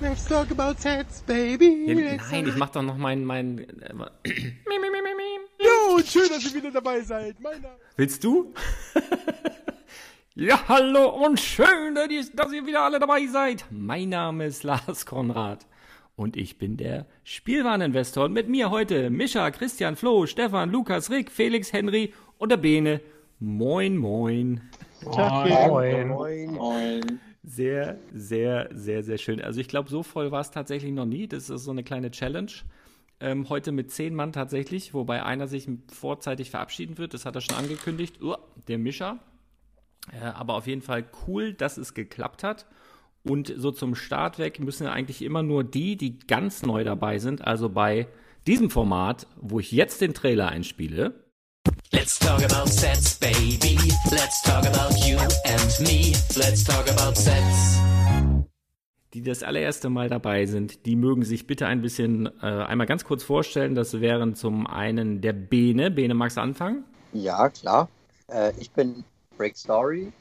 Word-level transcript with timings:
Let's 0.00 0.26
talk 0.26 0.50
about 0.50 0.78
sets, 0.78 1.22
baby. 1.22 1.86
Ja, 1.86 1.94
nein, 2.30 2.46
ich 2.46 2.56
mach 2.56 2.68
doch 2.68 2.82
noch 2.82 2.98
mein, 2.98 3.24
mein, 3.24 3.58
äh, 3.80 3.94
Jo, 5.58 5.98
schön, 6.04 6.28
dass 6.28 6.44
ihr 6.44 6.54
wieder 6.54 6.70
dabei 6.70 7.00
seid. 7.00 7.36
Willst 7.96 8.22
du? 8.22 8.52
ja, 10.34 10.60
hallo 10.68 11.08
und 11.24 11.40
schön, 11.40 11.94
dass 11.94 12.52
ihr 12.52 12.66
wieder 12.66 12.82
alle 12.82 12.98
dabei 12.98 13.26
seid. 13.26 13.64
Mein 13.70 14.10
Name 14.10 14.46
ist 14.46 14.64
Lars 14.64 15.06
Konrad 15.06 15.66
und 16.14 16.36
ich 16.36 16.58
bin 16.58 16.76
der 16.76 17.06
Spielwareninvestor. 17.24 18.26
Und 18.26 18.34
mit 18.34 18.48
mir 18.50 18.70
heute 18.70 19.08
Mischa, 19.08 19.50
Christian, 19.50 19.96
Flo, 19.96 20.26
Stefan, 20.26 20.70
Lukas, 20.70 21.10
Rick, 21.10 21.30
Felix, 21.30 21.72
Henry 21.72 22.12
und 22.36 22.50
der 22.50 22.58
Bene. 22.58 23.00
Moin, 23.38 23.96
moin. 23.96 24.60
Moin. 25.04 26.08
Moin. 26.08 26.54
Moin. 26.54 27.20
Sehr, 27.48 28.00
sehr, 28.12 28.68
sehr, 28.72 29.04
sehr 29.04 29.18
schön. 29.18 29.40
Also 29.40 29.60
ich 29.60 29.68
glaube, 29.68 29.88
so 29.88 30.02
voll 30.02 30.32
war 30.32 30.40
es 30.40 30.50
tatsächlich 30.50 30.92
noch 30.92 31.06
nie. 31.06 31.28
Das 31.28 31.48
ist 31.48 31.62
so 31.62 31.70
eine 31.70 31.84
kleine 31.84 32.10
Challenge. 32.10 32.50
Ähm, 33.20 33.48
heute 33.48 33.70
mit 33.70 33.92
zehn 33.92 34.16
Mann 34.16 34.32
tatsächlich, 34.32 34.92
wobei 34.94 35.22
einer 35.22 35.46
sich 35.46 35.68
vorzeitig 35.92 36.50
verabschieden 36.50 36.98
wird. 36.98 37.14
Das 37.14 37.24
hat 37.24 37.36
er 37.36 37.40
schon 37.40 37.56
angekündigt. 37.56 38.20
Uh, 38.20 38.34
der 38.66 38.78
Mischer. 38.78 39.20
Äh, 40.12 40.24
aber 40.24 40.54
auf 40.54 40.66
jeden 40.66 40.82
Fall 40.82 41.04
cool, 41.26 41.52
dass 41.54 41.78
es 41.78 41.94
geklappt 41.94 42.42
hat. 42.42 42.66
Und 43.22 43.52
so 43.56 43.70
zum 43.70 43.94
Start 43.94 44.40
weg 44.40 44.58
müssen 44.58 44.88
eigentlich 44.88 45.22
immer 45.22 45.44
nur 45.44 45.62
die, 45.62 45.96
die 45.96 46.18
ganz 46.18 46.62
neu 46.62 46.82
dabei 46.82 47.18
sind. 47.18 47.46
Also 47.46 47.68
bei 47.68 48.08
diesem 48.48 48.70
Format, 48.70 49.28
wo 49.36 49.60
ich 49.60 49.70
jetzt 49.70 50.00
den 50.00 50.14
Trailer 50.14 50.48
einspiele, 50.48 51.25
Let's 51.92 52.18
talk 52.18 52.42
about 52.42 52.68
sets, 52.68 53.16
baby. 53.20 53.78
Let's 54.10 54.42
talk 54.42 54.66
about 54.66 55.06
you 55.06 55.18
and 55.18 55.80
me. 55.80 56.14
Let's 56.36 56.64
talk 56.64 56.90
about 56.90 57.14
sets. 57.16 57.78
Die 59.14 59.22
das 59.22 59.44
allererste 59.44 59.88
Mal 59.88 60.08
dabei 60.08 60.46
sind, 60.46 60.84
die 60.84 60.96
mögen 60.96 61.22
sich 61.22 61.46
bitte 61.46 61.66
ein 61.66 61.82
bisschen 61.82 62.26
äh, 62.42 62.46
einmal 62.46 62.88
ganz 62.88 63.04
kurz 63.04 63.22
vorstellen. 63.22 63.76
Das 63.76 64.00
wären 64.00 64.34
zum 64.34 64.66
einen 64.66 65.20
der 65.20 65.32
Bene. 65.32 65.92
Bene, 65.92 66.14
magst 66.14 66.36
du 66.36 66.40
anfangen? 66.40 66.84
Ja, 67.12 67.48
klar. 67.50 67.88
Äh, 68.26 68.52
ich 68.58 68.72
bin 68.72 69.04
Break 69.36 69.56
Story 69.56 70.12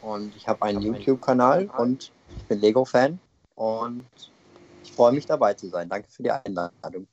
und 0.00 0.34
ich 0.36 0.48
habe 0.48 0.62
einen 0.62 0.80
YouTube-Kanal 0.80 1.70
und 1.76 2.12
ich 2.38 2.44
bin 2.44 2.60
Lego-Fan 2.60 3.18
und 3.56 4.04
ich 4.82 4.92
freue 4.92 5.12
mich 5.12 5.26
dabei 5.26 5.52
zu 5.52 5.68
sein. 5.68 5.90
Danke 5.90 6.08
für 6.10 6.22
die 6.22 6.30
Einladung. 6.30 7.06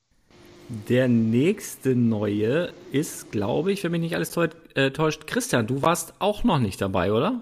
Der 0.69 1.07
nächste 1.07 1.95
neue 1.95 2.69
ist, 2.91 3.31
glaube 3.31 3.71
ich, 3.71 3.83
wenn 3.83 3.91
mich 3.91 4.01
nicht 4.01 4.15
alles 4.15 4.35
äh, 4.35 4.91
täuscht, 4.91 5.25
Christian. 5.25 5.65
Du 5.65 5.81
warst 5.81 6.13
auch 6.19 6.43
noch 6.43 6.59
nicht 6.59 6.81
dabei, 6.81 7.13
oder? 7.13 7.39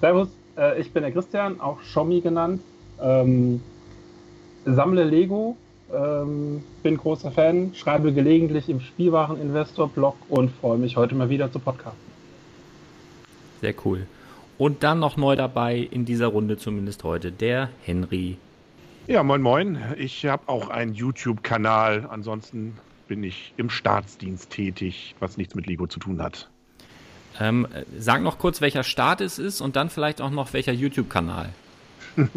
Servus, 0.00 0.28
äh, 0.56 0.80
ich 0.80 0.92
bin 0.92 1.02
der 1.02 1.12
Christian, 1.12 1.60
auch 1.60 1.80
Schommi 1.82 2.20
genannt. 2.20 2.60
Ähm, 3.00 3.62
sammle 4.64 5.04
Lego 5.04 5.56
ähm, 5.94 6.62
bin 6.82 6.96
großer 6.96 7.30
Fan, 7.30 7.74
schreibe 7.74 8.12
gelegentlich 8.12 8.68
im 8.68 8.80
Spielwareninvestor-Blog 8.80 10.16
und 10.28 10.50
freue 10.50 10.78
mich 10.78 10.96
heute 10.96 11.14
mal 11.14 11.30
wieder 11.30 11.50
zu 11.52 11.60
podcasten. 11.60 12.08
Sehr 13.60 13.74
cool. 13.84 14.06
Und 14.58 14.82
dann 14.82 14.98
noch 14.98 15.16
neu 15.16 15.36
dabei 15.36 15.78
in 15.78 16.04
dieser 16.04 16.26
Runde 16.26 16.56
zumindest 16.56 17.04
heute 17.04 17.30
der 17.30 17.70
Henry. 17.84 18.36
Ja, 19.08 19.22
moin 19.22 19.40
moin. 19.40 19.78
Ich 19.96 20.26
habe 20.26 20.50
auch 20.50 20.68
einen 20.68 20.92
YouTube-Kanal. 20.92 22.06
Ansonsten 22.10 22.76
bin 23.06 23.24
ich 23.24 23.54
im 23.56 23.70
Staatsdienst 23.70 24.50
tätig, 24.50 25.14
was 25.18 25.38
nichts 25.38 25.54
mit 25.54 25.66
Lego 25.66 25.86
zu 25.86 25.98
tun 25.98 26.20
hat. 26.20 26.50
Ähm, 27.40 27.66
sag 27.96 28.22
noch 28.22 28.38
kurz, 28.38 28.60
welcher 28.60 28.82
Staat 28.82 29.22
es 29.22 29.38
ist 29.38 29.62
und 29.62 29.76
dann 29.76 29.88
vielleicht 29.88 30.20
auch 30.20 30.28
noch 30.28 30.52
welcher 30.52 30.72
YouTube-Kanal. 30.72 31.48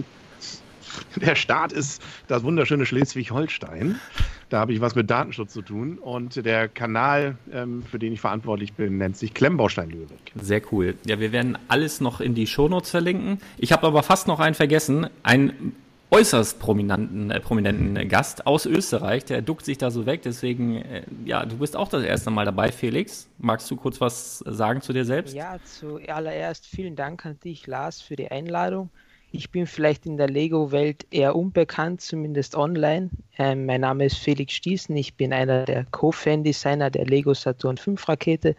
Der 1.18 1.36
Staat 1.36 1.74
ist 1.74 2.02
das 2.30 2.44
wunderschöne 2.44 2.86
Schleswig-Holstein. 2.86 4.00
Da 4.48 4.60
habe 4.60 4.72
ich 4.72 4.80
was 4.80 4.96
mit 4.96 5.10
Datenschutz 5.10 5.52
zu 5.52 5.62
tun. 5.62 5.98
Und 5.98 6.46
der 6.46 6.70
Kanal, 6.70 7.38
ähm, 7.52 7.84
für 7.84 8.00
den 8.00 8.14
ich 8.14 8.22
verantwortlich 8.22 8.74
bin, 8.74 8.98
nennt 8.98 9.18
sich 9.18 9.34
Klemmbaustein 9.34 9.90
Lübeck. 9.90 10.32
Sehr 10.36 10.62
cool. 10.72 10.96
Ja, 11.06 11.20
wir 11.20 11.34
werden 11.34 11.58
alles 11.68 12.00
noch 12.00 12.22
in 12.22 12.34
die 12.34 12.48
Shownotes 12.48 12.92
verlinken. 12.92 13.40
Ich 13.58 13.74
habe 13.74 13.88
aber 13.88 14.04
fast 14.04 14.28
noch 14.28 14.40
einen 14.40 14.56
vergessen. 14.56 15.08
Einen 15.24 15.76
äußerst 16.12 16.60
prominenten, 16.60 17.32
äh, 17.32 17.40
prominenten 17.40 18.08
Gast 18.10 18.46
aus 18.46 18.66
Österreich. 18.66 19.26
Der 19.26 19.42
duckt 19.42 19.66
sich 19.66 19.78
da 19.78 19.90
so 19.90 20.06
weg. 20.06 20.22
Deswegen, 20.24 20.78
äh, 20.78 21.04
ja, 21.26 21.46
du 21.46 21.58
bist 21.58 21.76
auch 21.76 21.88
das 21.88 22.04
erste 22.04 22.30
Mal 22.30 22.46
dabei, 22.46 22.72
Felix. 22.72 23.30
Magst 23.40 23.72
du 23.72 23.78
kurz 23.78 24.02
was 24.02 24.40
sagen 24.40 24.82
zu 24.82 24.92
dir 24.92 25.06
selbst? 25.06 25.34
Ja, 25.34 25.58
zuallererst 25.64 26.68
vielen 26.68 26.98
Dank 26.98 27.26
an 27.26 27.40
dich, 27.40 27.66
Lars, 27.66 28.02
für 28.02 28.18
die 28.18 28.30
Einladung. 28.30 28.90
Ich 29.34 29.50
bin 29.50 29.66
vielleicht 29.66 30.06
in 30.06 30.18
der 30.18 30.28
Lego-Welt 30.28 31.08
eher 31.10 31.38
unbekannt, 31.38 32.02
zumindest 32.02 32.56
online. 32.56 33.10
Ähm, 33.38 33.66
mein 33.66 33.80
Name 33.80 34.06
ist 34.06 34.18
Felix 34.18 34.54
Stießen. 34.54 34.96
Ich 34.98 35.16
bin 35.16 35.32
einer 35.32 35.64
der 35.64 35.86
Co-Fan-Designer 35.86 36.90
der 36.90 37.06
Lego 37.06 37.34
Saturn 37.34 37.78
5 37.78 38.10
Rakete. 38.10 38.58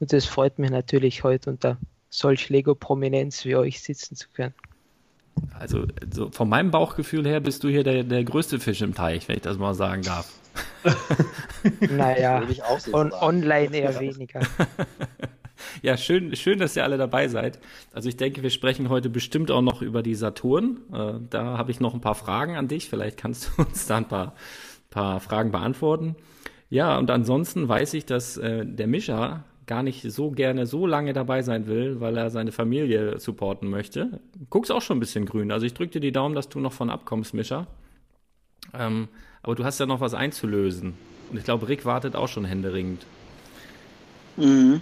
Und 0.00 0.12
es 0.12 0.26
freut 0.26 0.58
mich 0.58 0.70
natürlich, 0.70 1.24
heute 1.24 1.48
unter 1.48 1.78
solch 2.10 2.50
Lego-Prominenz 2.50 3.46
wie 3.46 3.56
euch 3.56 3.80
sitzen 3.80 4.14
zu 4.14 4.28
können. 4.34 4.52
Also, 5.58 5.86
so 6.12 6.30
von 6.30 6.48
meinem 6.48 6.70
Bauchgefühl 6.70 7.26
her 7.26 7.40
bist 7.40 7.64
du 7.64 7.68
hier 7.68 7.84
der, 7.84 8.04
der 8.04 8.24
größte 8.24 8.58
Fisch 8.58 8.82
im 8.82 8.94
Teich, 8.94 9.28
wenn 9.28 9.36
ich 9.36 9.42
das 9.42 9.58
mal 9.58 9.74
sagen 9.74 10.02
darf. 10.02 10.32
naja, 11.80 12.42
so 12.78 12.92
on, 12.94 13.12
online 13.12 13.74
eher 13.74 13.98
weniger. 14.00 14.40
Ja, 15.80 15.96
schön, 15.96 16.34
schön, 16.36 16.58
dass 16.58 16.76
ihr 16.76 16.84
alle 16.84 16.98
dabei 16.98 17.28
seid. 17.28 17.58
Also 17.92 18.08
ich 18.08 18.16
denke, 18.16 18.42
wir 18.42 18.50
sprechen 18.50 18.88
heute 18.88 19.08
bestimmt 19.08 19.50
auch 19.50 19.62
noch 19.62 19.82
über 19.82 20.02
die 20.02 20.14
Saturn. 20.14 20.78
Äh, 20.92 21.14
da 21.30 21.58
habe 21.58 21.70
ich 21.70 21.80
noch 21.80 21.94
ein 21.94 22.00
paar 22.00 22.14
Fragen 22.14 22.56
an 22.56 22.68
dich. 22.68 22.88
Vielleicht 22.88 23.16
kannst 23.16 23.50
du 23.56 23.62
uns 23.66 23.86
da 23.86 23.98
ein 23.98 24.08
paar, 24.08 24.34
paar 24.90 25.20
Fragen 25.20 25.52
beantworten. 25.52 26.16
Ja, 26.68 26.98
und 26.98 27.10
ansonsten 27.10 27.68
weiß 27.68 27.94
ich, 27.94 28.06
dass 28.06 28.36
äh, 28.38 28.64
der 28.66 28.86
Mischa 28.86 29.44
gar 29.66 29.82
nicht 29.82 30.02
so 30.02 30.30
gerne 30.30 30.66
so 30.66 30.86
lange 30.86 31.12
dabei 31.12 31.42
sein 31.42 31.66
will, 31.66 32.00
weil 32.00 32.16
er 32.16 32.30
seine 32.30 32.52
Familie 32.52 33.18
supporten 33.20 33.68
möchte. 33.68 34.20
Guckst 34.50 34.72
auch 34.72 34.82
schon 34.82 34.96
ein 34.96 35.00
bisschen 35.00 35.26
grün. 35.26 35.52
Also 35.52 35.66
ich 35.66 35.74
drücke 35.74 35.92
dir 35.92 36.00
die 36.00 36.12
Daumen, 36.12 36.34
dass 36.34 36.48
du 36.48 36.60
noch 36.60 36.72
von 36.72 36.90
abkommst, 36.90 37.34
Mischa. 37.34 37.66
Ähm, 38.74 39.08
aber 39.42 39.54
du 39.54 39.64
hast 39.64 39.78
ja 39.80 39.86
noch 39.86 40.00
was 40.00 40.14
einzulösen. 40.14 40.94
Und 41.30 41.38
ich 41.38 41.44
glaube, 41.44 41.68
Rick 41.68 41.84
wartet 41.84 42.16
auch 42.16 42.28
schon 42.28 42.44
händeringend. 42.44 43.06
Mhm. 44.36 44.80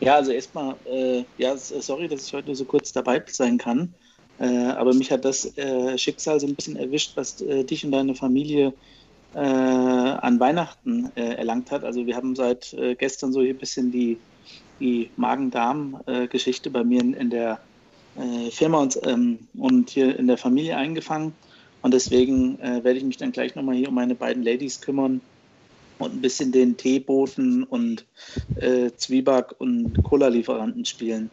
Ja, 0.00 0.16
also 0.16 0.32
erstmal, 0.32 0.74
äh, 0.84 1.24
ja, 1.38 1.56
sorry, 1.56 2.08
dass 2.08 2.26
ich 2.26 2.32
heute 2.32 2.54
so 2.54 2.64
kurz 2.64 2.92
dabei 2.92 3.22
sein 3.28 3.58
kann. 3.58 3.94
Äh, 4.38 4.66
aber 4.72 4.94
mich 4.94 5.12
hat 5.12 5.24
das 5.24 5.56
äh, 5.56 5.96
Schicksal 5.96 6.40
so 6.40 6.46
ein 6.46 6.54
bisschen 6.54 6.76
erwischt, 6.76 7.12
was 7.14 7.40
äh, 7.42 7.62
dich 7.62 7.84
und 7.84 7.92
deine 7.92 8.14
Familie 8.14 8.68
äh, 8.68 8.72
an 9.34 10.40
Weihnachten 10.40 11.10
äh, 11.14 11.34
erlangt 11.34 11.70
hat. 11.70 11.84
Also 11.84 12.06
wir 12.06 12.16
haben 12.16 12.36
seit 12.36 12.76
gestern 12.98 13.32
so 13.32 13.40
ein 13.40 13.56
bisschen 13.56 13.90
die, 13.90 14.18
die 14.80 15.10
Magen-Darm-Geschichte 15.16 16.70
bei 16.70 16.84
mir 16.84 17.00
in, 17.00 17.14
in 17.14 17.30
der 17.30 17.60
Firma 18.50 18.80
und, 18.82 18.98
ähm, 19.04 19.38
und 19.54 19.88
hier 19.90 20.18
in 20.18 20.26
der 20.26 20.36
Familie 20.36 20.76
eingefangen. 20.76 21.32
Und 21.80 21.94
deswegen 21.94 22.58
werde 22.58 22.92
ich 22.92 23.04
mich 23.04 23.16
dann 23.16 23.32
gleich 23.32 23.54
nochmal 23.54 23.74
hier 23.74 23.88
um 23.88 23.94
meine 23.94 24.14
beiden 24.14 24.42
Ladies 24.42 24.80
kümmern 24.80 25.20
und 26.02 26.14
ein 26.14 26.20
bisschen 26.20 26.52
den 26.52 26.76
Teeboten 26.76 27.64
und 27.64 28.04
äh, 28.56 28.90
Zwieback 28.96 29.54
und 29.58 30.02
Cola-Lieferanten 30.02 30.84
spielen. 30.84 31.30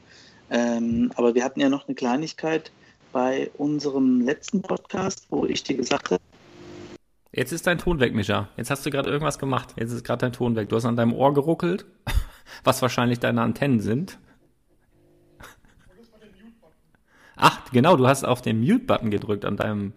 Ähm, 0.50 1.12
aber 1.16 1.36
wir 1.36 1.44
hatten 1.44 1.60
ja 1.60 1.70
noch 1.70 1.88
eine 1.88 1.96
Kleinigkeit 1.96 2.72
bei 3.12 3.50
unserem 3.58 4.22
letzten 4.22 4.62
Podcast, 4.62 5.26
wo 5.30 5.46
ich 5.46 5.64
dir 5.64 5.76
gesagt 5.76 6.12
habe, 6.12 6.22
Jetzt 7.32 7.52
ist 7.52 7.68
dein 7.68 7.78
Ton 7.78 8.00
weg, 8.00 8.16
Mischa. 8.16 8.50
Jetzt 8.58 8.72
hast 8.72 8.86
du 8.86 8.90
gerade 8.90 9.10
irgendwas 9.10 9.38
gemacht. 9.38 9.76
Jetzt 9.78 9.92
ist 9.92 10.04
gerade 10.04 10.22
dein 10.22 10.34
Ton 10.34 10.56
weg. 10.56 10.70
Du 10.70 10.76
hast 10.76 10.86
an 10.86 10.96
deinem 10.96 11.14
Ohr 11.14 11.34
geruckelt, 11.34 11.86
was 12.64 12.82
wahrscheinlich 12.82 13.20
deine 13.20 13.42
Antennen 13.42 13.80
sind. 13.80 14.18
Ach, 17.36 17.72
genau, 17.72 17.96
du 17.98 18.08
hast 18.08 18.24
auf 18.26 18.42
den 18.42 18.60
Mute-Button 18.62 19.12
gedrückt 19.12 19.46
an 19.46 19.58
deinem. 19.58 19.94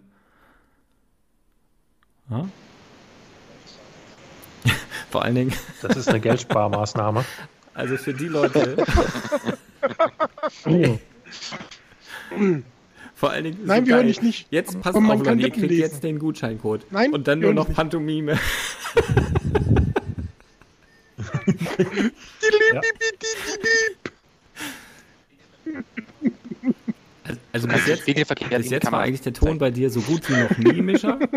Ja? 2.29 2.47
Vor 5.09 5.23
allen 5.23 5.35
Dingen. 5.35 5.53
Das 5.81 5.97
ist 5.97 6.09
eine 6.09 6.19
Geldsparmaßnahme. 6.19 7.25
Also 7.73 7.97
für 7.97 8.13
die 8.13 8.27
Leute. 8.27 8.85
Vor 13.15 13.31
allen 13.31 13.43
Dingen. 13.43 13.59
Nein, 13.65 13.83
so 13.83 13.87
wir 13.87 13.95
hören 13.95 14.07
dich 14.07 14.21
nicht. 14.21 14.47
Jetzt 14.49 14.79
passt 14.81 14.97
auf, 14.97 15.03
Leute, 15.03 15.33
ihr 15.33 15.49
kriegt 15.49 15.71
jetzt 15.71 16.03
den 16.03 16.19
Gutscheincode. 16.19 16.85
Nein. 16.91 17.13
Und 17.13 17.27
dann 17.27 17.39
nur 17.39 17.53
noch 17.53 17.71
Pantomime. 17.71 18.39
Also, 27.23 27.39
also 27.53 27.67
bis 27.67 27.87
jetzt, 27.87 28.05
bis 28.05 28.69
jetzt 28.69 28.91
war 28.91 29.01
eigentlich 29.01 29.21
der 29.21 29.33
Ton 29.33 29.57
bei 29.57 29.71
dir 29.71 29.89
so 29.89 30.01
gut 30.01 30.29
wie 30.29 30.33
noch 30.33 30.57
nie, 30.57 30.81
Mischa. 30.81 31.19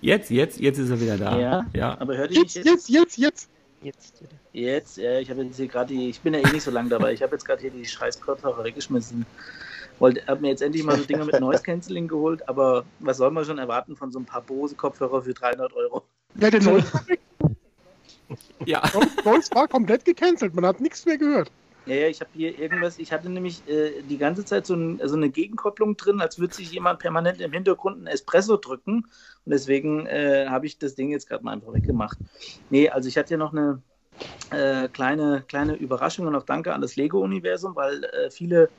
Jetzt, 0.00 0.30
jetzt, 0.30 0.60
jetzt 0.60 0.78
ist 0.78 0.90
er 0.90 1.00
wieder 1.00 1.18
da. 1.18 1.38
Ja, 1.38 1.66
ja. 1.72 2.00
aber 2.00 2.16
hört 2.16 2.30
ihr 2.30 2.42
jetzt, 2.42 2.54
jetzt, 2.54 2.88
jetzt, 2.88 3.18
jetzt, 3.18 3.48
jetzt. 3.82 4.22
Jetzt, 4.52 4.98
äh, 4.98 5.20
ich 5.20 5.30
habe 5.30 5.42
jetzt 5.42 5.56
hier 5.56 5.68
gerade 5.68 5.94
die, 5.94 6.10
ich 6.10 6.20
bin 6.20 6.34
ja 6.34 6.40
eh 6.40 6.52
nicht 6.52 6.62
so 6.62 6.70
lange 6.70 6.88
dabei, 6.88 7.12
ich 7.12 7.22
habe 7.22 7.32
jetzt 7.32 7.44
gerade 7.44 7.60
hier 7.60 7.70
die 7.70 7.84
scheiß 7.84 8.20
Kopfhörer 8.20 8.64
weggeschmissen. 8.64 9.26
Wollte, 9.98 10.26
habe 10.26 10.40
mir 10.40 10.48
jetzt 10.48 10.62
endlich 10.62 10.82
mal 10.82 10.96
so 10.96 11.04
Dinger 11.04 11.26
mit 11.26 11.38
Noise 11.40 11.62
Cancelling 11.62 12.08
geholt, 12.08 12.48
aber 12.48 12.84
was 13.00 13.18
soll 13.18 13.30
man 13.30 13.44
schon 13.44 13.58
erwarten 13.58 13.96
von 13.96 14.10
so 14.10 14.18
ein 14.18 14.24
paar 14.24 14.42
Bose 14.42 14.74
Kopfhörer 14.74 15.22
für 15.22 15.34
300 15.34 15.72
Euro? 15.74 16.04
Ja, 16.36 16.50
der 16.50 16.62
Noise 16.62 16.90
ja. 18.64 18.82
Noise 19.24 19.50
war 19.54 19.68
komplett 19.68 20.04
gecancelt, 20.04 20.54
man 20.54 20.66
hat 20.66 20.80
nichts 20.80 21.04
mehr 21.06 21.18
gehört. 21.18 21.50
Ja, 21.90 21.96
ja, 21.96 22.06
ich 22.06 22.20
habe 22.20 22.30
hier 22.32 22.56
irgendwas, 22.56 23.00
ich 23.00 23.10
hatte 23.10 23.28
nämlich 23.28 23.66
äh, 23.66 24.02
die 24.02 24.16
ganze 24.16 24.44
Zeit 24.44 24.64
so, 24.64 24.74
ein, 24.74 25.00
so, 25.02 25.16
eine 25.16 25.28
Gegenkopplung 25.28 25.96
drin, 25.96 26.20
als 26.20 26.38
würde 26.38 26.54
sich 26.54 26.70
jemand 26.70 27.00
permanent 27.00 27.40
im 27.40 27.52
Hintergrund 27.52 28.00
ein 28.00 28.06
Espresso 28.06 28.58
drücken. 28.58 29.06
Und 29.44 29.52
deswegen 29.52 30.06
äh, 30.06 30.46
habe 30.48 30.66
ich 30.66 30.78
das 30.78 30.94
Ding 30.94 31.10
jetzt 31.10 31.28
gerade 31.28 31.42
mal 31.42 31.50
einfach 31.50 31.72
weggemacht. 31.72 32.16
Nee, 32.70 32.88
also 32.90 33.08
ich 33.08 33.18
hatte 33.18 33.34
ja 33.34 33.38
noch 33.38 33.52
eine 33.52 33.82
äh, 34.50 34.86
kleine, 34.86 35.42
kleine 35.48 35.74
Überraschung 35.74 36.28
und 36.28 36.36
auch 36.36 36.44
danke 36.44 36.72
an 36.74 36.80
das 36.80 36.94
Lego-Universum, 36.94 37.74
weil 37.74 38.04
äh, 38.04 38.30
viele 38.30 38.70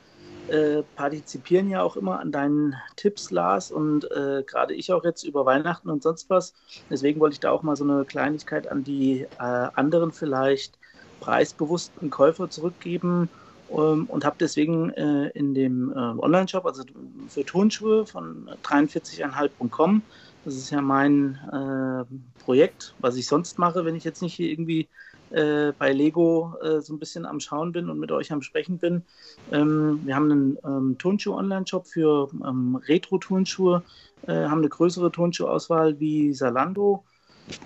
äh, 0.48 0.82
partizipieren 0.96 1.68
ja 1.68 1.82
auch 1.82 1.98
immer 1.98 2.18
an 2.18 2.32
deinen 2.32 2.76
Tipps, 2.96 3.30
Lars, 3.30 3.70
und 3.70 4.10
äh, 4.10 4.42
gerade 4.46 4.72
ich 4.72 4.90
auch 4.90 5.04
jetzt 5.04 5.24
über 5.24 5.44
Weihnachten 5.44 5.90
und 5.90 6.02
sonst 6.02 6.30
was. 6.30 6.54
Deswegen 6.88 7.20
wollte 7.20 7.34
ich 7.34 7.40
da 7.40 7.50
auch 7.50 7.62
mal 7.62 7.76
so 7.76 7.84
eine 7.84 8.06
Kleinigkeit 8.06 8.68
an 8.68 8.84
die 8.84 9.26
anderen 9.38 10.12
vielleicht 10.12 10.78
preisbewussten 11.22 12.10
Käufer 12.10 12.50
zurückgeben 12.50 13.28
ähm, 13.70 14.06
und 14.06 14.24
habe 14.24 14.36
deswegen 14.40 14.90
äh, 14.90 15.28
in 15.28 15.54
dem 15.54 15.92
äh, 15.92 15.94
Online-Shop, 15.94 16.66
also 16.66 16.82
für 17.28 17.44
Turnschuhe 17.44 18.06
von 18.06 18.50
43,5.com, 18.64 20.02
das 20.44 20.56
ist 20.56 20.70
ja 20.70 20.80
mein 20.80 21.38
äh, 21.52 22.42
Projekt, 22.42 22.94
was 22.98 23.16
ich 23.16 23.26
sonst 23.26 23.58
mache, 23.58 23.84
wenn 23.84 23.94
ich 23.94 24.04
jetzt 24.04 24.20
nicht 24.20 24.34
hier 24.34 24.50
irgendwie 24.50 24.88
äh, 25.30 25.72
bei 25.78 25.92
Lego 25.92 26.54
so 26.80 26.92
ein 26.92 26.98
bisschen 26.98 27.24
am 27.24 27.40
Schauen 27.40 27.72
bin 27.72 27.88
und 27.88 27.98
mit 27.98 28.12
euch 28.12 28.32
am 28.32 28.42
Sprechen 28.42 28.78
bin. 28.78 29.02
Ähm, 29.50 30.00
wir 30.04 30.16
haben 30.16 30.30
einen 30.30 30.58
ähm, 30.64 30.98
Turnschuh-Online-Shop 30.98 31.86
für 31.86 32.28
ähm, 32.44 32.76
Retro-Turnschuhe, 32.76 33.82
haben 34.26 34.58
eine 34.58 34.68
größere 34.68 35.10
Turnschuhauswahl 35.10 35.98
wie 35.98 36.32
Salando, 36.32 37.02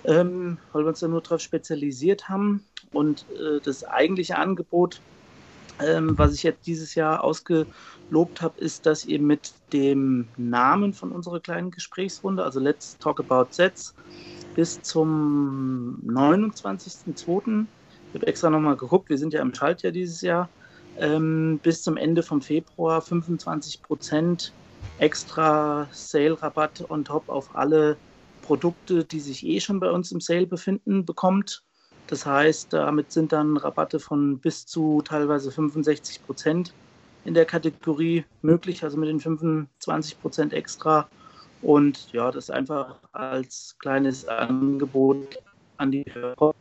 ähm, 0.05 0.57
weil 0.71 0.83
wir 0.83 0.89
uns 0.89 1.01
da 1.01 1.07
nur 1.07 1.21
darauf 1.21 1.41
spezialisiert 1.41 2.29
haben. 2.29 2.63
Und 2.91 3.25
äh, 3.31 3.59
das 3.63 3.83
eigentliche 3.83 4.37
Angebot, 4.37 5.01
ähm, 5.79 6.17
was 6.17 6.33
ich 6.33 6.43
jetzt 6.43 6.65
dieses 6.65 6.95
Jahr 6.95 7.23
ausgelobt 7.23 8.41
habe, 8.41 8.59
ist, 8.59 8.85
dass 8.85 9.05
ihr 9.05 9.19
mit 9.19 9.53
dem 9.73 10.27
Namen 10.37 10.93
von 10.93 11.11
unserer 11.11 11.39
kleinen 11.39 11.71
Gesprächsrunde, 11.71 12.43
also 12.43 12.59
Let's 12.59 12.97
Talk 12.97 13.19
About 13.19 13.47
Sets, 13.51 13.93
bis 14.55 14.81
zum 14.81 16.01
29.02. 16.07 17.65
Ich 18.09 18.15
habe 18.15 18.27
extra 18.27 18.49
nochmal 18.49 18.77
geguckt, 18.77 19.09
wir 19.09 19.17
sind 19.17 19.33
ja 19.33 19.41
im 19.41 19.53
Schaltjahr 19.53 19.91
dieses 19.91 20.21
Jahr, 20.21 20.49
ähm, 20.97 21.59
bis 21.61 21.83
zum 21.83 21.97
Ende 21.97 22.23
vom 22.23 22.41
Februar 22.41 23.01
25 23.01 23.83
Prozent 23.83 24.53
extra 24.97 25.87
Sale-Rabatt 25.91 26.89
on 26.89 27.05
top 27.05 27.29
auf 27.29 27.55
alle 27.55 27.97
Produkte, 28.41 29.03
die 29.03 29.19
sich 29.19 29.45
eh 29.45 29.59
schon 29.59 29.79
bei 29.79 29.91
uns 29.91 30.11
im 30.11 30.21
Sale 30.21 30.47
befinden, 30.47 31.05
bekommt. 31.05 31.63
Das 32.07 32.25
heißt, 32.25 32.71
damit 32.71 33.11
sind 33.11 33.33
dann 33.33 33.57
Rabatte 33.57 33.99
von 33.99 34.39
bis 34.39 34.65
zu 34.65 35.01
teilweise 35.03 35.51
65 35.51 36.25
Prozent 36.25 36.73
in 37.25 37.33
der 37.33 37.45
Kategorie 37.45 38.23
möglich, 38.41 38.83
also 38.83 38.97
mit 38.97 39.09
den 39.09 39.19
25 39.19 40.21
Prozent 40.21 40.53
extra. 40.53 41.09
Und 41.61 42.11
ja, 42.13 42.31
das 42.31 42.49
einfach 42.49 42.95
als 43.11 43.75
kleines 43.79 44.25
Angebot 44.27 45.37
an 45.75 45.91
die 45.91 46.05
Hörer 46.05 46.53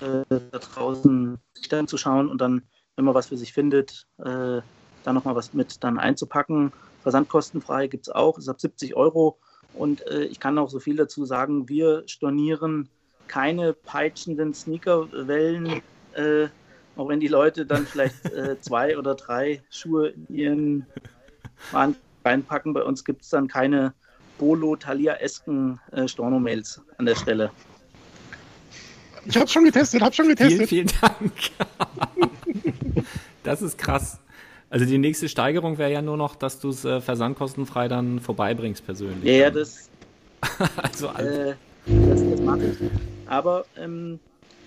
äh, 0.00 0.24
da 0.28 0.58
draußen 0.58 1.38
sich 1.54 1.68
dann 1.68 1.86
zu 1.86 1.96
schauen 1.98 2.28
und 2.28 2.40
dann, 2.40 2.62
wenn 2.96 3.04
man 3.04 3.14
was 3.14 3.26
für 3.26 3.36
sich 3.36 3.52
findet, 3.52 4.06
äh, 4.18 4.60
da 5.04 5.12
nochmal 5.12 5.34
was 5.34 5.52
mit 5.52 5.82
dann 5.84 5.98
einzupacken. 5.98 6.72
Versandkostenfrei 7.02 7.88
gibt 7.88 8.06
es 8.06 8.14
auch, 8.14 8.38
ist 8.38 8.48
ab 8.48 8.60
70 8.60 8.96
Euro. 8.96 9.38
Und 9.74 10.06
äh, 10.06 10.24
ich 10.24 10.40
kann 10.40 10.58
auch 10.58 10.70
so 10.70 10.80
viel 10.80 10.96
dazu 10.96 11.24
sagen, 11.24 11.68
wir 11.68 12.04
stornieren 12.06 12.88
keine 13.28 13.72
peitschenden 13.72 14.54
Sneakerwellen, 14.54 15.82
äh, 16.14 16.48
auch 16.96 17.08
wenn 17.08 17.20
die 17.20 17.28
Leute 17.28 17.64
dann 17.66 17.86
vielleicht 17.86 18.24
äh, 18.26 18.58
zwei 18.60 18.98
oder 18.98 19.14
drei 19.14 19.62
Schuhe 19.70 20.08
in 20.08 20.34
ihren 20.34 20.86
Waren 21.70 21.96
reinpacken. 22.24 22.72
Bei 22.72 22.82
uns 22.82 23.04
gibt 23.04 23.22
es 23.22 23.30
dann 23.30 23.48
keine 23.48 23.94
Bolo-Talia-esken 24.38 25.80
äh, 25.92 26.08
Storno-Mails 26.08 26.80
an 26.98 27.06
der 27.06 27.14
Stelle. 27.14 27.50
Ich 29.24 29.36
habe 29.36 29.48
schon 29.48 29.64
getestet, 29.64 30.02
habe 30.02 30.14
schon 30.14 30.28
getestet. 30.28 30.68
Vielen, 30.68 30.88
vielen 30.88 31.00
Dank. 31.00 31.32
das 33.44 33.62
ist 33.62 33.78
krass. 33.78 34.18
Also 34.68 34.86
die 34.86 34.98
nächste 34.98 35.28
Steigerung 35.28 35.78
wäre 35.78 35.92
ja 35.92 36.02
nur 36.02 36.16
noch, 36.16 36.34
dass 36.34 36.58
du 36.58 36.70
es 36.70 36.84
äh, 36.84 37.00
versandkostenfrei 37.00 37.88
dann 37.88 38.20
vorbeibringst 38.20 38.84
persönlich. 38.84 39.24
Ja, 39.24 39.44
ja 39.44 39.50
das, 39.50 39.90
also, 40.76 41.08
äh, 41.08 41.54
das, 41.86 42.20
das 42.28 42.40
mache 42.40 42.66
ich. 42.66 42.76
Aber 43.26 43.64
ähm, 43.76 44.18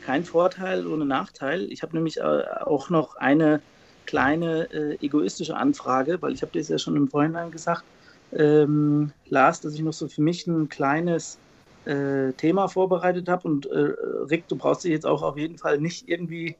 kein 0.05 0.23
Vorteil 0.23 0.87
ohne 0.87 1.05
Nachteil. 1.05 1.71
Ich 1.71 1.81
habe 1.81 1.95
nämlich 1.95 2.17
äh, 2.17 2.21
auch 2.21 2.89
noch 2.89 3.15
eine 3.15 3.61
kleine 4.05 4.71
äh, 4.71 4.97
egoistische 5.03 5.55
Anfrage, 5.55 6.21
weil 6.21 6.33
ich 6.33 6.41
habe 6.41 6.57
das 6.57 6.67
ja 6.67 6.77
schon 6.77 6.95
im 6.95 7.07
Vorhinein 7.07 7.51
gesagt, 7.51 7.83
ähm, 8.33 9.11
Lars, 9.29 9.61
dass 9.61 9.73
ich 9.73 9.81
noch 9.81 9.93
so 9.93 10.07
für 10.07 10.21
mich 10.21 10.45
ein 10.47 10.69
kleines 10.69 11.39
äh, 11.85 12.33
Thema 12.33 12.67
vorbereitet 12.67 13.27
habe. 13.29 13.47
Und 13.47 13.65
äh, 13.67 13.93
Rick, 14.29 14.47
du 14.47 14.55
brauchst 14.55 14.83
dich 14.83 14.91
jetzt 14.91 15.05
auch 15.05 15.21
auf 15.21 15.37
jeden 15.37 15.57
Fall 15.57 15.79
nicht 15.79 16.07
irgendwie 16.07 16.55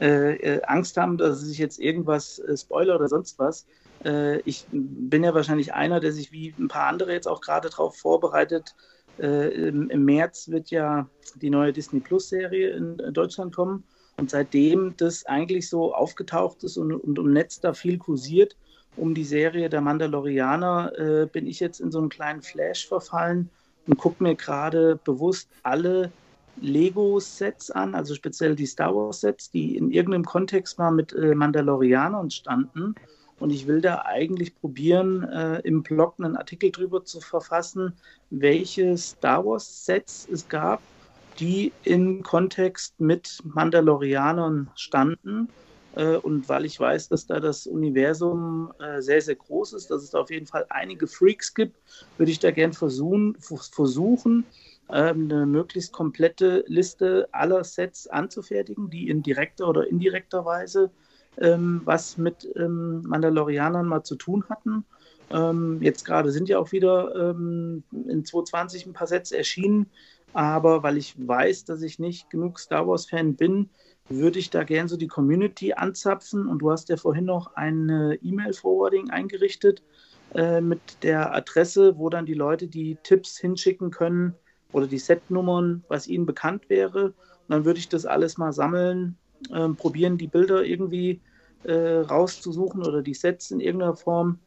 äh, 0.00 0.34
äh 0.36 0.62
Angst 0.64 0.96
haben, 0.96 1.18
dass 1.18 1.48
ich 1.48 1.58
jetzt 1.58 1.78
irgendwas 1.78 2.38
äh, 2.38 2.56
spoiler 2.56 2.96
oder 2.96 3.08
sonst 3.08 3.38
was. 3.38 3.66
Äh, 4.04 4.40
ich 4.40 4.66
bin 4.70 5.24
ja 5.24 5.34
wahrscheinlich 5.34 5.74
einer, 5.74 6.00
der 6.00 6.12
sich 6.12 6.32
wie 6.32 6.54
ein 6.58 6.68
paar 6.68 6.86
andere 6.86 7.12
jetzt 7.12 7.28
auch 7.28 7.40
gerade 7.40 7.70
darauf 7.70 7.96
vorbereitet. 7.96 8.74
Im, 9.18 9.90
Im, 9.90 10.04
März 10.04 10.48
wird 10.48 10.70
ja 10.70 11.06
die 11.34 11.50
neue 11.50 11.72
Disney 11.72 12.00
Plus 12.00 12.28
Serie 12.28 12.70
in, 12.70 12.98
in 12.98 13.12
Deutschland 13.12 13.54
kommen. 13.54 13.84
Und 14.16 14.30
seitdem 14.30 14.94
das 14.96 15.24
eigentlich 15.26 15.68
so 15.68 15.94
aufgetaucht 15.94 16.62
ist 16.64 16.76
und, 16.76 16.92
und 16.92 17.18
im 17.18 17.32
Netz 17.32 17.60
da 17.60 17.72
viel 17.72 17.98
kursiert, 17.98 18.56
um 18.96 19.14
die 19.14 19.24
Serie 19.24 19.70
der 19.70 19.80
Mandalorianer, 19.80 20.92
äh, 20.98 21.26
bin 21.26 21.46
ich 21.46 21.60
jetzt 21.60 21.80
in 21.80 21.90
so 21.90 21.98
einen 21.98 22.08
kleinen 22.08 22.42
Flash 22.42 22.86
verfallen 22.86 23.50
und 23.86 23.98
gucke 23.98 24.22
mir 24.22 24.34
gerade 24.34 24.98
bewusst 25.04 25.48
alle 25.62 26.12
Lego-Sets 26.60 27.70
an, 27.70 27.94
also 27.94 28.14
speziell 28.14 28.54
die 28.54 28.66
Star 28.66 28.94
Wars-Sets, 28.94 29.50
die 29.50 29.76
in 29.76 29.90
irgendeinem 29.90 30.24
Kontext 30.24 30.78
mal 30.78 30.90
mit 30.90 31.12
äh, 31.14 31.34
Mandalorianern 31.34 32.30
standen. 32.30 32.94
Und 33.40 33.50
ich 33.50 33.66
will 33.66 33.80
da 33.80 34.02
eigentlich 34.04 34.54
probieren, 34.54 35.24
äh, 35.24 35.60
im 35.60 35.82
Blog 35.82 36.14
einen 36.18 36.36
Artikel 36.36 36.70
drüber 36.70 37.04
zu 37.04 37.20
verfassen, 37.20 37.94
welche 38.28 38.96
Star 38.96 39.44
Wars-Sets 39.44 40.28
es 40.30 40.48
gab, 40.48 40.82
die 41.40 41.72
in 41.84 42.22
Kontext 42.22 43.00
mit 43.00 43.38
Mandalorianern 43.44 44.70
standen. 44.76 45.48
Äh, 45.96 46.16
und 46.16 46.48
weil 46.50 46.66
ich 46.66 46.78
weiß, 46.78 47.08
dass 47.08 47.26
da 47.26 47.40
das 47.40 47.66
Universum 47.66 48.72
äh, 48.78 49.00
sehr, 49.00 49.22
sehr 49.22 49.36
groß 49.36 49.72
ist, 49.72 49.90
dass 49.90 50.02
es 50.02 50.10
da 50.10 50.20
auf 50.20 50.30
jeden 50.30 50.46
Fall 50.46 50.66
einige 50.68 51.06
Freaks 51.06 51.54
gibt, 51.54 51.76
würde 52.18 52.30
ich 52.30 52.40
da 52.40 52.50
gern 52.50 52.74
versuchen, 52.74 53.36
versuchen 53.40 54.44
ähm, 54.90 55.30
eine 55.30 55.46
möglichst 55.46 55.92
komplette 55.92 56.62
Liste 56.66 57.28
aller 57.32 57.64
Sets 57.64 58.06
anzufertigen, 58.06 58.90
die 58.90 59.08
in 59.08 59.22
direkter 59.22 59.66
oder 59.66 59.86
indirekter 59.86 60.44
Weise 60.44 60.90
ähm, 61.38 61.82
was 61.84 62.18
mit 62.18 62.48
ähm, 62.56 63.02
Mandalorianern 63.02 63.86
mal 63.86 64.02
zu 64.02 64.16
tun 64.16 64.44
hatten. 64.48 64.84
jetzt 65.80 66.04
gerade 66.04 66.32
sind 66.32 66.48
ja 66.48 66.58
auch 66.58 66.72
wieder 66.72 67.14
in 67.14 67.84
2020 68.24 68.86
ein 68.86 68.92
paar 68.92 69.06
Sets 69.06 69.30
erschienen, 69.30 69.86
aber 70.32 70.82
weil 70.82 70.96
ich 70.96 71.14
weiß, 71.16 71.66
dass 71.66 71.82
ich 71.82 72.00
nicht 72.00 72.30
genug 72.30 72.58
Star 72.58 72.88
Wars-Fan 72.88 73.36
bin, 73.36 73.70
würde 74.08 74.40
ich 74.40 74.50
da 74.50 74.64
gerne 74.64 74.88
so 74.88 74.96
die 74.96 75.06
Community 75.06 75.72
anzapfen. 75.72 76.48
Und 76.48 76.58
du 76.58 76.72
hast 76.72 76.88
ja 76.88 76.96
vorhin 76.96 77.26
noch 77.26 77.54
ein 77.54 78.18
E-Mail-Forwarding 78.20 79.10
eingerichtet 79.10 79.84
äh, 80.34 80.60
mit 80.60 81.02
der 81.02 81.34
Adresse, 81.34 81.98
wo 81.98 82.08
dann 82.08 82.26
die 82.26 82.34
Leute 82.34 82.68
die 82.68 82.96
Tipps 83.02 83.38
hinschicken 83.38 83.90
können 83.90 84.34
oder 84.72 84.86
die 84.86 84.98
Setnummern, 84.98 85.84
was 85.88 86.06
ihnen 86.06 86.24
bekannt 86.24 86.68
wäre. 86.70 87.06
Und 87.06 87.14
dann 87.48 87.64
würde 87.64 87.80
ich 87.80 87.88
das 87.88 88.06
alles 88.06 88.38
mal 88.38 88.52
sammeln, 88.52 89.16
äh, 89.52 89.68
probieren, 89.68 90.18
die 90.18 90.26
Bilder 90.26 90.64
irgendwie 90.64 91.20
äh, 91.64 91.98
rauszusuchen 91.98 92.82
oder 92.82 93.02
die 93.02 93.14
Sets 93.14 93.50
in 93.50 93.60
irgendeiner 93.60 93.96
Form. 93.96 94.38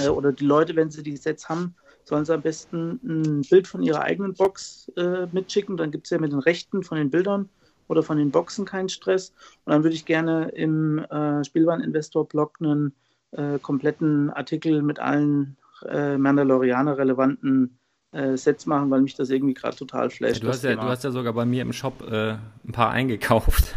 Äh, 0.00 0.08
oder 0.08 0.32
die 0.32 0.44
Leute, 0.44 0.76
wenn 0.76 0.90
sie 0.90 1.02
die 1.02 1.16
Sets 1.16 1.48
haben, 1.48 1.74
sollen 2.04 2.24
sie 2.24 2.34
am 2.34 2.42
besten 2.42 3.00
ein 3.04 3.42
Bild 3.48 3.68
von 3.68 3.82
ihrer 3.82 4.02
eigenen 4.02 4.34
Box 4.34 4.90
äh, 4.96 5.26
mitschicken. 5.32 5.76
Dann 5.76 5.90
gibt 5.90 6.06
es 6.06 6.10
ja 6.10 6.18
mit 6.18 6.32
den 6.32 6.40
Rechten 6.40 6.82
von 6.82 6.98
den 6.98 7.10
Bildern 7.10 7.48
oder 7.88 8.02
von 8.02 8.16
den 8.16 8.30
Boxen 8.30 8.64
keinen 8.64 8.88
Stress. 8.88 9.32
Und 9.64 9.72
dann 9.72 9.82
würde 9.82 9.94
ich 9.94 10.04
gerne 10.04 10.48
im 10.50 10.98
äh, 10.98 11.44
Spielwareninvestor-Blog 11.44 12.58
einen 12.60 12.94
äh, 13.32 13.58
kompletten 13.60 14.30
Artikel 14.30 14.82
mit 14.82 14.98
allen 14.98 15.56
äh, 15.88 16.16
Mandalorianer-relevanten 16.16 17.78
äh, 18.12 18.36
Sets 18.36 18.66
machen, 18.66 18.90
weil 18.90 19.02
mich 19.02 19.14
das 19.14 19.30
irgendwie 19.30 19.54
gerade 19.54 19.76
total 19.76 20.10
flasht. 20.10 20.36
Ja, 20.36 20.40
du, 20.40 20.48
hast 20.48 20.64
ja, 20.64 20.74
du 20.74 20.82
hast 20.82 21.04
ja 21.04 21.10
sogar 21.10 21.32
bei 21.32 21.44
mir 21.44 21.62
im 21.62 21.72
Shop 21.72 22.02
ein 22.02 22.72
paar 22.72 22.90
eingekauft. 22.90 23.74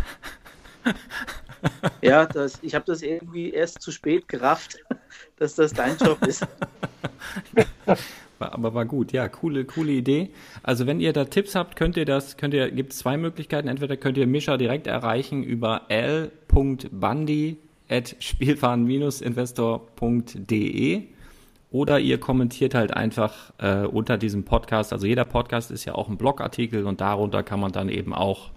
ja, 2.01 2.25
das, 2.25 2.59
ich 2.61 2.75
habe 2.75 2.85
das 2.85 3.01
irgendwie 3.01 3.51
erst 3.51 3.81
zu 3.81 3.91
spät 3.91 4.27
gerafft, 4.27 4.77
dass 5.37 5.55
das 5.55 5.73
dein 5.73 5.97
Job 5.97 6.25
ist. 6.25 6.45
aber 8.39 8.73
war 8.73 8.85
gut, 8.85 9.11
ja, 9.11 9.27
coole, 9.27 9.65
coole 9.65 9.91
Idee. 9.91 10.29
Also 10.63 10.87
wenn 10.87 10.99
ihr 10.99 11.13
da 11.13 11.25
Tipps 11.25 11.55
habt, 11.55 11.75
könnt 11.75 11.97
ihr 11.97 12.05
das, 12.05 12.37
könnt 12.37 12.53
ihr, 12.53 12.71
gibt 12.71 12.93
es 12.93 12.99
zwei 12.99 13.17
Möglichkeiten. 13.17 13.67
Entweder 13.67 13.97
könnt 13.97 14.17
ihr 14.17 14.27
Mischa 14.27 14.57
direkt 14.57 14.87
erreichen 14.87 15.43
über 15.43 15.81
l.bundy 15.89 17.57
at 17.89 18.15
spielfahren-investor.de 18.19 21.03
oder 21.71 21.99
ihr 21.99 22.19
kommentiert 22.19 22.73
halt 22.73 22.93
einfach 22.93 23.51
äh, 23.57 23.85
unter 23.85 24.17
diesem 24.17 24.45
Podcast. 24.45 24.93
Also 24.93 25.07
jeder 25.07 25.25
Podcast 25.25 25.71
ist 25.71 25.83
ja 25.85 25.93
auch 25.93 26.07
ein 26.07 26.15
Blogartikel 26.17 26.85
und 26.85 27.01
darunter 27.01 27.43
kann 27.43 27.59
man 27.59 27.73
dann 27.73 27.89
eben 27.89 28.13
auch 28.13 28.51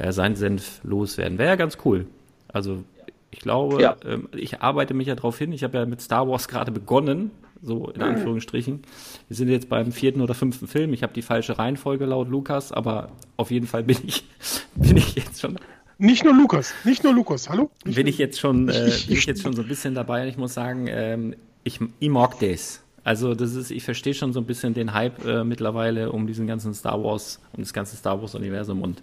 äh, 0.00 0.12
seinen 0.12 0.36
Senf 0.36 0.80
loswerden. 0.82 1.38
Wäre 1.38 1.50
ja 1.50 1.56
ganz 1.56 1.78
cool. 1.84 2.06
Also 2.48 2.84
ich 3.30 3.40
glaube, 3.40 3.80
ja. 3.80 3.96
ähm, 4.04 4.28
ich 4.32 4.60
arbeite 4.60 4.94
mich 4.94 5.06
ja 5.06 5.14
darauf 5.14 5.38
hin. 5.38 5.52
Ich 5.52 5.62
habe 5.62 5.78
ja 5.78 5.86
mit 5.86 6.00
Star 6.00 6.28
Wars 6.28 6.48
gerade 6.48 6.72
begonnen 6.72 7.30
so 7.62 7.88
in 7.90 8.02
Anführungsstrichen. 8.02 8.80
Wir 9.28 9.36
sind 9.36 9.48
jetzt 9.48 9.68
beim 9.68 9.92
vierten 9.92 10.20
oder 10.20 10.34
fünften 10.34 10.66
Film. 10.66 10.92
Ich 10.92 11.02
habe 11.02 11.12
die 11.12 11.22
falsche 11.22 11.58
Reihenfolge 11.58 12.06
laut 12.06 12.28
Lukas, 12.28 12.72
aber 12.72 13.10
auf 13.36 13.50
jeden 13.50 13.66
Fall 13.66 13.84
bin 13.84 13.98
ich, 14.06 14.24
bin 14.74 14.96
ich 14.96 15.14
jetzt 15.14 15.40
schon. 15.40 15.58
Nicht 15.98 16.24
nur 16.24 16.34
Lukas, 16.34 16.72
nicht 16.84 17.04
nur 17.04 17.12
Lukas, 17.12 17.50
hallo? 17.50 17.70
Nicht 17.84 17.96
bin 17.96 18.06
ich 18.06 18.16
jetzt 18.16 18.40
schon, 18.40 18.68
äh, 18.70 18.90
bin 19.06 19.16
ich 19.16 19.26
jetzt 19.26 19.42
schon 19.42 19.54
so 19.54 19.62
ein 19.62 19.68
bisschen 19.68 19.94
dabei 19.94 20.22
und 20.22 20.28
ich 20.28 20.38
muss 20.38 20.54
sagen, 20.54 20.86
ähm, 20.88 21.34
ich, 21.62 21.78
ich 21.98 22.08
mag 22.08 22.38
das. 22.40 22.82
Also 23.02 23.34
das 23.34 23.54
ist, 23.54 23.70
ich 23.70 23.82
verstehe 23.82 24.12
schon 24.12 24.32
so 24.32 24.40
ein 24.40 24.46
bisschen 24.46 24.74
den 24.74 24.92
Hype 24.92 25.24
äh, 25.24 25.42
mittlerweile 25.42 26.12
um 26.12 26.26
diesen 26.26 26.46
ganzen 26.46 26.74
Star 26.74 27.02
Wars, 27.02 27.40
um 27.52 27.62
das 27.62 27.72
ganze 27.72 27.96
Star 27.96 28.20
Wars 28.20 28.34
Universum 28.34 28.82
und 28.82 29.02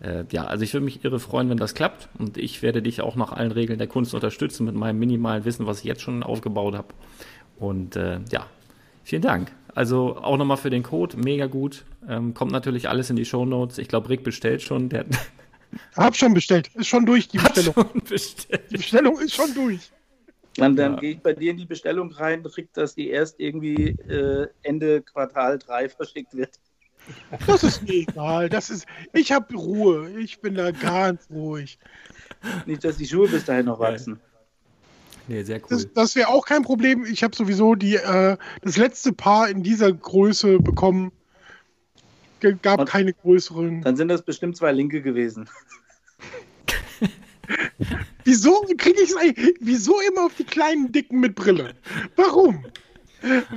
äh, 0.00 0.24
ja, 0.32 0.44
also 0.44 0.64
ich 0.64 0.72
würde 0.74 0.84
mich 0.84 1.04
irre 1.04 1.20
freuen, 1.20 1.48
wenn 1.48 1.56
das 1.56 1.74
klappt 1.74 2.08
und 2.18 2.38
ich 2.38 2.62
werde 2.62 2.82
dich 2.82 3.00
auch 3.00 3.14
nach 3.14 3.32
allen 3.32 3.52
Regeln 3.52 3.78
der 3.78 3.86
Kunst 3.86 4.14
unterstützen 4.14 4.66
mit 4.66 4.74
meinem 4.74 4.98
minimalen 4.98 5.44
Wissen, 5.44 5.66
was 5.66 5.78
ich 5.78 5.84
jetzt 5.84 6.02
schon 6.02 6.24
aufgebaut 6.24 6.74
habe. 6.74 6.88
Und 7.58 7.96
äh, 7.96 8.20
ja, 8.32 8.46
vielen 9.04 9.22
Dank. 9.22 9.52
Also 9.74 10.16
auch 10.16 10.36
nochmal 10.36 10.56
für 10.56 10.70
den 10.70 10.82
Code, 10.82 11.16
mega 11.16 11.46
gut. 11.46 11.84
Ähm, 12.08 12.34
kommt 12.34 12.50
natürlich 12.50 12.88
alles 12.88 13.10
in 13.10 13.16
die 13.16 13.24
Show 13.24 13.44
Notes. 13.44 13.78
Ich 13.78 13.88
glaube, 13.88 14.08
Rick 14.08 14.24
bestellt 14.24 14.62
schon. 14.62 14.88
Der 14.88 15.04
Hab 15.96 16.16
schon 16.16 16.34
bestellt. 16.34 16.70
Ist 16.74 16.88
schon 16.88 17.06
durch, 17.06 17.28
die 17.28 17.38
Bestellung. 17.54 18.02
Die 18.70 18.76
Bestellung 18.76 19.20
ist 19.20 19.34
schon 19.34 19.54
durch. 19.54 19.90
Dann, 20.56 20.76
dann 20.76 20.94
ja. 20.94 21.00
gehe 21.00 21.10
ich 21.12 21.20
bei 21.20 21.32
dir 21.32 21.50
in 21.50 21.58
die 21.58 21.66
Bestellung 21.66 22.10
rein, 22.12 22.42
krieg, 22.42 22.72
dass 22.72 22.94
die 22.94 23.08
erst 23.10 23.38
irgendwie 23.38 23.90
äh, 24.08 24.48
Ende 24.62 25.02
Quartal 25.02 25.58
3 25.58 25.88
verschickt 25.90 26.34
wird. 26.34 26.58
Das 27.46 27.62
ist 27.62 27.82
mir 27.82 27.94
egal. 27.94 28.48
Das 28.48 28.70
ist, 28.70 28.86
ich 29.12 29.30
habe 29.30 29.54
Ruhe. 29.54 30.10
Ich 30.18 30.40
bin 30.40 30.54
da 30.54 30.72
ganz 30.72 31.28
ruhig. 31.30 31.78
Nicht, 32.66 32.82
dass 32.84 32.96
die 32.96 33.06
Schuhe 33.06 33.28
bis 33.28 33.44
dahin 33.44 33.66
noch 33.66 33.78
wachsen. 33.78 34.18
Nee, 35.28 35.42
sehr 35.42 35.58
cool. 35.58 35.66
Das, 35.70 35.92
das 35.92 36.16
wäre 36.16 36.28
auch 36.28 36.46
kein 36.46 36.62
Problem. 36.62 37.04
Ich 37.04 37.22
habe 37.22 37.34
sowieso 37.34 37.74
die, 37.74 37.96
äh, 37.96 38.36
das 38.62 38.76
letzte 38.76 39.12
Paar 39.12 39.48
in 39.48 39.62
dieser 39.62 39.92
Größe 39.92 40.58
bekommen. 40.58 41.12
G 42.40 42.56
gab 42.60 42.80
Und- 42.80 42.88
keine 42.88 43.12
größeren. 43.12 43.82
Dann 43.82 43.96
sind 43.96 44.08
das 44.08 44.22
bestimmt 44.22 44.56
zwei 44.56 44.72
Linke 44.72 45.02
gewesen. 45.02 45.48
Wieso 48.26 48.60
kriege 48.76 49.00
ich 49.00 49.10
es 49.10 49.54
Wieso 49.60 50.00
immer 50.00 50.26
auf 50.26 50.34
die 50.36 50.42
kleinen 50.42 50.90
Dicken 50.90 51.20
mit 51.20 51.36
Brille? 51.36 51.74
Warum? 52.16 52.64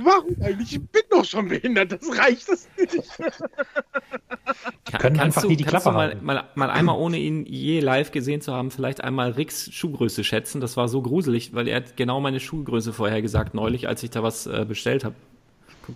Warum 0.00 0.36
eigentlich? 0.40 0.74
Ich 0.74 0.80
bin 0.80 1.02
doch 1.10 1.24
schon 1.24 1.48
behindert, 1.48 1.90
das 1.90 2.16
reicht 2.16 2.48
das 2.48 2.68
nicht. 2.78 2.94
Kann, 3.18 5.00
können 5.00 5.16
kannst 5.16 5.20
einfach 5.20 5.42
du, 5.42 5.48
nie 5.48 5.56
die 5.56 5.64
kannst 5.64 5.82
Klappe 5.84 6.14
du 6.14 6.22
mal, 6.24 6.34
mal, 6.36 6.48
mal 6.54 6.70
einmal, 6.70 6.96
ohne 6.96 7.18
ihn 7.18 7.44
je 7.46 7.80
live 7.80 8.12
gesehen 8.12 8.40
zu 8.40 8.52
haben, 8.52 8.70
vielleicht 8.70 9.02
einmal 9.02 9.32
Ricks 9.32 9.72
Schuhgröße 9.72 10.22
schätzen? 10.22 10.60
Das 10.60 10.76
war 10.76 10.88
so 10.88 11.02
gruselig, 11.02 11.52
weil 11.52 11.66
er 11.66 11.78
hat 11.78 11.96
genau 11.96 12.20
meine 12.20 12.38
Schuhgröße 12.38 12.92
vorher 12.92 13.22
gesagt, 13.22 13.54
neulich, 13.54 13.88
als 13.88 14.04
ich 14.04 14.10
da 14.10 14.22
was 14.22 14.46
äh, 14.46 14.64
bestellt 14.66 15.04
habe. 15.04 15.16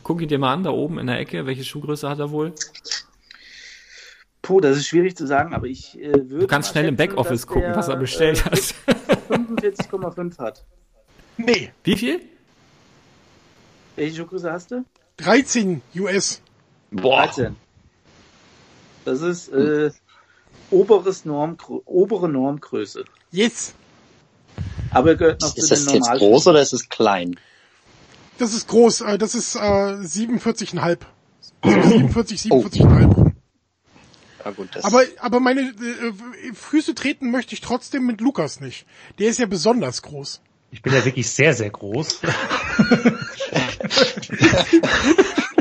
Guck 0.02 0.20
ihn 0.20 0.28
dir 0.28 0.38
mal 0.38 0.52
an, 0.52 0.64
da 0.64 0.70
oben 0.70 0.98
in 0.98 1.06
der 1.06 1.20
Ecke. 1.20 1.46
Welche 1.46 1.62
Schuhgröße 1.62 2.08
hat 2.08 2.18
er 2.18 2.32
wohl? 2.32 2.52
Puh, 4.44 4.60
das 4.60 4.76
ist 4.76 4.86
schwierig 4.88 5.16
zu 5.16 5.26
sagen, 5.26 5.54
aber 5.54 5.66
ich 5.68 5.98
äh, 5.98 6.12
würde. 6.12 6.40
Du 6.40 6.46
kannst 6.46 6.68
schnell 6.70 6.84
im 6.86 6.96
Backoffice 6.96 7.46
gucken, 7.46 7.62
der, 7.62 7.76
was 7.76 7.88
er 7.88 7.96
bestellt 7.96 8.40
äh, 8.40 8.50
hat. 8.50 8.74
45,5 9.30 10.38
hat. 10.38 10.64
Nee, 11.38 11.72
Wie 11.82 11.96
viel? 11.96 12.20
Welche 13.96 14.16
Schuhgröße 14.18 14.52
hast 14.52 14.70
du? 14.70 14.84
13 15.16 15.80
US. 15.96 16.42
Boah. 16.90 17.24
13. 17.26 17.56
Das 19.06 19.22
ist 19.22 19.48
äh, 19.48 19.90
oberes 20.70 21.24
Norm, 21.24 21.56
obere 21.86 22.28
Normgröße. 22.28 23.06
Yes. 23.30 23.72
Aber 24.90 25.10
er 25.10 25.16
gehört 25.16 25.40
noch 25.40 25.56
Ist 25.56 25.68
zu 25.68 25.74
das 25.74 25.84
den 25.86 25.94
jetzt 25.94 26.02
normalen. 26.02 26.18
groß 26.18 26.46
oder 26.48 26.60
ist 26.60 26.74
es 26.74 26.90
klein? 26.90 27.40
Das 28.36 28.52
ist 28.52 28.68
groß. 28.68 29.00
Äh, 29.00 29.16
das 29.16 29.34
ist 29.34 29.54
äh, 29.56 29.58
47,5. 29.58 30.98
Also 31.62 31.88
47, 31.88 32.42
47,5. 32.52 33.33
Ja 34.44 34.50
gut, 34.50 34.68
das 34.72 34.84
Aber, 34.84 35.02
aber 35.20 35.40
meine 35.40 35.60
äh, 35.62 35.72
Füße 36.52 36.94
treten 36.94 37.30
möchte 37.30 37.54
ich 37.54 37.60
trotzdem 37.60 38.04
mit 38.06 38.20
Lukas 38.20 38.60
nicht. 38.60 38.84
Der 39.18 39.28
ist 39.28 39.38
ja 39.38 39.46
besonders 39.46 40.02
groß. 40.02 40.42
Ich 40.70 40.82
bin 40.82 40.92
ja 40.92 41.04
wirklich 41.04 41.30
sehr, 41.30 41.54
sehr 41.54 41.70
groß. 41.70 42.20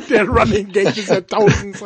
Der 0.09 0.27
Running 0.27 0.71
Gag 0.71 0.97
ist 0.97 1.09
ja 1.09 1.21
tausend. 1.21 1.77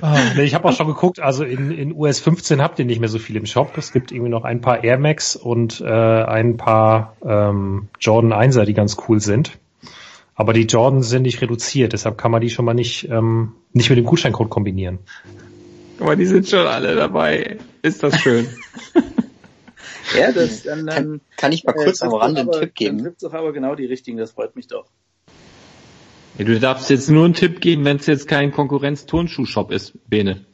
Ah, 0.00 0.18
nee, 0.34 0.42
ich 0.42 0.54
habe 0.54 0.68
auch 0.68 0.76
schon 0.76 0.86
geguckt, 0.88 1.20
also 1.20 1.44
in, 1.44 1.70
in 1.70 1.94
US 1.94 2.18
15 2.20 2.60
habt 2.60 2.78
ihr 2.78 2.84
nicht 2.84 2.98
mehr 3.00 3.08
so 3.08 3.18
viel 3.18 3.36
im 3.36 3.46
Shop. 3.46 3.76
Es 3.76 3.92
gibt 3.92 4.10
irgendwie 4.10 4.30
noch 4.30 4.44
ein 4.44 4.60
paar 4.60 4.82
Air 4.84 4.98
Max 4.98 5.36
und 5.36 5.80
äh, 5.80 5.86
ein 5.86 6.56
paar 6.56 7.16
ähm, 7.24 7.88
Jordan 8.00 8.32
1er, 8.32 8.64
die 8.64 8.74
ganz 8.74 8.96
cool 9.08 9.20
sind. 9.20 9.58
Aber 10.34 10.52
die 10.52 10.62
Jordan 10.62 11.02
sind 11.02 11.22
nicht 11.22 11.40
reduziert, 11.40 11.92
deshalb 11.92 12.16
kann 12.16 12.30
man 12.30 12.40
die 12.40 12.50
schon 12.50 12.64
mal 12.64 12.74
nicht, 12.74 13.08
ähm, 13.10 13.52
nicht 13.72 13.90
mit 13.90 13.98
dem 13.98 14.04
Gutscheincode 14.04 14.48
kombinieren. 14.48 15.00
Aber 16.00 16.16
die 16.16 16.26
sind 16.26 16.48
schon 16.48 16.66
alle 16.66 16.94
dabei. 16.94 17.58
Ist 17.82 18.02
das 18.02 18.20
schön. 18.20 18.48
Ja, 20.16 20.32
das 20.32 20.62
dann, 20.62 20.86
dann 20.86 20.94
kann, 20.94 21.20
kann 21.36 21.52
ich 21.52 21.64
mal 21.64 21.74
kurz 21.74 22.00
äh, 22.00 22.06
am 22.06 22.14
Rande 22.14 22.40
einen 22.40 22.52
Tipp 22.52 22.74
geben? 22.74 23.04
Dann 23.04 23.16
doch 23.20 23.34
aber 23.34 23.52
genau 23.52 23.74
die 23.74 23.84
richtigen, 23.84 24.16
das 24.16 24.32
freut 24.32 24.56
mich 24.56 24.66
doch. 24.66 24.86
Ja, 26.38 26.44
du 26.44 26.58
darfst 26.58 26.88
jetzt 26.88 27.10
nur 27.10 27.24
einen 27.24 27.34
Tipp 27.34 27.60
geben, 27.60 27.84
wenn 27.84 27.98
es 27.98 28.06
jetzt 28.06 28.28
kein 28.28 28.52
Konkurrenz-Turnschuh-Shop 28.52 29.70
ist, 29.70 29.92
Bene. 30.08 30.46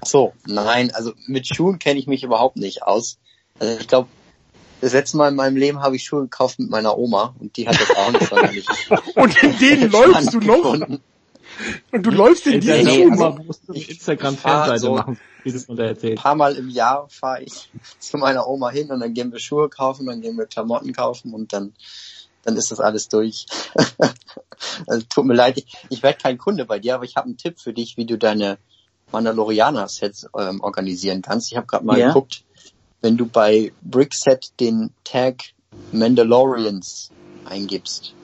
Ach 0.00 0.06
so, 0.06 0.32
nein, 0.46 0.90
also 0.92 1.12
mit 1.26 1.46
Schuhen 1.46 1.78
kenne 1.78 1.98
ich 1.98 2.06
mich 2.06 2.24
überhaupt 2.24 2.56
nicht 2.56 2.82
aus. 2.82 3.18
Also 3.58 3.78
ich 3.78 3.88
glaube, 3.88 4.08
das 4.80 4.92
letzte 4.92 5.18
Mal 5.18 5.28
in 5.28 5.34
meinem 5.36 5.56
Leben 5.56 5.80
habe 5.80 5.96
ich 5.96 6.04
Schuhe 6.04 6.22
gekauft 6.22 6.58
mit 6.58 6.70
meiner 6.70 6.96
Oma 6.96 7.34
und 7.38 7.56
die 7.56 7.68
hat 7.68 7.80
das 7.80 7.90
auch 7.96 8.12
nicht 8.12 8.28
sonderlich. 8.28 8.66
Und 9.14 9.42
in 9.42 9.58
denen 9.58 9.90
läufst 9.92 10.32
du 10.32 10.40
noch? 10.40 10.62
gefunden. 10.62 11.00
Und 11.92 12.04
du 12.06 12.10
läufst 12.10 12.46
in 12.46 12.60
nee, 12.60 12.84
Schuhen 12.84 13.12
also- 13.12 13.72
Instagram-Fanseite 13.72 14.78
so- 14.80 14.94
machen, 14.94 15.18
wie 15.44 15.50
du 15.50 15.56
es 15.56 15.66
da 15.66 15.72
Ein 15.74 15.78
erzählt. 15.80 16.18
paar 16.18 16.34
Mal 16.34 16.54
im 16.56 16.68
Jahr 16.68 17.08
fahre 17.08 17.42
ich 17.42 17.70
zu 17.98 18.18
meiner 18.18 18.46
Oma 18.48 18.70
hin 18.70 18.90
und 18.90 19.00
dann 19.00 19.14
gehen 19.14 19.32
wir 19.32 19.38
Schuhe 19.38 19.68
kaufen, 19.68 20.06
dann 20.06 20.20
gehen 20.20 20.36
wir 20.36 20.46
Klamotten 20.46 20.92
kaufen 20.92 21.32
und 21.34 21.52
dann, 21.52 21.72
dann 22.44 22.56
ist 22.56 22.70
das 22.70 22.80
alles 22.80 23.08
durch. 23.08 23.46
also 24.86 25.06
tut 25.08 25.24
mir 25.26 25.34
leid, 25.34 25.58
ich, 25.58 25.66
ich 25.88 26.02
werde 26.02 26.18
kein 26.18 26.38
Kunde 26.38 26.64
bei 26.64 26.78
dir, 26.78 26.94
aber 26.94 27.04
ich 27.04 27.16
habe 27.16 27.26
einen 27.26 27.36
Tipp 27.36 27.58
für 27.60 27.72
dich, 27.72 27.96
wie 27.96 28.06
du 28.06 28.16
deine 28.18 28.58
Mandalorianer-Sets 29.12 30.28
ähm, 30.38 30.60
organisieren 30.60 31.22
kannst. 31.22 31.50
Ich 31.50 31.56
habe 31.56 31.66
gerade 31.66 31.84
mal 31.84 31.98
Ja? 31.98 32.08
geguckt, 32.08 32.44
wenn 33.02 33.16
du 33.16 33.26
bei 33.26 33.72
Brickset 33.82 34.52
den 34.60 34.90
Tag 35.04 35.42
Mandalorians 35.92 37.10
eingibst, 37.44 38.14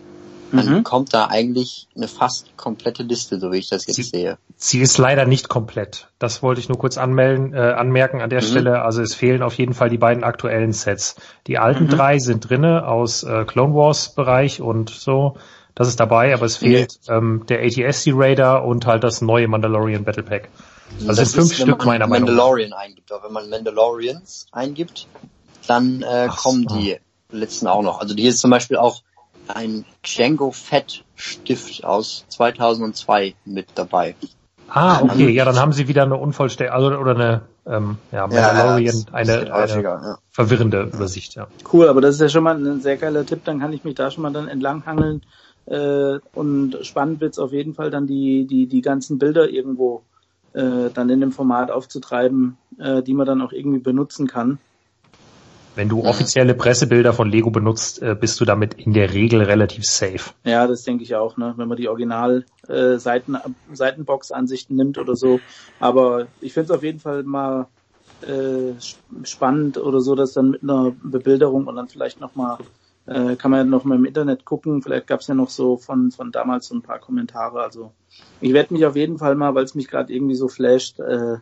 dann 0.52 0.68
Mhm. 0.78 0.84
kommt 0.84 1.12
da 1.12 1.26
eigentlich 1.26 1.88
eine 1.96 2.08
fast 2.08 2.56
komplette 2.56 3.02
Liste, 3.02 3.38
so 3.40 3.50
wie 3.52 3.58
ich 3.58 3.68
das 3.68 3.86
jetzt 3.86 3.96
Sie- 3.96 4.02
sehe. 4.02 4.38
Sie 4.56 4.80
ist 4.80 4.96
leider 4.98 5.26
nicht 5.26 5.48
komplett. 5.48 6.08
Das 6.18 6.42
wollte 6.42 6.60
ich 6.60 6.68
nur 6.68 6.78
kurz 6.78 6.96
anmelden, 6.98 7.52
äh, 7.52 7.58
anmerken 7.58 8.22
an 8.22 8.30
der 8.30 8.42
Mhm. 8.42 8.46
Stelle. 8.46 8.82
Also 8.82 9.02
es 9.02 9.14
fehlen 9.14 9.42
auf 9.42 9.54
jeden 9.54 9.74
Fall 9.74 9.90
die 9.90 9.98
beiden 9.98 10.24
aktuellen 10.24 10.72
Sets. 10.72 11.16
Die 11.46 11.58
alten 11.58 11.84
Mhm. 11.84 11.88
drei 11.90 12.18
sind 12.18 12.48
drinne 12.48 12.86
aus 12.88 13.22
äh, 13.22 13.44
Clone 13.44 13.74
Wars 13.74 14.14
Bereich 14.14 14.60
und 14.60 14.90
so. 14.90 15.36
Das 15.74 15.88
ist 15.88 16.00
dabei, 16.00 16.32
aber 16.32 16.46
es 16.46 16.56
fehlt 16.56 16.98
ähm, 17.08 17.44
der 17.48 17.60
ATSC 17.62 18.12
Raider 18.14 18.64
und 18.64 18.86
halt 18.86 19.04
das 19.04 19.20
neue 19.20 19.46
Mandalorian 19.48 20.04
Battle 20.04 20.22
Pack. 20.22 20.48
Also 21.00 21.20
das 21.20 21.32
sind 21.32 21.40
fünf 21.40 21.52
ist, 21.52 21.60
Stück 21.60 21.84
meiner 21.84 22.06
Meinung 22.06 22.28
nach. 22.28 22.34
Mandalorian 22.36 22.72
eingibt. 22.72 23.12
Aber 23.12 23.24
wenn 23.24 23.32
man 23.32 23.50
Mandalorians 23.50 24.46
eingibt, 24.52 25.06
dann 25.66 26.02
äh, 26.02 26.28
Ach 26.30 26.36
kommen 26.38 26.66
so. 26.68 26.76
die 26.76 26.96
letzten 27.30 27.66
auch 27.66 27.82
noch. 27.82 28.00
Also 28.00 28.14
hier 28.14 28.30
ist 28.30 28.38
zum 28.38 28.50
Beispiel 28.50 28.76
auch 28.78 29.02
ein 29.48 29.84
Django 30.02 30.50
Fett 30.50 31.04
Stift 31.14 31.84
aus 31.84 32.24
2002 32.28 33.34
mit 33.44 33.68
dabei. 33.74 34.14
Ah, 34.68 35.00
okay, 35.02 35.30
ja, 35.30 35.44
dann 35.44 35.58
haben 35.58 35.72
sie 35.72 35.86
wieder 35.86 36.02
eine 36.02 36.16
unvollständige, 36.16 36.74
also 36.74 36.88
oder 36.88 37.14
eine 37.14 37.42
ähm, 37.66 37.98
ja, 38.10 38.26
Mandalorian, 38.26 39.04
das 39.06 39.14
eine, 39.14 39.32
passiert 39.32 39.52
häufiger, 39.52 39.98
eine 39.98 40.06
ja. 40.08 40.18
verwirrende 40.30 40.82
Übersicht, 40.92 41.34
ja. 41.36 41.46
Cool, 41.72 41.88
aber 41.88 42.00
das 42.00 42.16
ist 42.16 42.20
ja 42.20 42.28
schon 42.28 42.42
mal 42.42 42.56
ein 42.56 42.80
sehr 42.80 42.96
geiler 42.96 43.24
Tipp, 43.24 43.44
dann 43.44 43.60
kann 43.60 43.72
ich 43.72 43.84
mich 43.84 43.94
da 43.94 44.10
schon 44.10 44.22
mal 44.22 44.32
dann 44.32 44.48
entlanghangeln. 44.48 45.22
Äh, 45.66 46.18
und 46.34 46.78
spannend 46.82 47.20
wird's 47.20 47.38
auf 47.38 47.52
jeden 47.52 47.74
Fall 47.74 47.90
dann 47.90 48.06
die, 48.06 48.46
die, 48.46 48.66
die 48.66 48.82
ganzen 48.82 49.18
Bilder 49.18 49.48
irgendwo 49.48 50.02
äh, 50.52 50.90
dann 50.94 51.10
in 51.10 51.20
dem 51.20 51.32
Format 51.32 51.70
aufzutreiben, 51.70 52.56
äh, 52.78 53.02
die 53.02 53.14
man 53.14 53.26
dann 53.26 53.42
auch 53.42 53.52
irgendwie 53.52 53.80
benutzen 53.80 54.26
kann. 54.26 54.58
Wenn 55.76 55.90
du 55.90 55.98
Mhm. 55.98 56.06
offizielle 56.06 56.54
Pressebilder 56.54 57.12
von 57.12 57.30
Lego 57.30 57.50
benutzt, 57.50 58.02
äh, 58.02 58.16
bist 58.18 58.40
du 58.40 58.46
damit 58.46 58.74
in 58.74 58.94
der 58.94 59.12
Regel 59.12 59.42
relativ 59.42 59.84
safe. 59.84 60.32
Ja, 60.44 60.66
das 60.66 60.84
denke 60.84 61.04
ich 61.04 61.14
auch, 61.14 61.36
ne? 61.36 61.52
wenn 61.58 61.68
man 61.68 61.76
die 61.76 61.88
Original 61.88 62.46
äh, 62.66 62.96
nimmt 64.70 64.98
oder 64.98 65.14
so. 65.14 65.42
Aber 65.78 66.28
ich 66.40 66.54
finde 66.54 66.72
es 66.72 66.78
auf 66.78 66.82
jeden 66.82 66.98
Fall 66.98 67.22
mal 67.24 67.66
äh, 68.22 68.72
sp- 68.80 69.04
spannend 69.24 69.76
oder 69.76 70.00
so, 70.00 70.14
dass 70.14 70.32
dann 70.32 70.50
mit 70.50 70.62
einer 70.62 70.92
Bebilderung 71.02 71.66
und 71.66 71.76
dann 71.76 71.88
vielleicht 71.88 72.20
nochmal, 72.20 72.58
äh, 73.06 73.36
kann 73.36 73.50
man 73.50 73.58
ja 73.60 73.64
noch 73.64 73.84
mal 73.84 73.96
im 73.96 74.06
Internet 74.06 74.46
gucken, 74.46 74.80
vielleicht 74.82 75.06
gab 75.06 75.20
es 75.20 75.26
ja 75.26 75.34
noch 75.34 75.50
so 75.50 75.76
von, 75.76 76.10
von 76.10 76.32
damals 76.32 76.68
so 76.68 76.74
ein 76.74 76.82
paar 76.82 77.00
Kommentare. 77.00 77.60
Also 77.62 77.92
ich 78.40 78.52
werde 78.54 78.72
mich 78.72 78.86
auf 78.86 78.96
jeden 78.96 79.18
Fall 79.18 79.34
mal, 79.34 79.54
weil 79.54 79.64
es 79.64 79.74
mich 79.74 79.88
gerade 79.88 80.12
irgendwie 80.12 80.34
so 80.36 80.48
flasht, 80.48 81.00
äh, 81.00 81.36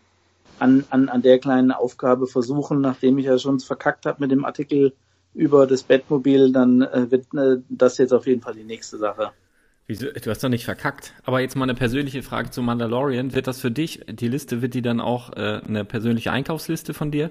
an, 0.59 0.85
an, 0.90 1.09
an 1.09 1.23
der 1.23 1.38
kleinen 1.38 1.73
Aufgabe 1.73 2.27
versuchen, 2.27 2.81
nachdem 2.81 3.19
ich 3.19 3.27
ja 3.27 3.38
schon 3.38 3.61
verkackt 3.61 4.07
habe 4.07 4.21
mit 4.21 4.31
dem 4.31 4.45
Artikel 4.45 4.95
über 5.35 5.67
das 5.67 5.83
Bettmobil, 5.83 6.53
dann 6.53 6.83
äh, 6.83 7.11
wird 7.11 7.27
äh, 7.35 7.62
das 7.69 7.99
jetzt 7.99 8.12
auf 8.12 8.27
jeden 8.27 8.40
Fall 8.40 8.55
die 8.55 8.64
nächste 8.64 8.99
Sache. 8.99 9.33
Wieso? 9.87 10.07
Du 10.07 10.31
hast 10.31 10.43
doch 10.43 10.49
nicht 10.49 10.64
verkackt. 10.64 11.12
Aber 11.25 11.40
jetzt 11.40 11.57
mal 11.57 11.64
eine 11.64 11.75
persönliche 11.75 12.23
Frage 12.23 12.51
zu 12.51 12.62
Mandalorian. 12.62 13.35
Wird 13.35 13.47
das 13.47 13.61
für 13.61 13.71
dich, 13.71 14.01
die 14.09 14.29
Liste, 14.29 14.62
wird 14.62 14.73
die 14.75 14.81
dann 14.81 15.01
auch 15.01 15.33
äh, 15.33 15.61
eine 15.67 15.85
persönliche 15.85 16.33
Einkaufsliste 16.33 16.95
von 16.95 17.11
dir? 17.11 17.31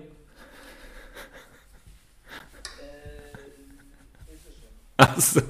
Ach 4.98 5.20
so. 5.20 5.42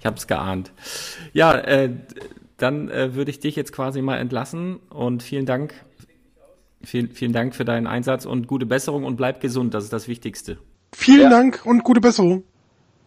Ich 0.00 0.06
hab's 0.06 0.26
geahnt. 0.26 0.72
Ja, 1.32 1.54
äh, 1.58 1.90
dann 2.56 2.88
äh, 2.88 3.14
würde 3.14 3.30
ich 3.30 3.40
dich 3.40 3.54
jetzt 3.56 3.72
quasi 3.72 4.00
mal 4.00 4.16
entlassen 4.16 4.76
und 4.90 5.22
vielen 5.22 5.44
Dank. 5.44 5.74
Vielen, 6.84 7.10
vielen 7.10 7.32
Dank 7.32 7.54
für 7.54 7.64
deinen 7.64 7.86
Einsatz 7.86 8.24
und 8.24 8.46
gute 8.46 8.66
Besserung 8.66 9.04
und 9.04 9.16
bleib 9.16 9.40
gesund, 9.40 9.74
das 9.74 9.84
ist 9.84 9.92
das 9.92 10.06
Wichtigste. 10.08 10.58
Vielen 10.94 11.22
Ja. 11.22 11.30
Dank 11.30 11.62
und 11.64 11.82
gute 11.84 12.00
Besserung. 12.00 12.44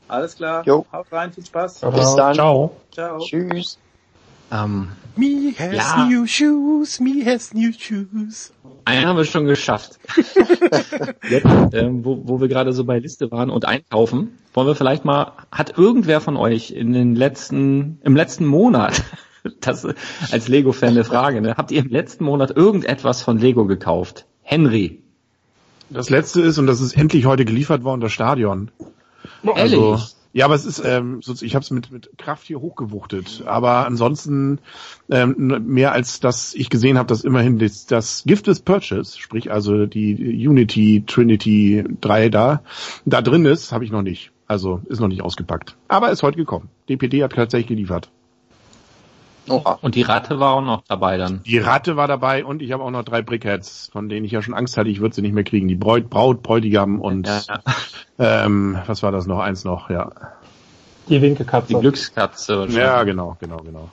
Alles 0.08 0.36
klar. 0.36 0.64
Jo. 0.66 0.86
Haut 0.92 1.08
rein, 1.12 1.32
viel 1.32 1.46
Spaß. 1.46 1.80
Bis 1.94 2.16
dann. 2.16 2.34
Ciao. 2.36 2.76
Ciao. 2.92 3.20
Tschüss. 3.20 3.78
Ähm, 4.52 4.90
Me 5.16 5.54
has 5.58 5.74
Ja. 5.76 6.06
new 6.06 6.26
shoes, 6.28 7.00
me 7.00 7.26
has 7.26 7.54
new 7.54 7.72
shoes. 7.72 8.52
einen 8.86 9.06
haben 9.06 9.16
wir 9.18 9.26
schon 9.26 9.46
geschafft. 9.46 10.00
Jetzt, 11.30 11.46
ähm, 11.74 12.04
wo, 12.04 12.22
wo 12.26 12.42
wir 12.42 12.48
gerade 12.48 12.74
so 12.74 12.84
bei 12.84 13.00
Liste 13.00 13.32
waren 13.32 13.50
und 13.50 13.66
einkaufen, 13.66 14.38
wollen 14.54 14.68
wir 14.68 14.76
vielleicht 14.76 15.06
mal, 15.06 15.34
hat 15.52 15.78
irgendwer 15.78 16.20
von 16.22 16.36
euch 16.38 16.72
in 16.72 16.92
den 16.94 17.16
letzten, 17.16 18.00
im 18.04 18.16
letzten 18.16 18.46
Monat, 18.46 19.02
das 19.62 19.88
als 20.32 20.48
Lego-Fan 20.48 20.90
eine 20.90 21.04
Frage, 21.04 21.42
ne? 21.42 21.56
habt 21.58 21.72
ihr 21.72 21.82
im 21.82 21.90
letzten 21.90 22.26
Monat 22.26 22.52
irgendetwas 22.56 23.22
von 23.22 23.38
Lego 23.38 23.66
gekauft? 23.66 24.26
Henry. 24.42 25.02
Das 25.90 26.10
letzte 26.10 26.42
ist, 26.42 26.58
und 26.58 26.68
das 26.68 26.80
ist 26.80 26.94
endlich 26.94 27.26
heute 27.26 27.46
geliefert 27.46 27.84
worden, 27.84 28.02
das 28.02 28.14
Stadion. 28.14 28.72
Also, 29.44 30.00
ja, 30.34 30.46
aber 30.46 30.56
es 30.56 30.66
ist, 30.66 30.82
ähm, 30.86 31.20
ich 31.42 31.56
habe 31.56 31.64
es 31.64 31.72
mit, 31.72 31.92
mit 31.92 32.18
Kraft 32.18 32.48
hier 32.48 32.62
hochgewuchtet. 32.62 33.44
Aber 33.46 33.86
ansonsten 33.86 34.60
ähm, 35.10 35.64
mehr 35.68 35.92
als 35.92 36.22
das 36.22 36.54
ich 36.54 36.70
gesehen 36.70 36.98
habe, 36.98 37.08
dass 37.08 37.24
immerhin 37.24 37.60
das, 37.60 37.86
das 37.86 38.24
Gift 38.26 38.48
des 38.48 38.62
Purchase, 38.62 39.20
sprich 39.20 39.52
also 39.52 39.86
die 39.86 40.48
Unity 40.48 41.04
Trinity 41.06 41.84
3 42.00 42.30
da, 42.30 42.64
da 43.06 43.22
drin 43.22 43.46
ist, 43.46 43.74
habe 43.74 43.84
ich 43.84 43.92
noch 43.92 44.04
nicht. 44.04 44.32
Also 44.48 44.82
ist 44.88 45.00
noch 45.00 45.08
nicht 45.08 45.22
ausgepackt. 45.22 45.76
Aber 45.88 46.12
ist 46.12 46.24
heute 46.24 46.38
gekommen. 46.38 46.70
DPD 46.88 47.24
hat 47.24 47.34
tatsächlich 47.34 47.68
geliefert. 47.68 48.10
Und 49.48 49.96
die 49.96 50.04
Ratte 50.04 50.40
war 50.40 50.54
auch 50.54 50.62
noch 50.62 50.84
dabei 50.88 51.18
dann. 51.18 51.42
Die 51.44 51.58
Ratte 51.58 51.96
war 51.96 52.08
dabei 52.08 52.46
und 52.46 52.62
ich 52.62 52.72
habe 52.72 52.84
auch 52.84 52.92
noch 52.92 53.04
drei 53.04 53.22
Brickheads, 53.22 53.90
von 53.92 54.08
denen 54.08 54.26
ich 54.26 54.32
ja 54.32 54.42
schon 54.42 54.54
Angst 54.54 54.78
hatte, 54.78 54.90
ich 54.90 55.02
würde 55.02 55.16
sie 55.16 55.22
nicht 55.22 55.34
mehr 55.34 55.44
kriegen. 55.44 55.68
Die 55.68 55.76
Braut, 55.76 56.10
Braut 56.10 56.44
Bräutigam 56.44 57.02
und 57.02 57.28
ähm, 58.20 58.78
was 58.86 59.02
war 59.04 59.12
das 59.12 59.26
noch? 59.26 59.40
Eins 59.40 59.64
noch, 59.64 59.90
ja. 59.90 60.12
Die 61.10 61.22
Winkelkatze. 61.22 61.74
Die 61.74 61.80
Glückskatze. 61.80 62.60
wahrscheinlich. 62.60 62.78
Ja, 62.78 63.04
genau, 63.04 63.36
genau, 63.40 63.58
genau. 63.58 63.90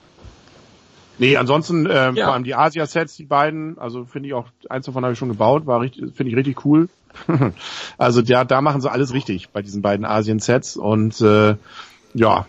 Nee, 1.18 1.36
ansonsten 1.36 1.88
ähm, 1.90 2.14
Ja. 2.14 2.26
vor 2.26 2.34
allem 2.34 2.44
die 2.44 2.54
Asia-Sets, 2.54 3.16
die 3.16 3.24
beiden, 3.24 3.78
also 3.78 4.04
finde 4.04 4.28
ich 4.28 4.34
auch, 4.34 4.46
eins 4.68 4.86
davon 4.86 5.02
habe 5.02 5.14
ich 5.14 5.18
schon 5.18 5.28
gebaut, 5.28 5.66
war 5.66 5.80
richtig, 5.80 6.14
finde 6.14 6.30
ich 6.30 6.36
richtig 6.36 6.64
cool. 6.64 6.88
also 7.98 8.20
ja, 8.20 8.44
da 8.44 8.60
machen 8.60 8.80
sie 8.80 8.90
alles 8.90 9.12
richtig 9.12 9.48
bei 9.50 9.62
diesen 9.62 9.82
beiden 9.82 10.04
Asien-Sets 10.06 10.76
und 10.76 11.20
äh, 11.20 11.56
ja, 12.14 12.46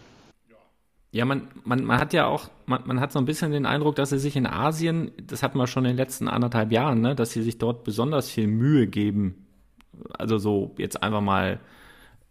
Ja, 1.12 1.26
man, 1.26 1.48
man, 1.64 1.84
man 1.84 2.00
hat 2.00 2.14
ja 2.14 2.28
auch, 2.28 2.50
man, 2.68 2.84
man 2.86 3.00
hat 3.00 3.12
so 3.12 3.18
ein 3.18 3.26
bisschen 3.26 3.52
den 3.52 3.66
Eindruck, 3.66 3.96
dass 3.96 4.12
sie 4.12 4.20
sich 4.20 4.36
in 4.36 4.46
Asien, 4.46 5.12
das 5.24 5.42
hatten 5.42 5.58
wir 5.58 5.66
schon 5.66 5.86
in 5.86 5.92
den 5.92 5.98
letzten 5.98 6.28
anderthalb 6.28 6.72
Jahren, 6.72 7.02
ne, 7.02 7.16
dass 7.16 7.32
sie 7.32 7.42
sich 7.42 7.58
dort 7.58 7.84
besonders 7.84 8.30
viel 8.30 8.46
Mühe 8.46 8.86
geben. 8.86 9.48
Also 10.18 10.38
so 10.38 10.76
jetzt 10.78 11.02
einfach 11.02 11.22
mal 11.22 11.60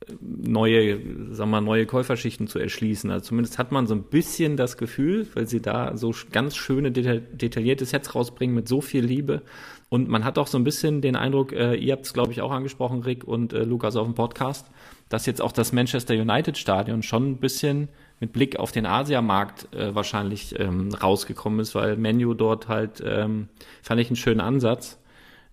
äh, 0.06 0.12
neue, 0.20 1.34
sagen 1.34 1.50
wir 1.50 1.60
neue 1.60 1.86
Käuferschichten 1.86 2.46
zu 2.46 2.60
erschließen. 2.60 3.10
Also 3.10 3.26
zumindest 3.26 3.58
hat 3.58 3.72
man 3.72 3.88
so 3.88 3.96
ein 3.96 4.04
bisschen 4.04 4.56
das 4.56 4.76
Gefühl, 4.76 5.26
weil 5.34 5.48
sie 5.48 5.60
da 5.60 5.96
so 5.96 6.14
ganz 6.30 6.54
schöne, 6.54 6.92
deta 6.92 7.16
detaillierte 7.16 7.84
Sets 7.84 8.14
rausbringen 8.14 8.54
mit 8.54 8.68
so 8.68 8.80
viel 8.80 9.04
Liebe. 9.04 9.42
Und 9.88 10.08
man 10.08 10.24
hat 10.24 10.38
auch 10.38 10.46
so 10.46 10.56
ein 10.56 10.64
bisschen 10.64 11.00
den 11.00 11.16
Eindruck, 11.16 11.52
äh, 11.52 11.74
ihr 11.74 11.94
habt 11.94 12.06
es, 12.06 12.12
glaube 12.12 12.30
ich, 12.30 12.42
auch 12.42 12.52
angesprochen, 12.52 13.02
Rick 13.02 13.24
und 13.24 13.52
äh, 13.52 13.64
Lukas 13.64 13.96
auf 13.96 14.06
dem 14.06 14.14
Podcast, 14.14 14.70
dass 15.08 15.26
jetzt 15.26 15.42
auch 15.42 15.52
das 15.52 15.72
Manchester 15.72 16.14
United 16.14 16.56
Stadion 16.56 17.02
schon 17.02 17.32
ein 17.32 17.36
bisschen 17.38 17.88
mit 18.20 18.32
Blick 18.32 18.58
auf 18.58 18.72
den 18.72 18.86
Asiamarkt 18.86 19.74
äh, 19.74 19.94
wahrscheinlich 19.94 20.58
ähm, 20.58 20.92
rausgekommen 20.92 21.60
ist, 21.60 21.74
weil 21.74 21.96
Menu 21.96 22.34
dort 22.34 22.68
halt, 22.68 23.02
ähm, 23.04 23.48
fand 23.82 24.00
ich 24.00 24.08
einen 24.08 24.16
schönen 24.16 24.40
Ansatz, 24.40 24.98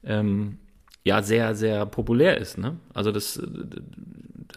ähm, 0.03 0.57
ja, 1.03 1.21
sehr, 1.21 1.55
sehr 1.55 1.85
populär 1.85 2.37
ist. 2.37 2.57
Ne? 2.57 2.77
Also 2.93 3.11
das 3.11 3.37
äh, 3.37 3.45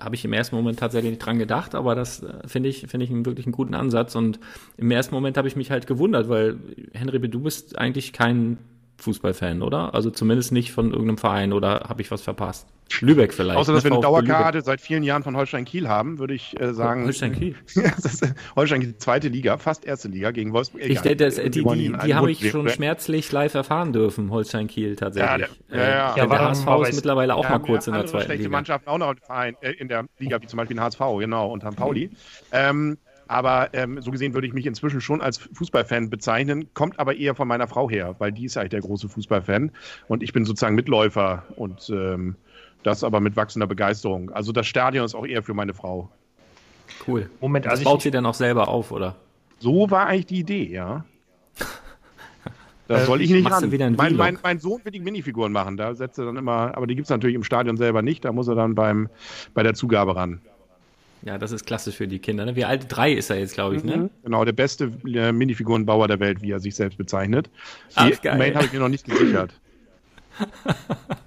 habe 0.00 0.14
ich 0.14 0.24
im 0.24 0.32
ersten 0.32 0.56
Moment 0.56 0.78
tatsächlich 0.78 1.10
nicht 1.10 1.24
dran 1.24 1.38
gedacht, 1.38 1.74
aber 1.74 1.94
das 1.94 2.22
äh, 2.22 2.46
finde 2.46 2.70
ich, 2.70 2.86
finde 2.88 3.04
ich 3.04 3.10
einen 3.10 3.26
wirklich 3.26 3.46
einen 3.46 3.52
guten 3.52 3.74
Ansatz. 3.74 4.14
Und 4.14 4.40
im 4.78 4.90
ersten 4.90 5.14
Moment 5.14 5.36
habe 5.36 5.48
ich 5.48 5.56
mich 5.56 5.70
halt 5.70 5.86
gewundert, 5.86 6.28
weil 6.28 6.58
Henry, 6.92 7.20
du 7.28 7.40
bist 7.40 7.78
eigentlich 7.78 8.12
kein 8.14 8.58
Fußballfan, 8.98 9.62
oder? 9.62 9.94
Also 9.94 10.10
zumindest 10.10 10.52
nicht 10.52 10.72
von 10.72 10.90
irgendeinem 10.90 11.18
Verein 11.18 11.52
oder 11.52 11.86
habe 11.88 12.02
ich 12.02 12.10
was 12.10 12.22
verpasst? 12.22 12.66
Lübeck 13.00 13.34
vielleicht. 13.34 13.58
außer 13.58 13.72
dass 13.74 13.84
wir 13.84 13.90
ne? 13.90 13.96
eine 13.98 14.02
VfB 14.02 14.26
Dauerkarte 14.26 14.62
seit 14.62 14.80
vielen 14.80 15.02
Jahren 15.02 15.22
von 15.22 15.36
Holstein 15.36 15.64
Kiel 15.66 15.88
haben, 15.88 16.18
würde 16.18 16.34
ich 16.34 16.58
äh, 16.58 16.72
sagen. 16.72 17.04
Holstein 17.04 17.32
Kiel? 17.32 17.54
Ja, 17.74 17.92
das 18.02 18.14
ist 18.14 18.34
Holstein 18.56 18.80
Kiel, 18.80 18.96
zweite 18.96 19.28
Liga, 19.28 19.58
fast 19.58 19.84
erste 19.84 20.08
Liga 20.08 20.30
gegen 20.30 20.52
Wolfsburg. 20.52 20.82
Ich, 20.82 20.98
Egal. 21.00 21.16
das, 21.16 21.36
die 21.36 21.50
die, 21.50 21.62
die, 21.64 21.92
die 22.04 22.14
habe 22.14 22.30
ich 22.30 22.50
schon 22.50 22.68
schmerzlich 22.68 23.30
live 23.30 23.54
erfahren 23.54 23.92
dürfen, 23.92 24.30
Holstein 24.30 24.66
Kiel 24.68 24.96
tatsächlich. 24.96 25.30
Ja, 25.30 25.36
der- 25.38 25.48
ja, 25.76 25.76
ja. 25.76 25.84
Äh, 25.84 25.98
Ja, 25.98 26.14
der 26.14 26.30
war 26.30 26.38
HSV 26.48 26.88
ist 26.88 26.96
mittlerweile 26.96 27.34
auch 27.34 27.44
Ja, 27.44 27.50
mal 27.50 27.58
kurz 27.58 27.86
in 27.86 27.92
der 27.92 28.06
zweiten 28.06 28.24
schlechte 28.24 28.44
Liga. 28.44 28.50
Mannschaften 28.56 28.88
auch 28.88 28.98
noch 28.98 29.14
äh, 29.28 29.72
in 29.72 29.88
der 29.88 30.06
Liga, 30.18 30.40
wie 30.40 30.46
zum 30.46 30.56
Beispiel 30.56 30.76
den 30.76 30.82
HSV, 30.82 31.00
genau, 31.18 31.52
und. 31.52 31.62
Pauli. 31.76 32.10
Ähm, 32.52 32.96
aber 33.28 33.68
ähm, 33.74 34.00
so 34.02 34.10
gesehen 34.10 34.34
würde 34.34 34.46
ich 34.46 34.52
mich 34.54 34.66
inzwischen 34.66 35.00
schon 35.00 35.20
als 35.20 35.38
Fußballfan 35.38 36.10
bezeichnen, 36.10 36.68
kommt 36.74 36.98
aber 36.98 37.14
eher 37.16 37.34
von 37.34 37.46
meiner 37.46 37.68
Frau 37.68 37.88
her, 37.88 38.16
weil 38.18 38.32
die 38.32 38.46
ist 38.46 38.56
eigentlich 38.56 38.70
der 38.70 38.80
große 38.80 39.08
Fußballfan 39.08 39.70
und 40.08 40.22
ich 40.22 40.32
bin 40.32 40.44
sozusagen 40.44 40.74
Mitläufer 40.74 41.44
und 41.56 41.88
ähm, 41.90 42.34
das 42.82 43.04
aber 43.04 43.20
mit 43.20 43.36
wachsender 43.36 43.66
Begeisterung. 43.66 44.30
Also 44.30 44.52
das 44.52 44.66
Stadion 44.66 45.04
ist 45.04 45.14
auch 45.14 45.26
eher 45.26 45.42
für 45.42 45.54
meine 45.54 45.74
Frau. 45.74 46.10
Cool. 47.06 47.28
Moment, 47.40 47.66
das 47.66 47.72
also 47.72 47.82
ich- 47.82 47.84
baut 47.84 48.02
sie 48.02 48.10
dann 48.10 48.24
auch 48.26 48.34
selber 48.34 48.68
auf, 48.68 48.90
oder? 48.92 49.14
So 49.60 49.90
war 49.90 50.06
eigentlich 50.06 50.26
die 50.26 50.38
Idee, 50.38 50.68
ja. 50.68 51.04
Da 52.86 53.02
Äh, 53.02 53.04
soll 53.04 53.20
ich 53.20 53.30
nicht 53.30 53.42
machst 53.44 53.62
du 53.62 53.76
ran. 53.76 53.94
mein, 53.96 54.16
mein, 54.16 54.38
mein 54.42 54.58
Sohn 54.60 54.80
will 54.84 54.92
die 54.92 55.00
Minifiguren 55.00 55.52
machen. 55.52 55.76
Da 55.76 55.94
setzt 55.94 56.18
er 56.18 56.24
dann 56.24 56.36
immer, 56.36 56.74
aber 56.74 56.86
die 56.86 56.94
gibt's 56.94 57.10
natürlich 57.10 57.34
im 57.36 57.44
Stadion 57.44 57.76
selber 57.76 58.00
nicht. 58.00 58.24
Da 58.24 58.32
muss 58.32 58.48
er 58.48 58.54
dann 58.54 58.74
beim, 58.74 59.10
bei 59.52 59.62
der 59.62 59.74
Zugabe 59.74 60.16
ran. 60.16 60.40
Ja, 61.22 61.38
das 61.38 61.52
ist 61.52 61.66
klassisch 61.66 61.96
für 61.96 62.06
die 62.06 62.18
Kinder. 62.18 62.44
Ne? 62.44 62.56
Wie 62.56 62.64
alt? 62.64 62.86
Drei 62.88 63.12
ist 63.12 63.30
er 63.30 63.38
jetzt, 63.38 63.54
glaube 63.54 63.76
ich, 63.76 63.84
ne? 63.84 64.10
Genau, 64.22 64.44
der 64.44 64.52
beste 64.52 64.92
äh, 65.06 65.32
Minifigurenbauer 65.32 66.08
der 66.08 66.20
Welt, 66.20 66.42
wie 66.42 66.52
er 66.52 66.60
sich 66.60 66.74
selbst 66.74 66.96
bezeichnet. 66.96 67.50
Ach, 67.94 68.08
Die. 68.08 68.28
Mail 68.28 68.54
habe 68.54 68.66
ich 68.66 68.72
mir 68.72 68.80
noch 68.80 68.88
nicht 68.88 69.04
gesichert. 69.04 69.52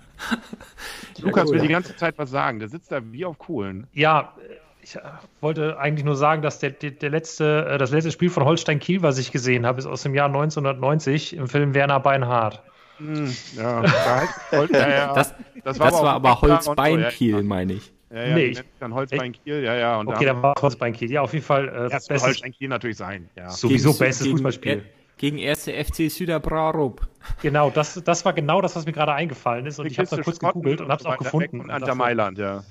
Lukas 1.21 1.51
will 1.51 1.59
die 1.59 1.67
ganze 1.67 1.95
Zeit 1.95 2.17
was 2.17 2.29
sagen. 2.29 2.59
Der 2.59 2.69
sitzt 2.69 2.91
da 2.91 3.01
wie 3.11 3.25
auf 3.25 3.37
Kohlen. 3.37 3.87
Ja, 3.93 4.33
ich 4.81 4.95
äh, 4.95 4.99
wollte 5.39 5.77
eigentlich 5.77 6.05
nur 6.05 6.15
sagen, 6.15 6.41
dass 6.41 6.59
der, 6.59 6.71
der, 6.71 6.91
der 6.91 7.09
letzte, 7.09 7.67
äh, 7.69 7.77
das 7.77 7.91
letzte 7.91 8.11
Spiel 8.11 8.29
von 8.29 8.45
Holstein 8.45 8.79
Kiel, 8.79 9.01
was 9.01 9.17
ich 9.17 9.31
gesehen 9.31 9.65
habe, 9.65 9.79
ist 9.79 9.85
aus 9.85 10.03
dem 10.03 10.15
Jahr 10.15 10.27
1990 10.27 11.35
im 11.35 11.47
Film 11.47 11.73
Werner 11.73 11.99
Beinhardt. 11.99 12.61
Hm, 12.97 13.33
ja, 13.55 13.81
da 13.81 14.23
ja, 14.51 14.65
ja. 14.89 15.13
Das, 15.13 15.33
Das 15.63 15.77
das 15.77 15.79
war 15.79 16.03
war, 16.03 16.13
aber 16.13 16.31
auch 16.31 16.43
aber 16.43 16.53
Holzbeinkiel, 16.53 17.37
ja. 17.37 17.43
meine 17.43 17.73
ich. 17.73 17.91
Ja, 18.13 18.27
ja, 18.27 18.35
Nee, 18.35 18.45
ich- 18.47 18.63
dann 18.79 18.93
Holzbein 18.93 19.31
Kiel, 19.31 19.63
ja, 19.63 19.75
ja. 19.75 19.97
Und 19.99 20.07
Okay, 20.07 20.25
da 20.25 20.33
dann 20.33 20.43
war 20.43 20.53
es 20.55 20.61
Holstein 20.61 20.93
Kiel. 20.93 21.11
Ja, 21.11 21.21
auf 21.21 21.33
jeden 21.33 21.45
Fall 21.45 21.67
äh, 21.69 21.89
das 21.89 22.07
bestes, 22.07 22.23
Holstein 22.23 22.51
Kiel 22.51 22.67
natürlich 22.67 22.97
sein. 22.97 23.29
Ja. 23.37 23.49
sowieso 23.49 23.89
Gegen- 23.91 23.99
bestes 23.99 24.23
gegen- 24.25 24.37
Fußballspiel. 24.37 24.83
Gegen 25.17 25.37
erste 25.37 25.71
FC 25.73 26.09
Süderbrarup. 26.09 27.07
Genau, 27.43 27.69
das, 27.69 28.01
das 28.03 28.25
war 28.25 28.33
genau 28.33 28.59
das, 28.59 28.75
was 28.75 28.85
mir 28.87 28.91
gerade 28.91 29.13
eingefallen 29.13 29.67
ist. 29.67 29.77
Und 29.77 29.85
Die 29.85 29.91
ich 29.91 29.99
habe 29.99 30.09
dann 30.09 30.23
kurz 30.23 30.39
gegoogelt 30.39 30.81
und 30.81 30.89
habe 30.89 30.99
es 30.99 31.05
auch 31.05 31.17
gefunden. 31.17 31.59
Und 31.61 31.67
dachte, 31.67 31.93
Mailand, 31.93 32.37
ja. 32.39 32.63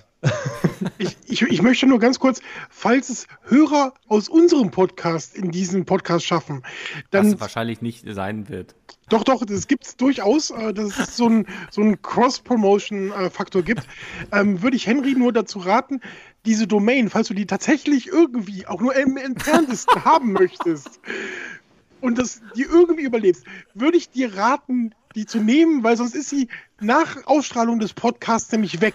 Ich, 0.98 1.16
ich, 1.26 1.42
ich 1.42 1.62
möchte 1.62 1.86
nur 1.86 1.98
ganz 1.98 2.18
kurz, 2.18 2.40
falls 2.68 3.08
es 3.08 3.26
Hörer 3.42 3.94
aus 4.08 4.28
unserem 4.28 4.70
Podcast 4.70 5.34
in 5.34 5.50
diesen 5.50 5.84
Podcast 5.84 6.26
schaffen, 6.26 6.62
dann 7.10 7.32
Was 7.32 7.40
wahrscheinlich 7.40 7.82
nicht 7.82 8.04
sein 8.06 8.48
wird. 8.48 8.74
Doch, 9.08 9.24
doch, 9.24 9.44
das 9.44 9.66
gibt 9.66 9.86
es 9.86 9.96
durchaus, 9.96 10.50
äh, 10.50 10.72
dass 10.72 10.98
es 10.98 11.16
so 11.16 11.28
ein, 11.28 11.46
so 11.70 11.82
Cross-Promotion-Faktor 12.02 13.62
gibt. 13.62 13.86
Ähm, 14.32 14.62
würde 14.62 14.76
ich 14.76 14.86
Henry 14.86 15.14
nur 15.14 15.32
dazu 15.32 15.58
raten, 15.58 16.00
diese 16.44 16.66
Domain, 16.66 17.10
falls 17.10 17.28
du 17.28 17.34
die 17.34 17.46
tatsächlich 17.46 18.08
irgendwie 18.08 18.66
auch 18.66 18.80
nur 18.80 18.94
im 18.94 19.16
entferntesten 19.16 20.04
haben 20.04 20.32
möchtest 20.32 21.00
und 22.00 22.18
das 22.18 22.40
die 22.56 22.62
irgendwie 22.62 23.02
überlebst, 23.02 23.44
würde 23.74 23.98
ich 23.98 24.10
dir 24.10 24.34
raten, 24.36 24.94
die 25.14 25.26
zu 25.26 25.38
nehmen, 25.38 25.82
weil 25.82 25.96
sonst 25.96 26.14
ist 26.14 26.30
sie 26.30 26.48
nach 26.80 27.26
Ausstrahlung 27.26 27.78
des 27.78 27.92
Podcasts 27.92 28.50
nämlich 28.52 28.80
weg. 28.80 28.94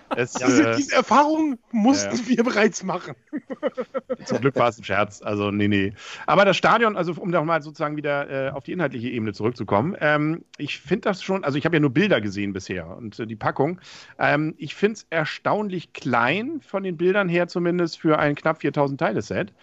Es, 0.15 0.33
Diese, 0.33 0.71
äh, 0.71 0.75
diese 0.75 0.95
Erfahrung 0.95 1.57
mussten 1.71 2.15
ja, 2.15 2.27
wir 2.27 2.43
bereits 2.43 2.83
machen. 2.83 3.15
Zum 4.25 4.41
Glück 4.41 4.55
war 4.55 4.69
es 4.69 4.77
ein 4.77 4.83
Scherz. 4.83 5.21
Also, 5.21 5.51
nee, 5.51 5.67
nee. 5.67 5.93
Aber 6.25 6.45
das 6.45 6.57
Stadion, 6.57 6.97
also 6.97 7.13
um 7.13 7.31
da 7.31 7.43
mal 7.43 7.61
sozusagen 7.61 7.97
wieder 7.97 8.29
äh, 8.29 8.49
auf 8.51 8.63
die 8.63 8.73
inhaltliche 8.73 9.09
Ebene 9.09 9.33
zurückzukommen, 9.33 9.95
ähm, 9.99 10.43
ich 10.57 10.79
finde 10.79 11.09
das 11.09 11.23
schon, 11.23 11.43
also 11.43 11.57
ich 11.57 11.65
habe 11.65 11.75
ja 11.75 11.79
nur 11.79 11.91
Bilder 11.91 12.21
gesehen 12.21 12.53
bisher 12.53 12.97
und 12.97 13.19
äh, 13.19 13.27
die 13.27 13.35
Packung. 13.35 13.79
Ähm, 14.19 14.55
ich 14.57 14.75
finde 14.75 14.93
es 14.93 15.07
erstaunlich 15.09 15.93
klein, 15.93 16.61
von 16.61 16.83
den 16.83 16.97
Bildern 16.97 17.29
her 17.29 17.47
zumindest, 17.47 17.99
für 17.99 18.19
ein 18.19 18.35
knapp 18.35 18.61
4000 18.61 18.99
Teile-Set. 18.99 19.53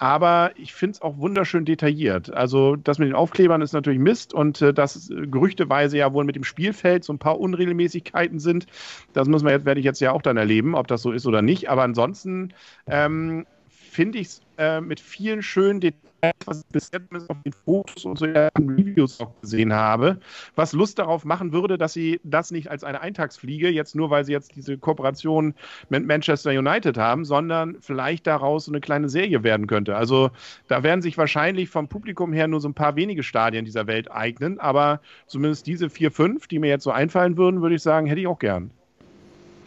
Aber 0.00 0.52
ich 0.54 0.74
finde 0.74 0.92
es 0.92 1.02
auch 1.02 1.18
wunderschön 1.18 1.64
detailliert. 1.64 2.32
Also, 2.32 2.76
das 2.76 3.00
mit 3.00 3.08
den 3.08 3.16
Aufklebern 3.16 3.62
ist 3.62 3.72
natürlich 3.72 3.98
Mist 3.98 4.32
und 4.32 4.62
äh, 4.62 4.72
dass 4.72 5.10
äh, 5.10 5.26
gerüchteweise 5.26 5.98
ja 5.98 6.12
wohl 6.12 6.24
mit 6.24 6.36
dem 6.36 6.44
Spielfeld 6.44 7.02
so 7.02 7.12
ein 7.12 7.18
paar 7.18 7.40
Unregelmäßigkeiten 7.40 8.38
sind. 8.38 8.66
Das 9.12 9.26
muss 9.26 9.42
man 9.42 9.52
jetzt, 9.52 9.66
werde 9.66 9.80
ich 9.80 9.84
jetzt 9.84 9.97
ja 10.00 10.12
auch 10.12 10.22
dann 10.22 10.36
erleben, 10.36 10.74
ob 10.74 10.86
das 10.86 11.02
so 11.02 11.12
ist 11.12 11.26
oder 11.26 11.42
nicht. 11.42 11.68
Aber 11.68 11.82
ansonsten 11.82 12.54
ähm, 12.86 13.46
finde 13.68 14.18
ich 14.18 14.28
es 14.28 14.40
äh, 14.58 14.80
mit 14.80 15.00
vielen 15.00 15.42
schönen 15.42 15.80
Details, 15.80 16.34
was 16.44 16.60
ich 16.60 16.66
bis 16.66 16.90
jetzt 16.92 17.30
auf 17.30 17.36
den 17.44 17.52
Fotos 17.52 18.04
und 18.04 18.18
so 18.18 18.26
ersten 18.26 18.68
Reviews 18.68 19.20
auch 19.20 19.32
gesehen 19.40 19.72
habe, 19.72 20.18
was 20.56 20.72
Lust 20.72 20.98
darauf 20.98 21.24
machen 21.24 21.52
würde, 21.52 21.78
dass 21.78 21.92
sie 21.92 22.20
das 22.24 22.50
nicht 22.50 22.70
als 22.70 22.84
eine 22.84 23.00
Eintagsfliege, 23.00 23.68
jetzt 23.70 23.94
nur 23.94 24.10
weil 24.10 24.24
sie 24.24 24.32
jetzt 24.32 24.54
diese 24.56 24.78
Kooperation 24.78 25.54
mit 25.88 26.06
Manchester 26.06 26.50
United 26.50 26.98
haben, 26.98 27.24
sondern 27.24 27.76
vielleicht 27.80 28.26
daraus 28.26 28.66
so 28.66 28.72
eine 28.72 28.80
kleine 28.80 29.08
Serie 29.08 29.42
werden 29.42 29.66
könnte. 29.66 29.96
Also 29.96 30.30
da 30.66 30.82
werden 30.82 31.02
sich 31.02 31.16
wahrscheinlich 31.18 31.68
vom 31.68 31.88
Publikum 31.88 32.32
her 32.32 32.48
nur 32.48 32.60
so 32.60 32.68
ein 32.68 32.74
paar 32.74 32.96
wenige 32.96 33.22
Stadien 33.22 33.64
dieser 33.64 33.86
Welt 33.86 34.10
eignen, 34.10 34.58
aber 34.58 35.00
zumindest 35.26 35.66
diese 35.66 35.90
vier, 35.90 36.10
fünf, 36.10 36.46
die 36.48 36.58
mir 36.58 36.68
jetzt 36.68 36.84
so 36.84 36.90
einfallen 36.90 37.36
würden, 37.36 37.62
würde 37.62 37.76
ich 37.76 37.82
sagen, 37.82 38.06
hätte 38.06 38.20
ich 38.20 38.26
auch 38.26 38.38
gern. 38.38 38.70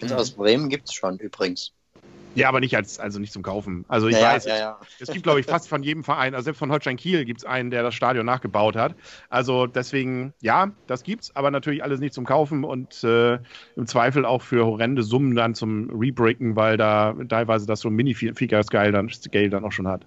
Jetzt 0.02 0.14
aus 0.14 0.32
Bremen 0.32 0.70
gibt 0.70 0.90
es 0.90 0.94
schon 0.94 1.18
übrigens. 1.20 1.74
Ja, 2.34 2.48
aber 2.48 2.62
nicht 2.62 2.76
als, 2.78 2.98
also 2.98 3.20
nicht 3.20 3.34
zum 3.34 3.44
Kaufen. 3.44 3.84
Also 3.90 4.08
ich 4.08 4.16
Ja, 4.18 4.34
weiß, 4.34 4.46
ja, 4.46 4.58
ja. 4.58 4.80
es 5.00 5.12
gibt, 5.12 5.24
glaube 5.24 5.42
ich, 5.42 5.46
fast 5.46 5.68
von 5.68 5.84
jedem 5.84 6.04
Verein, 6.04 6.34
also 6.34 6.46
selbst 6.46 6.60
von 6.60 6.72
Holstein 6.72 6.96
Kiel 6.96 7.26
gibt 7.26 7.42
es 7.42 7.46
einen, 7.46 7.72
der 7.72 7.84
das 7.84 7.94
Stadion 7.94 8.26
nachgebaut 8.26 8.78
hat. 8.78 8.96
Also 9.30 9.68
deswegen, 9.68 10.34
ja, 10.42 10.72
das 10.88 11.04
gibt's, 11.04 11.36
aber 11.36 11.52
natürlich 11.52 11.84
alles 11.84 12.00
nicht 12.00 12.14
zum 12.14 12.26
Kaufen 12.26 12.64
und 12.64 13.04
äh, 13.04 13.34
im 13.76 13.86
Zweifel 13.86 14.26
auch 14.26 14.42
für 14.42 14.66
horrende 14.66 15.04
Summen 15.04 15.36
dann 15.36 15.56
zum 15.56 15.90
Rebricken, 15.90 16.56
weil 16.56 16.78
da 16.78 17.14
teilweise 17.28 17.66
das 17.66 17.82
so 17.82 17.90
ein 17.90 17.96
Mini-Figure-Scale 17.96 18.94
dann, 18.94 19.10
Scale 19.10 19.50
dann 19.50 19.66
auch 19.66 19.74
schon 19.74 19.88
hat. 19.88 20.06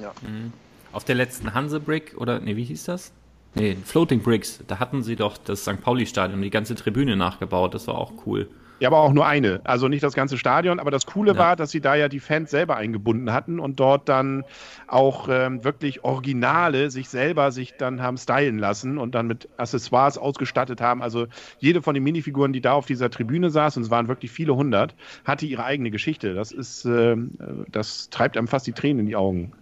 Ja. 0.00 0.12
Mhm. 0.20 0.52
Auf 0.92 1.04
der 1.04 1.14
letzten 1.14 1.54
Hanse-Brick, 1.54 2.14
oder, 2.18 2.40
nee, 2.40 2.56
wie 2.56 2.64
hieß 2.64 2.84
das? 2.84 3.12
Nee, 3.54 3.76
Floating 3.84 4.20
Bricks, 4.20 4.60
da 4.66 4.80
hatten 4.80 5.02
sie 5.02 5.16
doch 5.16 5.38
das 5.38 5.62
St. 5.62 5.80
Pauli-Stadion, 5.80 6.42
die 6.42 6.50
ganze 6.50 6.74
Tribüne 6.74 7.16
nachgebaut, 7.16 7.72
das 7.72 7.86
war 7.86 7.96
auch 7.96 8.12
cool. 8.26 8.48
Ja, 8.80 8.88
aber 8.88 8.98
auch 8.98 9.12
nur 9.12 9.26
eine. 9.26 9.60
Also 9.64 9.88
nicht 9.88 10.02
das 10.02 10.14
ganze 10.14 10.36
Stadion. 10.36 10.80
Aber 10.80 10.90
das 10.90 11.06
Coole 11.06 11.32
Ja. 11.32 11.38
war, 11.38 11.56
dass 11.56 11.70
sie 11.70 11.80
da 11.80 11.94
ja 11.94 12.08
die 12.08 12.20
Fans 12.20 12.50
selber 12.50 12.76
eingebunden 12.76 13.32
hatten 13.32 13.60
und 13.60 13.78
dort 13.78 14.08
dann 14.08 14.44
auch 14.88 15.28
ähm, 15.30 15.62
wirklich 15.64 16.04
Originale 16.04 16.90
sich 16.90 17.08
selber 17.08 17.52
sich 17.52 17.74
dann 17.76 18.02
haben 18.02 18.16
stylen 18.16 18.58
lassen 18.58 18.98
und 18.98 19.14
dann 19.14 19.26
mit 19.26 19.48
Accessoires 19.56 20.18
ausgestattet 20.18 20.80
haben. 20.80 21.02
Also 21.02 21.26
jede 21.58 21.82
von 21.82 21.94
den 21.94 22.02
Minifiguren, 22.02 22.52
die 22.52 22.60
da 22.60 22.72
auf 22.72 22.86
dieser 22.86 23.10
Tribüne 23.10 23.50
saß, 23.50 23.76
und 23.76 23.84
es 23.84 23.90
waren 23.90 24.08
wirklich 24.08 24.32
viele 24.32 24.56
hundert, 24.56 24.94
hatte 25.24 25.46
ihre 25.46 25.64
eigene 25.64 25.90
Geschichte. 25.90 26.34
Das 26.34 26.50
ist, 26.50 26.84
ähm, 26.84 27.30
äh, 27.38 27.70
das 27.70 28.10
treibt 28.10 28.36
einem 28.36 28.48
fast 28.48 28.66
die 28.66 28.72
Tränen 28.72 29.00
in 29.00 29.06
die 29.06 29.16
Augen. 29.16 29.52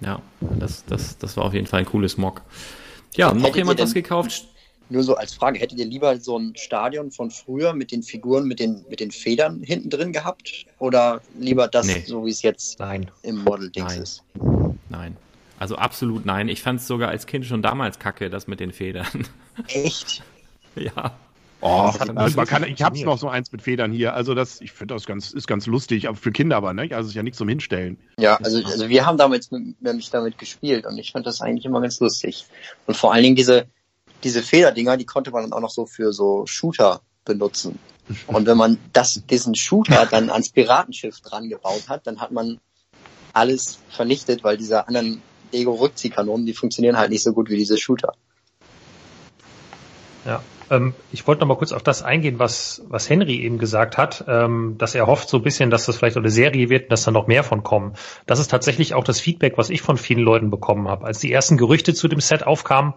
Ja, 0.00 0.20
das, 0.40 0.84
das, 0.86 1.18
das 1.18 1.36
war 1.36 1.44
auf 1.44 1.54
jeden 1.54 1.66
Fall 1.66 1.80
ein 1.80 1.86
cooles 1.86 2.18
Mock. 2.18 2.42
Ja, 3.16 3.32
noch 3.32 3.54
jemand 3.56 3.80
was 3.80 3.94
gekauft? 3.94 4.48
Nur 4.90 5.02
so 5.04 5.14
als 5.14 5.32
Frage, 5.34 5.58
hättet 5.58 5.78
ihr 5.78 5.86
lieber 5.86 6.18
so 6.18 6.36
ein 6.38 6.54
Stadion 6.56 7.10
von 7.10 7.30
früher 7.30 7.72
mit 7.72 7.92
den 7.92 8.02
Figuren, 8.02 8.46
mit 8.46 8.58
den, 8.60 8.84
mit 8.90 9.00
den 9.00 9.10
Federn 9.10 9.62
hinten 9.62 9.88
drin 9.88 10.12
gehabt? 10.12 10.66
Oder 10.78 11.20
lieber 11.38 11.68
das, 11.68 11.86
Nee. 11.86 12.04
so 12.06 12.26
wie 12.26 12.30
es 12.30 12.42
jetzt 12.42 12.78
Nein. 12.80 13.10
im 13.22 13.36
Model-Dings 13.44 13.92
Nein. 13.94 14.02
ist? 14.02 14.22
Nein. 14.88 15.16
Also 15.60 15.76
absolut 15.76 16.24
nein. 16.24 16.48
Ich 16.48 16.62
fand 16.62 16.80
es 16.80 16.86
sogar 16.86 17.10
als 17.10 17.26
Kind 17.26 17.44
schon 17.44 17.60
damals 17.60 17.98
kacke, 17.98 18.30
das 18.30 18.46
mit 18.48 18.60
den 18.60 18.72
Federn. 18.72 19.26
Echt? 19.68 20.22
ja. 20.74 21.12
Oh, 21.62 21.92
man 22.14 22.46
kann, 22.46 22.64
ich 22.64 22.82
hab's 22.82 23.02
noch 23.02 23.18
so 23.18 23.28
eins 23.28 23.52
mit 23.52 23.60
Federn 23.60 23.92
hier. 23.92 24.14
Also 24.14 24.34
das, 24.34 24.62
ich 24.62 24.72
finde 24.72 24.94
das 24.94 25.04
ganz, 25.04 25.32
ist 25.32 25.46
ganz 25.46 25.66
lustig, 25.66 26.08
aber 26.08 26.16
für 26.16 26.32
Kinder 26.32 26.56
aber, 26.56 26.72
ne? 26.72 26.82
Also 26.92 27.00
es 27.00 27.06
ist 27.08 27.14
ja 27.14 27.22
nichts 27.22 27.36
zum 27.36 27.48
Hinstellen. 27.50 27.98
Ja, 28.18 28.36
also, 28.36 28.64
also 28.64 28.88
wir 28.88 29.04
haben 29.04 29.18
damals 29.18 29.50
mit, 29.50 29.82
nämlich 29.82 30.08
damit 30.10 30.38
gespielt 30.38 30.86
und 30.86 30.96
ich 30.96 31.12
fand 31.12 31.26
das 31.26 31.42
eigentlich 31.42 31.66
immer 31.66 31.82
ganz 31.82 32.00
lustig. 32.00 32.46
Und 32.86 32.96
vor 32.96 33.12
allen 33.12 33.24
Dingen 33.24 33.36
diese, 33.36 33.66
diese 34.22 34.42
Federdinger, 34.42 34.96
die 34.96 35.06
konnte 35.06 35.30
man 35.30 35.42
dann 35.42 35.52
auch 35.52 35.60
noch 35.60 35.70
so 35.70 35.86
für 35.86 36.12
so 36.12 36.46
Shooter 36.46 37.00
benutzen. 37.24 37.78
Und 38.26 38.46
wenn 38.46 38.56
man 38.56 38.78
das, 38.92 39.22
diesen 39.30 39.54
Shooter 39.54 40.06
dann 40.06 40.30
ans 40.30 40.50
Piratenschiff 40.50 41.20
dran 41.20 41.48
gebaut 41.48 41.88
hat, 41.88 42.06
dann 42.06 42.20
hat 42.20 42.32
man 42.32 42.58
alles 43.32 43.78
vernichtet, 43.88 44.42
weil 44.42 44.56
diese 44.56 44.88
anderen 44.88 45.22
Lego-Rückziehkanonen, 45.52 46.46
die 46.46 46.54
funktionieren 46.54 46.96
halt 46.96 47.10
nicht 47.10 47.22
so 47.22 47.32
gut 47.32 47.48
wie 47.50 47.56
diese 47.56 47.78
Shooter. 47.78 48.14
Ja, 50.26 50.42
ähm, 50.70 50.94
ich 51.12 51.26
wollte 51.26 51.40
noch 51.40 51.48
mal 51.48 51.56
kurz 51.56 51.72
auf 51.72 51.82
das 51.82 52.02
eingehen, 52.02 52.38
was, 52.38 52.82
was 52.88 53.08
Henry 53.08 53.40
eben 53.40 53.58
gesagt 53.58 53.98
hat, 53.98 54.24
ähm, 54.28 54.76
dass 54.78 54.94
er 54.94 55.06
hofft 55.06 55.28
so 55.28 55.38
ein 55.38 55.42
bisschen, 55.42 55.70
dass 55.70 55.86
das 55.86 55.96
vielleicht 55.96 56.16
eine 56.16 56.30
Serie 56.30 56.70
wird 56.70 56.84
und 56.84 56.92
dass 56.92 57.04
da 57.04 57.10
noch 57.10 57.26
mehr 57.26 57.42
von 57.42 57.62
kommen. 57.62 57.94
Das 58.26 58.38
ist 58.38 58.50
tatsächlich 58.50 58.94
auch 58.94 59.04
das 59.04 59.20
Feedback, 59.20 59.58
was 59.58 59.70
ich 59.70 59.82
von 59.82 59.96
vielen 59.96 60.20
Leuten 60.20 60.50
bekommen 60.50 60.88
habe. 60.88 61.06
Als 61.06 61.18
die 61.18 61.32
ersten 61.32 61.56
Gerüchte 61.56 61.94
zu 61.94 62.06
dem 62.06 62.20
Set 62.20 62.46
aufkamen, 62.46 62.94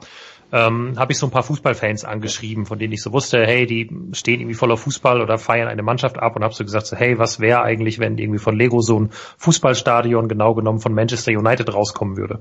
ähm, 0.53 0.93
habe 0.97 1.11
ich 1.11 1.17
so 1.17 1.25
ein 1.25 1.31
paar 1.31 1.41
Fußballfans 1.41 2.05
angeschrieben, 2.05 2.67
von 2.67 2.77
denen 2.77 2.93
ich 2.93 3.01
so 3.01 3.11
wusste, 3.11 3.43
hey, 3.43 3.65
die 3.65 3.89
stehen 4.11 4.39
irgendwie 4.39 4.53
voller 4.53 4.77
Fußball 4.77 5.19
oder 5.19 5.39
feiern 5.39 5.67
eine 5.67 5.81
Mannschaft 5.81 6.19
ab 6.19 6.35
und 6.35 6.43
habe 6.43 6.53
so 6.53 6.63
gesagt, 6.63 6.85
so, 6.85 6.95
hey, 6.95 7.17
was 7.17 7.39
wäre 7.39 7.63
eigentlich, 7.63 7.97
wenn 7.97 8.19
irgendwie 8.19 8.37
von 8.37 8.55
Lego 8.55 8.79
so 8.79 8.99
ein 8.99 9.09
Fußballstadion 9.39 10.27
genau 10.27 10.53
genommen 10.53 10.79
von 10.79 10.93
Manchester 10.93 11.31
United 11.31 11.73
rauskommen 11.73 12.17
würde? 12.17 12.39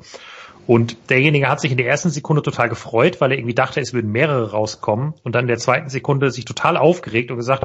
Und 0.67 1.11
derjenige 1.11 1.49
hat 1.49 1.61
sich 1.61 1.71
in 1.71 1.79
der 1.79 1.87
ersten 1.87 2.11
Sekunde 2.11 2.43
total 2.43 2.69
gefreut, 2.69 3.21
weil 3.21 3.33
er 3.33 3.39
irgendwie 3.39 3.55
dachte, 3.55 3.81
es 3.81 3.95
würden 3.95 4.13
mehrere 4.13 4.51
rauskommen 4.51 5.15
und 5.23 5.35
dann 5.35 5.45
in 5.45 5.49
der 5.49 5.59
zweiten 5.59 5.89
Sekunde 5.89 6.31
sich 6.31 6.45
total 6.45 6.77
aufgeregt 6.77 7.31
und 7.31 7.39
gesagt, 7.39 7.65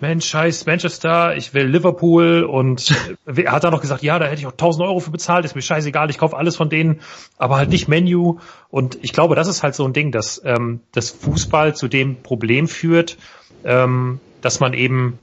Mensch, 0.00 0.26
scheiß 0.26 0.66
Manchester, 0.66 1.36
ich 1.36 1.54
will 1.54 1.66
Liverpool 1.66 2.44
und 2.44 2.94
er 3.26 3.52
hat 3.52 3.64
dann 3.64 3.72
noch 3.72 3.80
gesagt, 3.80 4.02
ja, 4.02 4.18
da 4.18 4.26
hätte 4.26 4.40
ich 4.40 4.46
auch 4.46 4.52
1000 4.52 4.86
Euro 4.86 5.00
für 5.00 5.10
bezahlt, 5.10 5.44
ist 5.44 5.54
mir 5.54 5.62
scheißegal, 5.62 6.10
ich 6.10 6.18
kaufe 6.18 6.36
alles 6.36 6.56
von 6.56 6.70
denen, 6.70 7.00
aber 7.36 7.56
halt 7.56 7.70
nicht 7.70 7.88
Menu. 7.88 8.38
Und 8.70 8.98
ich 9.02 9.12
glaube, 9.12 9.34
das 9.34 9.48
ist 9.48 9.62
halt 9.62 9.74
so 9.74 9.84
ein 9.84 9.92
Ding, 9.92 10.12
dass 10.12 10.40
ähm, 10.44 10.80
das 10.92 11.10
Fußball 11.10 11.74
zu 11.74 11.88
dem 11.88 12.22
Problem 12.22 12.68
führt, 12.68 13.18
ähm, 13.64 14.20
dass 14.40 14.60
man 14.60 14.72
eben 14.72 15.18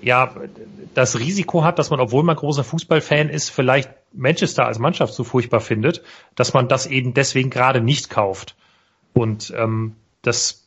ja 0.00 0.34
das 0.94 1.18
Risiko 1.18 1.64
hat, 1.64 1.78
dass 1.78 1.90
man, 1.90 2.00
obwohl 2.00 2.22
man 2.22 2.36
großer 2.36 2.64
Fußballfan 2.64 3.28
ist, 3.28 3.50
vielleicht 3.50 3.90
Manchester 4.12 4.66
als 4.66 4.78
Mannschaft 4.78 5.14
so 5.14 5.24
furchtbar 5.24 5.60
findet, 5.60 6.02
dass 6.34 6.52
man 6.52 6.68
das 6.68 6.86
eben 6.86 7.14
deswegen 7.14 7.50
gerade 7.50 7.80
nicht 7.80 8.10
kauft. 8.10 8.56
Und 9.14 9.52
ähm, 9.56 9.96
das 10.22 10.61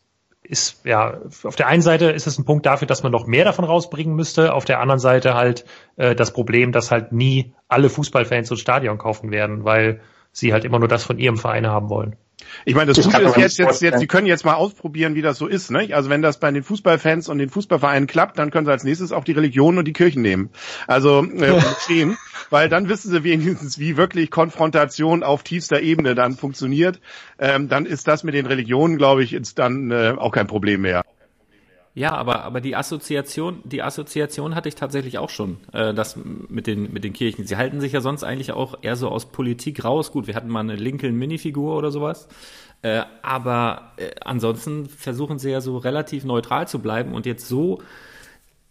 ist 0.46 0.86
ja 0.86 1.20
auf 1.44 1.56
der 1.56 1.68
einen 1.68 1.82
Seite 1.82 2.06
ist 2.06 2.28
es 2.28 2.38
ein 2.38 2.46
Punkt 2.46 2.66
dafür, 2.66 2.88
dass 2.88 3.04
man 3.04 3.12
noch 3.12 3.28
mehr 3.28 3.46
davon 3.46 3.66
rausbringen 3.66 4.16
müsste. 4.16 4.54
Auf 4.54 4.66
der 4.66 4.80
anderen 4.80 5.00
Seite 5.00 5.34
halt 5.34 5.66
äh, 5.96 6.16
das 6.16 6.32
Problem, 6.34 6.72
dass 6.72 6.92
halt 6.92 7.12
nie 7.12 7.54
alle 7.68 7.90
Fußballfans 7.90 8.48
so 8.48 8.56
ein 8.56 8.60
Stadion 8.60 8.98
kaufen 8.98 9.32
werden, 9.32 9.64
weil 9.64 10.02
sie 10.32 10.54
halt 10.54 10.66
immer 10.66 10.80
nur 10.80 10.88
das 10.88 11.04
von 11.04 11.18
ihrem 11.18 11.38
Verein 11.38 11.68
haben 11.68 11.90
wollen. 11.90 12.16
Ich 12.64 12.76
meine, 12.76 12.88
das 12.88 12.98
Ich 12.98 13.06
Gute 13.06 13.24
ist 13.24 13.38
jetzt, 13.38 13.58
jetzt, 13.58 13.82
jetzt, 13.82 14.02
die 14.02 14.08
können 14.08 14.28
jetzt 14.28 14.46
mal 14.46 14.54
ausprobieren, 14.54 15.16
wie 15.16 15.22
das 15.22 15.38
so 15.38 15.48
ist. 15.48 15.72
Ne? 15.72 15.90
Also 15.92 16.10
wenn 16.10 16.22
das 16.22 16.40
bei 16.40 16.52
den 16.52 16.64
Fußballfans 16.64 17.30
und 17.30 17.38
den 17.40 17.50
Fußballvereinen 17.50 18.08
klappt, 18.08 18.40
dann 18.40 18.52
können 18.52 18.66
sie 18.66 18.72
als 18.72 18.84
nächstes 18.84 19.12
auch 19.12 19.24
die 19.24 19.34
Religionen 19.34 19.78
und 19.78 19.86
die 19.86 19.94
Kirchen 19.94 20.22
nehmen. 20.22 20.50
Also 20.88 21.24
äh, 21.24 21.62
stehen, 21.82 22.18
weil 22.50 22.70
dann 22.70 22.90
wissen 22.90 23.12
sie 23.12 23.24
wenigstens, 23.24 23.80
wie 23.80 23.98
wirklich 23.98 24.32
Konfrontation 24.32 25.24
auf 25.24 25.44
tiefster 25.44 25.82
Ebene 25.82 26.16
dann 26.16 26.36
funktioniert. 26.36 27.00
Ähm, 27.40 27.68
dann 27.68 27.86
ist 27.86 28.08
das 28.08 28.24
mit 28.24 28.34
den 28.34 28.46
Religionen, 28.46 28.98
glaube 28.98 29.24
ich, 29.24 29.34
ist 29.34 29.60
dann 29.60 29.92
äh, 29.92 30.14
auch 30.18 30.32
kein 30.32 30.48
Problem 30.48 30.82
mehr. 30.82 31.04
Ja, 31.98 32.12
aber, 32.12 32.44
aber 32.44 32.60
die 32.60 32.76
Assoziation, 32.76 33.62
die 33.64 33.82
Assoziation 33.82 34.54
hatte 34.54 34.68
ich 34.68 34.76
tatsächlich 34.76 35.18
auch 35.18 35.30
schon, 35.30 35.58
äh, 35.72 35.94
das 35.94 36.18
mit 36.50 36.68
den, 36.68 36.92
mit 36.92 37.06
den 37.06 37.14
Kirchen. 37.14 37.48
Sie 37.48 37.56
halten 37.56 37.80
sich 37.80 37.94
ja 37.94 38.02
sonst 38.02 38.26
eigentlich 38.26 38.52
auch 38.52 38.80
eher 38.82 38.98
so 38.98 39.08
aus 39.08 39.32
Politik 39.32 39.86
raus. 39.86 40.12
Gut, 40.12 40.28
wir 40.28 40.36
hatten 40.36 40.50
mal 40.50 40.60
eine 40.60 40.76
Lincoln-Minifigur 40.76 41.74
oder 41.74 41.92
sowas. 41.92 42.28
Äh, 42.82 43.04
aber 43.22 43.94
äh, 43.96 44.12
ansonsten 44.26 44.88
versuchen 44.88 45.40
sie 45.40 45.52
ja 45.52 45.62
so 45.62 45.78
relativ 45.78 46.26
neutral 46.26 46.68
zu 46.68 46.80
bleiben 46.80 47.14
und 47.14 47.26
jetzt 47.26 47.48
so, 47.48 47.82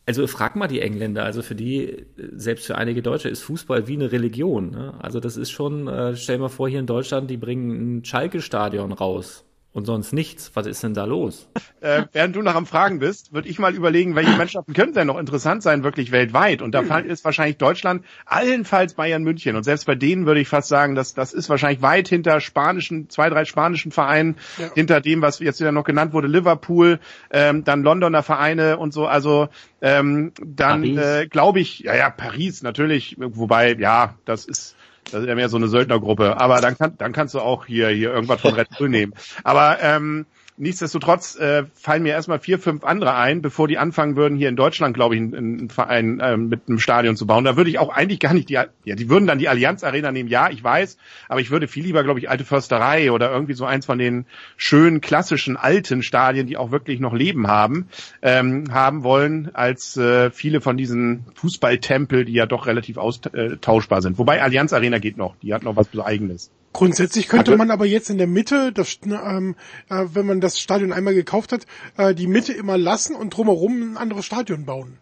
also 0.04 0.26
frag 0.26 0.54
mal 0.54 0.68
die 0.68 0.82
Engländer, 0.82 1.24
also 1.24 1.40
für 1.40 1.54
die, 1.54 1.82
äh, 1.82 2.06
selbst 2.32 2.66
für 2.66 2.76
einige 2.76 3.00
Deutsche, 3.00 3.30
ist 3.30 3.40
Fußball 3.40 3.88
wie 3.88 3.94
eine 3.94 4.12
Religion. 4.12 4.70
Ne? 4.70 4.94
Also 5.00 5.18
das 5.18 5.38
ist 5.38 5.50
schon, 5.50 5.88
äh, 5.88 6.14
stell 6.14 6.37
mal 6.37 6.50
vor, 6.50 6.68
hier 6.68 6.80
in 6.80 6.87
Deutschland, 6.87 7.30
die 7.30 7.38
bringen 7.38 8.00
ein 8.00 8.04
Schalke-Stadion 8.04 8.92
raus 8.92 9.46
und 9.74 9.84
sonst 9.84 10.12
nichts. 10.12 10.52
Was 10.54 10.66
ist 10.66 10.82
denn 10.82 10.94
da 10.94 11.04
los? 11.04 11.48
äh, 11.80 12.04
während 12.12 12.34
du 12.37 12.40
noch 12.42 12.54
am 12.54 12.64
Fragen 12.64 13.00
bist, 13.00 13.34
würde 13.34 13.48
ich 13.48 13.58
mal 13.58 13.74
überlegen, 13.74 14.14
welche 14.14 14.30
Mannschaften 14.37 14.72
könnten 14.72 14.94
denn 14.94 15.08
noch 15.08 15.18
interessant 15.18 15.62
sein, 15.62 15.82
wirklich 15.84 16.12
weltweit. 16.12 16.62
Und 16.62 16.72
da 16.72 16.80
Hm. 16.82 17.10
ist 17.10 17.24
wahrscheinlich 17.24 17.58
Deutschland, 17.58 18.04
allenfalls 18.24 18.94
Bayern 18.94 19.22
München. 19.24 19.56
Und 19.56 19.64
selbst 19.64 19.84
bei 19.87 19.94
denen 19.96 20.26
würde 20.26 20.40
ich 20.40 20.48
fast 20.48 20.68
sagen, 20.68 20.94
dass 20.94 21.12
das 21.12 21.32
ist 21.34 21.48
wahrscheinlich 21.50 21.82
weit 21.82 22.08
hinter 22.08 22.40
spanischen, 22.40 23.10
zwei, 23.10 23.28
drei 23.28 23.44
spanischen 23.44 23.90
Vereinen, 23.92 24.37
Ja. 24.58 24.70
hinter 24.74 25.00
dem, 25.00 25.20
was 25.22 25.40
jetzt 25.40 25.60
wieder 25.60 25.72
noch 25.72 25.84
genannt 25.84 26.12
wurde, 26.12 26.28
Liverpool, 26.28 27.00
ähm, 27.30 27.64
dann 27.64 27.82
Londoner 27.82 28.22
Vereine 28.22 28.78
und 28.78 28.94
so. 28.94 29.06
Also 29.06 29.48
ähm, 29.82 30.32
dann 30.42 30.84
äh, 30.96 31.26
glaube 31.28 31.58
ich, 31.60 31.80
ja, 31.80 31.94
ja, 31.96 32.10
Paris 32.10 32.62
natürlich, 32.62 33.16
wobei, 33.18 33.74
ja, 33.74 34.14
das 34.24 34.44
ist 34.46 34.76
das 35.10 35.22
ist 35.22 35.28
ja 35.28 35.34
mehr 35.34 35.48
so 35.48 35.56
eine 35.56 35.68
Söldnergruppe. 35.68 36.36
Aber 36.36 36.60
dann, 36.60 36.76
kann, 36.76 36.96
dann 36.98 37.12
kannst 37.12 37.34
du 37.34 37.40
auch 37.40 37.66
hier, 37.66 37.88
hier 37.88 38.12
irgendwas 38.12 38.40
von 38.40 38.54
Red 38.54 38.68
Bull 38.78 38.88
nehmen. 38.88 39.14
Aber 39.42 39.78
ähm, 39.80 40.26
nichtsdestotrotz 40.56 41.36
äh, 41.36 41.64
fallen 41.74 42.02
mir 42.02 42.12
erstmal 42.12 42.38
vier, 42.38 42.58
fünf 42.58 42.84
andere 42.84 43.14
ein, 43.14 43.42
bevor 43.42 43.66
die 43.66 43.78
anfangen 43.78 44.16
würden, 44.16 44.36
hier 44.36 44.48
in 44.48 44.56
Deutschland, 44.56 44.94
glaube 44.94 45.16
ich, 45.16 45.20
einen, 45.20 45.68
Verein 45.68 46.20
ähm, 46.22 46.48
mit 46.48 46.68
einem 46.68 46.78
Stadion 46.78 47.16
zu 47.16 47.26
bauen. 47.26 47.44
Da 47.44 47.56
würde 47.56 47.70
ich 47.70 47.78
auch 47.78 47.88
eigentlich 47.88 48.20
gar 48.20 48.34
nicht 48.34 48.48
die, 48.48 48.54
ja, 48.54 48.66
die 48.84 49.08
würden 49.08 49.26
dann 49.26 49.38
die 49.38 49.48
Allianz 49.48 49.82
Arena 49.82 50.12
nehmen, 50.12 50.28
ja, 50.28 50.50
ich 50.50 50.62
weiß, 50.62 50.98
aber 51.28 51.40
ich 51.40 51.50
würde 51.50 51.66
viel 51.66 51.84
lieber, 51.84 52.04
glaube 52.04 52.20
ich, 52.20 52.30
alte 52.30 52.44
Försterei 52.44 53.10
oder 53.10 53.32
irgendwie 53.32 53.54
so 53.54 53.64
eins 53.64 53.86
von 53.86 53.98
den 53.98 54.26
schönen, 54.56 55.00
klassischen, 55.00 55.56
alten 55.56 56.02
Stadien, 56.02 56.46
die 56.46 56.56
auch 56.56 56.70
wirklich 56.70 57.00
noch 57.00 57.14
Leben 57.14 57.48
haben, 57.48 57.88
ähm, 58.22 58.72
haben 58.72 59.02
wollen, 59.02 59.50
als 59.54 59.96
äh, 59.96 60.30
viele 60.30 60.60
von 60.60 60.76
diesen 60.76 61.24
Fußballtempel, 61.34 62.24
die 62.24 62.32
ja 62.32 62.46
doch 62.46 62.66
relativ 62.66 62.96
austauschbar 62.96 64.02
sind. 64.02 64.18
Wobei 64.18 64.42
Allianz 64.42 64.72
Arena 64.72 64.98
geht 64.98 65.16
noch, 65.16 65.36
die 65.42 65.52
hat 65.52 65.62
noch 65.62 65.76
was 65.76 65.88
Eigenes. 65.94 66.50
Grundsätzlich 66.74 67.28
könnte 67.28 67.56
man 67.56 67.70
aber 67.70 67.87
jetzt 67.87 68.10
in 68.10 68.18
der 68.18 68.26
Mitte, 68.26 68.72
das, 68.72 68.98
ähm, 69.04 69.54
äh, 69.88 70.06
wenn 70.12 70.26
man 70.26 70.40
das 70.40 70.58
Stadion 70.58 70.92
einmal 70.92 71.14
gekauft 71.14 71.52
hat, 71.52 71.66
äh, 71.96 72.16
die 72.16 72.26
Mitte 72.26 72.52
immer 72.52 72.76
lassen 72.76 73.14
und 73.14 73.30
drumherum 73.30 73.92
ein 73.92 73.96
anderes 73.96 74.26
Stadion 74.26 74.64
bauen. 74.66 74.98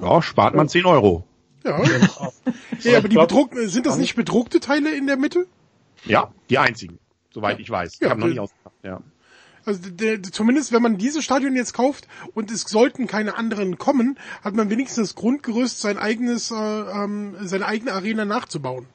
Ja, 0.00 0.20
spart 0.20 0.54
man 0.54 0.68
10 0.68 0.84
Euro. 0.84 1.24
Ja, 1.64 1.82
ja 2.80 2.98
aber 2.98 3.08
die 3.08 3.16
bedruckten, 3.16 3.66
sind 3.66 3.86
das 3.86 3.96
nicht 3.96 4.14
bedruckte 4.14 4.60
Teile 4.60 4.94
in 4.94 5.06
der 5.06 5.16
Mitte? 5.16 5.46
Ja, 6.04 6.32
die 6.50 6.58
einzigen, 6.58 6.98
soweit 7.32 7.60
ich 7.60 7.70
weiß. 7.70 7.94
Ich 7.94 8.00
Ja, 8.00 8.10
habe 8.10 8.20
noch 8.20 8.28
nicht 8.28 8.40
ausgepackt. 8.40 8.76
Ja. 8.84 9.00
Also 9.64 9.90
der, 9.90 10.22
zumindest 10.22 10.70
wenn 10.70 10.82
man 10.82 10.98
dieses 10.98 11.24
Stadion 11.24 11.56
jetzt 11.56 11.72
kauft 11.72 12.08
und 12.34 12.50
es 12.50 12.62
sollten 12.62 13.06
keine 13.06 13.38
anderen 13.38 13.78
kommen, 13.78 14.18
hat 14.42 14.54
man 14.54 14.68
wenigstens 14.68 15.08
das 15.08 15.14
Grundgerüst, 15.14 15.80
sein 15.80 15.96
eigenes, 15.96 16.50
äh, 16.50 16.54
ähm, 16.54 17.36
seine 17.40 17.64
eigene 17.64 17.92
Arena 17.94 18.26
nachzubauen. 18.26 18.86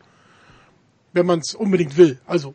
Wenn 1.16 1.26
man 1.26 1.40
es 1.40 1.56
unbedingt 1.56 1.98
will. 1.98 2.20
Also 2.28 2.54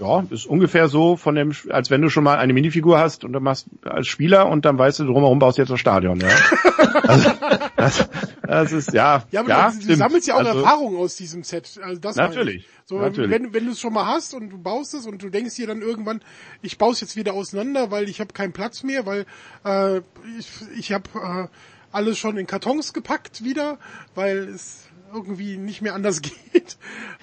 Ja, 0.00 0.24
ist 0.28 0.46
ungefähr 0.46 0.88
so 0.88 1.16
von 1.16 1.36
dem, 1.36 1.52
als 1.70 1.88
wenn 1.88 2.02
du 2.02 2.10
schon 2.10 2.24
mal 2.24 2.38
eine 2.38 2.52
Minifigur 2.52 2.98
hast 2.98 3.24
und 3.24 3.32
dann 3.32 3.44
machst 3.44 3.66
als 3.84 4.08
Spieler 4.08 4.48
und 4.48 4.64
dann 4.64 4.76
weißt 4.76 4.98
du, 4.98 5.04
drumherum 5.04 5.38
baust 5.38 5.56
du 5.56 5.62
jetzt 5.62 5.70
das 5.70 5.78
Stadion, 5.78 6.20
ja. 6.20 6.28
also, 7.04 7.30
das, 7.76 8.08
das 8.42 8.72
ist, 8.72 8.92
ja. 8.92 9.22
Ja, 9.30 9.40
aber 9.40 9.48
ja, 9.48 9.70
du, 9.70 9.86
du 9.86 9.94
sammelst 9.96 10.26
ja 10.26 10.34
auch 10.34 10.40
Also, 10.40 10.58
Erfahrung 10.58 10.96
aus 10.96 11.14
diesem 11.16 11.44
Set. 11.44 11.78
Also 11.82 12.00
das. 12.00 12.16
Natürlich, 12.16 12.66
So, 12.86 12.98
natürlich. 12.98 13.30
wenn, 13.30 13.54
wenn 13.54 13.66
du 13.66 13.70
es 13.70 13.80
schon 13.80 13.92
mal 13.92 14.06
hast 14.06 14.34
und 14.34 14.50
du 14.50 14.58
baust 14.58 14.94
es 14.94 15.06
und 15.06 15.22
du 15.22 15.30
denkst 15.30 15.54
dir 15.54 15.68
dann 15.68 15.80
irgendwann, 15.80 16.20
ich 16.60 16.76
baue 16.76 16.92
es 16.92 17.00
jetzt 17.00 17.14
wieder 17.14 17.34
auseinander, 17.34 17.92
weil 17.92 18.08
ich 18.08 18.20
habe 18.20 18.32
keinen 18.32 18.52
Platz 18.52 18.82
mehr, 18.82 19.06
weil 19.06 19.26
äh, 19.64 19.98
ich, 20.38 20.48
ich 20.76 20.92
habe 20.92 21.04
äh, 21.14 21.46
alles 21.92 22.18
schon 22.18 22.36
in 22.36 22.46
Kartons 22.48 22.92
gepackt 22.92 23.44
wieder, 23.44 23.78
weil 24.16 24.48
es 24.48 24.83
irgendwie 25.14 25.56
nicht 25.56 25.80
mehr 25.80 25.94
anders 25.94 26.20
geht. 26.52 26.76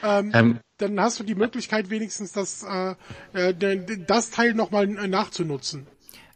Ähm, 0.03 0.31
Ähm, 0.33 0.59
dann 0.77 0.99
hast 0.99 1.19
du 1.19 1.23
die 1.23 1.35
Möglichkeit 1.35 1.89
wenigstens 1.89 2.31
das, 2.31 2.63
äh, 2.63 2.95
äh, 3.33 3.97
das 4.07 4.31
Teil 4.31 4.53
nochmal 4.53 4.87
nachzunutzen. 4.87 5.87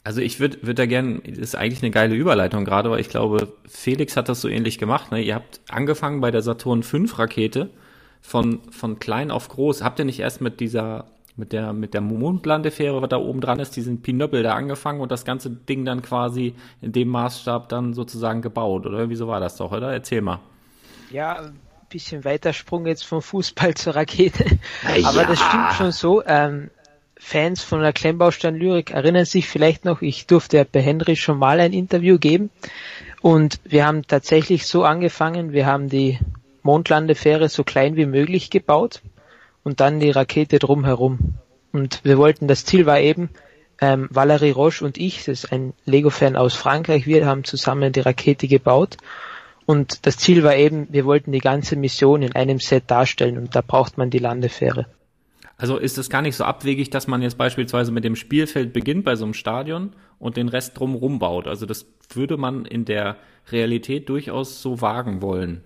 Also 0.04 0.22
ich 0.22 0.40
würde 0.40 0.60
würd 0.62 0.78
da 0.78 0.86
gern, 0.86 1.22
das 1.26 1.40
ist 1.40 1.56
eigentlich 1.56 1.82
eine 1.82 1.90
geile 1.90 2.14
Überleitung 2.14 2.64
gerade, 2.64 2.92
weil 2.92 3.00
ich 3.00 3.10
glaube, 3.10 3.54
Felix 3.68 4.16
hat 4.16 4.30
das 4.30 4.40
so 4.40 4.48
ähnlich 4.48 4.78
gemacht. 4.78 5.12
Ne? 5.12 5.20
Ihr 5.22 5.34
habt 5.34 5.62
angefangen 5.68 6.22
bei 6.22 6.30
der 6.30 6.44
Saturn 6.44 6.84
5 6.84 7.18
Rakete 7.18 7.72
von, 8.22 8.62
von 8.70 9.00
klein 9.00 9.32
auf 9.32 9.50
groß. 9.50 9.84
Habt 9.84 9.98
ihr 9.98 10.06
nicht 10.06 10.20
erst 10.20 10.42
mit 10.42 10.60
dieser, 10.60 11.06
mit 11.36 11.54
der, 11.54 11.74
mit 11.74 11.96
der 11.96 12.02
Mondlandefähre, 12.02 13.02
was 13.02 13.10
da 13.10 13.18
oben 13.18 13.42
dran 13.42 13.60
ist, 13.60 13.76
diesen 13.76 14.04
Pinöppel 14.04 14.44
da 14.44 14.54
angefangen 14.54 15.02
und 15.02 15.12
das 15.12 15.26
ganze 15.26 15.50
Ding 15.50 15.86
dann 15.86 16.04
quasi 16.04 16.54
in 16.82 16.92
dem 16.92 17.08
Maßstab 17.08 17.68
dann 17.70 17.96
sozusagen 17.96 18.44
gebaut? 18.44 18.86
Oder 18.86 19.00
irgendwie 19.00 19.18
so 19.18 19.28
war 19.28 19.40
das 19.40 19.58
doch, 19.58 19.72
oder? 19.72 19.92
Erzähl 19.92 20.22
mal. 20.22 20.40
Ja, 21.16 21.38
ein 21.38 21.58
bisschen 21.88 22.26
weiter 22.26 22.52
Sprung 22.52 22.86
jetzt 22.88 23.06
vom 23.06 23.22
Fußball 23.22 23.74
zur 23.76 23.96
Rakete. 23.96 24.60
Ja. 24.98 25.08
Aber 25.08 25.24
das 25.24 25.40
stimmt 25.40 25.72
schon 25.78 25.92
so. 25.94 26.22
Ähm, 26.26 26.72
Fans 27.18 27.64
von 27.64 27.80
der 27.80 27.94
Klemmbaustein 27.94 28.56
Lyrik 28.56 28.92
erinnern 28.92 29.24
sich 29.24 29.48
vielleicht 29.48 29.86
noch, 29.86 30.02
ich 30.02 30.28
durfte 30.28 30.58
ja 30.58 30.66
bei 30.70 30.82
Henry 30.82 31.16
schon 31.16 31.40
mal 31.40 31.62
ein 31.62 31.72
Interview 31.72 32.20
geben. 32.20 32.50
Und 33.22 33.62
wir 33.64 33.86
haben 33.86 34.06
tatsächlich 34.06 34.68
so 34.68 34.84
angefangen, 34.84 35.54
wir 35.54 35.66
haben 35.66 35.88
die 35.88 36.20
Mondlandefähre 36.64 37.48
so 37.48 37.64
klein 37.64 37.96
wie 37.96 38.08
möglich 38.08 38.50
gebaut 38.50 39.02
und 39.64 39.80
dann 39.80 40.02
die 40.02 40.12
Rakete 40.12 40.60
drumherum. 40.60 41.36
Und 41.72 42.02
wir 42.04 42.18
wollten, 42.18 42.50
das 42.50 42.66
Ziel 42.66 42.86
war 42.86 43.00
eben, 43.00 43.30
ähm, 43.80 44.10
Valerie 44.12 44.52
Roche 44.52 44.84
und 44.84 44.98
ich, 44.98 45.20
das 45.20 45.46
ist 45.46 45.54
ein 45.54 45.72
Lego-Fan 45.86 46.36
aus 46.36 46.56
Frankreich, 46.56 47.08
wir 47.08 47.26
haben 47.26 47.46
zusammen 47.46 47.94
die 47.94 48.02
Rakete 48.02 48.50
gebaut. 48.50 48.98
Und 49.66 50.06
das 50.06 50.18
Ziel 50.18 50.44
war 50.44 50.56
eben, 50.56 50.88
wir 50.92 51.06
wollten 51.06 51.32
die 51.32 51.40
ganze 51.40 51.76
Mission 51.76 52.22
in 52.22 52.36
einem 52.36 52.60
Set 52.60 52.84
darstellen 52.88 53.38
und 53.38 53.56
da 53.56 53.62
braucht 53.62 53.98
man 53.98 54.10
die 54.10 54.20
Landefähre. 54.20 54.86
Also 55.58 55.78
ist 55.78 55.98
es 55.98 56.10
gar 56.10 56.22
nicht 56.22 56.36
so 56.36 56.44
abwegig, 56.44 56.90
dass 56.90 57.08
man 57.08 57.22
jetzt 57.22 57.38
beispielsweise 57.38 57.92
mit 57.92 58.04
dem 58.04 58.16
Spielfeld 58.16 58.74
beginnt 58.74 59.06
bei 59.06 59.16
so 59.16 59.24
einem 59.24 59.34
Stadion 59.34 59.94
und 60.20 60.38
den 60.38 60.50
Rest 60.50 60.78
drumherum 60.78 61.18
baut. 61.18 61.48
Also 61.48 61.66
das 61.66 61.86
würde 62.14 62.38
man 62.38 62.66
in 62.66 62.84
der 62.86 63.16
Realität 63.52 64.10
durchaus 64.10 64.62
so 64.62 64.82
wagen 64.82 65.22
wollen. 65.22 65.64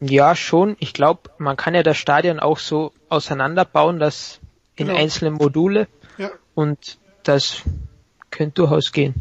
Ja, 0.00 0.36
schon. 0.36 0.76
Ich 0.80 0.92
glaube, 0.92 1.30
man 1.38 1.56
kann 1.56 1.74
ja 1.74 1.82
das 1.82 1.96
Stadion 1.96 2.40
auch 2.40 2.58
so 2.58 2.92
auseinanderbauen, 3.08 3.98
das 3.98 4.38
in 4.76 4.86
Genau. 4.86 4.98
einzelne 4.98 5.30
Module 5.30 5.88
Ja. 6.16 6.30
und 6.54 6.98
das 7.22 7.62
könnte 8.30 8.62
durchaus 8.62 8.92
gehen. 8.92 9.14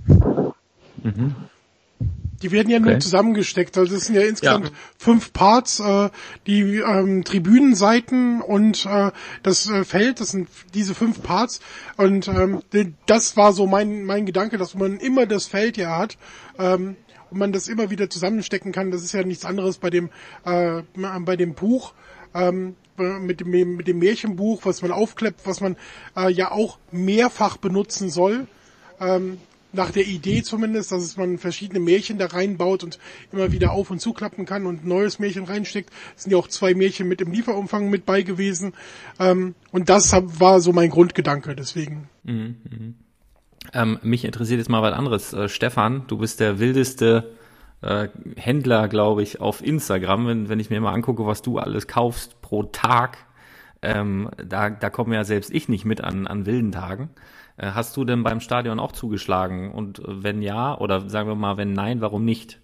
Die 2.41 2.51
werden 2.51 2.69
ja 2.69 2.79
nur 2.79 2.91
Okay. 2.91 2.99
zusammengesteckt. 2.99 3.77
Also 3.77 3.93
das 3.93 4.05
sind 4.05 4.15
ja 4.15 4.21
insgesamt 4.21 4.71
fünf 4.97 5.33
Parts, 5.33 5.79
äh, 5.79 6.09
die 6.47 6.77
ähm, 6.77 7.23
Tribünenseiten 7.23 8.41
und 8.41 8.85
äh, 8.85 9.11
das 9.43 9.69
äh, 9.69 9.83
Feld, 9.83 10.19
das 10.21 10.29
sind 10.29 10.47
diese 10.73 10.95
fünf 10.95 11.21
Parts. 11.21 11.59
Und 11.97 12.27
ähm, 12.27 12.61
das 13.05 13.35
war 13.37 13.53
so 13.53 13.67
mein, 13.67 14.05
mein 14.05 14.25
Gedanke, 14.25 14.57
dass 14.57 14.75
man 14.75 14.97
immer 14.99 15.25
das 15.25 15.47
Feld 15.47 15.77
ja 15.77 15.97
hat. 15.97 16.17
Ähm, 16.57 16.95
und 17.31 17.37
man 17.37 17.51
das 17.51 17.67
immer 17.67 17.91
wieder 17.91 18.09
zusammenstecken 18.09 18.71
kann. 18.71 18.89
Das 18.89 19.03
ist 19.03 19.11
ja 19.11 19.23
nichts 19.23 19.45
anderes 19.45 19.77
bei 19.77 19.89
dem 19.91 20.09
äh, 20.45 20.81
bei 21.19 21.35
dem 21.35 21.53
Buch. 21.53 21.93
Ähm, 22.33 22.75
mit 22.97 23.39
dem, 23.39 23.77
mit 23.77 23.87
dem 23.87 23.99
Märchenbuch, 23.99 24.65
was 24.65 24.81
man 24.81 24.91
aufklappt, 24.91 25.41
was 25.45 25.61
man 25.61 25.77
äh, 26.17 26.29
ja 26.29 26.51
auch 26.51 26.79
mehrfach 26.91 27.55
benutzen 27.57 28.09
soll. 28.09 28.45
Ähm, 28.99 29.37
nach 29.71 29.91
der 29.91 30.07
Idee 30.07 30.41
zumindest, 30.43 30.91
dass 30.91 31.17
man 31.17 31.37
verschiedene 31.37 31.79
Märchen 31.79 32.17
da 32.17 32.27
reinbaut 32.27 32.83
und 32.83 32.99
immer 33.31 33.51
wieder 33.51 33.71
auf 33.71 33.91
und 33.91 33.99
zuklappen 33.99 34.45
kann 34.45 34.65
und 34.65 34.83
ein 34.83 34.87
neues 34.87 35.19
Märchen 35.19 35.45
reinsteckt. 35.45 35.91
Es 36.15 36.23
sind 36.23 36.31
ja 36.31 36.37
auch 36.37 36.47
zwei 36.47 36.73
Märchen 36.73 37.07
mit 37.07 37.21
im 37.21 37.31
Lieferumfang 37.31 37.89
mit 37.89 38.05
bei 38.05 38.21
gewesen. 38.23 38.73
Ähm, 39.19 39.55
und 39.71 39.89
das 39.89 40.11
war 40.13 40.59
so 40.59 40.73
mein 40.73 40.89
Grundgedanke, 40.89 41.55
deswegen. 41.55 42.09
Ähm, 43.73 43.99
mich 44.01 44.25
interessiert 44.25 44.59
jetzt 44.59 44.69
mal 44.69 44.81
was 44.81 44.93
anderes. 44.93 45.33
Äh, 45.33 45.49
Stefan, 45.49 46.05
du 46.07 46.17
bist 46.17 46.39
der 46.39 46.59
wildeste 46.59 47.31
äh, 47.81 48.07
Händler, 48.35 48.87
glaube 48.87 49.21
ich, 49.21 49.39
auf 49.39 49.63
Instagram. 49.63 50.27
Wenn, 50.27 50.49
wenn 50.49 50.59
ich 50.59 50.69
mir 50.69 50.81
mal 50.81 50.93
angucke, 50.93 51.25
was 51.25 51.41
du 51.41 51.59
alles 51.59 51.87
kaufst 51.87 52.41
pro 52.41 52.63
Tag, 52.63 53.17
ähm, 53.81 54.29
da, 54.43 54.69
da 54.69 54.89
komme 54.89 55.15
ja 55.15 55.23
selbst 55.23 55.51
ich 55.51 55.69
nicht 55.69 55.85
mit 55.85 56.01
an, 56.01 56.27
an 56.27 56.45
wilden 56.45 56.71
Tagen. 56.71 57.09
Äh, 57.59 57.71
hast 57.73 57.95
du 57.97 58.05
denn 58.05 58.23
beim 58.23 58.39
Stadion 58.39 58.79
auch 58.79 58.93
zugeschlagen? 58.93 59.71
Und 59.71 60.01
wenn 60.05 60.41
ja, 60.41 60.77
oder 60.77 61.09
sagen 61.09 61.27
wir 61.27 61.35
mal, 61.35 61.57
wenn 61.57 61.73
nein, 61.73 62.01
warum 62.01 62.25
nicht? 62.25 62.59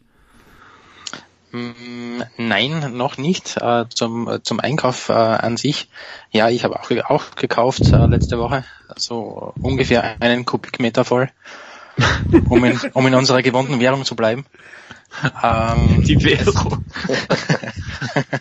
Mm, 1.51 2.21
Nein, 2.37 2.97
noch 2.97 3.17
nicht. 3.17 3.57
Äh, 3.57 3.85
zum, 3.89 4.27
äh, 4.27 4.41
zum 4.41 4.59
Einkauf 4.59 5.09
an 5.09 5.57
sich. 5.57 5.89
Ja, 6.31 6.49
ich 6.49 6.63
habe 6.63 6.79
auch, 6.79 6.89
auch 7.09 7.35
gekauft 7.35 7.81
letzte 7.91 8.39
Woche. 8.39 8.63
So 8.95 9.53
ungefähr 9.61 10.15
einen 10.21 10.45
Kubikmeter 10.45 11.03
voll, 11.05 11.29
um 12.49 12.63
in, 12.63 12.79
um 12.93 13.05
in 13.07 13.15
unserer 13.15 13.41
gewohnten 13.41 13.79
Währung 13.79 14.05
zu 14.05 14.15
bleiben. 14.15 14.45
Ähm, 15.43 16.03
Die 16.03 16.23
Währung. 16.23 16.77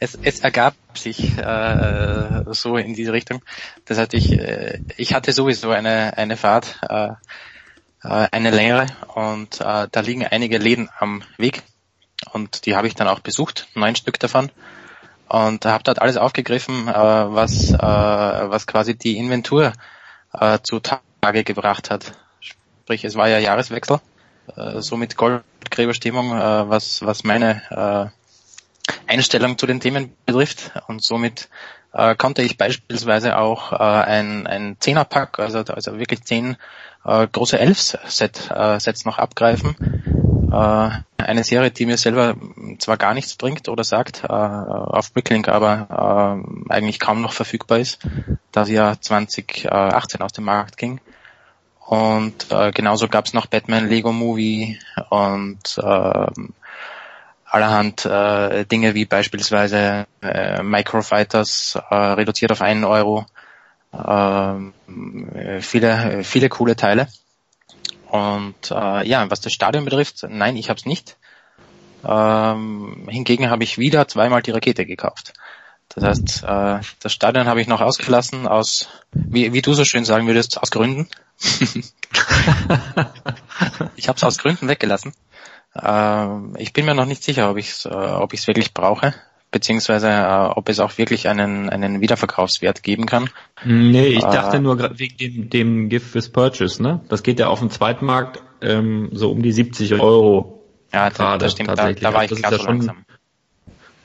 es, 0.00 0.18
es 0.22 0.40
ergab 0.40 0.74
sich 0.94 1.36
äh, 1.38 2.44
so 2.50 2.76
in 2.76 2.94
diese 2.94 3.12
Richtung. 3.12 3.42
Das 3.84 3.98
heißt, 3.98 4.14
ich, 4.14 4.38
äh, 4.38 4.80
ich 4.96 5.14
hatte 5.14 5.32
sowieso 5.32 5.70
eine, 5.70 6.16
eine 6.16 6.36
Fahrt, 6.36 6.78
äh, 6.88 7.10
äh, 8.02 8.28
eine 8.30 8.50
längere 8.50 8.86
und 9.14 9.60
äh, 9.60 9.88
da 9.90 10.00
liegen 10.00 10.26
einige 10.26 10.58
Läden 10.58 10.88
am 10.98 11.22
Weg 11.38 11.62
und 12.32 12.66
die 12.66 12.76
habe 12.76 12.86
ich 12.86 12.94
dann 12.94 13.08
auch 13.08 13.20
besucht, 13.20 13.68
neun 13.74 13.96
Stück 13.96 14.18
davon 14.18 14.50
und 15.28 15.64
habe 15.64 15.84
dort 15.84 16.00
alles 16.00 16.16
aufgegriffen, 16.16 16.88
äh, 16.88 16.92
was, 16.92 17.72
äh, 17.72 17.76
was 17.76 18.66
quasi 18.66 18.96
die 18.96 19.16
Inventur 19.16 19.72
äh, 20.32 20.58
zu 20.62 20.80
Tage 20.80 21.44
gebracht 21.44 21.90
hat. 21.90 22.12
Sprich, 22.40 23.04
es 23.04 23.16
war 23.16 23.28
ja 23.28 23.38
Jahreswechsel, 23.38 24.00
äh, 24.56 24.80
so 24.80 24.96
mit 24.96 25.16
Goldgräberstimmung, 25.16 26.32
äh, 26.32 26.68
was, 26.68 27.02
was 27.02 27.24
meine 27.24 27.62
äh, 27.70 29.10
Einstellung 29.10 29.58
zu 29.58 29.66
den 29.66 29.80
Themen 29.80 30.12
betrifft 30.26 30.72
und 30.88 31.02
somit 31.02 31.48
äh, 31.92 32.14
konnte 32.14 32.42
ich 32.42 32.58
beispielsweise 32.58 33.38
auch 33.38 33.72
äh, 33.72 33.76
ein, 33.76 34.46
ein 34.46 34.76
Zehnerpack, 34.80 35.38
also, 35.38 35.60
also 35.60 35.98
wirklich 35.98 36.22
zehn 36.24 36.56
äh, 37.04 37.26
große 37.26 37.58
Elfs-Set, 37.58 38.50
äh, 38.50 38.92
noch 39.04 39.18
abgreifen. 39.18 39.76
Äh, 40.52 40.90
eine 41.18 41.44
Serie, 41.44 41.70
die 41.70 41.86
mir 41.86 41.96
selber 41.96 42.36
zwar 42.78 42.96
gar 42.96 43.14
nichts 43.14 43.36
bringt 43.36 43.68
oder 43.68 43.84
sagt 43.84 44.24
äh, 44.24 44.26
auf 44.28 45.12
Bricklink, 45.12 45.48
aber 45.48 46.44
äh, 46.68 46.72
eigentlich 46.72 47.00
kaum 47.00 47.20
noch 47.22 47.32
verfügbar 47.32 47.78
ist, 47.78 47.98
da 48.52 48.64
sie 48.64 48.74
ja 48.74 49.00
2018 49.00 50.20
aus 50.20 50.32
dem 50.32 50.44
Markt 50.44 50.76
ging. 50.76 51.00
Und 51.86 52.50
äh, 52.50 52.72
genauso 52.72 53.06
gab 53.06 53.26
es 53.26 53.32
noch 53.32 53.46
Batman 53.46 53.88
Lego 53.88 54.12
Movie 54.12 54.78
und 55.08 55.80
ähm, 55.80 56.52
allerhand 57.44 58.04
äh, 58.04 58.64
Dinge 58.64 58.94
wie 58.94 59.04
beispielsweise 59.04 60.06
äh, 60.20 60.62
Microfighters 60.64 61.78
äh, 61.90 61.94
reduziert 61.94 62.50
auf 62.50 62.60
einen 62.60 62.84
Euro. 62.84 63.26
Ähm, 63.94 64.72
äh, 65.32 65.60
viele, 65.60 66.24
viele 66.24 66.48
coole 66.48 66.74
Teile. 66.74 67.06
Und 68.10 68.70
äh, 68.72 69.06
ja, 69.06 69.30
was 69.30 69.40
das 69.40 69.52
Stadion 69.52 69.84
betrifft, 69.84 70.26
nein, 70.28 70.56
ich 70.56 70.68
habe 70.68 70.78
es 70.78 70.86
nicht. 70.86 71.16
Ähm, 72.04 73.06
hingegen 73.08 73.48
habe 73.48 73.62
ich 73.62 73.78
wieder 73.78 74.08
zweimal 74.08 74.42
die 74.42 74.50
Rakete 74.50 74.86
gekauft. 74.86 75.34
Das 75.88 76.02
heißt, 76.04 76.42
äh, 76.42 76.80
das 77.00 77.12
Stadion 77.12 77.46
habe 77.46 77.60
ich 77.60 77.68
noch 77.68 77.80
ausgelassen 77.80 78.48
aus, 78.48 78.88
wie, 79.12 79.52
wie 79.52 79.62
du 79.62 79.72
so 79.74 79.84
schön 79.84 80.04
sagen 80.04 80.26
würdest, 80.26 80.60
aus 80.60 80.72
Gründen. 80.72 81.08
ich 83.96 84.08
habe 84.08 84.16
es 84.16 84.24
aus 84.24 84.38
Gründen 84.38 84.68
weggelassen. 84.68 85.12
Ähm, 85.80 86.54
ich 86.58 86.72
bin 86.72 86.86
mir 86.86 86.94
noch 86.94 87.06
nicht 87.06 87.22
sicher, 87.22 87.50
ob 87.50 87.58
ich 87.58 87.68
es 87.70 87.84
äh, 87.84 87.88
ob 87.90 88.32
ich's 88.32 88.46
wirklich 88.46 88.74
brauche. 88.74 89.14
beziehungsweise 89.50 90.08
äh, 90.08 90.48
ob 90.54 90.68
es 90.68 90.80
auch 90.80 90.98
wirklich 90.98 91.28
einen, 91.28 91.70
einen 91.70 92.00
Wiederverkaufswert 92.00 92.82
geben 92.82 93.06
kann. 93.06 93.30
Nee, 93.64 94.08
ich 94.08 94.24
dachte 94.24 94.56
Äh, 94.56 94.60
nur 94.60 94.76
gerade 94.76 94.98
wegen 94.98 95.16
dem, 95.18 95.50
dem 95.50 95.88
Gift 95.88 96.14
with 96.14 96.30
Purchase, 96.30 96.82
ne? 96.82 97.00
Das 97.08 97.22
geht 97.22 97.38
ja 97.38 97.48
auf 97.48 97.60
dem 97.60 97.70
Zweitmarkt 97.70 98.42
ähm, 98.60 99.10
so 99.12 99.30
um 99.30 99.42
die 99.42 99.52
70 99.52 99.94
Euro. 99.94 100.64
Ja, 100.92 101.10
da- 101.10 101.16
gerade 101.16 101.44
das 101.44 101.52
stimmt, 101.52 101.68
da- 101.70 101.92
da 101.92 102.12
war 102.12 102.20
Also 102.20 102.36
ich 102.36 102.42
ja 102.42 102.52
schon, 102.52 102.66
langsam. 102.66 103.04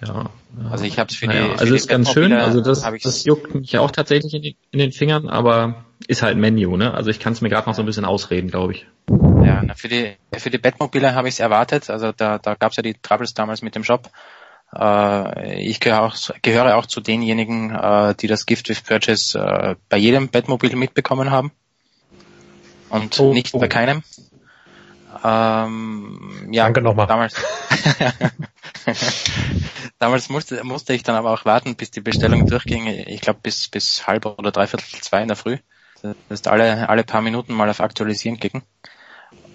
Ja, 0.01 0.07
ja. 0.07 0.29
Also 0.69 0.83
ich 0.85 0.99
habe 0.99 1.09
es 1.09 1.15
für 1.15 1.27
Naja, 1.27 1.41
die 1.41 1.47
für 1.49 1.59
also 1.59 1.75
ist 1.75 1.87
ganz 1.87 2.11
schön, 2.11 2.33
also 2.33 2.61
das, 2.61 2.81
das 3.03 3.23
juckt 3.23 3.55
mich 3.55 3.77
auch 3.77 3.91
tatsächlich 3.91 4.33
in, 4.33 4.41
die, 4.41 4.57
in 4.71 4.79
den 4.79 4.91
Fingern, 4.91 5.29
aber 5.29 5.85
ist 6.07 6.21
halt 6.21 6.37
Menu, 6.37 6.77
ne? 6.77 6.93
Also 6.93 7.09
ich 7.09 7.19
kann 7.19 7.33
es 7.33 7.41
mir 7.41 7.49
gerade 7.49 7.67
noch 7.67 7.75
so 7.75 7.81
ein 7.81 7.85
bisschen 7.85 8.05
ausreden, 8.05 8.49
glaube 8.49 8.73
ich. 8.73 8.87
Ja, 9.09 9.61
na, 9.63 9.73
für 9.75 9.87
die 9.87 10.15
für 10.37 10.49
die 10.49 10.57
Batmobile 10.57 11.15
habe 11.15 11.27
ich 11.27 11.35
es 11.35 11.39
erwartet. 11.39 11.89
Also 11.89 12.11
da, 12.11 12.37
da 12.37 12.55
gab 12.55 12.71
es 12.71 12.77
ja 12.77 12.83
die 12.83 12.95
Troubles 12.95 13.33
damals 13.33 13.61
mit 13.61 13.75
dem 13.75 13.83
Shop. 13.83 14.09
Äh, 14.73 15.61
ich 15.61 15.79
gehöre 15.79 16.03
auch, 16.03 16.15
gehöre 16.41 16.77
auch 16.77 16.85
zu 16.85 17.01
denjenigen, 17.01 17.75
äh, 17.75 18.15
die 18.15 18.27
das 18.27 18.45
Gift 18.45 18.69
with 18.69 18.81
Purchase 18.81 19.37
äh, 19.37 19.75
bei 19.89 19.97
jedem 19.97 20.29
Batmobil 20.29 20.75
mitbekommen 20.75 21.31
haben. 21.31 21.51
Und 22.89 23.19
Oh, 23.19 23.33
nicht 23.33 23.53
oh. 23.53 23.59
bei 23.59 23.67
keinem. 23.67 24.03
Ähm, 25.23 26.49
ja, 26.51 26.63
Danke 26.63 26.81
nochmal. 26.81 27.07
Damals, 27.07 27.35
damals 29.99 30.29
musste, 30.29 30.63
musste 30.63 30.93
ich 30.93 31.03
dann 31.03 31.15
aber 31.15 31.31
auch 31.31 31.45
warten, 31.45 31.75
bis 31.75 31.91
die 31.91 32.01
Bestellung 32.01 32.47
durchging. 32.47 32.87
Ich 32.87 33.21
glaube 33.21 33.39
bis, 33.43 33.67
bis 33.67 34.07
halb 34.07 34.25
oder 34.25 34.51
dreiviertel 34.51 34.85
zwei 35.01 35.21
in 35.21 35.27
der 35.27 35.37
Früh. 35.37 35.57
Das 36.01 36.15
heißt, 36.29 36.47
alle, 36.47 36.89
alle 36.89 37.03
paar 37.03 37.21
Minuten 37.21 37.53
mal 37.53 37.69
auf 37.69 37.81
Aktualisieren 37.81 38.39
klicken. 38.39 38.63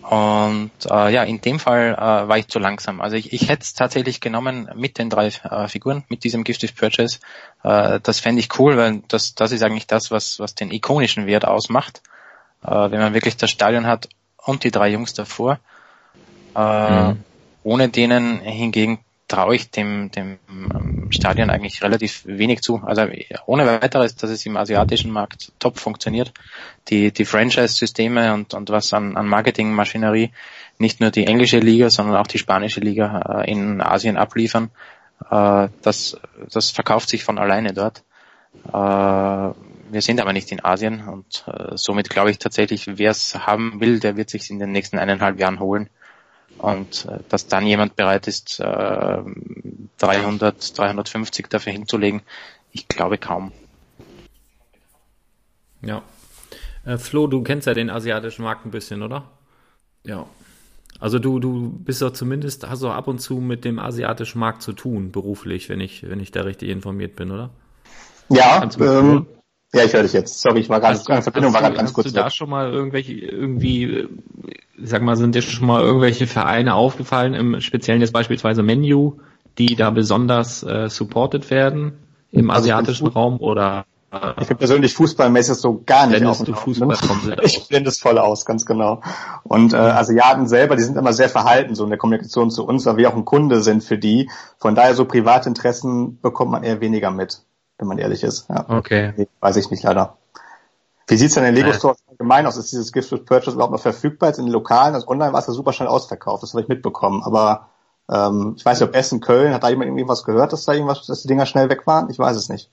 Und 0.02 0.70
äh, 0.88 1.12
ja, 1.12 1.24
in 1.24 1.40
dem 1.40 1.58
Fall 1.58 1.94
äh, 1.94 2.28
war 2.28 2.38
ich 2.38 2.46
zu 2.46 2.60
langsam. 2.60 3.00
Also 3.00 3.16
ich, 3.16 3.32
ich 3.32 3.48
hätte 3.48 3.62
es 3.62 3.74
tatsächlich 3.74 4.20
genommen 4.20 4.70
mit 4.76 4.98
den 4.98 5.10
drei 5.10 5.26
äh, 5.26 5.66
Figuren, 5.66 6.04
mit 6.08 6.22
diesem 6.22 6.44
Gift 6.44 6.62
with 6.62 6.72
Purchase. 6.72 7.18
Äh, 7.64 7.98
das 8.02 8.20
fände 8.20 8.38
ich 8.40 8.56
cool, 8.58 8.76
weil 8.76 9.02
das, 9.08 9.34
das 9.34 9.50
ist 9.50 9.62
eigentlich 9.62 9.88
das, 9.88 10.12
was, 10.12 10.38
was 10.38 10.54
den 10.54 10.70
ikonischen 10.70 11.26
Wert 11.26 11.44
ausmacht. 11.44 12.02
Äh, 12.62 12.70
wenn 12.70 13.00
man 13.00 13.14
wirklich 13.14 13.36
das 13.36 13.50
Stadion 13.50 13.86
hat 13.88 14.08
und 14.36 14.62
die 14.62 14.70
drei 14.70 14.90
Jungs 14.90 15.12
davor. 15.14 15.58
Äh, 16.54 17.12
Mhm. 17.14 17.24
Ohne 17.64 17.88
denen 17.88 18.38
hingegen 18.38 19.00
traue 19.28 19.56
ich 19.56 19.70
dem, 19.70 20.10
dem 20.10 20.38
ähm, 20.48 21.08
Stadion 21.10 21.50
eigentlich 21.50 21.82
relativ 21.82 22.22
wenig 22.26 22.62
zu. 22.62 22.82
Also 22.84 23.06
ohne 23.46 23.66
weiteres, 23.66 24.14
dass 24.16 24.30
es 24.30 24.46
im 24.46 24.56
asiatischen 24.56 25.10
Markt 25.10 25.52
top 25.58 25.78
funktioniert. 25.78 26.32
Die, 26.88 27.12
die 27.12 27.24
Franchise-Systeme 27.24 28.34
und, 28.34 28.54
und 28.54 28.70
was 28.70 28.92
an, 28.92 29.16
an 29.16 29.26
Marketingmaschinerie 29.26 30.30
nicht 30.78 31.00
nur 31.00 31.10
die 31.10 31.26
englische 31.26 31.58
Liga, 31.58 31.90
sondern 31.90 32.16
auch 32.16 32.26
die 32.26 32.38
spanische 32.38 32.80
Liga 32.80 33.42
äh, 33.42 33.50
in 33.50 33.80
Asien 33.80 34.16
abliefern. 34.16 34.70
Äh, 35.30 35.68
das, 35.82 36.18
das 36.52 36.70
verkauft 36.70 37.08
sich 37.08 37.24
von 37.24 37.38
alleine 37.38 37.72
dort. 37.72 38.04
Äh, 38.68 39.54
wir 39.88 40.02
sind 40.02 40.20
aber 40.20 40.32
nicht 40.32 40.50
in 40.50 40.64
Asien 40.64 41.06
und 41.06 41.44
somit 41.74 42.10
glaube 42.10 42.32
ich 42.32 42.38
tatsächlich, 42.38 42.98
wer 42.98 43.12
es 43.12 43.46
haben 43.46 43.80
will, 43.80 44.00
der 44.00 44.16
wird 44.16 44.30
sich 44.30 44.50
in 44.50 44.58
den 44.58 44.72
nächsten 44.72 44.98
eineinhalb 44.98 45.38
Jahren 45.38 45.60
holen. 45.60 45.88
Und 46.58 47.06
äh, 47.06 47.18
dass 47.28 47.46
dann 47.46 47.66
jemand 47.66 47.96
bereit 47.96 48.26
ist, 48.26 48.60
äh, 48.60 49.18
300, 49.98 50.78
350 50.78 51.48
dafür 51.48 51.72
hinzulegen, 51.72 52.22
ich 52.72 52.88
glaube 52.88 53.18
kaum. 53.18 53.52
Ja. 55.82 56.02
Äh, 56.84 56.98
Flo, 56.98 57.26
du 57.26 57.42
kennst 57.42 57.66
ja 57.66 57.74
den 57.74 57.90
asiatischen 57.90 58.42
Markt 58.42 58.64
ein 58.64 58.70
bisschen, 58.70 59.02
oder? 59.02 59.30
Ja. 60.04 60.26
Also 60.98 61.18
du, 61.18 61.38
du 61.40 61.70
bist 61.70 62.00
doch 62.00 62.12
zumindest, 62.12 62.66
hast 62.68 62.82
doch 62.82 62.94
ab 62.94 63.06
und 63.06 63.18
zu 63.20 63.36
mit 63.36 63.64
dem 63.64 63.78
asiatischen 63.78 64.38
Markt 64.38 64.62
zu 64.62 64.72
tun, 64.72 65.12
beruflich, 65.12 65.68
wenn 65.68 65.80
ich, 65.80 66.08
wenn 66.08 66.20
ich 66.20 66.30
da 66.30 66.42
richtig 66.42 66.70
informiert 66.70 67.16
bin, 67.16 67.30
oder? 67.30 67.50
Ja, 68.30 68.68
ähm? 68.80 69.26
Ja, 69.76 69.84
ich 69.84 69.92
höre 69.92 70.02
dich 70.02 70.12
jetzt. 70.12 70.40
Sorry, 70.40 70.60
ich 70.60 70.68
war 70.68 70.80
gerade, 70.80 70.98
Hast 70.98 71.08
die 71.08 71.22
Verbindung 71.22 71.52
war 71.52 71.60
hast 71.60 71.66
gerade 71.66 71.76
ganz 71.76 71.88
hast 71.88 71.94
kurz 71.94 72.06
du 72.08 72.12
da 72.12 72.30
schon 72.30 72.50
mal 72.50 72.72
irgendwelche, 72.72 73.12
irgendwie, 73.12 73.84
äh, 73.84 74.08
sag 74.82 75.02
mal, 75.02 75.16
sind 75.16 75.34
dir 75.34 75.42
schon 75.42 75.66
mal 75.66 75.82
irgendwelche 75.82 76.26
Vereine 76.26 76.74
aufgefallen, 76.74 77.34
im 77.34 77.60
Speziellen 77.60 78.00
jetzt 78.00 78.12
beispielsweise 78.12 78.62
Menu, 78.62 79.18
die 79.58 79.76
da 79.76 79.90
besonders 79.90 80.62
äh, 80.62 80.88
supported 80.88 81.50
werden 81.50 81.92
im 82.32 82.50
Also 82.50 82.66
ich 82.66 82.72
asiatischen 82.72 83.06
Raum 83.06 83.38
oder 83.38 83.86
äh, 84.12 84.34
Ich 84.40 84.48
bin 84.48 84.56
persönlich 84.56 84.94
fußballmäßig 84.94 85.54
so 85.54 85.82
gar 85.84 86.06
nicht 86.06 86.24
auf 86.24 86.38
dem 86.38 86.46
du 86.46 86.54
Fußball 86.54 86.96
komplett 86.96 87.44
Ich 87.44 87.68
blende 87.68 87.88
es 87.88 87.98
voll 87.98 88.18
aus, 88.18 88.44
ganz 88.44 88.66
genau. 88.66 89.00
Und 89.44 89.72
äh, 89.72 89.76
Asiaten 89.76 90.46
selber, 90.46 90.76
die 90.76 90.82
sind 90.82 90.96
immer 90.96 91.12
sehr 91.12 91.28
verhalten, 91.28 91.74
so 91.74 91.84
in 91.84 91.90
der 91.90 91.98
Kommunikation 91.98 92.50
zu 92.50 92.66
uns, 92.66 92.86
weil 92.86 92.96
wir 92.96 93.08
auch 93.10 93.16
ein 93.16 93.24
Kunde 93.24 93.62
sind 93.62 93.82
für 93.82 93.98
die. 93.98 94.30
Von 94.58 94.74
daher 94.74 94.94
so 94.94 95.04
Privatinteressen 95.04 96.20
bekommt 96.20 96.50
man 96.50 96.62
eher 96.62 96.80
weniger 96.80 97.10
mit, 97.10 97.42
wenn 97.78 97.88
man 97.88 97.98
ehrlich 97.98 98.22
ist. 98.22 98.48
Ja. 98.48 98.64
Okay. 98.68 99.12
Nee, 99.16 99.28
weiß 99.40 99.56
ich 99.56 99.70
nicht 99.70 99.82
leider. 99.82 100.16
Wie 101.08 101.16
sieht's 101.16 101.34
denn 101.34 101.44
in 101.44 101.54
den 101.54 101.62
Lego 101.62 101.74
Äh. 101.74 101.78
Stores 101.78 101.98
allgemein 102.08 102.46
aus? 102.46 102.56
Ist 102.56 102.72
dieses 102.72 102.92
Gift 102.92 103.12
with 103.12 103.24
Purchase 103.24 103.52
überhaupt 103.52 103.72
noch 103.72 103.80
verfügbar 103.80 104.30
jetzt 104.30 104.38
in 104.38 104.46
den 104.46 104.52
Lokalen? 104.52 104.94
Also 104.94 105.06
online 105.08 105.32
war 105.32 105.40
es 105.40 105.46
ja 105.46 105.52
super 105.52 105.72
schnell 105.72 105.88
ausverkauft, 105.88 106.42
das 106.42 106.52
habe 106.52 106.62
ich 106.62 106.68
mitbekommen. 106.68 107.22
Aber 107.22 107.68
ähm, 108.10 108.54
ich 108.56 108.64
weiß 108.64 108.80
nicht, 108.80 108.88
ob 108.88 108.94
Essen, 108.94 109.20
Köln, 109.20 109.52
hat 109.52 109.62
da 109.62 109.68
jemand 109.68 109.88
irgendwie 109.88 110.08
was 110.08 110.24
gehört, 110.24 110.52
dass 110.52 110.64
da 110.64 110.72
irgendwas, 110.72 111.06
dass 111.06 111.22
die 111.22 111.28
Dinger 111.28 111.46
schnell 111.46 111.70
weg 111.70 111.86
waren? 111.86 112.10
Ich 112.10 112.18
weiß 112.18 112.36
es 112.36 112.48
nicht. 112.48 112.70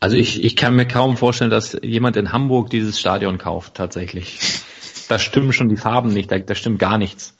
Also 0.00 0.16
ich, 0.16 0.42
ich 0.42 0.56
kann 0.56 0.74
mir 0.74 0.86
kaum 0.86 1.16
vorstellen, 1.16 1.50
dass 1.50 1.76
jemand 1.82 2.16
in 2.16 2.32
Hamburg 2.32 2.70
dieses 2.70 2.98
Stadion 2.98 3.38
kauft, 3.38 3.74
tatsächlich. 3.74 4.40
Da 5.08 5.18
stimmen 5.18 5.52
schon 5.52 5.68
die 5.68 5.76
Farben 5.76 6.12
nicht, 6.12 6.32
da, 6.32 6.38
da 6.38 6.54
stimmt 6.54 6.78
gar 6.78 6.98
nichts. 6.98 7.36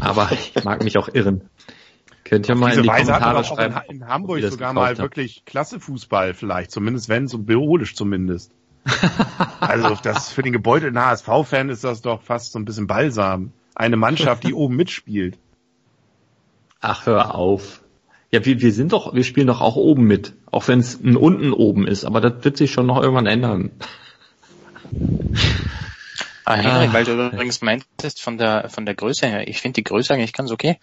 Aber 0.00 0.30
ich 0.32 0.64
mag 0.64 0.82
mich 0.82 0.98
auch 0.98 1.08
irren. 1.08 1.42
Könnt 2.32 2.48
ihr 2.48 2.54
mal 2.54 2.68
Diese 2.68 2.80
in 2.80 2.84
die 2.84 2.88
Weise 2.88 3.12
hat 3.12 3.20
Kommentare 3.20 3.30
aber 3.30 3.46
auch 3.46 3.50
in, 3.50 3.56
schreiben, 3.56 3.74
Ha- 3.74 3.84
in 3.90 4.02
ob 4.02 4.08
Hamburg 4.08 4.42
sogar 4.44 4.72
mal 4.72 4.88
habt. 4.88 4.98
wirklich 4.98 5.44
klasse 5.44 5.78
Fußball 5.80 6.32
vielleicht, 6.32 6.70
zumindest 6.70 7.10
wenn, 7.10 7.28
so 7.28 7.36
biologisch 7.36 7.94
zumindest. 7.94 8.52
also 9.60 9.96
das 10.02 10.32
für 10.32 10.40
den 10.42 10.54
gebeutelten 10.54 10.98
HSV-Fan 10.98 11.68
ist 11.68 11.84
das 11.84 12.00
doch 12.00 12.22
fast 12.22 12.52
so 12.52 12.58
ein 12.58 12.64
bisschen 12.64 12.86
Balsam. 12.86 13.52
Eine 13.74 13.96
Mannschaft, 13.98 14.44
die 14.44 14.54
oben 14.54 14.76
mitspielt. 14.76 15.36
Ach, 16.80 17.04
hör 17.04 17.34
auf. 17.34 17.82
Ja, 18.30 18.42
wir, 18.46 18.62
wir 18.62 18.72
sind 18.72 18.94
doch, 18.94 19.12
wir 19.14 19.24
spielen 19.24 19.46
doch 19.46 19.60
auch 19.60 19.76
oben 19.76 20.04
mit. 20.04 20.32
Auch 20.50 20.66
wenn 20.68 20.78
es 20.80 20.98
ein 21.04 21.16
unten 21.16 21.52
oben 21.52 21.86
ist, 21.86 22.06
aber 22.06 22.22
das 22.22 22.42
wird 22.44 22.56
sich 22.56 22.72
schon 22.72 22.86
noch 22.86 23.02
irgendwann 23.02 23.26
ändern. 23.26 23.72
Ah, 26.44 26.54
Henrik, 26.54 26.90
Ah. 26.90 26.92
weil 26.94 27.04
du 27.04 27.26
übrigens 27.28 27.62
meintest 27.62 28.20
von 28.20 28.36
der 28.36 28.68
von 28.68 28.84
der 28.84 28.94
Größe 28.94 29.26
her, 29.26 29.46
ich 29.48 29.60
finde 29.60 29.74
die 29.76 29.84
Größe 29.84 30.12
eigentlich 30.14 30.32
ganz 30.32 30.50
okay, 30.50 30.78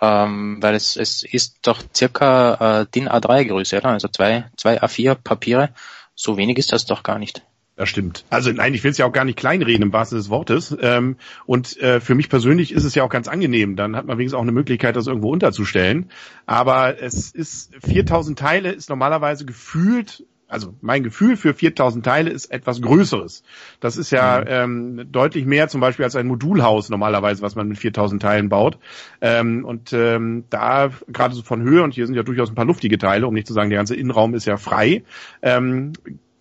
ähm, 0.00 0.58
weil 0.60 0.74
es 0.74 0.96
es 0.96 1.22
ist 1.22 1.58
doch 1.62 1.82
circa 1.94 2.80
äh, 2.82 2.86
DIN 2.94 3.08
A3 3.08 3.44
Größe, 3.44 3.78
oder? 3.78 3.90
Also 3.90 4.08
zwei 4.08 4.50
zwei 4.56 4.82
A4 4.82 5.14
Papiere, 5.14 5.70
so 6.14 6.36
wenig 6.36 6.58
ist 6.58 6.72
das 6.72 6.86
doch 6.86 7.02
gar 7.02 7.18
nicht. 7.18 7.42
Das 7.76 7.90
stimmt. 7.90 8.24
Also 8.30 8.50
nein, 8.52 8.72
ich 8.72 8.82
will 8.84 8.90
es 8.90 8.96
ja 8.96 9.04
auch 9.04 9.12
gar 9.12 9.26
nicht 9.26 9.38
kleinreden 9.38 9.82
im 9.82 9.92
wahrsten 9.92 10.16
des 10.16 10.30
Wortes. 10.30 10.74
Ähm, 10.80 11.16
und 11.44 11.76
äh, 11.76 12.00
für 12.00 12.14
mich 12.14 12.30
persönlich 12.30 12.72
ist 12.72 12.84
es 12.84 12.94
ja 12.94 13.04
auch 13.04 13.10
ganz 13.10 13.28
angenehm. 13.28 13.76
Dann 13.76 13.96
hat 13.96 14.06
man 14.06 14.16
wenigstens 14.16 14.38
auch 14.38 14.42
eine 14.42 14.52
Möglichkeit, 14.52 14.96
das 14.96 15.06
irgendwo 15.06 15.30
unterzustellen. 15.30 16.10
Aber 16.46 17.02
es 17.02 17.30
ist 17.32 17.74
4000 17.84 18.38
Teile 18.38 18.72
ist 18.72 18.88
normalerweise 18.88 19.44
gefühlt, 19.44 20.24
also 20.48 20.74
mein 20.80 21.02
Gefühl 21.02 21.36
für 21.36 21.54
4000 21.54 22.04
Teile 22.04 22.30
ist 22.30 22.50
etwas 22.50 22.80
Größeres. 22.80 23.42
Das 23.80 23.96
ist 23.96 24.10
ja 24.10 24.44
ähm, 24.46 25.08
deutlich 25.10 25.44
mehr 25.44 25.68
zum 25.68 25.80
Beispiel 25.80 26.04
als 26.04 26.16
ein 26.16 26.26
Modulhaus 26.26 26.88
normalerweise, 26.88 27.42
was 27.42 27.56
man 27.56 27.68
mit 27.68 27.78
4000 27.78 28.22
Teilen 28.22 28.48
baut. 28.48 28.78
Ähm, 29.20 29.64
und 29.64 29.92
ähm, 29.92 30.44
da 30.50 30.90
gerade 31.08 31.34
so 31.34 31.42
von 31.42 31.62
Höhe 31.62 31.82
und 31.82 31.94
hier 31.94 32.06
sind 32.06 32.14
ja 32.14 32.22
durchaus 32.22 32.50
ein 32.50 32.54
paar 32.54 32.64
luftige 32.64 32.98
Teile, 32.98 33.26
um 33.26 33.34
nicht 33.34 33.46
zu 33.46 33.54
sagen, 33.54 33.70
der 33.70 33.78
ganze 33.78 33.96
Innenraum 33.96 34.34
ist 34.34 34.46
ja 34.46 34.56
frei. 34.56 35.02
Ähm, 35.42 35.92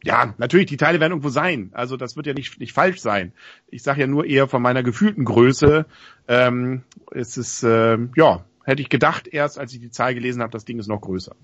ja, 0.03 0.35
natürlich, 0.37 0.67
die 0.67 0.77
Teile 0.77 0.99
werden 0.99 1.13
irgendwo 1.13 1.29
sein. 1.29 1.71
Also 1.73 1.97
das 1.97 2.15
wird 2.15 2.27
ja 2.27 2.33
nicht, 2.33 2.59
nicht 2.59 2.73
falsch 2.73 2.99
sein. 2.99 3.33
Ich 3.69 3.81
sage 3.81 4.01
ja 4.01 4.07
nur 4.07 4.25
eher 4.25 4.47
von 4.47 4.61
meiner 4.61 4.83
gefühlten 4.83 5.25
Größe. 5.25 5.87
Ähm, 6.27 6.83
es 7.11 7.37
ist, 7.37 7.63
äh, 7.63 7.97
ja, 8.15 8.45
hätte 8.63 8.83
ich 8.83 8.89
gedacht 8.89 9.27
erst, 9.27 9.57
als 9.57 9.73
ich 9.73 9.79
die 9.79 9.89
Zahl 9.89 10.13
gelesen 10.13 10.43
habe, 10.43 10.51
das 10.51 10.63
Ding 10.63 10.77
ist 10.77 10.87
noch 10.87 11.01
größer. 11.01 11.35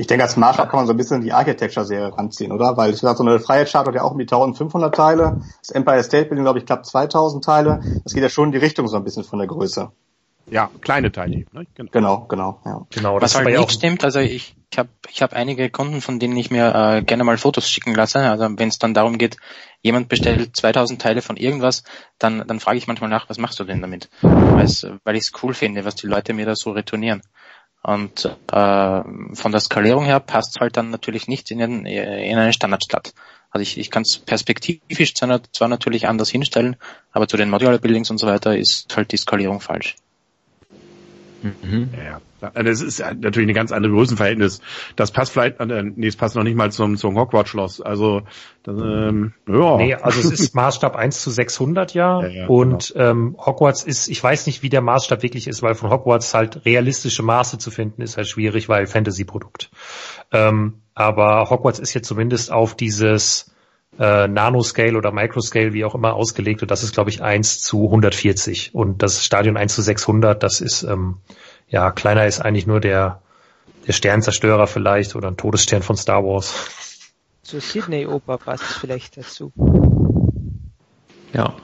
Ich 0.00 0.06
denke, 0.06 0.24
als 0.24 0.38
Maßstab 0.38 0.70
kann 0.70 0.78
man 0.78 0.86
so 0.86 0.94
ein 0.94 0.96
bisschen 0.96 1.20
die 1.20 1.34
Architecture-Serie 1.34 2.16
ranziehen, 2.16 2.52
oder? 2.52 2.74
Weil 2.74 2.94
ich 2.94 2.96
sag, 2.96 3.18
so 3.18 3.22
eine 3.22 3.38
Freiheitschart 3.38 3.86
hat 3.86 3.94
ja 3.94 4.02
auch 4.02 4.12
um 4.12 4.18
die 4.18 4.24
1500 4.24 4.94
Teile. 4.94 5.42
Das 5.60 5.68
Empire 5.72 6.02
State 6.02 6.24
Building, 6.24 6.44
glaube 6.44 6.58
ich, 6.58 6.64
knapp 6.64 6.86
2000 6.86 7.44
Teile. 7.44 7.80
Das 8.02 8.14
geht 8.14 8.22
ja 8.22 8.30
schon 8.30 8.46
in 8.46 8.52
die 8.52 8.58
Richtung 8.58 8.88
so 8.88 8.96
ein 8.96 9.04
bisschen 9.04 9.24
von 9.24 9.40
der 9.40 9.46
Größe. 9.46 9.92
Ja, 10.46 10.70
kleine 10.80 11.12
Teile. 11.12 11.44
Ne? 11.52 11.66
Genau, 11.74 11.90
genau, 11.92 12.26
genau. 12.30 12.60
Ja. 12.64 12.86
Genau, 12.88 13.20
Was 13.20 13.36
halt 13.36 13.46
nicht 13.46 13.72
stimmt, 13.72 14.02
also 14.02 14.20
ich, 14.20 14.56
ich 14.72 14.78
habe 14.78 14.88
ich 15.10 15.20
hab 15.20 15.34
einige 15.34 15.68
Kunden, 15.68 16.00
von 16.00 16.18
denen 16.18 16.36
ich 16.38 16.50
mir 16.50 16.74
äh, 16.74 17.02
gerne 17.02 17.22
mal 17.22 17.36
Fotos 17.36 17.68
schicken 17.68 17.94
lasse. 17.94 18.20
Also 18.20 18.48
wenn 18.56 18.68
es 18.70 18.78
dann 18.78 18.94
darum 18.94 19.18
geht, 19.18 19.36
jemand 19.82 20.08
bestellt 20.08 20.56
2000 20.56 21.00
Teile 21.00 21.20
von 21.20 21.36
irgendwas, 21.36 21.84
dann, 22.18 22.42
dann 22.48 22.58
frage 22.58 22.78
ich 22.78 22.86
manchmal 22.86 23.10
nach, 23.10 23.28
was 23.28 23.36
machst 23.36 23.60
du 23.60 23.64
denn 23.64 23.82
damit? 23.82 24.08
Weil's, 24.22 24.86
weil 25.04 25.16
ich 25.16 25.24
es 25.24 25.32
cool 25.42 25.52
finde, 25.52 25.84
was 25.84 25.94
die 25.94 26.06
Leute 26.06 26.32
mir 26.32 26.46
da 26.46 26.56
so 26.56 26.70
retournieren. 26.70 27.20
Und 27.82 28.26
äh, 28.52 29.02
von 29.34 29.52
der 29.52 29.60
Skalierung 29.60 30.04
her 30.04 30.20
passt 30.20 30.60
halt 30.60 30.76
dann 30.76 30.90
natürlich 30.90 31.28
nicht 31.28 31.50
in, 31.50 31.58
den, 31.58 31.86
in 31.86 32.38
eine 32.38 32.52
Standardstadt. 32.52 33.14
Also 33.50 33.62
ich, 33.62 33.78
ich 33.78 33.90
kann 33.90 34.02
es 34.02 34.18
perspektivisch 34.18 35.14
zwar 35.14 35.68
natürlich 35.68 36.06
anders 36.06 36.30
hinstellen, 36.30 36.76
aber 37.10 37.26
zu 37.26 37.36
den 37.36 37.50
Modular 37.50 37.78
Buildings 37.78 38.10
und 38.10 38.18
so 38.18 38.26
weiter 38.26 38.56
ist 38.56 38.94
halt 38.96 39.12
die 39.12 39.16
Skalierung 39.16 39.60
falsch. 39.60 39.96
Mhm. 41.42 41.90
Ja, 41.96 42.20
das 42.62 42.80
ist 42.80 43.00
natürlich 43.00 43.48
ein 43.48 43.54
ganz 43.54 43.72
anderes 43.72 43.94
Größenverhältnis. 43.94 44.60
Das 44.96 45.10
passt 45.10 45.32
vielleicht, 45.32 45.60
äh, 45.60 45.82
nee, 45.82 46.06
es 46.06 46.16
passt 46.16 46.36
noch 46.36 46.42
nicht 46.42 46.56
mal 46.56 46.72
zum, 46.72 46.96
zum 46.96 47.16
Hogwarts-Schloss. 47.16 47.80
Also, 47.80 48.22
das, 48.62 48.80
ähm, 48.80 49.32
ja. 49.48 49.76
Nee, 49.76 49.94
also 49.94 50.20
es 50.20 50.30
ist 50.30 50.54
Maßstab 50.54 50.96
1 50.96 51.22
zu 51.22 51.30
600 51.30 51.94
ja, 51.94 52.22
ja, 52.22 52.28
ja 52.28 52.46
und 52.46 52.92
genau. 52.94 53.10
ähm, 53.10 53.36
Hogwarts 53.38 53.82
ist, 53.82 54.08
ich 54.08 54.22
weiß 54.22 54.46
nicht, 54.46 54.62
wie 54.62 54.68
der 54.68 54.80
Maßstab 54.80 55.22
wirklich 55.22 55.48
ist, 55.48 55.62
weil 55.62 55.74
von 55.74 55.90
Hogwarts 55.90 56.34
halt 56.34 56.64
realistische 56.64 57.22
Maße 57.22 57.58
zu 57.58 57.70
finden 57.70 58.02
ist 58.02 58.16
halt 58.16 58.28
schwierig, 58.28 58.68
weil 58.68 58.86
Fantasy-Produkt. 58.86 59.70
Ähm, 60.32 60.80
aber 60.94 61.48
Hogwarts 61.50 61.78
ist 61.78 61.94
jetzt 61.94 62.08
zumindest 62.08 62.52
auf 62.52 62.74
dieses 62.74 63.54
äh, 64.00 64.28
Nanoscale 64.28 64.96
oder 64.96 65.12
Microscale, 65.12 65.74
wie 65.74 65.84
auch 65.84 65.94
immer, 65.94 66.14
ausgelegt. 66.14 66.62
Und 66.62 66.70
das 66.70 66.82
ist, 66.82 66.94
glaube 66.94 67.10
ich, 67.10 67.22
1 67.22 67.60
zu 67.60 67.84
140. 67.84 68.74
Und 68.74 69.02
das 69.02 69.24
Stadion 69.24 69.58
1 69.58 69.74
zu 69.74 69.82
600, 69.82 70.42
das 70.42 70.62
ist, 70.62 70.82
ähm, 70.82 71.18
ja, 71.68 71.90
kleiner 71.90 72.24
ist 72.26 72.40
eigentlich 72.40 72.66
nur 72.66 72.80
der, 72.80 73.20
der 73.86 73.92
Sternzerstörer 73.92 74.66
vielleicht 74.66 75.14
oder 75.16 75.28
ein 75.28 75.36
Todesstern 75.36 75.82
von 75.82 75.96
Star 75.96 76.24
Wars. 76.24 76.98
Zur 77.42 77.60
Sydney 77.60 78.06
Oper 78.06 78.38
passt 78.38 78.64
es 78.64 78.76
vielleicht 78.78 79.18
dazu. 79.18 79.52
Ja. 81.34 81.54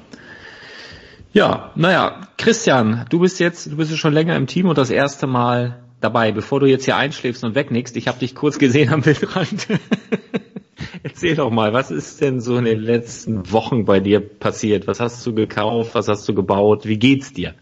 Ja, 1.32 1.72
naja, 1.74 2.28
Christian, 2.36 3.06
du 3.08 3.20
bist 3.20 3.40
jetzt, 3.40 3.66
du 3.66 3.76
bist 3.76 3.90
ja 3.90 3.96
schon 3.96 4.12
länger 4.12 4.36
im 4.36 4.46
Team 4.46 4.68
und 4.68 4.76
das 4.76 4.90
erste 4.90 5.26
Mal 5.26 5.82
dabei. 6.00 6.32
Bevor 6.32 6.60
du 6.60 6.66
jetzt 6.66 6.84
hier 6.84 6.96
einschläfst 6.96 7.44
und 7.44 7.54
wegnickst, 7.54 7.96
ich 7.96 8.08
habe 8.08 8.18
dich 8.18 8.34
kurz 8.34 8.58
gesehen 8.58 8.92
am 8.92 9.00
Bildrand. 9.00 9.68
Erzähl 11.02 11.36
doch 11.36 11.50
mal, 11.50 11.72
was 11.72 11.90
ist 11.90 12.20
denn 12.20 12.40
so 12.40 12.56
in 12.56 12.64
den 12.64 12.80
letzten 12.80 13.50
Wochen 13.52 13.84
bei 13.84 14.00
dir 14.00 14.20
passiert? 14.20 14.86
Was 14.86 15.00
hast 15.00 15.24
du 15.26 15.34
gekauft? 15.34 15.94
Was 15.94 16.08
hast 16.08 16.28
du 16.28 16.34
gebaut? 16.34 16.86
Wie 16.86 16.98
geht's 16.98 17.32
dir? 17.32 17.54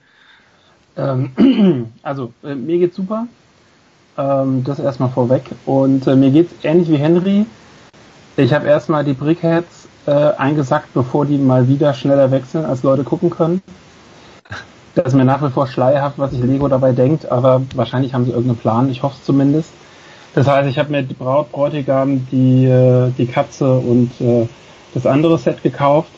Ähm, 0.97 1.91
also, 2.03 2.33
äh, 2.43 2.55
mir 2.55 2.79
geht's 2.79 2.97
super. 2.97 3.27
Ähm, 4.17 4.65
das 4.65 4.79
erstmal 4.79 5.11
vorweg. 5.11 5.45
Und 5.67 6.07
äh, 6.07 6.17
mir 6.17 6.31
geht's 6.31 6.53
ähnlich 6.63 6.89
wie 6.89 6.97
Henry. 6.97 7.47
Ich 8.37 8.53
habe 8.53 8.67
erstmal 8.67 9.05
die 9.05 9.13
Brickheads 9.13 9.89
äh, 10.07 10.11
eingesackt, 10.11 10.93
bevor 10.93 11.27
die 11.27 11.39
mal 11.39 11.69
wieder 11.69 11.95
schneller 11.95 12.31
wechseln, 12.31 12.65
als 12.65 12.83
Leute 12.83 13.05
gucken 13.05 13.31
können. 13.31 13.63
Das 14.95 15.07
ist 15.07 15.15
mir 15.15 15.25
nach 15.25 15.43
wie 15.43 15.51
vor 15.51 15.67
schleierhaft, 15.67 16.19
was 16.19 16.31
sich 16.31 16.43
Lego 16.43 16.69
dabei 16.69 16.93
denkt, 16.93 17.31
aber 17.31 17.63
wahrscheinlich 17.75 18.15
haben 18.15 18.25
sie 18.25 18.31
irgendeinen 18.31 18.59
Plan. 18.59 18.91
Ich 18.91 19.03
hoffe 19.03 19.17
es 19.19 19.25
zumindest. 19.25 19.71
Das 20.35 20.49
heißt, 20.49 20.69
ich 20.69 20.79
habe 20.79 20.91
mir 20.91 21.03
die 21.03 21.15
Braut, 21.15 21.53
Bräutigam, 21.53 22.27
die, 22.31 22.65
äh, 22.67 23.11
die 23.17 23.27
Katze 23.27 23.73
und 23.73 24.11
äh, 24.21 24.49
das 24.93 25.07
andere 25.07 25.39
Set 25.39 25.63
gekauft. 25.63 26.11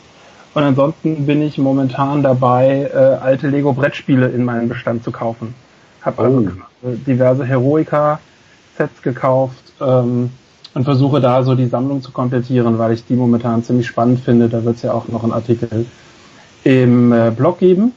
Und 0.55 0.63
ansonsten 0.63 1.27
bin 1.27 1.43
ich 1.43 1.59
momentan 1.59 2.23
dabei, 2.23 2.89
äh, 2.91 2.97
alte 2.97 3.47
Lego-Brettspiele 3.47 4.27
in 4.29 4.43
meinen 4.43 4.69
Bestand 4.69 5.03
zu 5.03 5.11
kaufen. 5.11 5.53
Habe 6.01 6.23
also 6.23 6.47
oh. 6.83 6.89
diverse 7.05 7.45
Heroica-Sets 7.45 9.03
gekauft 9.03 9.73
ähm, 9.79 10.31
und 10.73 10.83
versuche 10.83 11.21
da 11.21 11.43
so 11.43 11.53
die 11.53 11.67
Sammlung 11.67 12.01
zu 12.01 12.11
komplettieren, 12.11 12.79
weil 12.79 12.93
ich 12.93 13.05
die 13.05 13.15
momentan 13.15 13.63
ziemlich 13.63 13.85
spannend 13.85 14.21
finde. 14.21 14.49
Da 14.49 14.63
wird 14.63 14.77
es 14.77 14.81
ja 14.81 14.93
auch 14.93 15.07
noch 15.09 15.23
einen 15.23 15.33
Artikel 15.33 15.85
im 16.63 17.13
äh, 17.13 17.29
Blog 17.29 17.59
geben. 17.59 17.91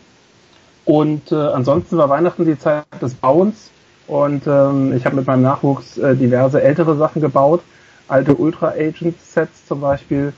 Und 0.85 1.33
äh, 1.33 1.37
ansonsten 1.37 1.97
war 1.97 2.11
Weihnachten 2.11 2.45
die 2.45 2.59
Zeit 2.59 2.85
des 3.01 3.15
Bauens. 3.15 3.71
Und 4.11 4.49
ähm, 4.49 4.93
ich 4.93 5.07
habe 5.07 5.15
mit 5.15 5.27
meinem 5.29 5.43
Nachwuchs 5.43 5.97
äh, 5.97 6.17
diverse 6.17 6.61
ältere 6.61 6.97
Sachen 6.97 7.23
gebaut, 7.23 7.61
alte 8.09 8.35
Ultra 8.35 8.71
Agent 8.71 9.15
Sets 9.23 9.67
zum 9.67 9.81
Beispiel. 9.81 10.33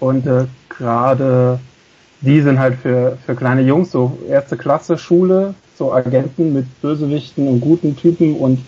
Und 0.00 0.26
äh, 0.26 0.46
gerade 0.70 1.58
die 2.22 2.40
sind 2.40 2.58
halt 2.58 2.76
für, 2.76 3.18
für 3.26 3.34
kleine 3.34 3.60
Jungs, 3.60 3.90
so 3.90 4.16
erste 4.30 4.56
Klasse 4.56 4.96
Schule, 4.96 5.54
so 5.76 5.92
Agenten 5.92 6.54
mit 6.54 6.80
Bösewichten 6.80 7.48
und 7.48 7.60
guten 7.60 7.96
Typen 7.96 8.34
und 8.34 8.60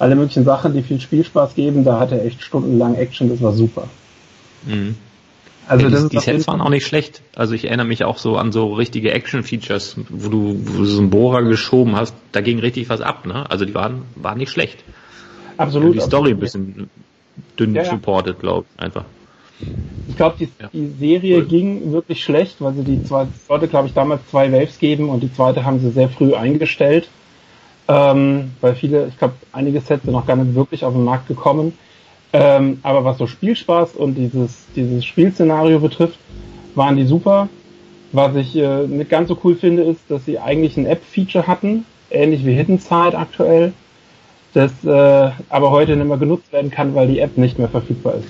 alle 0.00 0.16
möglichen 0.16 0.44
Sachen, 0.44 0.72
die 0.72 0.82
viel 0.82 1.00
Spielspaß 1.00 1.54
geben. 1.54 1.84
Da 1.84 2.00
hat 2.00 2.10
er 2.10 2.24
echt 2.24 2.42
stundenlang 2.42 2.96
Action, 2.96 3.28
das 3.28 3.40
war 3.40 3.52
super. 3.52 3.86
Mhm. 4.66 4.96
Also 5.66 5.88
ja, 5.88 6.02
die, 6.02 6.08
die 6.08 6.18
Sets 6.18 6.46
waren 6.46 6.60
auch 6.60 6.68
nicht 6.68 6.86
schlecht. 6.86 7.22
Also 7.34 7.54
ich 7.54 7.66
erinnere 7.66 7.86
mich 7.86 8.04
auch 8.04 8.18
so 8.18 8.36
an 8.36 8.52
so 8.52 8.74
richtige 8.74 9.12
Action-Features, 9.12 9.96
wo 10.08 10.28
du, 10.28 10.60
wo 10.64 10.78
du 10.78 10.84
so 10.84 11.00
einen 11.00 11.10
Bohrer 11.10 11.42
geschoben 11.42 11.96
hast, 11.96 12.14
da 12.32 12.40
ging 12.40 12.58
richtig 12.58 12.88
was 12.88 13.00
ab, 13.00 13.26
ne? 13.26 13.50
Also 13.50 13.64
die 13.64 13.74
waren, 13.74 14.02
waren 14.14 14.38
nicht 14.38 14.50
schlecht. 14.50 14.84
Absolut. 15.56 15.94
die 15.94 16.00
Story 16.00 16.32
ein 16.32 16.40
bisschen 16.40 16.90
dünn 17.58 17.74
ja, 17.74 17.84
supported, 17.84 18.40
glaube 18.40 18.66
ich, 18.74 18.82
einfach. 18.82 19.04
Ich 20.08 20.16
glaube, 20.16 20.36
die, 20.38 20.48
ja. 20.60 20.68
die, 20.72 20.92
Serie 20.98 21.38
cool. 21.38 21.44
ging 21.46 21.92
wirklich 21.92 22.22
schlecht, 22.22 22.56
weil 22.60 22.74
sie 22.74 22.84
die 22.84 23.02
zwei, 23.04 23.26
sollte, 23.48 23.68
glaube 23.68 23.88
ich, 23.88 23.94
damals 23.94 24.20
zwei 24.30 24.52
Waves 24.52 24.78
geben 24.78 25.08
und 25.08 25.22
die 25.22 25.32
zweite 25.32 25.64
haben 25.64 25.80
sie 25.80 25.90
sehr 25.90 26.08
früh 26.08 26.34
eingestellt. 26.34 27.08
Ähm, 27.86 28.52
weil 28.60 28.74
viele, 28.74 29.08
ich 29.08 29.18
glaube, 29.18 29.34
einige 29.52 29.80
Sets 29.80 30.04
sind 30.04 30.12
noch 30.12 30.26
gar 30.26 30.36
nicht 30.36 30.54
wirklich 30.54 30.84
auf 30.84 30.94
den 30.94 31.04
Markt 31.04 31.28
gekommen. 31.28 31.76
Ähm, 32.34 32.80
aber 32.82 33.04
was 33.04 33.18
so 33.18 33.28
Spielspaß 33.28 33.94
und 33.94 34.16
dieses, 34.16 34.66
dieses 34.74 35.04
Spielszenario 35.04 35.78
betrifft, 35.78 36.18
waren 36.74 36.96
die 36.96 37.06
super. 37.06 37.48
Was 38.10 38.34
ich 38.34 38.56
äh, 38.56 38.88
nicht 38.88 39.08
ganz 39.08 39.28
so 39.28 39.38
cool 39.44 39.54
finde, 39.54 39.84
ist, 39.84 40.00
dass 40.08 40.24
sie 40.24 40.40
eigentlich 40.40 40.76
ein 40.76 40.84
App-Feature 40.84 41.46
hatten, 41.46 41.84
ähnlich 42.10 42.44
wie 42.44 42.52
Hidden 42.52 42.78
Side 42.78 43.16
aktuell, 43.16 43.72
das 44.52 44.72
äh, 44.84 45.30
aber 45.48 45.70
heute 45.70 45.94
nicht 45.94 46.08
mehr 46.08 46.16
genutzt 46.16 46.52
werden 46.52 46.72
kann, 46.72 46.96
weil 46.96 47.06
die 47.06 47.20
App 47.20 47.38
nicht 47.38 47.60
mehr 47.60 47.68
verfügbar 47.68 48.14
ist. 48.16 48.28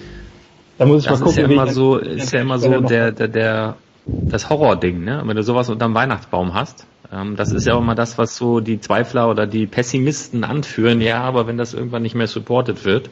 Da 0.76 0.84
muss 0.84 1.02
ich 1.02 1.08
das 1.08 1.20
mal 1.20 1.26
gucken. 1.26 1.44
Ist 1.44 1.48
ja 1.48 1.54
immer 1.54 1.72
so, 1.72 1.96
ist 1.96 2.32
ja 2.32 2.40
immer 2.42 2.58
so 2.58 2.80
der, 2.82 3.10
der, 3.10 3.28
der, 3.28 3.76
das 4.04 4.50
Horror-Ding, 4.50 5.02
ne? 5.02 5.22
Wenn 5.24 5.36
du 5.36 5.42
sowas 5.42 5.70
unterm 5.70 5.94
Weihnachtsbaum 5.94 6.52
hast. 6.52 6.86
Ähm, 7.10 7.36
das 7.36 7.52
ist 7.52 7.66
ja 7.66 7.74
auch 7.74 7.80
immer 7.80 7.94
das, 7.94 8.18
was 8.18 8.36
so 8.36 8.60
die 8.60 8.80
Zweifler 8.80 9.30
oder 9.30 9.46
die 9.46 9.66
Pessimisten 9.66 10.44
anführen. 10.44 11.00
Ja, 11.00 11.22
aber 11.22 11.46
wenn 11.46 11.56
das 11.56 11.72
irgendwann 11.72 12.02
nicht 12.02 12.14
mehr 12.14 12.26
supported 12.26 12.84
wird, 12.84 13.08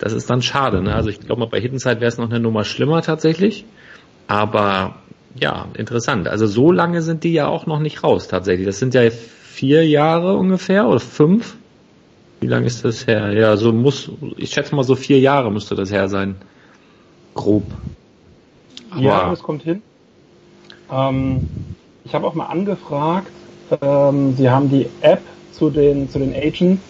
das 0.00 0.12
ist 0.12 0.28
dann 0.30 0.42
schade. 0.42 0.82
Ne? 0.82 0.94
Also 0.94 1.10
ich 1.10 1.20
glaube 1.20 1.40
mal, 1.40 1.48
bei 1.48 1.60
Hidden 1.60 1.78
Side 1.78 2.00
wäre 2.00 2.08
es 2.08 2.18
noch 2.18 2.30
eine 2.30 2.40
Nummer 2.40 2.64
schlimmer 2.64 3.02
tatsächlich. 3.02 3.64
Aber 4.26 4.96
ja, 5.38 5.68
interessant. 5.74 6.26
Also 6.26 6.46
so 6.46 6.72
lange 6.72 7.02
sind 7.02 7.22
die 7.22 7.32
ja 7.32 7.46
auch 7.46 7.66
noch 7.66 7.78
nicht 7.78 8.02
raus 8.02 8.26
tatsächlich. 8.26 8.66
Das 8.66 8.78
sind 8.78 8.94
ja 8.94 9.08
vier 9.10 9.86
Jahre 9.86 10.36
ungefähr 10.36 10.88
oder 10.88 11.00
fünf. 11.00 11.56
Wie 12.40 12.46
lange 12.46 12.66
ist 12.66 12.84
das 12.84 13.06
her? 13.06 13.32
Ja, 13.32 13.56
so 13.58 13.72
muss, 13.72 14.10
ich 14.38 14.50
schätze 14.50 14.74
mal 14.74 14.82
so 14.82 14.96
vier 14.96 15.20
Jahre 15.20 15.52
müsste 15.52 15.74
das 15.74 15.92
her 15.92 16.08
sein. 16.08 16.36
Grob. 17.34 17.64
Aber 18.90 19.00
ja, 19.00 19.30
das 19.30 19.42
kommt 19.42 19.62
hin. 19.62 19.82
Ähm, 20.90 21.48
ich 22.04 22.14
habe 22.14 22.26
auch 22.26 22.34
mal 22.34 22.46
angefragt, 22.46 23.30
ähm, 23.82 24.34
sie 24.36 24.48
haben 24.48 24.70
die 24.70 24.86
App 25.02 25.22
zu 25.52 25.68
den, 25.68 26.08
zu 26.08 26.18
den 26.18 26.34
Agents 26.34 26.80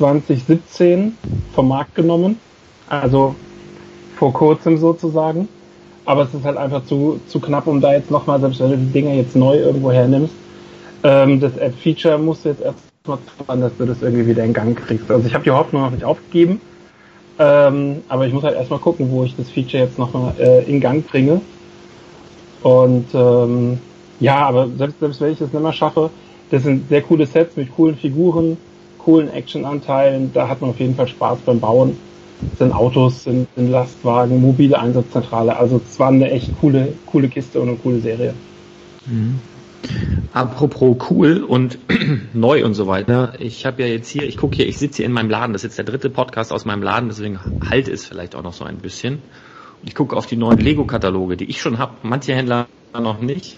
2017 0.00 1.16
vom 1.54 1.68
Markt 1.68 1.94
genommen. 1.94 2.40
Also 2.88 3.34
vor 4.16 4.32
kurzem 4.32 4.78
sozusagen. 4.78 5.48
Aber 6.06 6.22
es 6.22 6.34
ist 6.34 6.44
halt 6.44 6.56
einfach 6.56 6.84
zu, 6.86 7.20
zu 7.28 7.38
knapp, 7.38 7.66
um 7.66 7.80
da 7.80 7.92
jetzt 7.92 8.10
nochmal, 8.10 8.40
selbst 8.40 8.60
wenn 8.60 8.70
du 8.70 8.76
die 8.78 8.92
Dinger 8.92 9.12
jetzt 9.12 9.36
neu 9.36 9.58
irgendwo 9.58 9.92
hernimmst, 9.92 10.34
ähm, 11.04 11.38
das 11.38 11.56
App-Feature 11.56 12.18
musst 12.18 12.44
du 12.44 12.48
jetzt 12.48 12.62
erst 12.62 12.78
mal 13.06 13.18
zufahren, 13.26 13.60
dass 13.60 13.76
du 13.76 13.84
das 13.84 14.02
irgendwie 14.02 14.26
wieder 14.26 14.42
in 14.42 14.52
Gang 14.52 14.76
kriegst. 14.76 15.10
Also 15.10 15.26
ich 15.26 15.34
habe 15.34 15.44
die 15.44 15.50
Hoffnung 15.50 15.82
noch 15.82 15.90
nicht 15.90 16.04
aufgegeben. 16.04 16.60
Ähm, 17.38 18.02
aber 18.08 18.26
ich 18.26 18.32
muss 18.32 18.42
halt 18.42 18.56
erstmal 18.56 18.80
gucken, 18.80 19.10
wo 19.10 19.24
ich 19.24 19.36
das 19.36 19.50
Feature 19.50 19.84
jetzt 19.84 19.98
nochmal 19.98 20.34
äh, 20.38 20.64
in 20.64 20.80
Gang 20.80 21.06
bringe. 21.06 21.42
Und 22.62 23.06
ähm, 23.14 23.78
ja, 24.18 24.46
aber 24.46 24.68
selbst, 24.76 25.00
selbst 25.00 25.20
wenn 25.20 25.32
ich 25.32 25.38
das 25.38 25.52
nicht 25.52 25.62
mehr 25.62 25.72
schaffe, 25.72 26.10
das 26.50 26.62
sind 26.64 26.88
sehr 26.88 27.02
coole 27.02 27.26
Sets 27.26 27.56
mit 27.56 27.74
coolen 27.74 27.96
Figuren, 27.96 28.56
coolen 29.10 29.32
Actionanteilen. 29.32 30.32
Da 30.32 30.48
hat 30.48 30.60
man 30.60 30.70
auf 30.70 30.78
jeden 30.78 30.94
Fall 30.94 31.08
Spaß 31.08 31.40
beim 31.40 31.58
Bauen. 31.58 31.96
Es 32.52 32.58
sind 32.58 32.72
Autos, 32.72 33.24
sind, 33.24 33.48
sind 33.56 33.70
Lastwagen, 33.70 34.40
mobile 34.40 34.78
Einsatzzentrale. 34.78 35.56
Also 35.56 35.80
es 35.84 35.98
war 35.98 36.08
eine 36.08 36.30
echt 36.30 36.58
coole, 36.60 36.92
coole 37.06 37.28
Kiste 37.28 37.60
und 37.60 37.68
eine 37.68 37.76
coole 37.76 38.00
Serie. 38.00 38.34
Mhm. 39.06 39.40
Apropos 40.32 40.96
cool 41.10 41.42
und 41.42 41.78
neu 42.34 42.64
und 42.64 42.74
so 42.74 42.86
weiter. 42.86 43.32
Ich 43.40 43.66
habe 43.66 43.82
ja 43.82 43.88
jetzt 43.88 44.08
hier, 44.08 44.22
ich 44.22 44.36
gucke 44.36 44.56
hier, 44.56 44.68
ich 44.68 44.78
sitze 44.78 44.98
hier 44.98 45.06
in 45.06 45.12
meinem 45.12 45.28
Laden. 45.28 45.52
Das 45.52 45.64
ist 45.64 45.70
jetzt 45.70 45.78
der 45.78 45.84
dritte 45.86 46.08
Podcast 46.08 46.52
aus 46.52 46.64
meinem 46.64 46.82
Laden, 46.82 47.08
deswegen 47.08 47.40
halt 47.68 47.88
es 47.88 48.06
vielleicht 48.06 48.36
auch 48.36 48.42
noch 48.42 48.52
so 48.52 48.64
ein 48.64 48.76
bisschen. 48.76 49.18
Ich 49.82 49.94
gucke 49.94 50.16
auf 50.16 50.26
die 50.26 50.36
neuen 50.36 50.58
Lego-Kataloge, 50.58 51.36
die 51.36 51.46
ich 51.46 51.60
schon 51.60 51.78
habe. 51.78 51.94
Manche 52.02 52.34
Händler 52.34 52.68
noch 52.94 53.20
nicht. 53.20 53.56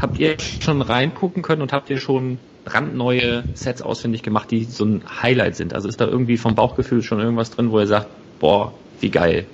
Habt 0.00 0.18
ihr 0.18 0.36
schon 0.38 0.82
reingucken 0.82 1.42
können 1.42 1.62
und 1.62 1.72
habt 1.72 1.90
ihr 1.90 1.98
schon 1.98 2.38
brandneue 2.64 3.44
Sets 3.54 3.82
ausfindig 3.82 4.22
gemacht, 4.22 4.50
die 4.50 4.64
so 4.64 4.84
ein 4.84 5.02
Highlight 5.22 5.56
sind? 5.56 5.74
Also 5.74 5.88
ist 5.88 6.00
da 6.00 6.06
irgendwie 6.06 6.36
vom 6.36 6.54
Bauchgefühl 6.54 7.02
schon 7.02 7.20
irgendwas 7.20 7.50
drin, 7.50 7.70
wo 7.70 7.78
ihr 7.78 7.86
sagt, 7.86 8.08
boah, 8.38 8.72
wie 9.00 9.10
geil? 9.10 9.46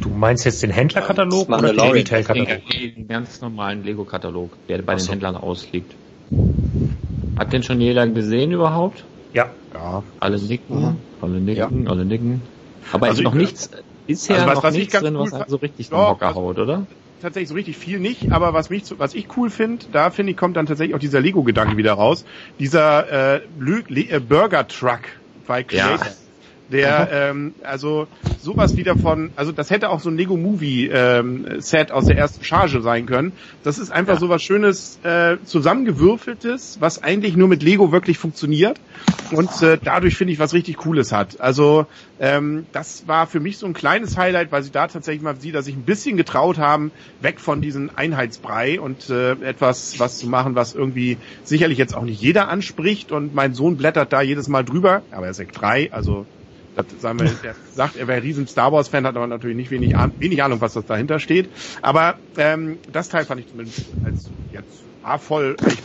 Du 0.00 0.08
meinst 0.08 0.44
jetzt 0.44 0.62
den 0.62 0.70
Händlerkatalog 0.70 1.48
oder 1.48 1.72
den 1.72 1.80
Retail-Katalog? 1.80 2.48
Den 2.72 3.08
ganz 3.08 3.40
normalen 3.40 3.84
Lego-Katalog, 3.84 4.50
der 4.68 4.82
bei 4.82 4.94
Ach 4.94 4.98
den 4.98 5.04
so. 5.04 5.12
Händlern 5.12 5.36
ausliegt. 5.36 5.94
Hat 7.38 7.52
den 7.52 7.62
schon 7.62 7.80
jeder 7.80 8.06
gesehen 8.06 8.52
überhaupt? 8.52 9.04
Ja. 9.32 9.50
ja. 9.74 10.02
Alle 10.18 10.38
nicken, 10.38 10.80
mhm. 10.80 10.96
alle 11.20 11.40
nicken, 11.40 11.84
ja. 11.84 11.90
alle 11.90 12.04
nicken. 12.04 12.42
Aber 12.92 13.06
also 13.06 13.22
noch 13.22 13.34
nichts, 13.34 13.70
bisher 14.06 14.36
also 14.36 14.48
was, 14.48 14.54
noch 14.56 14.64
was 14.64 14.74
nichts 14.74 14.98
drin, 14.98 15.16
cool 15.16 15.22
was 15.22 15.32
halt 15.32 15.50
so 15.50 15.56
richtig 15.56 15.88
den 15.88 15.98
Hocker 15.98 16.34
haut, 16.34 16.58
oder? 16.58 16.86
Tatsächlich 17.20 17.48
so 17.48 17.54
richtig 17.54 17.76
viel 17.76 18.00
nicht, 18.00 18.32
aber 18.32 18.52
was 18.54 18.70
mich, 18.70 18.84
zu- 18.84 18.98
was 18.98 19.14
ich 19.14 19.36
cool 19.36 19.50
finde, 19.50 19.86
da 19.92 20.10
finde 20.10 20.32
ich, 20.32 20.38
kommt 20.38 20.56
dann 20.56 20.66
tatsächlich 20.66 20.94
auch 20.94 21.00
dieser 21.00 21.20
Lego-Gedanke 21.20 21.76
wieder 21.76 21.92
raus. 21.92 22.24
Dieser 22.58 23.36
äh, 23.36 23.40
äh, 24.10 24.20
Burger 24.20 24.66
Truck 24.66 25.02
bei 25.46 25.62
Creator. 25.64 26.16
Der, 26.72 27.08
ähm, 27.12 27.54
also 27.62 28.06
sowas 28.40 28.76
wieder 28.76 28.96
von, 28.96 29.30
also 29.36 29.52
das 29.52 29.70
hätte 29.70 29.90
auch 29.90 30.00
so 30.00 30.08
ein 30.08 30.16
Lego 30.16 30.36
Movie 30.36 30.88
ähm, 30.88 31.60
Set 31.60 31.90
aus 31.90 32.06
der 32.06 32.16
ersten 32.16 32.44
Charge 32.44 32.80
sein 32.80 33.06
können. 33.06 33.32
Das 33.64 33.78
ist 33.78 33.90
einfach 33.90 34.18
so 34.20 34.28
was 34.28 34.42
Schönes 34.42 34.98
äh, 35.02 35.36
zusammengewürfeltes, 35.44 36.78
was 36.80 37.02
eigentlich 37.02 37.36
nur 37.36 37.48
mit 37.48 37.62
Lego 37.62 37.92
wirklich 37.92 38.18
funktioniert 38.18 38.78
und 39.32 39.62
äh, 39.62 39.78
dadurch 39.82 40.16
finde 40.16 40.32
ich 40.32 40.38
was 40.38 40.52
richtig 40.52 40.76
Cooles 40.76 41.12
hat. 41.12 41.40
Also 41.40 41.86
ähm, 42.18 42.66
das 42.72 43.06
war 43.06 43.26
für 43.26 43.40
mich 43.40 43.58
so 43.58 43.66
ein 43.66 43.72
kleines 43.72 44.16
Highlight, 44.16 44.52
weil 44.52 44.62
sie 44.62 44.70
da 44.70 44.88
tatsächlich 44.88 45.22
mal 45.22 45.42
wieder 45.42 45.62
sich 45.62 45.74
ein 45.74 45.82
bisschen 45.82 46.16
getraut 46.16 46.58
haben, 46.58 46.90
weg 47.20 47.40
von 47.40 47.60
diesem 47.60 47.90
Einheitsbrei 47.94 48.80
und 48.80 49.08
äh, 49.10 49.32
etwas 49.32 49.98
was 49.98 50.18
zu 50.18 50.28
machen, 50.28 50.54
was 50.54 50.74
irgendwie 50.74 51.16
sicherlich 51.44 51.78
jetzt 51.78 51.94
auch 51.94 52.02
nicht 52.02 52.20
jeder 52.20 52.48
anspricht. 52.48 53.12
Und 53.12 53.34
mein 53.34 53.54
Sohn 53.54 53.76
blättert 53.76 54.12
da 54.12 54.20
jedes 54.22 54.48
Mal 54.48 54.64
drüber, 54.64 55.02
aber 55.10 55.26
er 55.26 55.30
ist 55.30 55.40
ja 55.40 55.46
drei, 55.46 55.92
also 55.92 56.26
das, 56.74 56.86
sagen 57.00 57.18
wir, 57.18 57.34
der 57.36 57.56
sagt, 57.74 57.96
er 57.96 58.06
wäre 58.08 58.22
riesen 58.22 58.46
Star 58.46 58.72
Wars 58.72 58.88
Fan, 58.88 59.06
hat 59.06 59.16
aber 59.16 59.26
natürlich 59.26 59.56
nicht 59.56 59.70
wenig, 59.70 59.96
Ahn- 59.96 60.14
wenig 60.18 60.42
Ahnung, 60.42 60.60
was 60.60 60.72
das 60.74 60.84
dahinter 60.84 61.18
steht. 61.18 61.50
Aber 61.82 62.20
ähm, 62.36 62.80
das 62.88 63.08
Teil 63.08 63.24
fand 63.26 63.40
ich 63.40 63.48
zumindest 63.48 63.96
als 64.02 64.32
jetzt 64.50 64.88
ah, 65.02 65.18
voll 65.18 65.56
echt 65.64 65.84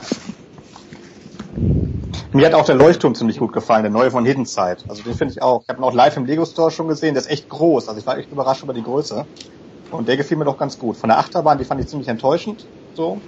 Mir 2.33 2.45
hat 2.47 2.53
auch 2.53 2.65
der 2.65 2.75
Leuchtturm 2.75 3.15
ziemlich 3.15 3.37
gut 3.39 3.53
gefallen, 3.53 3.83
der 3.83 3.91
neue 3.91 4.11
von 4.11 4.25
Hidden 4.25 4.45
Side. 4.45 4.77
Also 4.87 5.03
den 5.03 5.13
finde 5.13 5.33
ich 5.33 5.41
auch. 5.41 5.63
Ich 5.63 5.69
habe 5.69 5.79
ihn 5.79 5.85
auch 5.85 5.93
live 5.93 6.17
im 6.17 6.25
Lego 6.25 6.45
Store 6.45 6.69
schon 6.69 6.87
gesehen. 6.87 7.13
Der 7.13 7.23
ist 7.23 7.29
echt 7.29 7.49
groß. 7.49 7.87
Also 7.87 7.99
ich 7.99 8.05
war 8.05 8.17
echt 8.17 8.31
überrascht 8.31 8.63
über 8.63 8.73
die 8.73 8.83
Größe. 8.83 9.25
Und 9.89 10.07
der 10.07 10.17
gefiel 10.17 10.37
mir 10.37 10.45
doch 10.45 10.57
ganz 10.57 10.77
gut. 10.77 10.97
Von 10.97 11.09
der 11.09 11.17
Achterbahn, 11.19 11.57
die 11.57 11.65
fand 11.65 11.81
ich 11.81 11.87
ziemlich 11.87 12.07
enttäuschend. 12.09 12.69
So. 12.93 13.21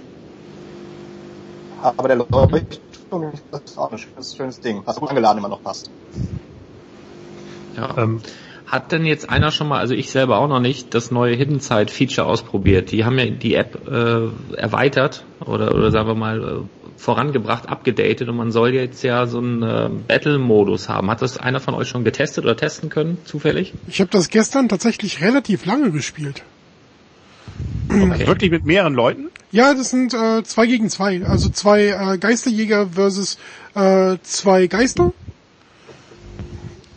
Aber 1.70 2.08
der 2.08 2.16
Leuchtturm, 2.30 3.32
ist 3.32 3.78
auch 3.78 3.90
ein 3.92 3.98
schönes, 3.98 4.34
schönes 4.34 4.60
Ding, 4.60 4.82
was 4.84 4.96
gut 4.96 5.08
angeladen 5.08 5.38
immer 5.38 5.48
noch 5.48 5.62
passt. 5.62 5.90
Ja. 7.78 8.08
Hat 8.66 8.92
denn 8.92 9.06
jetzt 9.06 9.30
einer 9.30 9.50
schon 9.50 9.68
mal, 9.68 9.78
also 9.78 9.94
ich 9.94 10.10
selber 10.10 10.38
auch 10.38 10.48
noch 10.48 10.60
nicht, 10.60 10.92
das 10.94 11.10
neue 11.10 11.34
Hidden 11.34 11.60
Side 11.60 11.88
Feature 11.88 12.26
ausprobiert? 12.26 12.92
Die 12.92 13.04
haben 13.04 13.18
ja 13.18 13.24
die 13.26 13.54
App 13.54 13.88
äh, 13.88 14.56
erweitert 14.56 15.24
oder, 15.40 15.74
oder 15.74 15.90
sagen 15.90 16.06
wir 16.06 16.14
mal 16.14 16.42
äh, 16.42 16.98
vorangebracht, 16.98 17.66
abgedatet 17.66 18.28
und 18.28 18.36
man 18.36 18.50
soll 18.50 18.74
jetzt 18.74 19.02
ja 19.02 19.26
so 19.26 19.38
einen 19.38 19.62
äh, 19.62 19.88
Battle-Modus 20.06 20.90
haben. 20.90 21.10
Hat 21.10 21.22
das 21.22 21.38
einer 21.38 21.60
von 21.60 21.74
euch 21.74 21.88
schon 21.88 22.04
getestet 22.04 22.44
oder 22.44 22.56
testen 22.56 22.90
können, 22.90 23.16
zufällig? 23.24 23.72
Ich 23.86 24.00
habe 24.00 24.10
das 24.10 24.28
gestern 24.28 24.68
tatsächlich 24.68 25.22
relativ 25.22 25.64
lange 25.64 25.90
gespielt. 25.90 26.42
Also 27.88 28.26
wirklich 28.26 28.50
mit 28.50 28.66
mehreren 28.66 28.92
Leuten? 28.92 29.30
Ja, 29.50 29.72
das 29.72 29.88
sind 29.88 30.12
äh, 30.12 30.42
zwei 30.44 30.66
gegen 30.66 30.90
zwei. 30.90 31.24
Also 31.24 31.48
zwei 31.48 31.86
äh, 31.86 32.18
Geisterjäger 32.18 32.90
versus 32.90 33.38
äh, 33.74 34.18
zwei 34.22 34.66
Geister. 34.66 35.14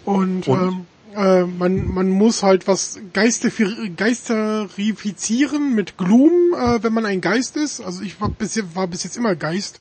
Und, 0.06 0.48
Und? 0.48 0.60
Ähm, 0.60 0.86
äh, 1.16 1.44
man, 1.44 1.86
man 1.94 2.10
muss 2.10 2.42
halt 2.44 2.68
was 2.68 3.00
geisterifizieren 3.12 5.76
mit 5.76 5.98
Gloom, 5.98 6.54
äh, 6.58 6.82
wenn 6.84 6.94
man 6.94 7.06
ein 7.06 7.22
Geist 7.22 7.58
ist. 7.58 7.82
Also 7.82 8.02
ich 8.02 8.20
war 8.22 8.30
bis, 8.30 8.56
jetzt- 8.56 8.76
war 8.76 8.88
bis 8.88 9.04
jetzt 9.04 9.18
immer 9.18 9.36
Geist. 9.36 9.80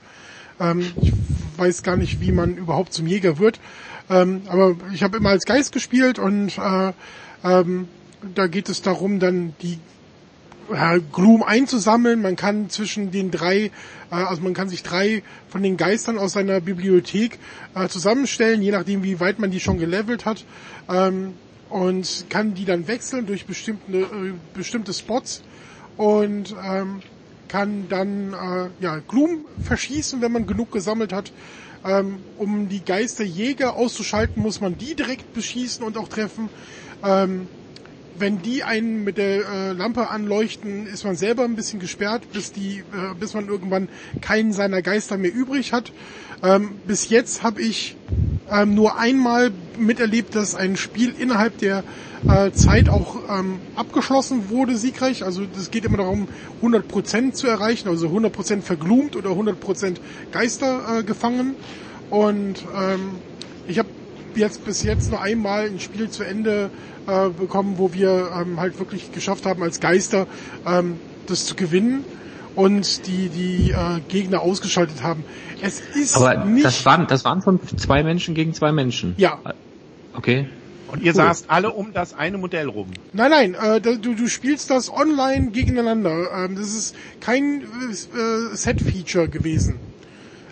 Ähm, 0.59 0.85
ich 1.01 1.13
weiß 1.57 1.83
gar 1.83 1.97
nicht, 1.97 2.21
wie 2.21 2.33
man 2.33 2.57
überhaupt 2.57 2.93
zum 2.93 3.07
Jäger 3.07 3.39
wird. 3.39 3.61
Ähm, 4.09 4.43
aber 4.49 4.77
ich 4.93 5.03
habe 5.05 5.19
immer 5.19 5.31
als 5.31 5.45
Geist 5.45 5.73
gespielt 5.73 6.19
und 6.19 6.59
äh, 6.59 6.93
ähm, 7.45 7.87
da 8.35 8.49
geht 8.49 8.69
es 8.69 8.83
darum, 8.83 9.21
dann 9.21 9.55
die 9.63 9.79
Gloom 11.13 11.43
einzusammeln. 11.43 12.23
Man 12.23 12.37
kann 12.37 12.71
zwischen 12.71 13.11
den 13.11 13.31
drei, 13.31 13.65
äh, 13.65 13.71
also 14.11 14.43
man 14.43 14.55
kann 14.55 14.69
sich 14.69 14.83
drei 14.83 15.23
von 15.49 15.63
den 15.63 15.77
Geistern 15.77 16.19
aus 16.19 16.33
seiner 16.33 16.61
Bibliothek 16.61 17.39
äh, 17.75 17.89
zusammenstellen, 17.89 18.63
je 18.63 18.71
nachdem 18.71 19.03
wie 19.03 19.21
weit 19.21 19.39
man 19.39 19.51
die 19.51 19.61
schon 19.61 19.79
gelevelt 19.79 20.25
hat. 20.25 20.45
Ähm, 20.89 21.35
und 21.69 22.27
kann 22.29 22.55
die 22.55 22.65
dann 22.65 22.89
wechseln 22.89 23.27
durch 23.27 23.47
bestimmte, 23.47 23.99
äh, 23.99 24.33
bestimmte 24.55 24.93
Spots 24.93 25.43
und 25.97 26.55
ähm, 26.65 27.01
kann 27.49 27.89
dann 27.89 28.33
äh, 28.33 28.71
ja, 28.83 28.99
Gloom 29.07 29.45
verschießen, 29.63 30.21
wenn 30.21 30.33
man 30.33 30.47
genug 30.47 30.73
gesammelt 30.73 31.13
hat. 31.13 31.33
Ähm, 31.85 32.19
um 32.37 32.69
die 32.69 32.85
Geisterjäger 32.85 33.75
auszuschalten, 33.75 34.43
muss 34.43 34.61
man 34.61 34.77
die 34.77 34.95
direkt 34.95 35.33
beschießen 35.33 35.85
und 35.85 35.97
auch 35.97 36.09
treffen. 36.09 36.51
Ähm, 37.03 37.49
wenn 38.19 38.43
die 38.43 38.63
einen 38.65 39.05
mit 39.05 39.19
der 39.19 39.49
äh, 39.49 39.73
Lampe 39.73 40.09
anleuchten, 40.11 40.87
ist 40.87 41.05
man 41.05 41.17
selber 41.17 41.45
ein 41.45 41.57
bisschen 41.57 41.81
gesperrt, 41.81 42.23
bis 42.33 42.53
die, 42.53 42.79
äh, 42.79 43.15
bis 43.19 43.35
man 43.35 43.49
irgendwann 43.49 43.89
keinen 44.21 44.53
seiner 44.53 44.83
Geister 44.83 45.17
mehr 45.17 45.35
übrig 45.35 45.73
hat. 45.73 45.93
Ähm, 46.43 46.73
bis 46.87 47.09
jetzt 47.11 47.43
habe 47.43 47.61
ich 47.61 47.97
ähm, 48.51 48.75
nur 48.75 48.99
einmal 48.99 49.51
miterlebt, 49.79 50.35
dass 50.35 50.55
ein 50.55 50.77
Spiel 50.77 51.15
innerhalb 51.19 51.59
der 51.59 51.85
äh, 52.29 52.51
Zeit 52.53 52.89
auch 52.89 53.17
ähm, 53.29 53.61
abgeschlossen 53.77 54.51
wurde, 54.51 54.77
siegreich. 54.77 55.25
Also 55.25 55.43
es 55.57 55.71
geht 55.71 55.85
immer 55.85 55.99
darum, 55.99 56.29
100% 56.63 57.33
zu 57.33 57.47
erreichen, 57.47 57.89
also 57.89 58.09
100% 58.09 58.63
verglumt 58.63 59.17
oder 59.17 59.31
100% 59.31 59.97
Geister 60.33 60.99
äh, 60.99 61.03
gefangen. 61.03 61.55
Und 62.11 62.65
ähm, 62.75 63.17
ich 63.69 63.79
habe 63.79 63.89
jetzt 64.37 64.65
bis 64.65 64.83
jetzt 64.83 65.11
nur 65.11 65.21
einmal 65.21 65.67
ein 65.67 65.81
Spiel 65.81 66.09
zu 66.11 66.23
Ende 66.25 66.71
äh, 67.07 67.29
bekommen, 67.29 67.75
wo 67.79 67.93
wir 67.93 68.31
ähm, 68.41 68.61
halt 68.61 68.79
wirklich 68.79 69.13
geschafft 69.13 69.47
haben, 69.47 69.63
als 69.63 69.81
Geister 69.81 70.27
ähm, 70.67 70.99
das 71.27 71.47
zu 71.47 71.55
gewinnen 71.55 72.05
und 72.57 73.07
die 73.07 73.29
die 73.29 73.71
äh, 73.71 74.01
Gegner 74.09 74.41
ausgeschaltet 74.43 75.03
haben. 75.03 75.25
Es 75.63 75.81
ist 75.81 76.17
Aber 76.17 76.45
nicht 76.45 76.65
das 76.65 76.85
waren, 76.85 77.07
das 77.07 77.25
waren 77.25 77.43
von 77.43 77.61
zwei 77.77 78.03
Menschen 78.03 78.35
gegen 78.35 78.55
zwei 78.55 78.73
Menschen. 78.73 79.15
Ja. 79.19 79.39
Okay. 80.15 80.47
Und 80.91 81.03
ihr 81.03 81.13
Cool. 81.13 81.17
saßt 81.17 81.45
alle 81.49 81.71
um 81.71 81.93
das 81.93 82.15
eine 82.15 82.37
Modell 82.37 82.69
rum. 82.69 82.89
Nein, 83.13 83.31
nein, 83.31 83.55
äh, 83.55 83.81
du, 83.81 83.97
du 83.97 84.27
spielst 84.27 84.71
das 84.71 84.93
online 84.93 85.51
gegeneinander. 85.53 86.31
Ähm, 86.35 86.57
das 86.57 86.75
ist 86.75 86.97
kein 87.21 87.63
äh, 87.63 88.57
Set-Feature 88.57 89.29
gewesen. 89.29 89.79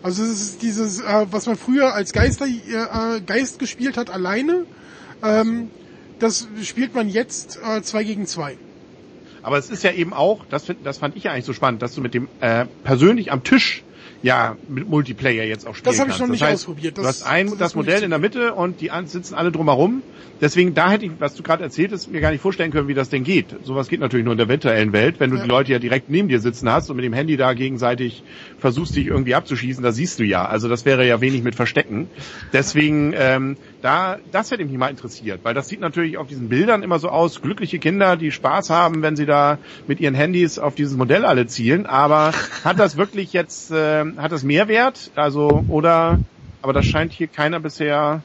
Also 0.02 0.22
es 0.22 0.40
ist 0.40 0.62
dieses, 0.62 1.00
äh, 1.00 1.26
was 1.30 1.46
man 1.46 1.56
früher 1.56 1.94
als 1.94 2.12
Geister, 2.12 2.46
äh, 2.46 3.20
Geist 3.20 3.58
gespielt 3.58 3.96
hat, 3.96 4.10
alleine. 4.10 4.64
Ähm, 5.22 5.70
das 6.18 6.48
spielt 6.62 6.94
man 6.94 7.08
jetzt 7.08 7.58
äh, 7.64 7.82
zwei 7.82 8.04
gegen 8.04 8.26
zwei. 8.26 8.56
Aber 9.42 9.58
es 9.58 9.70
ist 9.70 9.82
ja 9.82 9.92
eben 9.92 10.12
auch, 10.12 10.44
das, 10.50 10.64
find, 10.66 10.84
das 10.84 10.98
fand 10.98 11.16
ich 11.16 11.24
ja 11.24 11.32
eigentlich 11.32 11.44
so 11.44 11.52
spannend, 11.52 11.82
dass 11.82 11.94
du 11.94 12.00
mit 12.00 12.14
dem 12.14 12.28
äh, 12.40 12.66
persönlich 12.84 13.32
am 13.32 13.44
Tisch 13.44 13.84
ja 14.20 14.56
mit 14.66 14.88
Multiplayer 14.88 15.44
jetzt 15.44 15.66
auch 15.66 15.74
spielen 15.74 15.92
Das 15.92 16.00
habe 16.00 16.10
ich 16.10 16.18
noch 16.18 16.26
nicht 16.28 16.42
heißt, 16.42 16.54
ausprobiert. 16.62 16.98
du 16.98 17.02
Das- 17.02 17.20
hast 17.20 17.22
ein, 17.22 17.46
das 17.50 17.58
das, 17.58 17.74
Modell 17.76 18.02
in 18.02 18.10
der 18.10 18.18
Mitte 18.18 18.54
und 18.54 18.80
die 18.80 18.90
sitzen 19.04 19.34
alle 19.34 19.52
drumherum. 19.52 20.02
Deswegen, 20.40 20.74
da 20.74 20.90
hätte 20.90 21.04
ich, 21.06 21.12
was 21.18 21.34
du 21.34 21.42
gerade 21.42 21.62
erzählt 21.64 21.92
hast, 21.92 22.08
mir 22.08 22.20
gar 22.20 22.30
nicht 22.32 22.40
vorstellen 22.40 22.70
können, 22.72 22.88
wie 22.88 22.94
das 22.94 23.08
denn 23.10 23.22
geht. 23.24 23.54
Sowas 23.64 23.88
geht 23.88 24.00
natürlich 24.00 24.24
nur 24.24 24.32
in 24.32 24.38
der 24.38 24.48
virtuellen 24.48 24.92
Welt. 24.92 25.20
Wenn 25.20 25.30
du 25.30 25.36
Ja. 25.36 25.42
die 25.42 25.48
Leute 25.48 25.72
ja 25.72 25.78
direkt 25.78 26.08
neben 26.08 26.28
dir 26.28 26.40
sitzen 26.40 26.68
hast 26.70 26.90
und 26.90 26.96
mit 26.96 27.04
dem 27.04 27.12
Handy 27.12 27.36
da 27.36 27.54
gegenseitig 27.54 28.22
versuchst, 28.58 28.96
dich 28.96 29.06
irgendwie 29.06 29.34
abzuschießen, 29.34 29.82
da 29.82 29.92
siehst 29.92 30.18
du 30.18 30.24
ja. 30.24 30.44
Also 30.46 30.68
das 30.68 30.84
wäre 30.84 31.06
ja 31.06 31.20
wenig 31.20 31.42
mit 31.42 31.54
Verstecken. 31.54 32.08
Deswegen, 32.52 33.12
ähm, 33.16 33.56
da, 33.82 34.18
das 34.32 34.50
hätte 34.50 34.64
mich 34.64 34.76
mal 34.76 34.88
interessiert, 34.88 35.40
weil 35.44 35.54
das 35.54 35.68
sieht 35.68 35.80
natürlich 35.80 36.18
auf 36.18 36.26
diesen 36.26 36.48
Bildern 36.48 36.82
immer 36.82 36.98
so 36.98 37.08
aus, 37.08 37.40
glückliche 37.40 37.78
Kinder, 37.78 38.16
die 38.16 38.30
Spaß 38.32 38.70
haben, 38.70 39.02
wenn 39.02 39.16
sie 39.16 39.26
da 39.26 39.58
mit 39.86 40.00
ihren 40.00 40.14
Handys 40.14 40.58
auf 40.58 40.74
dieses 40.74 40.96
Modell 40.96 41.24
alle 41.24 41.46
zielen. 41.46 41.86
Aber 41.86 42.32
hat 42.64 42.78
das 42.78 42.96
wirklich 42.96 43.32
jetzt, 43.32 43.70
äh, 43.70 44.04
hat 44.16 44.32
das 44.32 44.42
Mehrwert? 44.42 45.10
Also, 45.14 45.64
oder, 45.68 46.18
aber 46.62 46.72
das 46.72 46.86
scheint 46.86 47.12
hier 47.12 47.28
keiner 47.28 47.60
bisher 47.60 48.22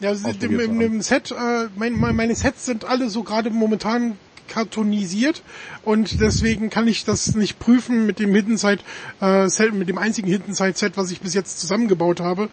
Ja, 0.00 0.12
im, 0.12 0.58
im, 0.60 0.80
im 0.80 1.02
Set, 1.02 1.30
äh, 1.30 1.68
mein, 1.76 1.92
mein, 1.98 2.16
meine 2.16 2.34
Sets 2.34 2.64
sind 2.66 2.84
alle 2.84 3.08
so 3.10 3.22
gerade 3.22 3.50
momentan 3.50 4.16
kartonisiert 4.48 5.42
und 5.84 6.20
deswegen 6.20 6.68
kann 6.68 6.86
ich 6.88 7.04
das 7.04 7.34
nicht 7.34 7.58
prüfen 7.58 8.04
mit 8.06 8.18
dem 8.18 8.34
Hidden 8.34 8.58
Side 8.58 8.80
äh, 9.20 9.48
Set, 9.48 9.72
mit 9.72 9.88
dem 9.88 9.98
einzigen 9.98 10.28
Hidden 10.28 10.52
Side 10.54 10.74
Set, 10.76 10.96
was 10.96 11.10
ich 11.10 11.20
bis 11.20 11.32
jetzt 11.32 11.60
zusammengebaut 11.60 12.20
habe. 12.20 12.48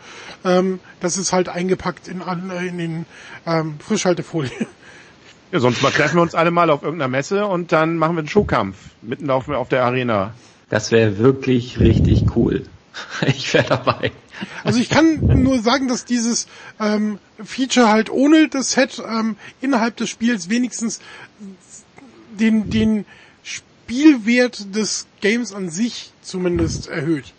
Ähm, 0.46 0.80
das 1.02 1.18
ist 1.18 1.34
halt 1.34 1.50
eingepackt 1.50 2.08
in, 2.08 2.22
an- 2.22 2.52
in 2.66 2.78
den 2.78 3.06
ähm, 3.46 3.76
Frischhaltefolie. 3.80 4.52
Ja, 5.52 5.60
sonst 5.60 5.82
mal 5.82 5.92
treffen 5.92 6.18
wir 6.18 6.22
uns 6.22 6.36
alle 6.36 6.52
mal 6.52 6.70
auf 6.70 6.84
irgendeiner 6.84 7.10
Messe 7.10 7.48
und 7.48 7.72
dann 7.72 7.98
machen 7.98 8.16
wir 8.16 8.20
einen 8.20 8.28
Showkampf 8.30 8.78
mitten 9.02 9.30
auf, 9.32 9.50
auf 9.50 9.68
der 9.68 9.84
Arena. 9.84 10.36
Das 10.70 10.92
wäre 10.92 11.18
wirklich 11.18 11.80
richtig 11.80 12.36
cool. 12.36 12.66
Ich 13.28 13.54
wäre 13.54 13.66
dabei. 13.66 14.12
Also 14.64 14.80
ich 14.80 14.90
kann 14.90 15.22
nur 15.34 15.62
sagen, 15.62 15.88
dass 15.88 16.06
dieses 16.06 16.48
ähm, 16.80 17.20
Feature 17.44 17.88
halt 17.88 18.10
ohne 18.10 18.50
das 18.50 18.72
Set 18.72 19.02
ähm, 19.06 19.38
innerhalb 19.62 19.96
des 19.98 20.10
Spiels 20.10 20.50
wenigstens 20.50 21.00
den, 22.32 22.70
den 22.70 23.06
Spielwert 23.44 24.76
des 24.76 25.08
Games 25.22 25.54
an 25.54 25.70
sich 25.70 26.12
zumindest 26.22 26.88
erhöht. 26.88 27.34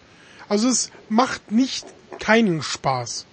Also 0.48 0.68
es 0.68 0.90
macht 1.08 1.52
nicht 1.52 1.86
keinen 2.18 2.62
Spaß. 2.62 3.26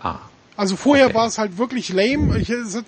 Ah. 0.00 0.20
Also 0.56 0.76
vorher 0.76 1.14
war 1.14 1.26
es 1.26 1.38
halt 1.38 1.56
wirklich 1.58 1.88
lame. 1.88 2.38
Ich, 2.38 2.50
es 2.50 2.76
hat, 2.76 2.84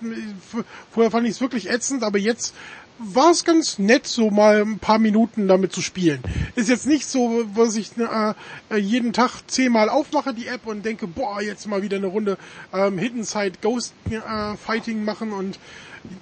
vorher 0.90 1.10
fand 1.10 1.26
ich 1.26 1.32
es 1.32 1.40
wirklich 1.40 1.70
ätzend, 1.70 2.02
aber 2.02 2.18
jetzt 2.18 2.54
war 3.02 3.30
es 3.30 3.44
ganz 3.44 3.78
nett, 3.78 4.06
so 4.06 4.30
mal 4.30 4.62
ein 4.62 4.78
paar 4.78 4.98
Minuten 4.98 5.48
damit 5.48 5.72
zu 5.72 5.82
spielen. 5.82 6.20
Ist 6.54 6.68
jetzt 6.68 6.86
nicht 6.86 7.06
so, 7.06 7.44
was 7.54 7.76
ich 7.76 7.90
äh, 7.98 8.76
jeden 8.76 9.12
Tag 9.12 9.42
zehnmal 9.46 9.88
aufmache, 9.88 10.34
die 10.34 10.46
App, 10.46 10.66
und 10.66 10.84
denke, 10.84 11.06
boah, 11.06 11.42
jetzt 11.42 11.66
mal 11.66 11.82
wieder 11.82 11.96
eine 11.96 12.06
Runde 12.06 12.38
ähm, 12.72 12.98
Hidden 12.98 13.24
Side 13.24 13.52
Ghost 13.60 13.94
äh, 14.10 14.56
Fighting 14.56 15.04
machen 15.04 15.32
und 15.32 15.58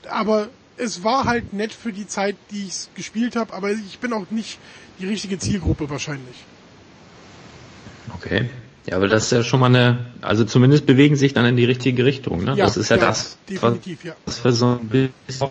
aber 0.09 0.49
es 0.77 1.05
war 1.05 1.25
halt 1.25 1.53
nett 1.53 1.73
für 1.73 1.93
die 1.93 2.07
Zeit, 2.07 2.37
die 2.51 2.67
ich 2.67 2.89
gespielt 2.95 3.37
habe, 3.37 3.53
aber 3.53 3.71
ich 3.71 3.99
bin 3.99 4.13
auch 4.13 4.31
nicht 4.31 4.59
die 4.99 5.07
richtige 5.07 5.39
Zielgruppe 5.39 5.91
wahrscheinlich. 5.91 6.37
Okay. 8.15 8.49
Ja, 8.87 8.97
aber 8.97 9.09
das 9.09 9.25
ist 9.25 9.33
ja 9.33 9.43
schon 9.43 9.61
mal 9.61 9.67
eine, 9.67 10.07
also 10.23 10.45
zumindest 10.45 10.87
bewegen 10.87 11.17
sich 11.17 11.35
dann 11.35 11.45
in 11.45 11.57
die 11.57 11.65
richtige 11.65 12.05
Richtung, 12.05 12.45
ne? 12.45 12.57
Ja, 12.57 12.65
das 12.65 12.77
ist 12.77 12.89
ja, 12.89 12.97
ja 12.97 13.07
das, 13.07 13.37
definitiv, 13.49 14.05
ja. 14.05 14.15
was 14.25 14.43
wir 14.43 14.53
so 14.53 14.79
ein 14.81 14.89
bisschen, 14.89 15.49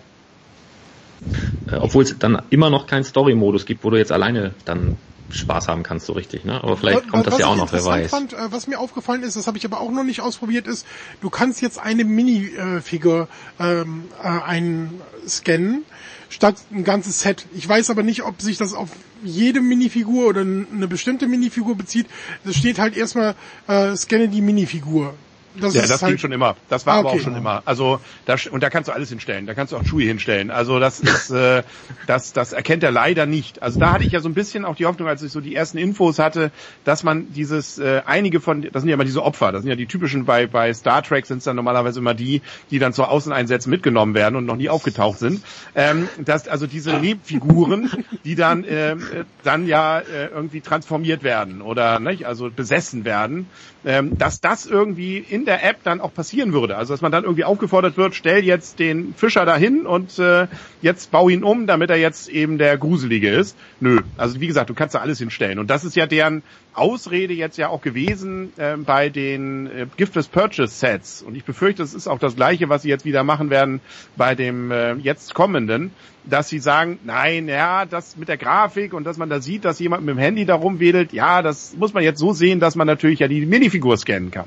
äh, 1.70 1.76
obwohl 1.76 2.04
es 2.04 2.18
dann 2.18 2.42
immer 2.50 2.70
noch 2.70 2.86
keinen 2.86 3.04
Story-Modus 3.04 3.66
gibt, 3.66 3.84
wo 3.84 3.90
du 3.90 3.96
jetzt 3.96 4.12
alleine 4.12 4.54
dann 4.64 4.96
Spaß 5.32 5.68
haben 5.68 5.82
kannst, 5.82 6.06
so 6.06 6.12
richtig, 6.12 6.44
ne? 6.44 6.62
Aber 6.62 6.76
vielleicht 6.76 7.08
kommt 7.08 7.26
das 7.26 7.34
was 7.34 7.40
ja 7.40 7.46
auch 7.46 7.56
noch, 7.56 7.72
wer 7.72 7.84
weiß. 7.84 8.10
Fand, 8.10 8.32
äh, 8.32 8.50
was 8.50 8.66
mir 8.66 8.80
aufgefallen 8.80 9.22
ist, 9.22 9.36
das 9.36 9.46
habe 9.46 9.58
ich 9.58 9.64
aber 9.64 9.80
auch 9.80 9.90
noch 9.90 10.04
nicht 10.04 10.20
ausprobiert, 10.20 10.66
ist, 10.66 10.86
du 11.20 11.30
kannst 11.30 11.62
jetzt 11.62 11.78
eine 11.78 12.04
Minifigur 12.04 13.28
ähm, 13.58 14.04
äh, 14.22 14.26
einscannen 14.26 15.84
statt 16.28 16.56
ein 16.72 16.84
ganzes 16.84 17.20
Set. 17.20 17.46
Ich 17.54 17.68
weiß 17.68 17.90
aber 17.90 18.02
nicht, 18.02 18.22
ob 18.22 18.40
sich 18.40 18.56
das 18.56 18.72
auf 18.72 18.88
jede 19.22 19.60
Minifigur 19.60 20.28
oder 20.28 20.40
eine 20.40 20.88
bestimmte 20.88 21.26
Minifigur 21.26 21.76
bezieht. 21.76 22.06
Es 22.44 22.56
steht 22.56 22.78
halt 22.78 22.96
erstmal, 22.96 23.34
äh, 23.66 23.94
scanne 23.96 24.28
die 24.28 24.40
Minifigur. 24.40 25.14
Das 25.58 25.74
ja, 25.74 25.82
ist 25.82 25.90
das 25.90 26.02
halt, 26.02 26.12
ging 26.12 26.18
schon 26.18 26.32
immer. 26.32 26.56
Das 26.68 26.86
war 26.86 26.94
Ah, 26.94 26.98
aber 27.00 27.10
auch 27.10 27.14
okay. 27.14 27.22
schon 27.24 27.36
immer. 27.36 27.62
Also 27.64 28.00
da, 28.26 28.36
und 28.50 28.62
da 28.62 28.70
kannst 28.70 28.88
du 28.88 28.92
alles 28.92 29.08
hinstellen. 29.08 29.46
Da 29.46 29.54
kannst 29.54 29.72
du 29.72 29.76
auch 29.76 29.84
Schuhe 29.84 30.04
hinstellen. 30.04 30.50
Also 30.50 30.78
das 30.78 31.00
ist, 31.00 31.30
äh, 31.30 31.62
das, 32.06 32.32
das 32.32 32.52
erkennt 32.52 32.82
er 32.82 32.90
leider 32.90 33.26
nicht. 33.26 33.62
Also 33.62 33.80
da 33.80 33.92
hatte 33.92 34.04
ich 34.04 34.12
ja 34.12 34.20
so 34.20 34.28
ein 34.28 34.34
bisschen 34.34 34.64
auch 34.64 34.76
die 34.76 34.86
Hoffnung, 34.86 35.08
als 35.08 35.22
ich 35.22 35.32
so 35.32 35.40
die 35.40 35.54
ersten 35.54 35.78
Infos 35.78 36.18
hatte, 36.18 36.50
dass 36.84 37.02
man 37.02 37.32
dieses 37.32 37.78
äh, 37.78 38.02
einige 38.06 38.40
von, 38.40 38.62
das 38.62 38.82
sind 38.82 38.88
ja 38.88 38.94
immer 38.94 39.04
diese 39.04 39.22
Opfer. 39.22 39.52
Das 39.52 39.62
sind 39.62 39.70
ja 39.70 39.76
die 39.76 39.86
typischen 39.86 40.24
bei 40.24 40.46
bei 40.46 40.72
Star 40.74 41.02
Trek 41.02 41.26
sind 41.26 41.38
es 41.38 41.44
dann 41.44 41.56
normalerweise 41.56 42.00
immer 42.00 42.14
die, 42.14 42.42
die 42.70 42.78
dann 42.78 42.92
zu 42.92 43.04
Außeneinsätzen 43.04 43.70
mitgenommen 43.70 44.14
werden 44.14 44.36
und 44.36 44.46
noch 44.46 44.56
nie 44.56 44.68
aufgetaucht 44.68 45.18
sind. 45.18 45.42
Ähm, 45.74 46.08
dass 46.24 46.48
also 46.48 46.66
diese 46.66 46.94
Nebenfiguren, 46.94 47.90
die 48.24 48.34
dann 48.34 48.64
äh, 48.64 48.96
dann 49.42 49.66
ja 49.66 49.98
äh, 49.98 50.26
irgendwie 50.26 50.60
transformiert 50.60 51.22
werden 51.22 51.62
oder 51.62 52.00
nicht, 52.00 52.26
also 52.26 52.50
besessen 52.50 53.04
werden, 53.04 53.46
ähm, 53.84 54.18
dass 54.18 54.40
das 54.40 54.66
irgendwie 54.66 55.18
in 55.18 55.39
der 55.44 55.64
App 55.68 55.82
dann 55.84 56.00
auch 56.00 56.12
passieren 56.12 56.52
würde. 56.52 56.76
Also 56.76 56.94
dass 56.94 57.00
man 57.00 57.12
dann 57.12 57.24
irgendwie 57.24 57.44
aufgefordert 57.44 57.96
wird, 57.96 58.14
stell 58.14 58.44
jetzt 58.44 58.78
den 58.78 59.14
Fischer 59.14 59.44
dahin 59.44 59.86
und 59.86 60.18
äh, 60.18 60.46
jetzt 60.82 61.10
bau 61.10 61.28
ihn 61.28 61.44
um, 61.44 61.66
damit 61.66 61.90
er 61.90 61.96
jetzt 61.96 62.28
eben 62.28 62.58
der 62.58 62.78
Gruselige 62.78 63.30
ist. 63.30 63.56
Nö, 63.80 64.00
also 64.16 64.40
wie 64.40 64.46
gesagt, 64.46 64.70
du 64.70 64.74
kannst 64.74 64.94
da 64.94 65.00
alles 65.00 65.18
hinstellen. 65.18 65.58
Und 65.58 65.70
das 65.70 65.84
ist 65.84 65.96
ja 65.96 66.06
deren 66.06 66.42
Ausrede 66.72 67.34
jetzt 67.34 67.58
ja 67.58 67.68
auch 67.68 67.82
gewesen 67.82 68.52
äh, 68.56 68.76
bei 68.76 69.08
den 69.08 69.66
äh, 69.66 69.86
Giftless 69.96 70.28
Purchase 70.28 70.74
Sets. 70.74 71.22
Und 71.22 71.34
ich 71.34 71.44
befürchte, 71.44 71.82
es 71.82 71.94
ist 71.94 72.06
auch 72.06 72.18
das 72.18 72.36
gleiche, 72.36 72.68
was 72.68 72.82
sie 72.82 72.88
jetzt 72.88 73.04
wieder 73.04 73.24
machen 73.24 73.50
werden 73.50 73.80
bei 74.16 74.34
dem 74.34 74.70
äh, 74.70 74.94
jetzt 74.94 75.34
kommenden, 75.34 75.90
dass 76.24 76.48
sie 76.48 76.58
sagen, 76.58 76.98
nein, 77.04 77.48
ja, 77.48 77.86
das 77.86 78.16
mit 78.16 78.28
der 78.28 78.36
Grafik 78.36 78.92
und 78.94 79.04
dass 79.04 79.16
man 79.16 79.28
da 79.28 79.40
sieht, 79.40 79.64
dass 79.64 79.78
jemand 79.78 80.04
mit 80.04 80.14
dem 80.14 80.18
Handy 80.18 80.44
da 80.44 80.54
rumwedelt, 80.54 81.12
ja, 81.12 81.42
das 81.42 81.74
muss 81.76 81.92
man 81.92 82.04
jetzt 82.04 82.18
so 82.18 82.32
sehen, 82.32 82.60
dass 82.60 82.76
man 82.76 82.86
natürlich 82.86 83.18
ja 83.18 83.28
die 83.28 83.46
Minifigur 83.46 83.96
scannen 83.96 84.30
kann. 84.30 84.46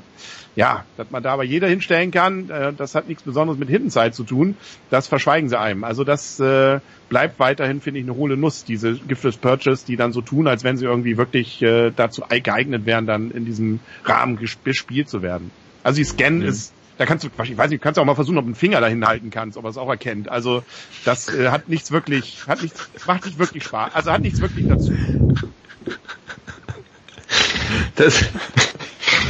Ja, 0.56 0.84
dass 0.96 1.10
man 1.10 1.22
da 1.22 1.32
aber 1.32 1.42
jeder 1.42 1.66
hinstellen 1.66 2.12
kann, 2.12 2.48
äh, 2.48 2.72
das 2.72 2.94
hat 2.94 3.08
nichts 3.08 3.24
Besonderes 3.24 3.58
mit 3.58 3.68
Hidden 3.68 3.90
Side 3.90 4.12
zu 4.12 4.22
tun. 4.22 4.56
Das 4.88 5.08
verschweigen 5.08 5.48
sie 5.48 5.58
einem. 5.58 5.82
Also 5.82 6.04
das 6.04 6.38
äh, 6.38 6.78
bleibt 7.08 7.40
weiterhin, 7.40 7.80
finde 7.80 7.98
ich, 7.98 8.06
eine 8.06 8.14
hohle 8.14 8.36
Nuss, 8.36 8.64
diese 8.64 8.94
Giftless 8.94 9.36
Purchase, 9.36 9.84
die 9.84 9.96
dann 9.96 10.12
so 10.12 10.20
tun, 10.20 10.46
als 10.46 10.62
wenn 10.62 10.76
sie 10.76 10.84
irgendwie 10.84 11.16
wirklich 11.16 11.60
äh, 11.60 11.90
dazu 11.90 12.22
geeignet 12.28 12.86
wären, 12.86 13.06
dann 13.06 13.32
in 13.32 13.44
diesem 13.44 13.80
Rahmen 14.04 14.38
ges- 14.38 14.56
bespielt 14.62 15.08
zu 15.08 15.22
werden. 15.22 15.50
Also 15.82 15.96
die 15.96 16.04
Scan 16.04 16.40
ist, 16.42 16.72
da 16.98 17.04
kannst 17.06 17.24
du, 17.24 17.28
ich 17.42 17.56
weiß 17.56 17.70
nicht, 17.70 17.82
kannst 17.82 17.98
du 17.98 18.02
auch 18.02 18.06
mal 18.06 18.14
versuchen, 18.14 18.38
ob 18.38 18.44
du 18.44 18.48
einen 18.50 18.54
Finger 18.54 18.80
dahin 18.80 19.04
halten 19.04 19.30
kannst, 19.30 19.58
ob 19.58 19.64
er 19.64 19.70
es 19.70 19.76
auch 19.76 19.88
erkennt. 19.90 20.28
Also 20.28 20.62
das 21.04 21.34
äh, 21.34 21.48
hat 21.48 21.68
nichts 21.68 21.90
wirklich, 21.90 22.46
hat 22.46 22.62
nichts, 22.62 22.88
macht 23.08 23.26
nicht 23.26 23.40
wirklich 23.40 23.64
Spaß. 23.64 23.92
Also 23.94 24.12
hat 24.12 24.22
nichts 24.22 24.40
wirklich 24.40 24.66
dazu. 24.68 24.92
Das, 27.96 28.24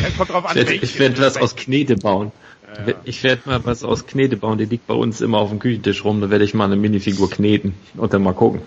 Ja, 0.02 0.10
kommt 0.16 0.30
drauf 0.30 0.46
an, 0.46 0.56
ich 0.56 0.98
werde 0.98 1.18
werd 1.18 1.20
was 1.20 1.36
aus 1.36 1.56
Knete 1.56 1.96
bauen. 1.96 2.32
Ja, 2.66 2.88
ja. 2.88 2.94
Ich 3.04 3.22
werde 3.22 3.42
mal 3.44 3.64
was 3.64 3.84
aus 3.84 4.06
Knete 4.06 4.36
bauen, 4.36 4.58
die 4.58 4.64
liegt 4.64 4.86
bei 4.86 4.94
uns 4.94 5.20
immer 5.20 5.38
auf 5.38 5.50
dem 5.50 5.58
Küchentisch 5.58 6.04
rum, 6.04 6.20
da 6.20 6.30
werde 6.30 6.44
ich 6.44 6.54
mal 6.54 6.64
eine 6.64 6.76
Minifigur 6.76 7.30
kneten 7.30 7.74
und 7.96 8.12
dann 8.12 8.22
mal 8.22 8.34
gucken, 8.34 8.62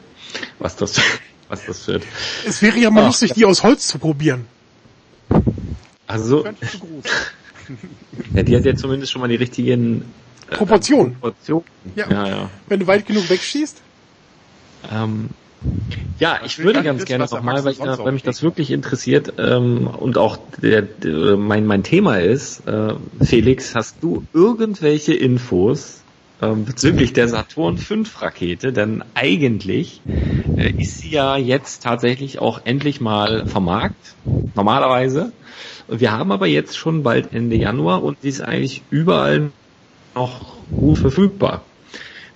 was 0.60 0.76
das, 0.76 1.02
was 1.50 1.66
das 1.66 1.88
wird. 1.88 2.04
es 2.46 2.62
wäre 2.62 2.78
ja 2.78 2.90
mal 2.90 3.04
Ach, 3.04 3.08
lustig, 3.08 3.34
die 3.34 3.46
aus 3.46 3.64
Holz 3.64 3.88
zu 3.88 4.00
probieren. 4.00 4.46
Also, 6.08 6.46
ja, 8.34 8.44
die 8.44 8.56
hat 8.56 8.66
ja 8.66 8.76
zumindest 8.76 9.12
schon 9.12 9.22
mal 9.22 9.28
die 9.28 9.36
richtigen 9.36 10.06
äh, 10.50 10.56
Proportionen. 10.56 11.16
Proportionen. 11.16 11.66
Ja. 11.96 12.10
ja. 12.10 12.28
ja. 12.28 12.50
Wenn 12.68 12.80
du 12.80 12.88
weit 12.88 13.06
genug 13.06 13.30
wegschießt. 13.30 13.82
Ähm, 14.92 15.30
ja, 16.20 16.40
ich 16.46 16.60
würde 16.60 16.84
ganz 16.84 17.06
gerne 17.06 17.26
nochmal, 17.26 17.64
weil, 17.64 17.74
sonst 17.74 18.00
weil 18.00 18.12
mich 18.12 18.24
das 18.24 18.42
wirklich 18.42 18.72
interessiert 18.72 19.34
ähm, 19.38 19.88
und 19.88 20.18
auch 20.18 20.38
der, 20.62 20.82
der, 20.82 21.38
mein, 21.38 21.66
mein 21.66 21.84
Thema 21.84 22.20
ist, 22.20 22.68
äh, 22.68 22.94
Felix, 23.22 23.76
hast 23.76 23.98
du 24.02 24.24
irgendwelche 24.34 25.14
Infos 25.14 26.02
ähm, 26.42 26.66
bezüglich 26.66 27.14
der 27.14 27.28
Saturn 27.28 27.78
V 27.78 28.04
Rakete? 28.20 28.74
Denn 28.74 29.04
eigentlich 29.14 30.02
äh, 30.56 30.72
ist 30.72 31.00
sie 31.00 31.12
ja 31.12 31.38
jetzt 31.38 31.84
tatsächlich 31.84 32.40
auch 32.40 32.62
endlich 32.64 33.00
mal 33.00 33.46
vom 33.46 33.66
Markt, 33.66 34.16
normalerweise. 34.56 35.32
Und 35.88 36.00
wir 36.00 36.12
haben 36.12 36.32
aber 36.32 36.48
jetzt 36.48 36.78
schon 36.78 37.04
bald 37.04 37.34
Ende 37.34 37.56
Januar 37.56 38.04
und 38.04 38.22
sie 38.22 38.30
ist 38.30 38.42
eigentlich 38.42 38.82
überall 38.90 39.52
noch 40.16 40.58
gut 40.76 40.98
verfügbar. 40.98 41.64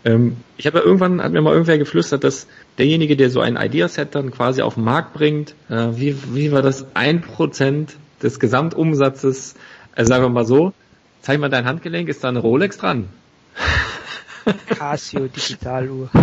Ähm, 0.04 0.38
ich 0.58 0.66
habe 0.66 0.80
ja 0.80 0.84
irgendwann, 0.84 1.22
hat 1.22 1.32
mir 1.32 1.42
mal 1.42 1.52
irgendwer 1.52 1.78
geflüstert, 1.78 2.24
dass 2.24 2.48
derjenige, 2.78 3.16
der 3.16 3.30
so 3.30 3.40
ein 3.42 3.56
Ideaset 3.56 4.16
dann 4.16 4.32
quasi 4.32 4.62
auf 4.62 4.76
den 4.76 4.84
Markt 4.84 5.14
bringt, 5.14 5.56
äh, 5.70 5.90
wie, 5.92 6.16
wie 6.34 6.52
war 6.52 6.62
das, 6.62 6.86
ein 6.96 7.22
Prozent 7.22 7.96
des 8.24 8.40
Gesamtumsatzes, 8.40 9.56
also 9.96 10.10
sagen 10.10 10.24
wir 10.24 10.30
mal 10.30 10.46
so, 10.46 10.74
zeig 11.22 11.40
mal 11.40 11.50
dein 11.50 11.66
Handgelenk, 11.66 12.10
ist 12.10 12.24
da 12.24 12.30
eine 12.30 12.40
Rolex 12.40 12.78
dran? 12.78 13.10
Casio 14.68 15.28
Digitaluhr. 15.28 16.10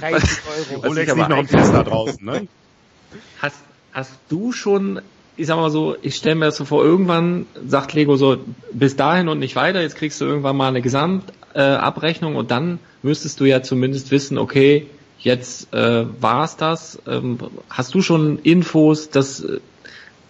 30 0.00 0.38
Euro. 0.70 0.80
Rolex 0.86 1.14
nicht 1.14 1.28
noch 1.28 1.38
im 1.38 1.46
Tesla 1.46 1.82
draußen, 1.82 2.24
ne? 2.24 2.46
Hast, 3.40 3.62
hast 3.92 4.12
du 4.28 4.52
schon, 4.52 5.00
ich 5.36 5.46
sag 5.46 5.56
mal 5.56 5.70
so, 5.70 5.96
ich 6.02 6.14
stelle 6.16 6.36
mir 6.36 6.46
das 6.46 6.56
so 6.56 6.64
vor, 6.64 6.84
irgendwann 6.84 7.46
sagt 7.66 7.92
Lego 7.92 8.16
so, 8.16 8.36
bis 8.72 8.96
dahin 8.96 9.28
und 9.28 9.38
nicht 9.38 9.56
weiter, 9.56 9.80
jetzt 9.80 9.96
kriegst 9.96 10.20
du 10.20 10.24
irgendwann 10.24 10.56
mal 10.56 10.68
eine 10.68 10.82
Gesamtabrechnung 10.82 12.34
äh, 12.34 12.38
und 12.38 12.50
dann 12.50 12.78
müsstest 13.02 13.40
du 13.40 13.44
ja 13.44 13.62
zumindest 13.62 14.10
wissen, 14.10 14.38
okay, 14.38 14.86
jetzt 15.18 15.72
äh, 15.74 16.04
war's 16.20 16.56
das. 16.56 17.00
Ähm, 17.06 17.38
hast 17.70 17.94
du 17.94 18.02
schon 18.02 18.38
Infos, 18.40 19.10
dass 19.10 19.40
äh, 19.40 19.60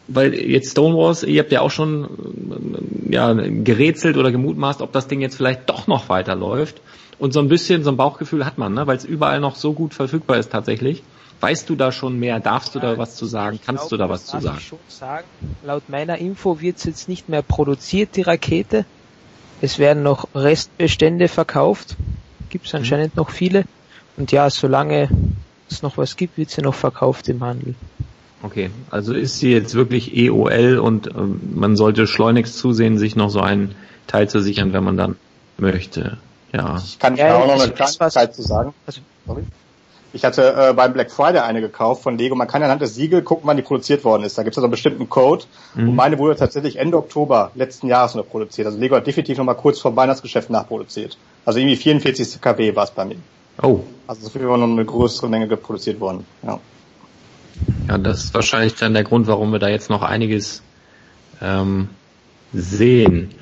weil 0.06 0.34
jetzt 0.34 0.72
Stonewalls, 0.72 1.22
ihr 1.22 1.40
habt 1.40 1.52
ja 1.52 1.62
auch 1.62 1.70
schon 1.70 2.04
ähm, 2.04 3.10
ja, 3.10 3.32
gerätselt 3.32 4.16
oder 4.16 4.30
gemutmaßt, 4.32 4.82
ob 4.82 4.92
das 4.92 5.08
Ding 5.08 5.20
jetzt 5.20 5.36
vielleicht 5.36 5.68
doch 5.70 5.86
noch 5.86 6.08
weiterläuft. 6.08 6.80
Und 7.18 7.32
so 7.32 7.40
ein 7.40 7.48
bisschen 7.48 7.84
so 7.84 7.90
ein 7.90 7.96
Bauchgefühl 7.96 8.44
hat 8.44 8.58
man, 8.58 8.74
ne? 8.74 8.86
weil 8.86 8.96
es 8.96 9.04
überall 9.04 9.40
noch 9.40 9.56
so 9.56 9.72
gut 9.72 9.94
verfügbar 9.94 10.38
ist 10.38 10.52
tatsächlich. 10.52 11.02
Weißt 11.44 11.68
du 11.68 11.76
da 11.76 11.92
schon 11.92 12.18
mehr? 12.18 12.40
Darfst 12.40 12.74
du 12.74 12.78
da 12.78 12.96
was 12.96 13.16
zu 13.16 13.26
sagen? 13.26 13.56
Ich 13.56 13.66
Kannst 13.66 13.82
glaub, 13.82 13.90
du 13.90 13.96
da 13.98 14.08
was 14.08 14.24
zu 14.24 14.40
sagen? 14.40 14.56
Ich 14.58 14.66
schon 14.66 14.78
sagen. 14.88 15.26
Laut 15.62 15.90
meiner 15.90 16.16
Info 16.16 16.58
wird 16.62 16.78
es 16.78 16.84
jetzt 16.84 17.06
nicht 17.06 17.28
mehr 17.28 17.42
produziert, 17.42 18.16
die 18.16 18.22
Rakete. 18.22 18.86
Es 19.60 19.78
werden 19.78 20.02
noch 20.02 20.26
Restbestände 20.34 21.28
verkauft. 21.28 21.96
Gibt 22.48 22.64
Mhm. 22.64 22.68
es 22.68 22.74
anscheinend 22.74 23.16
noch 23.16 23.28
viele. 23.28 23.64
Und 24.16 24.32
ja, 24.32 24.48
solange 24.48 25.10
es 25.70 25.82
noch 25.82 25.98
was 25.98 26.16
gibt, 26.16 26.38
wird 26.38 26.48
sie 26.48 26.62
noch 26.62 26.74
verkauft 26.74 27.28
im 27.28 27.44
Handel. 27.44 27.74
Okay, 28.42 28.70
also 28.90 29.12
ist 29.12 29.38
sie 29.38 29.52
jetzt 29.52 29.74
wirklich 29.74 30.16
EOL 30.16 30.78
und 30.78 31.08
ähm, 31.08 31.40
man 31.54 31.76
sollte 31.76 32.06
schleunigst 32.06 32.56
zusehen, 32.56 32.96
sich 32.96 33.16
noch 33.16 33.28
so 33.28 33.40
einen 33.40 33.74
Teil 34.06 34.30
zu 34.30 34.40
sichern, 34.40 34.72
wenn 34.72 34.82
man 34.84 34.96
dann 34.96 35.16
möchte. 35.58 36.16
Ja. 36.54 36.78
Ich 36.82 36.98
kann 36.98 37.16
Ja, 37.16 37.36
auch 37.36 37.46
noch 37.46 37.60
eine 37.62 37.70
Kleinigkeit 37.72 38.34
zu 38.34 38.40
sagen. 38.40 38.72
Also- 38.86 39.02
Sorry. 39.26 39.42
Ich 40.14 40.24
hatte 40.24 40.54
äh, 40.54 40.72
beim 40.72 40.92
Black 40.92 41.10
Friday 41.10 41.40
eine 41.40 41.60
gekauft 41.60 42.04
von 42.04 42.16
Lego. 42.16 42.36
Man 42.36 42.46
kann 42.46 42.62
anhand 42.62 42.80
des 42.80 42.94
Siegel 42.94 43.22
gucken, 43.22 43.48
wann 43.48 43.56
die 43.56 43.64
produziert 43.64 44.04
worden 44.04 44.22
ist. 44.22 44.38
Da 44.38 44.44
gibt 44.44 44.54
es 44.54 44.58
also 44.58 44.66
einen 44.66 44.70
bestimmten 44.70 45.08
Code. 45.08 45.44
Mhm. 45.74 45.88
Und 45.88 45.96
meine 45.96 46.18
wurde 46.18 46.36
tatsächlich 46.36 46.76
Ende 46.76 46.96
Oktober 46.96 47.50
letzten 47.56 47.88
Jahres 47.88 48.14
noch 48.14 48.26
produziert. 48.26 48.66
Also 48.66 48.78
Lego 48.78 48.94
hat 48.94 49.08
definitiv 49.08 49.38
noch 49.38 49.44
mal 49.44 49.54
kurz 49.54 49.80
vor 49.80 49.96
Weihnachtsgeschäft 49.96 50.50
nachproduziert. 50.50 51.18
Also 51.44 51.58
irgendwie 51.58 51.76
44 51.76 52.40
kW 52.40 52.76
war 52.76 52.84
es 52.84 52.92
bei 52.92 53.04
mir. 53.04 53.16
Oh, 53.60 53.80
Also 54.06 54.22
so 54.22 54.30
viel 54.30 54.48
war 54.48 54.56
noch 54.56 54.68
eine 54.68 54.84
größere 54.84 55.28
Menge 55.28 55.48
produziert 55.56 55.98
worden. 55.98 56.24
Ja. 56.44 56.60
ja, 57.88 57.98
das 57.98 58.24
ist 58.24 58.34
wahrscheinlich 58.34 58.76
dann 58.76 58.94
der 58.94 59.04
Grund, 59.04 59.26
warum 59.26 59.50
wir 59.50 59.58
da 59.58 59.68
jetzt 59.68 59.90
noch 59.90 60.02
einiges 60.02 60.62
ähm, 61.42 61.88
sehen. 62.52 63.34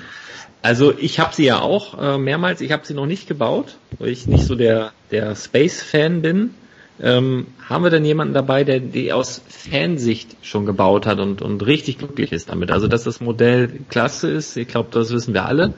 Also 0.63 0.97
ich 0.97 1.19
habe 1.19 1.35
sie 1.35 1.45
ja 1.45 1.61
auch 1.61 2.01
äh, 2.01 2.19
mehrmals, 2.19 2.61
ich 2.63 2.73
habe 2.73 2.87
sie 2.87 2.95
noch 2.95 3.07
nicht 3.07 3.29
gebaut, 3.29 3.77
weil 3.99 4.09
ich 4.09 4.27
nicht 4.27 4.47
so 4.47 4.55
der, 4.55 4.93
der 5.11 5.35
Space-Fan 5.35 6.23
bin. 6.23 6.55
Ähm, 7.01 7.47
haben 7.69 7.83
wir 7.85 7.91
denn 7.91 8.05
jemanden 8.05 8.35
dabei, 8.35 8.65
der 8.65 8.79
die 8.81 9.13
aus 9.13 9.43
Fansicht 9.49 10.37
schon 10.43 10.67
gebaut 10.67 11.07
hat 11.07 11.19
und, 11.19 11.43
und 11.43 11.65
richtig 11.67 11.99
glücklich 11.99 12.33
ist 12.33 12.49
damit? 12.51 12.71
Also 12.71 12.87
dass 12.87 13.05
das 13.05 13.21
Modell 13.21 13.81
klasse 13.89 14.31
ist, 14.31 14.57
ich 14.57 14.69
glaube, 14.69 14.91
das 14.93 15.11
wissen 15.13 15.35
wir 15.35 15.47
alle. 15.47 15.75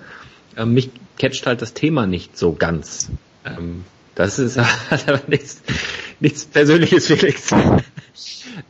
Ähm, 0.56 0.74
mich 0.74 0.90
catcht 1.18 1.46
halt 1.46 1.62
das 1.62 1.72
Thema 1.72 2.06
nicht 2.06 2.36
so 2.36 2.52
ganz. 2.52 3.10
Ähm, 3.44 3.84
das 4.14 4.38
ist 4.38 4.58
aber 5.06 5.20
nichts, 5.28 5.62
nichts 6.20 6.44
Persönliches, 6.44 7.06
Felix. 7.06 7.50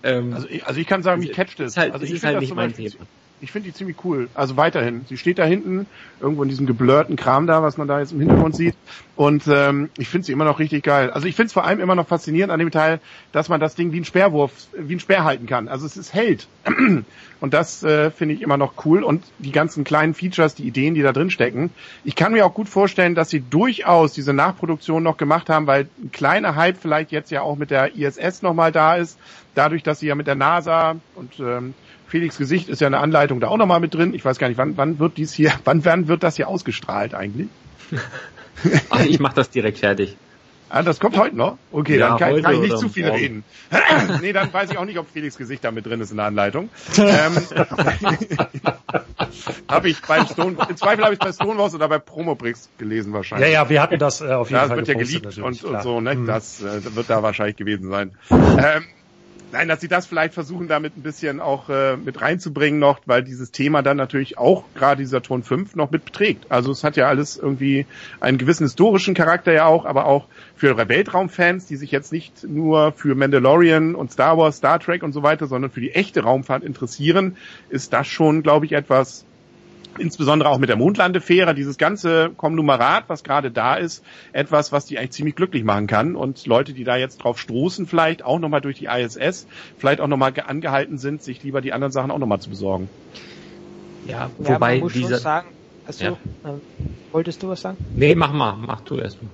ähm, 0.02 0.32
also, 0.34 0.48
ich, 0.48 0.64
also 0.66 0.80
ich 0.80 0.86
kann 0.86 1.02
sagen, 1.02 1.20
mich 1.20 1.32
catcht 1.32 1.60
es. 1.60 1.72
Ist 1.72 1.76
halt, 1.76 1.92
also 1.92 2.04
ich 2.04 2.12
ist 2.12 2.24
halt 2.24 2.36
das 2.36 2.42
nicht 2.42 2.54
mein 2.54 2.68
Beispiel- 2.70 2.90
Thema. 2.90 3.06
Ich 3.40 3.52
finde 3.52 3.68
die 3.68 3.74
ziemlich 3.74 3.96
cool. 4.04 4.28
Also 4.34 4.56
weiterhin. 4.56 5.04
Sie 5.08 5.16
steht 5.16 5.38
da 5.38 5.44
hinten, 5.44 5.86
irgendwo 6.20 6.42
in 6.42 6.48
diesem 6.48 6.66
geblurrten 6.66 7.16
Kram 7.16 7.46
da, 7.46 7.62
was 7.62 7.76
man 7.76 7.88
da 7.88 8.00
jetzt 8.00 8.12
im 8.12 8.20
Hintergrund 8.20 8.56
sieht. 8.56 8.74
Und 9.16 9.46
ähm, 9.48 9.90
ich 9.98 10.08
finde 10.08 10.26
sie 10.26 10.32
immer 10.32 10.44
noch 10.44 10.58
richtig 10.58 10.82
geil. 10.82 11.10
Also 11.10 11.26
ich 11.26 11.36
finde 11.36 11.48
es 11.48 11.52
vor 11.52 11.64
allem 11.64 11.80
immer 11.80 11.94
noch 11.94 12.08
faszinierend 12.08 12.52
an 12.52 12.58
dem 12.58 12.70
Teil, 12.70 13.00
dass 13.32 13.48
man 13.48 13.60
das 13.60 13.74
Ding 13.74 13.92
wie 13.92 14.00
ein 14.00 14.04
Speerwurf, 14.04 14.52
wie 14.72 14.94
ein 14.94 15.00
Speer 15.00 15.24
halten 15.24 15.46
kann. 15.46 15.68
Also 15.68 15.84
es 15.84 15.96
ist 15.96 16.14
hält. 16.14 16.48
Und 17.40 17.52
das 17.52 17.82
äh, 17.82 18.10
finde 18.10 18.34
ich 18.34 18.40
immer 18.40 18.56
noch 18.56 18.86
cool. 18.86 19.02
Und 19.02 19.24
die 19.38 19.52
ganzen 19.52 19.84
kleinen 19.84 20.14
Features, 20.14 20.54
die 20.54 20.66
Ideen, 20.66 20.94
die 20.94 21.02
da 21.02 21.12
drin 21.12 21.30
stecken. 21.30 21.70
Ich 22.02 22.14
kann 22.14 22.32
mir 22.32 22.46
auch 22.46 22.54
gut 22.54 22.68
vorstellen, 22.68 23.14
dass 23.14 23.28
sie 23.28 23.40
durchaus 23.40 24.14
diese 24.14 24.32
Nachproduktion 24.32 25.02
noch 25.02 25.18
gemacht 25.18 25.50
haben, 25.50 25.66
weil 25.66 25.88
ein 26.02 26.10
kleiner 26.12 26.56
Hype 26.56 26.78
vielleicht 26.80 27.12
jetzt 27.12 27.30
ja 27.30 27.42
auch 27.42 27.56
mit 27.56 27.70
der 27.70 27.94
ISS 27.96 28.40
nochmal 28.40 28.72
da 28.72 28.94
ist. 28.94 29.18
Dadurch, 29.54 29.82
dass 29.82 30.00
sie 30.00 30.06
ja 30.06 30.14
mit 30.14 30.26
der 30.26 30.34
NASA 30.34 30.96
und 31.14 31.38
ähm, 31.38 31.74
Felix 32.06 32.36
Gesicht 32.38 32.68
ist 32.68 32.80
ja 32.80 32.86
eine 32.86 32.98
Anleitung 32.98 33.40
da 33.40 33.48
auch 33.48 33.56
nochmal 33.56 33.80
mit 33.80 33.94
drin. 33.94 34.14
Ich 34.14 34.24
weiß 34.24 34.38
gar 34.38 34.48
nicht, 34.48 34.58
wann, 34.58 34.76
wann 34.76 34.98
wird 34.98 35.16
dies 35.16 35.32
hier, 35.32 35.52
wann, 35.64 35.84
wann 35.84 36.08
wird 36.08 36.22
das 36.22 36.36
hier 36.36 36.48
ausgestrahlt 36.48 37.14
eigentlich? 37.14 37.48
Ach, 38.90 39.04
ich 39.04 39.18
mache 39.20 39.34
das 39.34 39.50
direkt 39.50 39.78
fertig. 39.78 40.16
Ah, 40.70 40.82
das 40.82 40.98
kommt 40.98 41.16
heute 41.16 41.36
noch? 41.36 41.58
Okay, 41.70 41.98
Ja, 41.98 42.08
dann 42.08 42.18
kann, 42.18 42.42
kann 42.42 42.54
ich 42.54 42.60
nicht 42.62 42.78
zu 42.78 42.88
viel 42.88 43.04
morgen. 43.06 43.16
reden. 43.18 43.44
nee, 44.22 44.32
dann 44.32 44.52
weiß 44.52 44.70
ich 44.70 44.78
auch 44.78 44.86
nicht, 44.86 44.98
ob 44.98 45.08
Felix 45.08 45.36
Gesicht 45.36 45.62
da 45.62 45.70
mit 45.70 45.86
drin 45.86 46.00
ist 46.00 46.10
in 46.10 46.16
der 46.16 46.26
Anleitung. 46.26 46.68
ähm, 46.98 47.36
habe 49.68 49.88
ich 49.88 50.00
beim 50.02 50.26
Stone, 50.26 50.56
im 50.68 50.76
Zweifel 50.76 51.04
habe 51.04 51.14
ich 51.14 51.20
bei 51.20 51.32
Stonewalls 51.32 51.74
oder 51.74 51.88
bei 51.88 51.98
Promobricks 51.98 52.68
gelesen 52.78 53.12
wahrscheinlich. 53.12 53.48
Ja, 53.48 53.62
ja, 53.62 53.68
wir 53.68 53.82
hatten 53.82 53.98
das 53.98 54.20
äh, 54.20 54.32
auf 54.32 54.48
jeden 54.50 54.60
Ja, 54.62 54.68
Fall 54.68 54.78
das 54.78 54.88
wird 54.88 54.88
ja 54.88 54.94
geleakt 55.04 55.24
natürlich, 55.26 55.64
und, 55.64 55.74
und 55.74 55.82
so, 55.82 56.00
ne? 56.00 56.14
Mhm. 56.14 56.26
Das 56.26 56.62
äh, 56.62 56.94
wird 56.96 57.10
da 57.10 57.22
wahrscheinlich 57.22 57.56
gewesen 57.56 57.90
sein. 57.90 58.12
Ähm, 58.30 58.84
nein, 59.54 59.68
dass 59.68 59.80
sie 59.80 59.88
das 59.88 60.06
vielleicht 60.06 60.34
versuchen, 60.34 60.68
damit 60.68 60.96
ein 60.96 61.02
bisschen 61.02 61.40
auch 61.40 61.68
äh, 61.68 61.96
mit 61.96 62.20
reinzubringen 62.20 62.78
noch, 62.78 63.00
weil 63.06 63.22
dieses 63.22 63.52
Thema 63.52 63.82
dann 63.82 63.96
natürlich 63.96 64.36
auch 64.36 64.64
gerade 64.74 65.02
dieser 65.02 65.22
Ton 65.22 65.42
5 65.42 65.76
noch 65.76 65.90
mit 65.90 66.04
beträgt. 66.04 66.50
Also 66.50 66.72
es 66.72 66.84
hat 66.84 66.96
ja 66.96 67.08
alles 67.08 67.36
irgendwie 67.36 67.86
einen 68.20 68.36
gewissen 68.36 68.64
historischen 68.64 69.14
Charakter 69.14 69.52
ja 69.52 69.66
auch, 69.66 69.84
aber 69.84 70.06
auch 70.06 70.26
für 70.56 70.76
Weltraumfans, 70.76 71.66
die 71.66 71.76
sich 71.76 71.90
jetzt 71.92 72.12
nicht 72.12 72.44
nur 72.44 72.92
für 72.92 73.14
Mandalorian 73.14 73.94
und 73.94 74.12
Star 74.12 74.36
Wars, 74.36 74.56
Star 74.56 74.80
Trek 74.80 75.02
und 75.02 75.12
so 75.12 75.22
weiter, 75.22 75.46
sondern 75.46 75.70
für 75.70 75.80
die 75.80 75.92
echte 75.92 76.22
Raumfahrt 76.22 76.64
interessieren, 76.64 77.36
ist 77.70 77.92
das 77.92 78.06
schon, 78.06 78.42
glaube 78.42 78.66
ich, 78.66 78.72
etwas, 78.72 79.24
insbesondere 79.98 80.48
auch 80.48 80.58
mit 80.58 80.68
der 80.68 80.76
Mondlandefähre, 80.76 81.54
dieses 81.54 81.78
ganze 81.78 82.30
Konglomerat, 82.36 83.04
was 83.08 83.22
gerade 83.24 83.50
da 83.50 83.74
ist, 83.76 84.04
etwas, 84.32 84.72
was 84.72 84.86
die 84.86 84.98
eigentlich 84.98 85.12
ziemlich 85.12 85.34
glücklich 85.36 85.64
machen 85.64 85.86
kann. 85.86 86.16
Und 86.16 86.46
Leute, 86.46 86.72
die 86.72 86.84
da 86.84 86.96
jetzt 86.96 87.18
drauf 87.18 87.38
stoßen, 87.38 87.86
vielleicht 87.86 88.24
auch 88.24 88.38
nochmal 88.38 88.60
durch 88.60 88.78
die 88.78 88.86
ISS, 88.86 89.46
vielleicht 89.76 90.00
auch 90.00 90.08
nochmal 90.08 90.32
angehalten 90.46 90.98
sind, 90.98 91.22
sich 91.22 91.42
lieber 91.42 91.60
die 91.60 91.72
anderen 91.72 91.92
Sachen 91.92 92.10
auch 92.10 92.18
nochmal 92.18 92.40
zu 92.40 92.50
besorgen. 92.50 92.88
Ja, 94.06 94.30
Ja, 94.38 94.54
wobei 94.54 94.74
man 94.74 94.80
muss 94.80 94.92
dieser, 94.92 95.08
schon 95.08 95.18
sagen, 95.18 95.46
also, 95.86 96.04
Ja. 96.04 96.18
ähm, 96.44 96.60
wolltest 97.12 97.42
du 97.42 97.48
was 97.48 97.60
sagen? 97.60 97.78
nee, 97.94 98.14
mach 98.14 98.32
mal, 98.32 98.56
mach 98.56 98.80
du 98.82 98.98
erst 98.98 99.22
mal. 99.22 99.30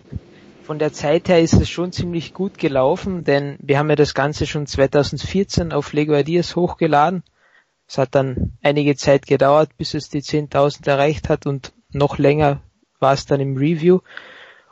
Von 0.62 0.78
der 0.78 0.92
Zeit 0.92 1.28
her 1.28 1.40
ist 1.40 1.54
es 1.54 1.68
schon 1.68 1.90
ziemlich 1.90 2.32
gut 2.32 2.58
gelaufen, 2.58 3.24
denn 3.24 3.56
wir 3.60 3.78
haben 3.78 3.90
ja 3.90 3.96
das 3.96 4.14
Ganze 4.14 4.46
schon 4.46 4.66
2014 4.66 5.72
auf 5.72 5.92
Lego 5.92 6.14
Ideas 6.14 6.54
hochgeladen. 6.54 7.24
Es 7.90 7.98
hat 7.98 8.14
dann 8.14 8.52
einige 8.62 8.94
Zeit 8.94 9.26
gedauert, 9.26 9.76
bis 9.76 9.94
es 9.94 10.08
die 10.08 10.22
10.000 10.22 10.88
erreicht 10.88 11.28
hat 11.28 11.44
und 11.44 11.72
noch 11.90 12.18
länger 12.18 12.62
war 13.00 13.14
es 13.14 13.26
dann 13.26 13.40
im 13.40 13.56
Review. 13.56 13.98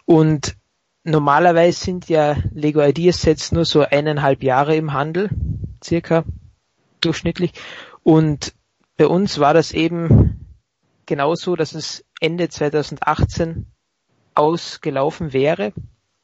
Und 0.05 0.55
normalerweise 1.03 1.81
sind 1.85 2.09
ja 2.09 2.37
Lego 2.53 2.81
Ideas 2.81 3.21
Sets 3.21 3.51
nur 3.51 3.65
so 3.65 3.81
eineinhalb 3.81 4.45
Jahre 4.45 4.77
im 4.77 4.93
Handel, 4.93 5.31
circa 5.83 6.23
durchschnittlich. 7.01 7.55
Und 8.05 8.55
bei 8.97 9.09
uns 9.09 9.41
war 9.41 9.53
das 9.53 9.73
eben 9.73 10.47
genauso, 11.05 11.57
dass 11.57 11.75
es 11.75 12.05
Ende 12.21 12.49
2018 12.49 13.67
ausgelaufen 14.37 15.33
wäre. 15.33 15.73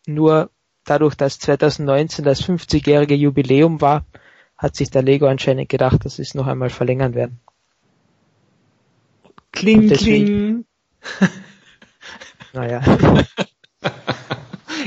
Nur 0.07 0.49
dadurch, 0.84 1.16
dass 1.16 1.40
2019 1.40 2.24
das 2.24 2.45
50-jährige 2.45 3.16
Jubiläum 3.16 3.80
war, 3.80 4.07
hat 4.57 4.76
sich 4.76 4.90
der 4.90 5.02
Lego 5.02 5.26
anscheinend 5.26 5.68
gedacht, 5.68 6.05
dass 6.05 6.16
sie 6.16 6.22
es 6.22 6.34
noch 6.34 6.46
einmal 6.46 6.70
verlängern 6.70 7.14
werden. 7.14 7.40
Kling, 9.52 9.88
deswegen- 9.88 10.64
kling. 11.00 11.30
Naja. 12.52 12.80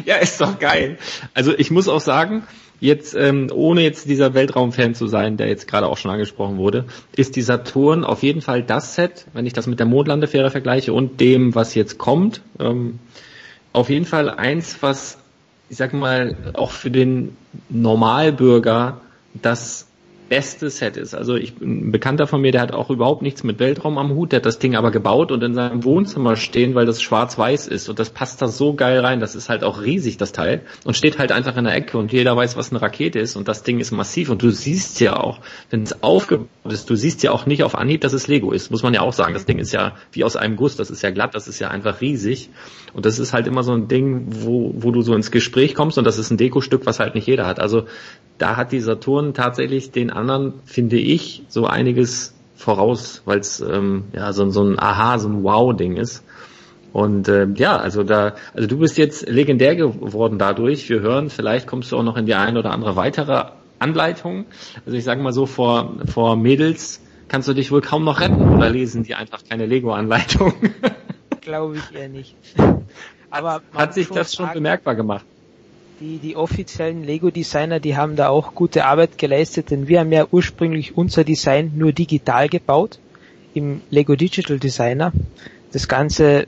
Ja, 0.05 0.15
ist 0.15 0.39
doch 0.39 0.57
geil. 0.57 0.97
Also 1.33 1.53
ich 1.57 1.69
muss 1.69 1.89
auch 1.89 1.99
sagen, 1.99 2.43
jetzt 2.79 3.13
ähm, 3.13 3.49
ohne 3.53 3.81
jetzt 3.81 4.07
dieser 4.07 4.33
Weltraumfan 4.33 4.95
zu 4.95 5.07
sein, 5.07 5.35
der 5.35 5.47
jetzt 5.49 5.67
gerade 5.67 5.87
auch 5.87 5.97
schon 5.97 6.11
angesprochen 6.11 6.57
wurde, 6.57 6.85
ist 7.17 7.35
die 7.35 7.41
Saturn 7.41 8.05
auf 8.05 8.23
jeden 8.23 8.41
Fall 8.41 8.63
das 8.63 8.95
Set, 8.95 9.25
wenn 9.33 9.45
ich 9.45 9.51
das 9.51 9.67
mit 9.67 9.79
der 9.79 9.85
Mondlandefähre 9.85 10.49
vergleiche 10.49 10.93
und 10.93 11.19
dem, 11.19 11.55
was 11.55 11.75
jetzt 11.75 11.97
kommt, 11.97 12.41
ähm, 12.59 12.99
auf 13.73 13.89
jeden 13.89 14.05
Fall 14.05 14.29
eins, 14.29 14.77
was 14.81 15.17
ich 15.69 15.75
sag 15.75 15.91
mal 15.91 16.37
auch 16.53 16.71
für 16.71 16.89
den 16.91 17.35
Normalbürger 17.67 19.01
das 19.41 19.87
beste 20.29 20.69
Set 20.69 20.97
ist. 20.97 21.15
Also 21.15 21.35
ich 21.35 21.59
ein 21.61 21.91
Bekannter 21.91 22.27
von 22.27 22.41
mir, 22.41 22.51
der 22.51 22.61
hat 22.61 22.73
auch 22.73 22.89
überhaupt 22.89 23.21
nichts 23.21 23.43
mit 23.43 23.59
Weltraum 23.59 23.97
am 23.97 24.13
Hut, 24.13 24.31
der 24.31 24.37
hat 24.37 24.45
das 24.45 24.59
Ding 24.59 24.75
aber 24.75 24.91
gebaut 24.91 25.31
und 25.31 25.43
in 25.43 25.53
seinem 25.53 25.83
Wohnzimmer 25.83 26.35
stehen, 26.35 26.75
weil 26.75 26.85
das 26.85 27.01
schwarz-weiß 27.01 27.67
ist. 27.67 27.89
Und 27.89 27.99
das 27.99 28.09
passt 28.09 28.41
da 28.41 28.47
so 28.47 28.73
geil 28.73 28.99
rein. 28.99 29.19
Das 29.19 29.35
ist 29.35 29.49
halt 29.49 29.63
auch 29.63 29.81
riesig, 29.81 30.17
das 30.17 30.31
Teil. 30.31 30.61
Und 30.83 30.95
steht 30.95 31.17
halt 31.17 31.31
einfach 31.31 31.55
in 31.57 31.63
der 31.63 31.75
Ecke 31.75 31.97
und 31.97 32.11
jeder 32.11 32.35
weiß, 32.35 32.57
was 32.57 32.71
eine 32.71 32.81
Rakete 32.81 33.19
ist. 33.19 33.35
Und 33.35 33.47
das 33.47 33.63
Ding 33.63 33.79
ist 33.79 33.91
massiv. 33.91 34.29
Und 34.29 34.41
du 34.41 34.49
siehst 34.49 34.99
ja 34.99 35.17
auch, 35.17 35.39
wenn 35.69 35.83
es 35.83 36.03
aufgebaut 36.03 36.47
ist, 36.65 36.89
du 36.89 36.95
siehst 36.95 37.23
ja 37.23 37.31
auch 37.31 37.45
nicht 37.45 37.63
auf 37.63 37.75
Anhieb, 37.75 38.01
dass 38.01 38.13
es 38.13 38.27
Lego 38.27 38.51
ist, 38.51 38.71
muss 38.71 38.83
man 38.83 38.93
ja 38.93 39.01
auch 39.01 39.13
sagen. 39.13 39.33
Das 39.33 39.45
Ding 39.45 39.59
ist 39.59 39.71
ja 39.71 39.95
wie 40.11 40.23
aus 40.23 40.35
einem 40.35 40.55
Guss, 40.55 40.75
das 40.75 40.89
ist 40.89 41.01
ja 41.01 41.11
glatt, 41.11 41.35
das 41.35 41.47
ist 41.47 41.59
ja 41.59 41.69
einfach 41.69 42.01
riesig. 42.01 42.49
Und 42.93 43.05
das 43.05 43.19
ist 43.19 43.33
halt 43.33 43.47
immer 43.47 43.63
so 43.63 43.73
ein 43.73 43.87
Ding, 43.87 44.27
wo, 44.29 44.73
wo 44.75 44.91
du 44.91 45.01
so 45.01 45.13
ins 45.13 45.31
Gespräch 45.31 45.75
kommst. 45.75 45.97
Und 45.97 46.05
das 46.05 46.17
ist 46.17 46.31
ein 46.31 46.37
Dekostück, 46.37 46.85
was 46.85 46.99
halt 46.99 47.15
nicht 47.15 47.27
jeder 47.27 47.45
hat. 47.45 47.59
Also 47.59 47.85
da 48.37 48.55
hat 48.55 48.71
die 48.71 48.79
Saturn 48.79 49.33
tatsächlich 49.33 49.91
den 49.91 50.09
anderen, 50.09 50.53
finde 50.65 50.97
ich, 50.97 51.43
so 51.47 51.65
einiges 51.65 52.33
voraus, 52.55 53.21
weil 53.25 53.39
es 53.39 53.59
ähm, 53.61 54.05
ja 54.13 54.33
so, 54.33 54.49
so 54.49 54.63
ein 54.63 54.79
Aha, 54.79 55.19
so 55.19 55.29
ein 55.29 55.43
Wow-Ding 55.43 55.95
ist. 55.95 56.23
Und 56.93 57.29
ähm, 57.29 57.55
ja, 57.55 57.77
also 57.77 58.03
da, 58.03 58.35
also 58.53 58.67
du 58.67 58.79
bist 58.79 58.97
jetzt 58.97 59.29
legendär 59.29 59.75
geworden 59.75 60.39
dadurch. 60.39 60.89
Wir 60.89 61.01
hören, 61.01 61.29
vielleicht 61.29 61.67
kommst 61.67 61.91
du 61.91 61.97
auch 61.97 62.03
noch 62.03 62.17
in 62.17 62.25
die 62.25 62.33
eine 62.33 62.59
oder 62.59 62.71
andere 62.71 62.95
weitere 62.95 63.45
Anleitung. 63.79 64.45
Also 64.85 64.97
ich 64.97 65.03
sage 65.03 65.21
mal 65.21 65.33
so, 65.33 65.45
vor, 65.45 65.97
vor 66.11 66.35
Mädels 66.35 67.01
kannst 67.27 67.47
du 67.47 67.53
dich 67.53 67.71
wohl 67.71 67.81
kaum 67.81 68.03
noch 68.03 68.19
retten 68.19 68.55
oder 68.55 68.69
lesen 68.69 69.03
die 69.03 69.15
einfach 69.15 69.43
keine 69.47 69.65
Lego-Anleitung. 69.65 70.53
Glaube 71.41 71.77
ich 71.77 71.95
eher 71.95 72.09
nicht. 72.09 72.35
Aber 73.29 73.61
Hat 73.73 73.93
sich 73.93 74.07
das 74.07 74.33
schon 74.33 74.45
sagen, 74.45 74.59
bemerkbar 74.59 74.95
gemacht? 74.95 75.25
Die, 75.99 76.19
die 76.19 76.35
offiziellen 76.35 77.03
Lego-Designer, 77.03 77.79
die 77.79 77.97
haben 77.97 78.15
da 78.15 78.29
auch 78.29 78.53
gute 78.53 78.85
Arbeit 78.85 79.17
geleistet, 79.17 79.71
denn 79.71 79.87
wir 79.87 79.99
haben 79.99 80.11
ja 80.11 80.27
ursprünglich 80.29 80.95
unser 80.95 81.23
Design 81.23 81.71
nur 81.75 81.91
digital 81.91 82.49
gebaut 82.49 82.99
im 83.55 83.81
Lego 83.89 84.15
Digital 84.15 84.59
Designer. 84.59 85.11
Das 85.71 85.87
Ganze, 85.87 86.45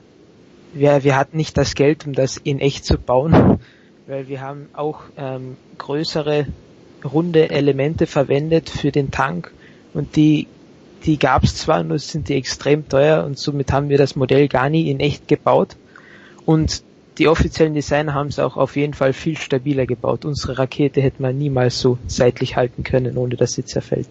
wir, 0.72 1.02
wir 1.02 1.16
hatten 1.16 1.36
nicht 1.36 1.58
das 1.58 1.74
Geld, 1.74 2.06
um 2.06 2.12
das 2.12 2.36
in 2.36 2.60
echt 2.60 2.84
zu 2.84 2.96
bauen, 2.96 3.58
weil 4.06 4.28
wir 4.28 4.40
haben 4.40 4.68
auch 4.72 5.00
ähm, 5.16 5.56
größere 5.78 6.46
runde 7.04 7.50
Elemente 7.50 8.06
verwendet 8.06 8.70
für 8.70 8.92
den 8.92 9.10
Tank 9.10 9.52
und 9.94 10.14
die 10.14 10.46
die 11.04 11.18
gab 11.18 11.44
es 11.44 11.56
zwar, 11.56 11.82
nur 11.82 11.98
sind 11.98 12.28
die 12.28 12.34
extrem 12.34 12.88
teuer 12.88 13.24
und 13.24 13.38
somit 13.38 13.72
haben 13.72 13.88
wir 13.88 13.98
das 13.98 14.16
Modell 14.16 14.48
gar 14.48 14.68
nie 14.68 14.90
in 14.90 15.00
echt 15.00 15.28
gebaut. 15.28 15.76
Und 16.44 16.82
die 17.20 17.28
offiziellen 17.28 17.74
Designer 17.74 18.14
haben 18.14 18.28
es 18.28 18.38
auch 18.38 18.56
auf 18.56 18.76
jeden 18.76 18.94
Fall 18.94 19.12
viel 19.12 19.36
stabiler 19.36 19.84
gebaut. 19.84 20.24
Unsere 20.24 20.58
Rakete 20.58 21.02
hätte 21.02 21.20
man 21.20 21.36
niemals 21.36 21.78
so 21.78 21.98
seitlich 22.06 22.56
halten 22.56 22.82
können, 22.82 23.18
ohne 23.18 23.36
dass 23.36 23.52
sie 23.52 23.64
zerfällt. 23.64 24.08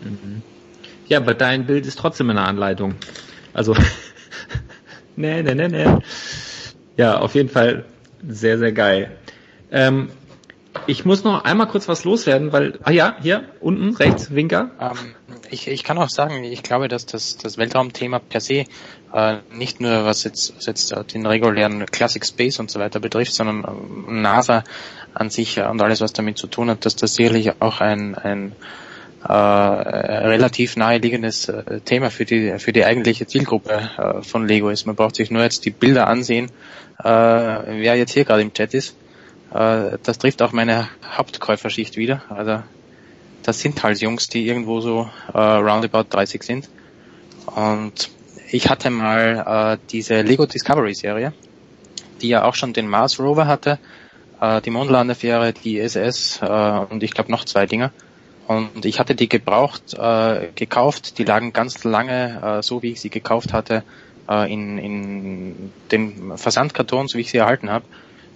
Mhm. 0.00 0.42
Ja, 1.08 1.18
aber 1.18 1.34
dein 1.34 1.66
Bild 1.66 1.86
ist 1.86 1.98
trotzdem 1.98 2.30
in 2.30 2.36
der 2.36 2.46
Anleitung. 2.46 2.94
Also, 3.52 3.74
nee, 5.16 5.42
nee, 5.42 5.56
nee, 5.56 5.66
nee. 5.66 5.86
Ja, 6.96 7.18
auf 7.18 7.34
jeden 7.34 7.48
Fall 7.48 7.84
sehr, 8.28 8.56
sehr 8.58 8.72
geil. 8.72 9.10
Ähm, 9.72 10.10
ich 10.86 11.04
muss 11.04 11.24
noch 11.24 11.44
einmal 11.44 11.66
kurz 11.66 11.88
was 11.88 12.04
loswerden, 12.04 12.52
weil, 12.52 12.78
ah 12.84 12.92
ja, 12.92 13.16
hier, 13.20 13.44
unten, 13.60 13.96
rechts, 13.96 14.34
Winker. 14.34 14.70
Ähm, 14.80 15.14
ich, 15.50 15.68
ich 15.68 15.84
kann 15.84 15.98
auch 15.98 16.08
sagen, 16.08 16.44
ich 16.44 16.62
glaube, 16.62 16.88
dass 16.88 17.06
das, 17.06 17.36
das 17.38 17.58
Weltraumthema 17.58 18.18
per 18.18 18.40
se 18.40 18.64
äh, 19.12 19.38
nicht 19.52 19.80
nur 19.80 20.04
was 20.04 20.24
jetzt, 20.24 20.56
was 20.56 20.66
jetzt 20.66 20.92
äh, 20.92 21.04
den 21.04 21.26
regulären 21.26 21.86
Classic 21.86 22.24
Space 22.24 22.58
und 22.58 22.70
so 22.70 22.80
weiter 22.80 23.00
betrifft, 23.00 23.32
sondern 23.32 23.64
äh, 23.64 24.12
NASA 24.12 24.64
an 25.14 25.30
sich 25.30 25.58
und 25.58 25.80
alles, 25.80 26.00
was 26.00 26.12
damit 26.12 26.38
zu 26.38 26.46
tun 26.46 26.70
hat, 26.70 26.84
dass 26.84 26.96
das 26.96 27.14
sicherlich 27.14 27.60
auch 27.60 27.80
ein, 27.80 28.14
ein 28.14 28.52
äh, 29.26 29.32
relativ 29.32 30.76
naheliegendes 30.76 31.48
äh, 31.48 31.80
Thema 31.80 32.10
für 32.10 32.24
die 32.24 32.58
für 32.58 32.72
die 32.72 32.84
eigentliche 32.84 33.26
Zielgruppe 33.26 33.90
äh, 33.96 34.22
von 34.22 34.46
Lego 34.46 34.68
ist. 34.68 34.86
Man 34.86 34.96
braucht 34.96 35.16
sich 35.16 35.30
nur 35.30 35.42
jetzt 35.42 35.64
die 35.64 35.70
Bilder 35.70 36.06
ansehen, 36.06 36.50
äh, 36.98 37.04
wer 37.04 37.96
jetzt 37.96 38.12
hier 38.12 38.24
gerade 38.24 38.42
im 38.42 38.52
Chat 38.52 38.74
ist. 38.74 38.96
Äh, 39.52 39.98
das 40.02 40.18
trifft 40.18 40.42
auch 40.42 40.52
meine 40.52 40.88
Hauptkäuferschicht 41.16 41.96
wieder. 41.96 42.22
Also 42.28 42.62
das 43.42 43.60
sind 43.60 43.82
halt 43.82 44.00
Jungs, 44.00 44.28
die 44.28 44.46
irgendwo 44.46 44.80
so 44.80 45.08
äh, 45.32 45.38
roundabout 45.38 46.06
30 46.10 46.42
sind. 46.42 46.68
Und 47.46 48.10
ich 48.50 48.68
hatte 48.68 48.90
mal 48.90 49.76
äh, 49.76 49.86
diese 49.90 50.22
Lego 50.22 50.46
Discovery 50.46 50.94
Serie, 50.94 51.32
die 52.20 52.28
ja 52.28 52.44
auch 52.44 52.54
schon 52.54 52.72
den 52.72 52.88
Mars 52.88 53.18
Rover 53.18 53.46
hatte, 53.46 53.78
äh, 54.40 54.60
die 54.60 54.70
Mondlandefähre, 54.70 55.52
die 55.52 55.78
ISS 55.78 56.40
äh, 56.42 56.46
und 56.46 57.02
ich 57.02 57.12
glaube 57.12 57.30
noch 57.30 57.44
zwei 57.44 57.66
Dinger. 57.66 57.92
Und 58.46 58.84
ich 58.84 59.00
hatte 59.00 59.16
die 59.16 59.28
gebraucht, 59.28 59.94
äh, 59.94 60.48
gekauft, 60.54 61.18
die 61.18 61.24
lagen 61.24 61.52
ganz 61.52 61.82
lange, 61.82 62.58
äh, 62.58 62.62
so 62.62 62.82
wie 62.82 62.92
ich 62.92 63.00
sie 63.00 63.10
gekauft 63.10 63.52
hatte, 63.52 63.82
äh, 64.28 64.52
in, 64.52 64.78
in 64.78 65.72
den 65.90 66.38
Versandkarton, 66.38 67.08
so 67.08 67.18
wie 67.18 67.22
ich 67.22 67.30
sie 67.30 67.38
erhalten 67.38 67.70
habe. 67.70 67.84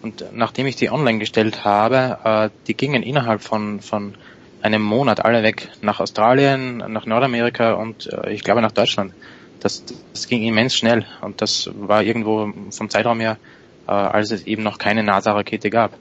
Und 0.03 0.25
nachdem 0.33 0.67
ich 0.67 0.77
die 0.77 0.91
online 0.91 1.19
gestellt 1.19 1.65
habe, 1.65 2.19
äh, 2.25 2.51
die 2.67 2.75
gingen 2.75 3.03
innerhalb 3.05 3.43
von, 3.43 3.81
von 3.81 4.15
einem 4.63 4.83
Monat 4.83 5.25
alle 5.25 5.43
weg 5.43 5.69
nach 5.81 6.01
Australien, 6.01 6.79
nach 6.79 7.07
Nordamerika 7.07 7.75
und 7.75 8.13
äh, 8.13 8.33
ich 8.33 8.43
glaube 8.43 8.63
nach 8.63 8.73
Deutschland. 8.73 9.13
Das, 9.61 9.85
das 10.13 10.27
ging 10.27 10.43
immens 10.43 10.75
schnell 10.75 11.05
und 11.21 11.41
das 11.43 11.71
war 11.75 12.03
irgendwo 12.03 12.53
vom 12.71 12.91
Zeitraum 12.91 13.21
her, 13.21 13.37
äh, 13.87 13.93
als 13.93 14.31
es 14.31 14.47
eben 14.47 14.63
noch 14.63 14.79
keine 14.79 15.03
NASA-Rakete 15.03 15.71
gab. 15.71 15.93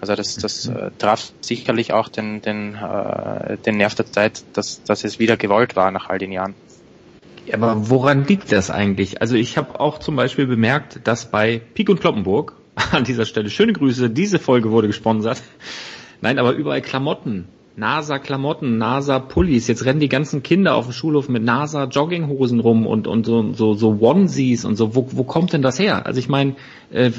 Also 0.00 0.16
das, 0.16 0.36
das 0.36 0.66
äh, 0.66 0.90
traf 0.98 1.32
sicherlich 1.40 1.92
auch 1.92 2.08
den, 2.08 2.42
den, 2.42 2.74
äh, 2.74 3.56
den 3.58 3.76
Nerv 3.76 3.94
der 3.94 4.10
Zeit, 4.10 4.44
dass, 4.52 4.82
dass 4.82 5.04
es 5.04 5.18
wieder 5.18 5.36
gewollt 5.36 5.76
war 5.76 5.90
nach 5.90 6.10
all 6.10 6.18
den 6.18 6.32
Jahren. 6.32 6.54
Aber 7.52 7.90
woran 7.90 8.24
liegt 8.26 8.52
das 8.52 8.70
eigentlich? 8.70 9.20
Also 9.20 9.36
ich 9.36 9.56
habe 9.56 9.78
auch 9.80 9.98
zum 9.98 10.16
Beispiel 10.16 10.46
bemerkt, 10.46 11.00
dass 11.04 11.30
bei 11.30 11.60
Pik 11.74 11.88
und 11.88 12.00
Kloppenburg, 12.00 12.54
an 12.90 13.04
dieser 13.04 13.24
Stelle 13.24 13.50
schöne 13.50 13.72
Grüße, 13.72 14.10
diese 14.10 14.38
Folge 14.38 14.70
wurde 14.70 14.88
gesponsert. 14.88 15.42
Nein, 16.20 16.38
aber 16.38 16.52
überall 16.52 16.82
Klamotten 16.82 17.48
NASA-Klamotten, 17.76 18.78
NASA-Pullis. 18.78 19.66
Jetzt 19.66 19.84
rennen 19.84 19.98
die 19.98 20.08
ganzen 20.08 20.44
Kinder 20.44 20.76
auf 20.76 20.86
dem 20.86 20.92
Schulhof 20.92 21.28
mit 21.28 21.42
NASA-Jogginghosen 21.42 22.60
rum 22.60 22.86
und, 22.86 23.08
und 23.08 23.26
so, 23.26 23.52
so, 23.52 23.74
so 23.74 23.98
Onesies 24.00 24.64
und 24.64 24.76
so. 24.76 24.94
Wo, 24.94 25.08
wo 25.10 25.24
kommt 25.24 25.52
denn 25.52 25.62
das 25.62 25.78
her? 25.80 26.06
Also 26.06 26.20
ich 26.20 26.28
meine, 26.28 26.54
äh, 26.92 27.10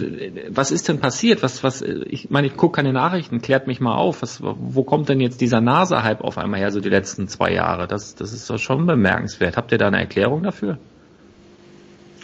was 0.49 0.71
ist 0.71 0.87
denn 0.87 0.99
passiert? 0.99 1.43
Was, 1.43 1.61
was, 1.63 1.81
ich 1.81 2.29
meine, 2.29 2.47
ich 2.47 2.55
gucke 2.55 2.77
keine 2.77 2.93
Nachrichten, 2.93 3.41
klärt 3.41 3.67
mich 3.67 3.81
mal 3.81 3.95
auf. 3.95 4.21
Was, 4.21 4.41
wo 4.41 4.83
kommt 4.83 5.09
denn 5.09 5.19
jetzt 5.19 5.41
dieser 5.41 5.59
NASA-Hype 5.59 6.21
auf 6.21 6.37
einmal 6.37 6.61
her, 6.61 6.71
so 6.71 6.79
die 6.79 6.89
letzten 6.89 7.27
zwei 7.27 7.51
Jahre? 7.51 7.87
Das, 7.87 8.15
das 8.15 8.31
ist 8.31 8.49
doch 8.49 8.57
schon 8.57 8.85
bemerkenswert. 8.85 9.57
Habt 9.57 9.73
ihr 9.73 9.77
da 9.77 9.87
eine 9.87 9.99
erklärung 9.99 10.43
dafür? 10.43 10.77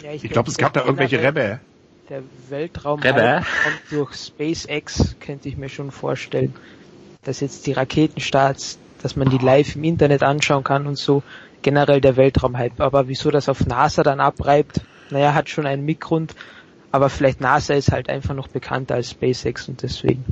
Ja, 0.02 0.12
ich, 0.12 0.24
ich 0.24 0.30
glaube, 0.30 0.48
es 0.48 0.56
gab 0.56 0.72
da 0.72 0.80
irgendwelche 0.80 1.22
Rebbe. 1.22 1.60
Der 2.08 2.22
Weltraum 2.48 3.00
kommt 3.00 3.46
durch 3.90 4.14
SpaceX, 4.14 5.16
könnte 5.20 5.48
ich 5.48 5.56
mir 5.56 5.68
schon 5.68 5.90
vorstellen 5.90 6.54
dass 7.24 7.40
jetzt 7.40 7.66
die 7.66 7.72
Raketenstarts, 7.72 8.78
dass 9.02 9.16
man 9.16 9.30
die 9.30 9.38
live 9.38 9.76
im 9.76 9.84
Internet 9.84 10.22
anschauen 10.22 10.64
kann 10.64 10.86
und 10.86 10.98
so 10.98 11.22
generell 11.62 12.00
der 12.00 12.16
Weltraumhype. 12.16 12.82
Aber 12.82 13.08
wieso 13.08 13.30
das 13.30 13.48
auf 13.48 13.66
NASA 13.66 14.02
dann 14.02 14.20
abreibt, 14.20 14.80
naja, 15.10 15.34
hat 15.34 15.48
schon 15.48 15.66
einen 15.66 15.84
Mitgrund. 15.84 16.34
Aber 16.94 17.08
vielleicht 17.08 17.40
NASA 17.40 17.72
ist 17.72 17.90
halt 17.90 18.10
einfach 18.10 18.34
noch 18.34 18.48
bekannter 18.48 18.96
als 18.96 19.10
SpaceX 19.10 19.66
und 19.66 19.82
deswegen. 19.82 20.24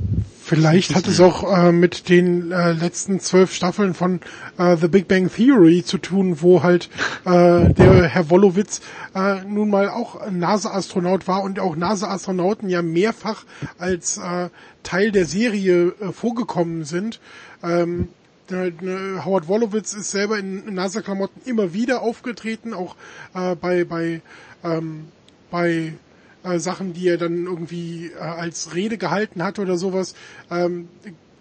Vielleicht 0.43 0.93
hat 0.93 1.07
es 1.07 1.19
auch 1.19 1.43
äh, 1.51 1.71
mit 1.71 2.07
den 2.07 2.51
äh, 2.51 2.73
letzten 2.73 3.19
zwölf 3.19 3.51
Staffeln 3.51 3.95
von 3.95 4.19
äh, 4.59 4.77
The 4.77 4.87
Big 4.87 5.07
Bang 5.07 5.31
Theory 5.33 5.83
zu 5.83 5.97
tun, 5.97 6.41
wo 6.41 6.61
halt 6.61 6.89
äh, 7.25 7.73
der 7.73 8.03
Herr 8.07 8.29
Wolowitz 8.29 8.81
äh, 9.15 9.43
nun 9.43 9.71
mal 9.71 9.89
auch 9.89 10.29
NASA-Astronaut 10.29 11.27
war 11.27 11.41
und 11.41 11.59
auch 11.59 11.75
NASA-Astronauten 11.75 12.69
ja 12.69 12.83
mehrfach 12.83 13.43
als 13.79 14.17
äh, 14.17 14.49
Teil 14.83 15.11
der 15.11 15.25
Serie 15.25 15.93
äh, 15.99 16.11
vorgekommen 16.11 16.85
sind. 16.85 17.19
Ähm, 17.63 18.09
Howard 18.51 19.47
Wolowitz 19.47 19.93
ist 19.93 20.11
selber 20.11 20.37
in 20.37 20.73
NASA-Klamotten 20.73 21.41
immer 21.45 21.73
wieder 21.73 22.01
aufgetreten, 22.01 22.73
auch 22.73 22.97
äh, 23.33 23.55
bei 23.55 23.85
bei 23.85 24.21
ähm, 24.63 25.07
bei 25.49 25.93
äh, 26.43 26.59
Sachen, 26.59 26.93
die 26.93 27.07
er 27.07 27.17
dann 27.17 27.45
irgendwie 27.45 28.07
äh, 28.07 28.19
als 28.19 28.75
Rede 28.75 28.97
gehalten 28.97 29.43
hat 29.43 29.59
oder 29.59 29.77
sowas. 29.77 30.15
Ähm, 30.49 30.89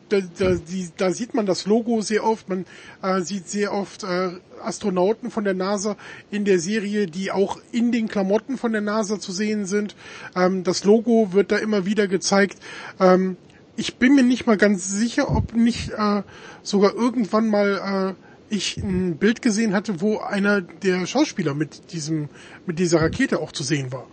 da, 0.09 0.21
da, 0.21 0.55
die, 0.55 0.89
da 0.97 1.13
sieht 1.13 1.35
man 1.35 1.47
das 1.47 1.67
Logo 1.67 2.01
sehr 2.01 2.25
oft. 2.25 2.49
Man 2.49 2.67
äh, 3.03 3.21
sieht 3.23 3.49
sehr 3.49 3.73
oft 3.73 4.05
äh, 4.05 4.31
Astronauten 4.61 5.31
von 5.31 5.45
der 5.45 5.55
NASA 5.55 5.97
in 6.31 6.45
der 6.45 6.59
Serie, 6.59 7.07
die 7.07 7.31
auch 7.31 7.59
in 7.73 7.93
den 7.93 8.09
Klamotten 8.09 8.59
von 8.59 8.73
der 8.73 8.81
NASA 8.81 9.19
zu 9.19 9.33
sehen 9.33 9.67
sind. 9.67 9.97
Ähm, 10.35 10.65
das 10.65 10.85
Logo 10.85 11.33
wird 11.33 11.53
da 11.53 11.57
immer 11.57 11.87
wieder 11.87 12.09
gezeigt. 12.09 12.59
Ähm, 12.99 13.37
ich 13.77 13.97
bin 13.97 14.15
mir 14.15 14.25
nicht 14.25 14.47
mal 14.47 14.57
ganz 14.57 14.91
sicher, 14.91 15.35
ob 15.35 15.55
nicht 15.55 15.91
äh, 15.91 16.23
sogar 16.63 16.95
irgendwann 16.95 17.49
mal 17.49 18.17
äh, 18.17 18.55
ich 18.55 18.77
ein 18.79 19.17
Bild 19.17 19.43
gesehen 19.43 19.73
hatte, 19.73 20.01
wo 20.01 20.19
einer 20.19 20.61
der 20.61 21.07
Schauspieler 21.07 21.55
mit 21.55 21.93
diesem 21.93 22.29
mit 22.67 22.79
dieser 22.79 23.01
Rakete 23.01 23.39
auch 23.39 23.53
zu 23.53 23.63
sehen 23.63 23.93
war. 23.93 24.07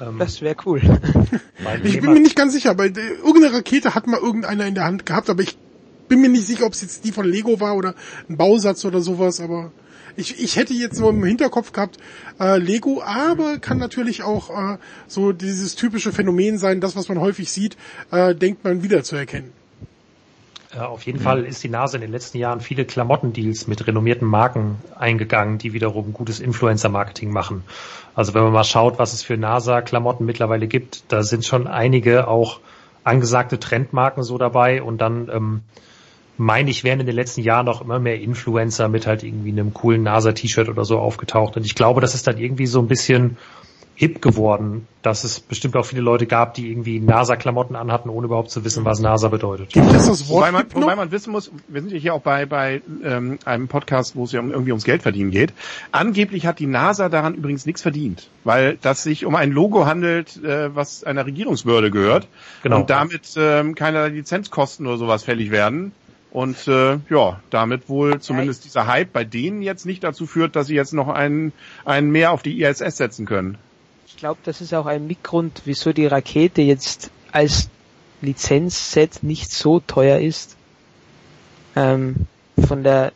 Ähm, 0.00 0.18
das 0.18 0.40
wäre 0.40 0.56
cool. 0.66 0.80
ich 1.82 2.00
bin 2.00 2.12
mir 2.12 2.20
nicht 2.20 2.36
ganz 2.36 2.52
sicher, 2.52 2.70
aber 2.70 2.86
äh, 2.86 2.90
irgendeine 2.90 3.54
Rakete 3.54 3.94
hat 3.94 4.06
mal 4.06 4.20
irgendeiner 4.20 4.66
in 4.66 4.74
der 4.74 4.84
Hand 4.84 5.06
gehabt, 5.06 5.30
aber 5.30 5.42
ich 5.42 5.56
bin 6.08 6.20
mir 6.20 6.28
nicht 6.28 6.46
sicher, 6.46 6.66
ob 6.66 6.72
es 6.72 6.82
jetzt 6.82 7.04
die 7.04 7.12
von 7.12 7.26
Lego 7.26 7.60
war 7.60 7.76
oder 7.76 7.94
ein 8.28 8.36
Bausatz 8.36 8.84
oder 8.84 9.00
sowas, 9.00 9.40
aber 9.40 9.72
ich, 10.16 10.42
ich 10.42 10.56
hätte 10.56 10.74
jetzt 10.74 10.96
so 10.96 11.10
im 11.10 11.24
Hinterkopf 11.24 11.72
gehabt 11.72 11.98
äh, 12.40 12.58
Lego, 12.58 13.02
aber 13.04 13.58
kann 13.58 13.78
natürlich 13.78 14.22
auch 14.22 14.50
äh, 14.50 14.78
so 15.06 15.32
dieses 15.32 15.76
typische 15.76 16.12
Phänomen 16.12 16.58
sein, 16.58 16.80
das, 16.80 16.96
was 16.96 17.08
man 17.08 17.20
häufig 17.20 17.50
sieht, 17.52 17.76
äh, 18.10 18.34
denkt 18.34 18.64
man 18.64 18.82
wieder 18.82 19.04
zu 19.04 19.16
erkennen. 19.16 19.52
Äh, 20.74 20.80
auf 20.80 21.02
jeden 21.02 21.20
mhm. 21.20 21.22
Fall 21.22 21.44
ist 21.44 21.62
die 21.62 21.68
Nase 21.68 21.96
in 21.96 22.00
den 22.00 22.10
letzten 22.10 22.38
Jahren 22.38 22.60
viele 22.60 22.84
Klamottendeals 22.84 23.66
mit 23.66 23.86
renommierten 23.86 24.26
Marken 24.26 24.78
eingegangen, 24.98 25.58
die 25.58 25.72
wiederum 25.72 26.12
gutes 26.12 26.40
Influencer-Marketing 26.40 27.30
machen. 27.30 27.62
Also 28.14 28.34
wenn 28.34 28.42
man 28.42 28.52
mal 28.52 28.64
schaut, 28.64 28.98
was 28.98 29.12
es 29.12 29.22
für 29.22 29.36
NASA-Klamotten 29.36 30.26
mittlerweile 30.26 30.66
gibt, 30.66 31.04
da 31.08 31.22
sind 31.22 31.44
schon 31.44 31.66
einige 31.66 32.28
auch 32.28 32.60
angesagte 33.04 33.58
Trendmarken 33.58 34.22
so 34.22 34.36
dabei 34.36 34.82
und 34.82 34.98
dann 34.98 35.30
ähm, 35.32 35.62
meine 36.38 36.70
ich, 36.70 36.84
wären 36.84 37.00
in 37.00 37.06
den 37.06 37.16
letzten 37.16 37.42
Jahren 37.42 37.68
auch 37.68 37.80
immer 37.80 37.98
mehr 37.98 38.20
Influencer 38.20 38.88
mit 38.88 39.06
halt 39.06 39.22
irgendwie 39.22 39.50
einem 39.50 39.74
coolen 39.74 40.02
NASA-T-Shirt 40.02 40.68
oder 40.68 40.84
so 40.84 40.98
aufgetaucht. 40.98 41.56
Und 41.56 41.66
ich 41.66 41.74
glaube, 41.74 42.00
das 42.00 42.14
ist 42.14 42.26
dann 42.26 42.38
irgendwie 42.38 42.66
so 42.66 42.80
ein 42.80 42.88
bisschen 42.88 43.36
hip 43.98 44.22
geworden, 44.22 44.86
dass 45.02 45.24
es 45.24 45.40
bestimmt 45.40 45.74
auch 45.74 45.84
viele 45.84 46.02
Leute 46.02 46.26
gab, 46.26 46.54
die 46.54 46.70
irgendwie 46.70 47.00
NASA-Klamotten 47.00 47.74
anhatten, 47.74 48.08
ohne 48.10 48.26
überhaupt 48.26 48.48
zu 48.48 48.64
wissen, 48.64 48.84
was 48.84 49.00
NASA 49.00 49.26
bedeutet. 49.26 49.72
Gibt 49.72 49.92
es 49.92 50.06
das 50.06 50.28
Wort 50.28 50.42
wobei, 50.42 50.52
man, 50.52 50.66
wobei 50.72 50.94
man 50.94 51.10
wissen 51.10 51.32
muss, 51.32 51.50
wir 51.66 51.80
sind 51.80 51.90
ja 51.90 51.98
hier 51.98 52.14
auch 52.14 52.20
bei, 52.20 52.46
bei 52.46 52.80
ähm, 53.02 53.40
einem 53.44 53.66
Podcast, 53.66 54.14
wo 54.14 54.22
es 54.22 54.30
ja 54.30 54.40
irgendwie 54.40 54.70
ums 54.70 54.84
Geld 54.84 55.02
verdienen 55.02 55.32
geht. 55.32 55.52
Angeblich 55.90 56.46
hat 56.46 56.60
die 56.60 56.68
NASA 56.68 57.08
daran 57.08 57.34
übrigens 57.34 57.66
nichts 57.66 57.82
verdient, 57.82 58.28
weil 58.44 58.78
das 58.80 59.02
sich 59.02 59.26
um 59.26 59.34
ein 59.34 59.50
Logo 59.50 59.84
handelt, 59.84 60.44
äh, 60.44 60.72
was 60.72 61.02
einer 61.02 61.26
Regierungsbehörde 61.26 61.90
gehört 61.90 62.28
genau. 62.62 62.76
und 62.76 62.90
damit 62.90 63.34
ähm, 63.36 63.74
keine 63.74 64.06
Lizenzkosten 64.06 64.86
oder 64.86 64.98
sowas 64.98 65.24
fällig 65.24 65.50
werden. 65.50 65.90
Und 66.38 66.68
äh, 66.68 66.98
ja, 67.10 67.40
damit 67.50 67.88
wohl 67.88 68.20
zumindest 68.20 68.64
dieser 68.64 68.86
Hype 68.86 69.12
bei 69.12 69.24
denen 69.24 69.62
jetzt 69.62 69.86
nicht 69.86 70.04
dazu 70.04 70.26
führt, 70.26 70.54
dass 70.56 70.68
sie 70.68 70.74
jetzt 70.74 70.92
noch 70.92 71.08
einen, 71.08 71.52
einen 71.84 72.10
mehr 72.10 72.30
auf 72.32 72.42
die 72.42 72.62
ISS 72.62 72.96
setzen 72.96 73.26
können 73.26 73.58
glaube, 74.18 74.40
das 74.44 74.60
ist 74.60 74.74
auch 74.74 74.86
ein 74.86 75.06
Mitgrund, 75.06 75.62
wieso 75.64 75.92
die 75.94 76.06
Rakete 76.06 76.60
jetzt 76.60 77.10
als 77.32 77.70
Lizenzset 78.20 79.22
nicht 79.22 79.50
so 79.50 79.80
teuer 79.80 80.18
ist. 80.18 80.56
Ähm, 81.74 82.26
von 82.66 82.82
der 82.82 83.12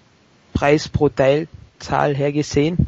Preis 0.55 0.89
pro 0.89 1.09
Teilzahl 1.09 2.15
her 2.15 2.33
gesehen. 2.33 2.87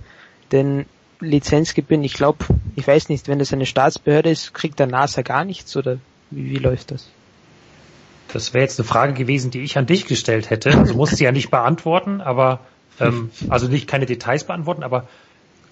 Denn 0.53 0.87
Lizenzgebühren, 1.21 2.05
ich 2.05 2.15
glaube, 2.15 2.47
ich 2.77 2.87
weiß 2.87 3.09
nicht, 3.09 3.29
wenn 3.29 3.41
das 3.41 3.53
eine 3.53 3.67
Staatsbehörde 3.67 4.31
ist, 4.31 4.55
kriegt 4.55 4.79
der 4.79 4.87
NASA 4.87 5.23
gar 5.23 5.45
nichts 5.45 5.77
oder 5.77 5.99
wie, 6.31 6.51
wie 6.51 6.57
läuft 6.57 6.93
das? 6.93 7.09
Das 8.35 8.55
wäre 8.55 8.63
jetzt 8.63 8.79
eine 8.79 8.87
Frage 8.87 9.13
gewesen, 9.15 9.51
die 9.51 9.61
ich 9.61 9.79
an 9.79 9.87
dich 9.87 10.07
gestellt 10.07 10.51
hätte. 10.51 10.77
Also 10.77 10.95
musst 10.95 11.21
du 11.21 11.25
ja 11.25 11.33
nicht 11.33 11.51
beantworten, 11.51 12.21
aber 12.21 12.61
ähm, 13.01 13.31
also 13.49 13.69
nicht 13.69 13.89
keine 13.89 14.07
Details 14.07 14.45
beantworten, 14.45 14.83
aber 14.83 15.07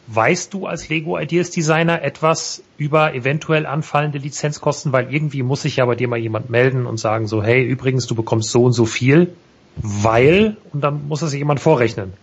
Weißt 0.09 0.53
du 0.53 0.67
als 0.67 0.89
Lego 0.89 1.19
Ideas 1.19 1.51
Designer 1.51 2.03
etwas 2.03 2.63
über 2.77 3.15
eventuell 3.15 3.67
anfallende 3.67 4.19
Lizenzkosten? 4.19 4.93
Weil 4.93 5.15
irgendwie 5.15 5.45
muss 5.45 5.63
sich 5.63 5.77
ja 5.77 5.87
bei 5.87 5.95
dir 5.95 6.09
mal 6.09 6.19
jemand 6.19 6.51
melden 6.51 6.87
und 6.87 6.99
sagen 6.99 7.29
so, 7.29 7.43
hey, 7.43 7.65
übrigens, 7.65 8.07
du 8.09 8.17
bekommst 8.17 8.51
so 8.51 8.65
und 8.65 8.73
so 8.73 8.85
viel, 8.85 9.33
weil, 9.77 10.57
und 10.73 10.83
dann 10.83 11.07
muss 11.07 11.21
das 11.21 11.31
sich 11.31 11.39
jemand 11.39 11.61
vorrechnen. 11.61 12.15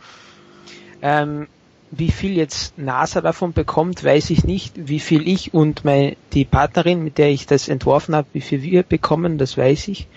Ähm, 1.01 1.47
wie 1.91 2.11
viel 2.11 2.35
jetzt 2.37 2.77
NASA 2.77 3.21
davon 3.21 3.53
bekommt, 3.53 4.03
weiß 4.03 4.29
ich 4.29 4.43
nicht. 4.43 4.73
Wie 4.87 4.99
viel 4.99 5.27
ich 5.27 5.53
und 5.53 5.83
meine, 5.85 6.15
die 6.33 6.45
Partnerin, 6.45 7.03
mit 7.03 7.17
der 7.17 7.29
ich 7.31 7.47
das 7.47 7.67
entworfen 7.67 8.15
habe, 8.15 8.27
wie 8.33 8.41
viel 8.41 8.61
wir 8.61 8.83
bekommen, 8.83 9.37
das 9.37 9.57
weiß 9.57 9.87
ich. 9.87 10.07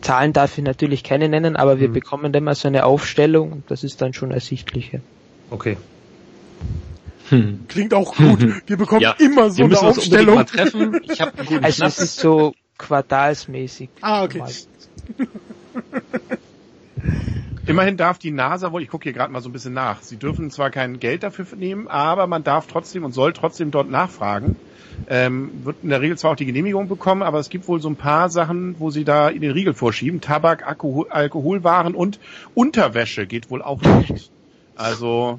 Zahlen 0.00 0.32
darf 0.32 0.56
ich 0.56 0.64
natürlich 0.64 1.02
keine 1.04 1.28
nennen, 1.28 1.56
aber 1.56 1.80
wir 1.80 1.88
Mhm. 1.88 1.94
bekommen 1.94 2.32
immer 2.34 2.54
so 2.54 2.68
eine 2.68 2.84
Aufstellung 2.86 3.52
und 3.52 3.70
das 3.70 3.84
ist 3.84 4.00
dann 4.00 4.14
schon 4.14 4.30
ersichtlicher. 4.30 5.00
Okay. 5.50 5.76
Klingt 7.68 7.92
auch 7.92 8.14
gut. 8.14 8.40
Wir 8.68 8.76
bekommen 8.76 9.00
Ja, 9.00 9.16
immer 9.18 9.50
so 9.50 9.58
wir 9.58 9.64
eine 9.64 9.80
Aufstellung. 9.80 10.34
mal 10.36 10.44
treffen. 10.44 11.00
Ich 11.02 11.20
habe 11.20 11.36
einen 11.38 11.46
guten 11.48 11.64
Also 11.64 11.76
Schnaps. 11.78 11.98
es 11.98 12.04
ist 12.04 12.20
so 12.20 12.54
quartalsmäßig. 12.78 13.88
Ah, 14.00 14.22
okay. 14.22 14.42
Immerhin 17.66 17.96
darf 17.96 18.18
die 18.18 18.30
NASA 18.30 18.70
wohl, 18.70 18.82
ich 18.82 18.88
gucke 18.88 19.04
hier 19.04 19.12
gerade 19.12 19.32
mal 19.32 19.40
so 19.40 19.48
ein 19.48 19.52
bisschen 19.52 19.74
nach, 19.74 20.02
sie 20.02 20.16
dürfen 20.16 20.50
zwar 20.50 20.70
kein 20.70 21.00
Geld 21.00 21.24
dafür 21.24 21.46
nehmen, 21.56 21.88
aber 21.88 22.26
man 22.26 22.44
darf 22.44 22.66
trotzdem 22.68 23.04
und 23.04 23.12
soll 23.12 23.32
trotzdem 23.32 23.70
dort 23.70 23.90
nachfragen. 23.90 24.56
Ähm, 25.08 25.50
wird 25.64 25.76
in 25.82 25.90
der 25.90 26.00
Regel 26.00 26.16
zwar 26.16 26.32
auch 26.32 26.36
die 26.36 26.46
Genehmigung 26.46 26.88
bekommen, 26.88 27.22
aber 27.22 27.38
es 27.38 27.50
gibt 27.50 27.68
wohl 27.68 27.80
so 27.80 27.88
ein 27.88 27.96
paar 27.96 28.30
Sachen, 28.30 28.76
wo 28.78 28.90
sie 28.90 29.04
da 29.04 29.28
in 29.28 29.42
den 29.42 29.50
Riegel 29.50 29.74
vorschieben. 29.74 30.20
Tabak, 30.20 30.66
Alkohol, 30.66 31.08
Alkoholwaren 31.10 31.94
und 31.94 32.18
Unterwäsche 32.54 33.26
geht 33.26 33.50
wohl 33.50 33.62
auch 33.62 33.82
nicht. 33.82 34.30
Also 34.76 35.38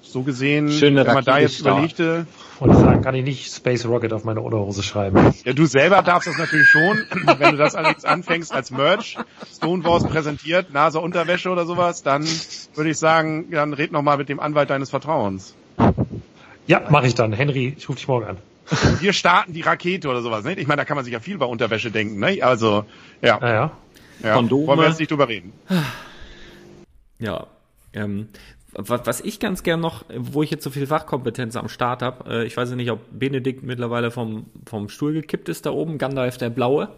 so 0.00 0.22
gesehen, 0.22 0.70
Schöne 0.70 1.06
wenn 1.06 1.14
man 1.14 1.24
da 1.24 1.38
jetzt 1.38 1.60
überlegte, 1.60 2.26
Wollte 2.60 2.76
sagen, 2.76 3.02
kann 3.02 3.14
ich 3.14 3.24
nicht 3.24 3.52
Space 3.52 3.86
Rocket 3.86 4.12
auf 4.12 4.24
meine 4.24 4.40
Unterhose 4.40 4.82
schreiben. 4.82 5.34
ja, 5.44 5.52
du 5.52 5.66
selber 5.66 6.02
darfst 6.02 6.28
das 6.28 6.38
natürlich 6.38 6.68
schon, 6.68 6.98
wenn 7.38 7.52
du 7.52 7.56
das 7.56 7.74
allerdings 7.74 8.04
anfängst 8.04 8.52
als 8.52 8.70
Merch, 8.70 9.18
Stonewalls 9.54 10.04
präsentiert, 10.04 10.72
NASA 10.72 10.98
Unterwäsche 10.98 11.50
oder 11.50 11.66
sowas, 11.66 12.02
dann 12.02 12.26
würde 12.74 12.90
ich 12.90 12.98
sagen, 12.98 13.50
dann 13.50 13.72
red 13.72 13.92
noch 13.92 14.02
mal 14.02 14.16
mit 14.16 14.28
dem 14.28 14.40
Anwalt 14.40 14.70
deines 14.70 14.90
Vertrauens. 14.90 15.54
Ja, 16.66 16.82
mache 16.90 17.06
ich 17.06 17.14
dann. 17.14 17.32
Henry, 17.32 17.74
ich 17.76 17.88
rufe 17.88 17.98
dich 17.98 18.08
morgen 18.08 18.26
an. 18.26 18.36
Wir 19.00 19.12
starten 19.12 19.52
die 19.52 19.60
Rakete 19.60 20.08
oder 20.08 20.22
sowas, 20.22 20.44
nicht? 20.44 20.58
Ich 20.58 20.66
meine, 20.66 20.80
da 20.80 20.84
kann 20.84 20.96
man 20.96 21.04
sich 21.04 21.12
ja 21.12 21.20
viel 21.20 21.38
bei 21.38 21.46
Unterwäsche 21.46 21.90
denken, 21.90 22.18
ne? 22.18 22.42
Also, 22.42 22.84
ja. 23.22 23.38
Ja, 23.40 23.52
ja. 23.52 23.70
ja. 24.22 24.34
Kondome. 24.34 24.66
Wollen 24.66 24.80
wir 24.80 24.88
jetzt 24.88 24.98
nicht 24.98 25.10
drüber 25.10 25.28
reden. 25.28 25.52
Ja, 27.18 27.46
ähm, 27.92 28.28
was, 28.76 29.06
was 29.06 29.20
ich 29.20 29.40
ganz 29.40 29.62
gern 29.62 29.80
noch, 29.80 30.04
wo 30.16 30.42
ich 30.42 30.50
jetzt 30.50 30.64
so 30.64 30.70
viel 30.70 30.86
Fachkompetenz 30.86 31.56
am 31.56 31.68
Start 31.68 32.02
habe, 32.02 32.30
äh, 32.30 32.46
ich 32.46 32.56
weiß 32.56 32.70
nicht, 32.72 32.90
ob 32.90 33.00
Benedikt 33.10 33.62
mittlerweile 33.62 34.10
vom, 34.10 34.46
vom 34.66 34.88
Stuhl 34.88 35.14
gekippt 35.14 35.48
ist 35.48 35.66
da 35.66 35.70
oben, 35.70 35.98
Gandalf 35.98 36.36
der 36.36 36.50
Blaue. 36.50 36.90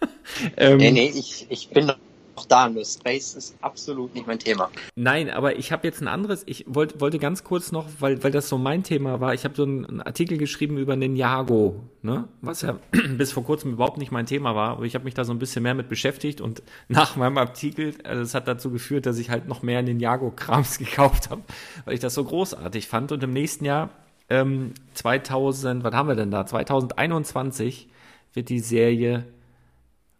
ähm, 0.56 0.78
Nee, 0.78 0.90
nee, 0.90 1.12
ich, 1.14 1.46
ich 1.48 1.70
bin 1.70 1.92
noch 2.36 2.46
da, 2.46 2.68
nur 2.68 2.84
Space 2.84 3.34
ist 3.34 3.56
absolut 3.62 4.14
nicht 4.14 4.26
mein 4.26 4.38
Thema. 4.38 4.70
Nein, 4.94 5.30
aber 5.30 5.56
ich 5.56 5.72
habe 5.72 5.86
jetzt 5.86 6.00
ein 6.00 6.08
anderes, 6.08 6.42
ich 6.46 6.64
wollte 6.68 7.00
wollte 7.00 7.18
ganz 7.18 7.44
kurz 7.44 7.72
noch, 7.72 7.86
weil, 7.98 8.22
weil 8.22 8.30
das 8.30 8.48
so 8.48 8.58
mein 8.58 8.82
Thema 8.82 9.20
war, 9.20 9.34
ich 9.34 9.44
habe 9.44 9.54
so 9.54 9.62
einen, 9.64 10.00
Artikel 10.02 10.38
geschrieben 10.38 10.76
über 10.76 10.94
Ninjago, 10.94 11.82
ne? 12.02 12.28
was 12.42 12.62
ja 12.62 12.78
bis 13.16 13.32
vor 13.32 13.44
kurzem 13.44 13.72
überhaupt 13.72 13.98
nicht 13.98 14.12
mein 14.12 14.26
Thema 14.26 14.54
war, 14.54 14.70
aber 14.70 14.84
ich 14.84 14.94
habe 14.94 15.04
mich 15.04 15.14
da 15.14 15.24
so 15.24 15.32
ein 15.32 15.38
bisschen 15.38 15.62
mehr 15.62 15.74
mit 15.74 15.88
beschäftigt 15.88 16.40
und 16.40 16.62
nach 16.88 17.16
meinem 17.16 17.38
Artikel, 17.38 17.94
also 18.04 18.22
es 18.22 18.34
hat 18.34 18.46
dazu 18.46 18.70
geführt, 18.70 19.06
dass 19.06 19.18
ich 19.18 19.30
halt 19.30 19.48
noch 19.48 19.62
mehr 19.62 19.82
Ninjago-Krams 19.82 20.78
gekauft 20.78 21.30
habe, 21.30 21.42
weil 21.84 21.94
ich 21.94 22.00
das 22.00 22.14
so 22.14 22.24
großartig 22.24 22.86
fand 22.86 23.12
und 23.12 23.22
im 23.22 23.32
nächsten 23.32 23.64
Jahr, 23.64 23.90
ähm, 24.28 24.74
2000, 24.94 25.84
was 25.84 25.94
haben 25.94 26.08
wir 26.08 26.16
denn 26.16 26.30
da, 26.30 26.44
2021 26.44 27.88
wird 28.34 28.48
die 28.48 28.60
Serie 28.60 29.24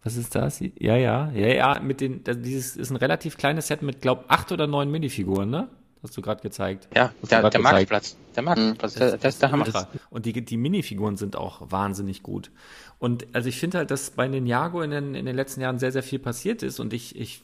was 0.06 0.16
ist 0.16 0.34
das? 0.34 0.60
Ja, 0.60 0.96
ja, 0.96 1.30
ja, 1.32 1.46
ja, 1.48 1.80
mit 1.80 2.00
den, 2.00 2.22
das, 2.22 2.40
dieses 2.40 2.76
ist 2.76 2.90
ein 2.90 2.96
relativ 2.96 3.36
kleines 3.36 3.66
Set 3.66 3.82
mit, 3.82 4.00
glaub, 4.00 4.24
acht 4.28 4.52
oder 4.52 4.66
neun 4.66 4.90
Minifiguren, 4.90 5.50
ne? 5.50 5.68
Hast 6.02 6.16
du 6.16 6.22
gerade 6.22 6.40
gezeigt. 6.40 6.88
Ja, 6.94 7.12
der, 7.28 7.50
der. 7.50 7.60
Marktplatz. 7.60 8.16
Der 8.36 8.44
Marktplatz, 8.44 8.94
das, 8.94 9.18
das 9.18 9.34
ist 9.34 9.42
der 9.42 9.50
Hammer. 9.50 9.66
ultra. 9.66 9.88
Und 10.10 10.26
die, 10.26 10.44
die 10.44 10.56
Minifiguren 10.56 11.16
sind 11.16 11.34
auch 11.34 11.72
wahnsinnig 11.72 12.22
gut. 12.22 12.52
Und 13.00 13.26
also 13.32 13.48
ich 13.48 13.58
finde 13.58 13.78
halt, 13.78 13.90
dass 13.90 14.10
bei 14.10 14.28
Ninjago 14.28 14.82
in 14.82 14.92
den, 14.92 15.14
in 15.16 15.26
den 15.26 15.34
letzten 15.34 15.60
Jahren 15.60 15.80
sehr, 15.80 15.90
sehr 15.90 16.04
viel 16.04 16.20
passiert 16.20 16.62
ist 16.62 16.78
und 16.78 16.92
ich, 16.92 17.18
ich 17.18 17.42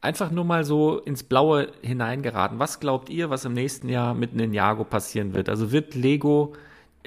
einfach 0.00 0.32
nur 0.32 0.44
mal 0.44 0.64
so 0.64 0.98
ins 0.98 1.22
Blaue 1.22 1.68
hineingeraten. 1.82 2.58
Was 2.58 2.80
glaubt 2.80 3.08
ihr, 3.10 3.30
was 3.30 3.44
im 3.44 3.52
nächsten 3.52 3.88
Jahr 3.88 4.14
mit 4.14 4.34
Ninjago 4.34 4.82
passieren 4.82 5.34
wird? 5.34 5.48
Also 5.48 5.70
wird 5.70 5.94
Lego 5.94 6.54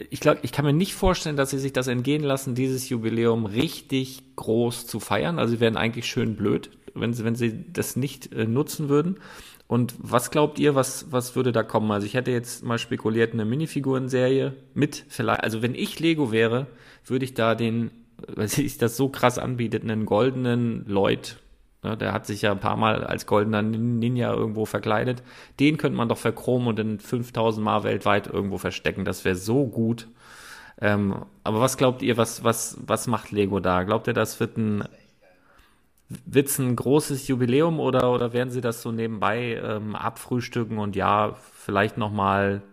ich 0.09 0.19
glaube, 0.19 0.39
ich 0.43 0.51
kann 0.51 0.65
mir 0.65 0.73
nicht 0.73 0.93
vorstellen, 0.93 1.37
dass 1.37 1.51
sie 1.51 1.59
sich 1.59 1.73
das 1.73 1.87
entgehen 1.87 2.23
lassen, 2.23 2.55
dieses 2.55 2.89
Jubiläum 2.89 3.45
richtig 3.45 4.35
groß 4.35 4.87
zu 4.87 4.99
feiern. 4.99 5.39
Also 5.39 5.55
sie 5.55 5.59
wären 5.59 5.77
eigentlich 5.77 6.05
schön 6.05 6.35
blöd, 6.35 6.69
wenn 6.93 7.13
sie, 7.13 7.23
wenn 7.23 7.35
sie 7.35 7.65
das 7.71 7.95
nicht 7.95 8.33
äh, 8.33 8.45
nutzen 8.45 8.89
würden. 8.89 9.19
Und 9.67 9.95
was 9.97 10.31
glaubt 10.31 10.59
ihr, 10.59 10.75
was, 10.75 11.11
was 11.11 11.35
würde 11.35 11.51
da 11.51 11.63
kommen? 11.63 11.91
Also 11.91 12.05
ich 12.05 12.13
hätte 12.13 12.31
jetzt 12.31 12.63
mal 12.63 12.77
spekuliert, 12.77 13.33
eine 13.33 13.45
Minifigurenserie 13.45 14.53
mit 14.73 15.05
vielleicht, 15.07 15.43
also 15.43 15.61
wenn 15.61 15.73
ich 15.73 15.99
Lego 15.99 16.31
wäre, 16.31 16.67
würde 17.05 17.25
ich 17.25 17.33
da 17.33 17.55
den, 17.55 17.91
weil 18.27 18.47
sich 18.47 18.77
das 18.77 18.97
so 18.97 19.09
krass 19.09 19.39
anbietet, 19.39 19.83
einen 19.83 20.05
goldenen 20.05 20.85
Lloyd 20.87 21.37
Ne, 21.85 21.95
der 21.95 22.13
hat 22.13 22.25
sich 22.25 22.41
ja 22.41 22.51
ein 22.51 22.59
paar 22.59 22.77
Mal 22.77 23.03
als 23.03 23.27
goldener 23.27 23.61
Ninja 23.61 24.33
irgendwo 24.33 24.65
verkleidet. 24.65 25.21
Den 25.59 25.77
könnte 25.77 25.95
man 25.95 26.09
doch 26.09 26.17
verchromen 26.17 26.67
und 26.69 26.79
in 26.79 26.99
5000 26.99 27.63
Mal 27.63 27.83
weltweit 27.83 28.25
irgendwo 28.25 28.57
verstecken. 28.57 29.05
Das 29.05 29.23
wäre 29.23 29.35
so 29.35 29.67
gut. 29.67 30.07
Ähm, 30.81 31.25
aber 31.43 31.61
was 31.61 31.77
glaubt 31.77 32.01
ihr, 32.01 32.17
was, 32.17 32.43
was, 32.43 32.77
was 32.87 33.05
macht 33.05 33.31
Lego 33.31 33.59
da? 33.59 33.83
Glaubt 33.83 34.07
ihr, 34.07 34.13
das 34.13 34.39
wird 34.39 34.57
ein, 34.57 34.83
wird's 36.25 36.57
ein 36.57 36.75
großes 36.75 37.27
Jubiläum 37.27 37.79
oder, 37.79 38.11
oder 38.11 38.33
werden 38.33 38.49
sie 38.49 38.61
das 38.61 38.81
so 38.81 38.91
nebenbei 38.91 39.61
ähm, 39.63 39.95
abfrühstücken 39.95 40.79
und 40.79 40.95
ja, 40.95 41.35
vielleicht 41.53 41.97
nochmal 41.99 42.63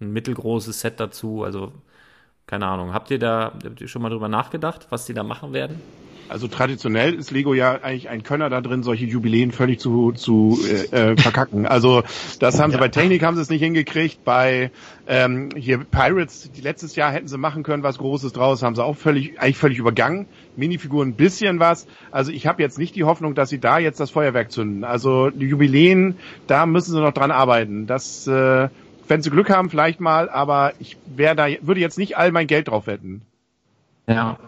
ein 0.00 0.12
mittelgroßes 0.12 0.80
Set 0.80 1.00
dazu? 1.00 1.42
Also, 1.42 1.72
keine 2.46 2.68
Ahnung. 2.68 2.94
Habt 2.94 3.10
ihr 3.10 3.18
da 3.18 3.52
habt 3.64 3.80
ihr 3.80 3.88
schon 3.88 4.02
mal 4.02 4.10
drüber 4.10 4.28
nachgedacht, 4.28 4.86
was 4.90 5.06
die 5.06 5.14
da 5.14 5.24
machen 5.24 5.52
werden? 5.52 5.80
Also 6.30 6.46
traditionell 6.46 7.14
ist 7.14 7.32
Lego 7.32 7.54
ja 7.54 7.72
eigentlich 7.82 8.08
ein 8.08 8.22
Könner 8.22 8.48
da 8.50 8.60
drin, 8.60 8.84
solche 8.84 9.04
Jubiläen 9.04 9.50
völlig 9.50 9.80
zu, 9.80 10.12
zu 10.12 10.60
äh, 10.64 11.10
äh, 11.10 11.16
verkacken. 11.16 11.66
Also 11.66 12.04
das 12.38 12.60
haben 12.60 12.70
sie 12.70 12.78
bei 12.78 12.88
Technik 12.88 13.24
haben 13.24 13.34
sie 13.34 13.42
es 13.42 13.50
nicht 13.50 13.62
hingekriegt. 13.62 14.24
Bei 14.24 14.70
ähm, 15.08 15.48
hier 15.56 15.78
Pirates, 15.78 16.52
die 16.52 16.60
letztes 16.60 16.94
Jahr 16.94 17.10
hätten 17.10 17.26
sie 17.26 17.36
machen 17.36 17.64
können, 17.64 17.82
was 17.82 17.98
Großes 17.98 18.32
draus, 18.32 18.62
haben 18.62 18.76
sie 18.76 18.84
auch 18.84 18.96
völlig 18.96 19.40
eigentlich 19.40 19.56
völlig 19.56 19.78
übergangen. 19.78 20.26
Minifiguren 20.54 21.08
ein 21.08 21.14
bisschen 21.14 21.58
was. 21.58 21.88
Also 22.12 22.30
ich 22.30 22.46
habe 22.46 22.62
jetzt 22.62 22.78
nicht 22.78 22.94
die 22.94 23.02
Hoffnung, 23.02 23.34
dass 23.34 23.48
sie 23.48 23.58
da 23.58 23.78
jetzt 23.78 23.98
das 23.98 24.10
Feuerwerk 24.10 24.52
zünden. 24.52 24.84
Also 24.84 25.30
die 25.30 25.46
Jubiläen, 25.46 26.16
da 26.46 26.64
müssen 26.64 26.92
sie 26.92 27.00
noch 27.00 27.12
dran 27.12 27.32
arbeiten. 27.32 27.88
Das, 27.88 28.28
äh, 28.28 28.68
wenn 29.08 29.22
sie 29.22 29.30
Glück 29.30 29.50
haben, 29.50 29.68
vielleicht 29.68 29.98
mal, 30.00 30.30
aber 30.30 30.74
ich 30.78 30.96
wäre 31.06 31.34
da, 31.34 31.48
würde 31.62 31.80
jetzt 31.80 31.98
nicht 31.98 32.16
all 32.16 32.30
mein 32.30 32.46
Geld 32.46 32.68
drauf 32.68 32.86
wetten. 32.86 33.22
Ja. 34.06 34.38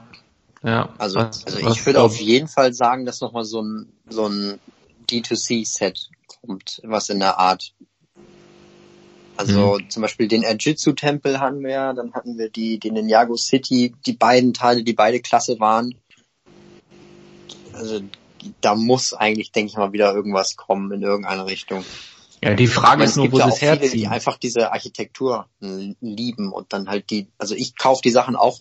Ja. 0.62 0.90
Also, 0.98 1.18
also 1.18 1.58
ich 1.70 1.84
würde 1.86 2.02
auf 2.02 2.20
jeden 2.20 2.48
Fall 2.48 2.72
sagen, 2.72 3.04
dass 3.04 3.20
nochmal 3.20 3.44
so 3.44 3.62
ein, 3.62 3.92
so 4.08 4.26
ein 4.28 4.60
D2C-Set 5.10 6.10
kommt, 6.40 6.80
was 6.84 7.08
in 7.08 7.18
der 7.18 7.38
Art. 7.38 7.74
Also 9.36 9.78
zum 9.88 10.02
Beispiel 10.02 10.28
den 10.28 10.44
Ajitsu-Tempel 10.44 11.40
hatten 11.40 11.64
wir, 11.64 11.94
dann 11.94 12.12
hatten 12.12 12.38
wir 12.38 12.48
die, 12.48 12.78
die 12.78 12.90
Ninjago 12.90 13.36
City, 13.36 13.94
die 14.06 14.12
beiden 14.12 14.54
Teile, 14.54 14.84
die 14.84 14.92
beide 14.92 15.20
klasse 15.20 15.58
waren. 15.58 15.94
Also 17.72 18.00
da 18.60 18.74
muss 18.74 19.14
eigentlich, 19.14 19.50
denke 19.50 19.70
ich 19.70 19.76
mal, 19.76 19.92
wieder 19.92 20.14
irgendwas 20.14 20.56
kommen 20.56 20.92
in 20.92 21.02
irgendeine 21.02 21.46
Richtung. 21.46 21.84
Ja, 22.42 22.54
die 22.54 22.66
Frage 22.66 23.04
ist 23.04 23.16
nur, 23.16 23.30
wo 23.32 23.36
sie 23.38 23.48
es 23.48 23.60
ja 23.60 23.72
auch 23.72 23.76
viele, 23.78 23.78
die 23.78 23.86
herziehen. 23.86 24.12
einfach 24.12 24.36
diese 24.36 24.72
Architektur 24.72 25.46
lieben 25.60 26.52
und 26.52 26.72
dann 26.72 26.88
halt 26.88 27.10
die, 27.10 27.28
also 27.38 27.54
ich 27.54 27.76
kaufe 27.76 28.02
die 28.02 28.10
Sachen 28.10 28.36
auch, 28.36 28.58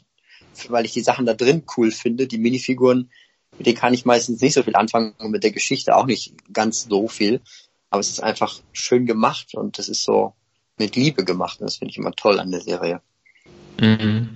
weil 0.69 0.85
ich 0.85 0.93
die 0.93 1.01
Sachen 1.01 1.25
da 1.25 1.33
drin 1.33 1.63
cool 1.77 1.91
finde. 1.91 2.27
Die 2.27 2.37
Minifiguren, 2.37 3.09
mit 3.57 3.67
denen 3.67 3.77
kann 3.77 3.93
ich 3.93 4.05
meistens 4.05 4.41
nicht 4.41 4.53
so 4.53 4.63
viel 4.63 4.75
anfangen 4.75 5.13
und 5.17 5.31
mit 5.31 5.43
der 5.43 5.51
Geschichte 5.51 5.95
auch 5.95 6.05
nicht 6.05 6.33
ganz 6.53 6.87
so 6.89 7.07
viel. 7.07 7.41
Aber 7.89 7.99
es 7.99 8.09
ist 8.09 8.23
einfach 8.23 8.59
schön 8.71 9.05
gemacht 9.05 9.53
und 9.53 9.77
das 9.77 9.89
ist 9.89 10.03
so 10.03 10.33
mit 10.77 10.95
Liebe 10.95 11.25
gemacht 11.25 11.59
und 11.59 11.65
das 11.65 11.77
finde 11.77 11.91
ich 11.91 11.97
immer 11.97 12.11
toll 12.11 12.39
an 12.39 12.51
der 12.51 12.61
Serie. 12.61 13.01
Mhm. 13.79 14.29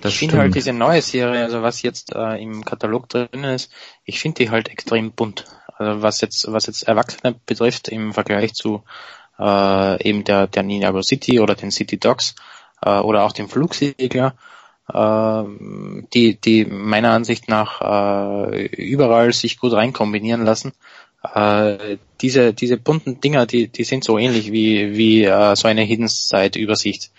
Das 0.00 0.12
ich 0.12 0.18
finde 0.18 0.38
halt 0.38 0.54
diese 0.54 0.72
neue 0.72 1.02
Serie, 1.02 1.42
also 1.42 1.62
was 1.62 1.82
jetzt 1.82 2.14
äh, 2.14 2.40
im 2.40 2.64
Katalog 2.64 3.08
drin 3.08 3.44
ist, 3.44 3.72
ich 4.04 4.20
finde 4.20 4.44
die 4.44 4.50
halt 4.50 4.68
extrem 4.68 5.12
bunt. 5.12 5.44
Also 5.76 6.02
was 6.02 6.20
jetzt, 6.20 6.50
was 6.52 6.66
jetzt 6.66 6.84
Erwachsene 6.84 7.34
betrifft 7.46 7.88
im 7.88 8.12
Vergleich 8.12 8.54
zu 8.54 8.82
äh, 9.38 10.08
eben 10.08 10.24
der, 10.24 10.46
der 10.46 10.62
Ninjago 10.62 11.02
City 11.02 11.40
oder 11.40 11.54
den 11.54 11.70
City 11.70 11.98
Dogs 11.98 12.34
äh, 12.82 12.98
oder 12.98 13.24
auch 13.24 13.32
dem 13.32 13.48
Flugsegler, 13.48 14.34
die, 14.88 16.38
die 16.40 16.64
meiner 16.64 17.10
Ansicht 17.10 17.48
nach 17.48 17.80
äh, 18.52 18.66
überall 18.66 19.32
sich 19.32 19.58
gut 19.58 19.72
reinkombinieren 19.72 20.44
lassen. 20.44 20.72
äh, 21.34 21.96
diese, 22.20 22.52
diese 22.54 22.76
bunten 22.76 23.20
Dinger, 23.20 23.46
die, 23.46 23.68
die 23.68 23.84
sind 23.84 24.04
so 24.04 24.18
ähnlich 24.18 24.52
wie, 24.52 24.96
wie 24.96 25.24
äh, 25.24 25.56
so 25.56 25.68
eine 25.68 25.82
Hidden 25.82 26.08
Side 26.08 26.58
Übersicht. 26.58 27.10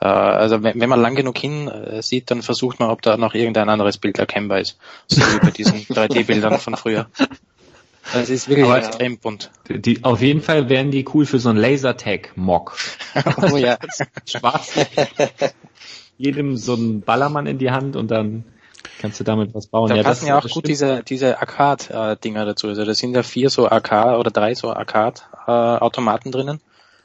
Äh, 0.00 0.06
also 0.06 0.62
wenn, 0.62 0.80
wenn 0.80 0.88
man 0.88 1.00
lang 1.00 1.14
genug 1.14 1.38
hin 1.38 1.68
äh, 1.68 2.02
sieht, 2.02 2.30
dann 2.30 2.42
versucht 2.42 2.80
man, 2.80 2.90
ob 2.90 3.02
da 3.02 3.16
noch 3.16 3.34
irgendein 3.34 3.68
anderes 3.68 3.98
Bild 3.98 4.18
erkennbar 4.18 4.60
ist. 4.60 4.78
So 5.06 5.20
wie 5.20 5.38
bei 5.38 5.50
diesen 5.50 5.80
3D-Bildern 5.86 6.58
von 6.58 6.76
früher. 6.76 7.06
Das 8.12 8.28
ist 8.28 8.48
wirklich 8.48 8.66
Aber, 8.66 8.78
extrem 8.78 9.18
bunt. 9.18 9.50
Die, 9.68 10.04
auf 10.04 10.20
jeden 10.20 10.42
Fall 10.42 10.68
wären 10.68 10.90
die 10.90 11.06
cool 11.14 11.24
für 11.24 11.38
so 11.38 11.48
einen 11.48 11.58
Lasertag-Mock. 11.58 12.76
Oh 13.40 13.56
ja. 13.56 13.78
Schwarz. 14.26 14.72
Jedem 16.16 16.56
so 16.56 16.74
ein 16.74 17.00
Ballermann 17.00 17.46
in 17.46 17.58
die 17.58 17.70
Hand 17.70 17.96
und 17.96 18.10
dann 18.10 18.44
kannst 19.00 19.18
du 19.20 19.24
damit 19.24 19.54
was 19.54 19.66
bauen. 19.66 19.88
Da 19.88 19.96
ja, 19.96 20.02
passen 20.02 20.26
das, 20.26 20.28
ja 20.28 20.38
auch 20.38 20.48
gut 20.48 20.68
diese, 20.68 21.02
diese 21.02 21.40
Arcade-Dinger 21.40 22.44
dazu. 22.44 22.68
Also 22.68 22.84
da 22.84 22.94
sind 22.94 23.14
ja 23.14 23.22
vier 23.22 23.50
so 23.50 23.68
Arcade 23.68 24.18
oder 24.18 24.30
drei 24.30 24.54
so 24.54 24.72
Arcade-Automaten 24.72 26.32
drinnen. 26.32 26.60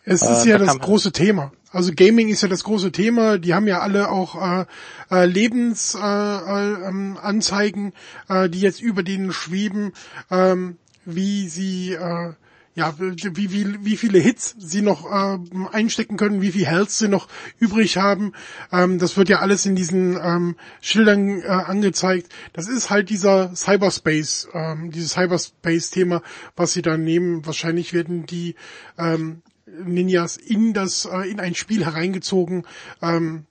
Es 0.06 0.22
Äh, 0.22 0.32
ist 0.32 0.46
ja 0.46 0.58
da 0.58 0.66
das 0.66 0.80
große 0.80 1.12
Thema. 1.12 1.52
Also 1.72 1.92
Gaming 1.94 2.30
ist 2.30 2.42
ja 2.42 2.48
das 2.48 2.64
große 2.64 2.92
Thema. 2.92 3.38
Die 3.38 3.54
haben 3.54 3.68
ja 3.68 3.80
alle 3.80 4.10
auch 4.10 4.36
äh, 4.36 4.66
äh, 5.12 5.26
Lebensanzeigen, 5.26 6.84
äh, 6.84 6.88
ähm, 6.90 7.18
Anzeigen, 7.22 7.94
äh, 8.28 8.50
die 8.50 8.62
jetzt 8.62 8.82
über 8.82 9.04
denen 9.04 9.32
schweben, 9.32 9.94
ähm, 10.32 10.78
wie 11.06 11.48
sie 11.48 11.94
äh, 11.94 12.34
ja, 12.80 12.96
wie, 12.98 13.52
wie, 13.52 13.86
wie 13.86 13.98
viele 13.98 14.20
Hits 14.20 14.56
sie 14.58 14.82
noch 14.82 15.06
äh, 15.06 15.38
einstecken 15.74 16.16
können, 16.16 16.42
wie 16.42 16.54
viel 16.54 16.66
Health 16.66 16.90
sie 16.92 17.10
noch 17.10 17.28
übrig 17.60 17.98
haben. 17.98 18.32
Ähm, 18.72 19.00
das 19.00 19.18
wird 19.18 19.28
ja 19.28 19.40
alles 19.40 19.66
in 19.66 19.76
diesen 19.76 20.18
ähm, 20.22 20.56
Schildern 20.80 21.42
äh, 21.42 21.48
angezeigt. 21.48 22.32
Das 22.54 22.70
ist 22.70 22.90
halt 22.90 23.10
dieser 23.10 23.54
Cyberspace, 23.54 24.48
ähm, 24.54 24.92
dieses 24.92 25.12
Cyberspace-Thema, 25.12 26.22
was 26.56 26.72
sie 26.72 26.82
da 26.82 26.96
nehmen. 26.96 27.46
Wahrscheinlich 27.46 27.94
werden 27.94 28.26
die 28.26 28.56
ähm, 28.98 29.42
Ninjas 29.66 30.38
in 30.38 30.74
das, 30.74 31.04
äh, 31.04 31.30
in 31.30 31.42
ein 31.42 31.56
Spiel 31.56 31.84
hereingezogen. 31.84 32.64
Ähm, 33.02 33.46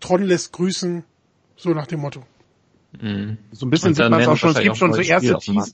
Tron 0.00 0.24
lässt 0.24 0.52
grüßen, 0.52 1.04
so 1.56 1.70
nach 1.70 1.86
dem 1.86 2.00
Motto. 2.00 2.22
Mhm. 3.00 3.38
So 3.50 3.64
ein 3.64 3.70
bisschen 3.70 3.94
sieht 3.94 4.10
man 4.10 4.20
es 4.20 4.28
auch 4.28 4.36
schon. 4.36 4.50
Es 4.50 4.60
gibt 4.60 4.76
schon 4.76 4.92
so 4.92 5.00
erste 5.00 5.38
Teaser. 5.38 5.72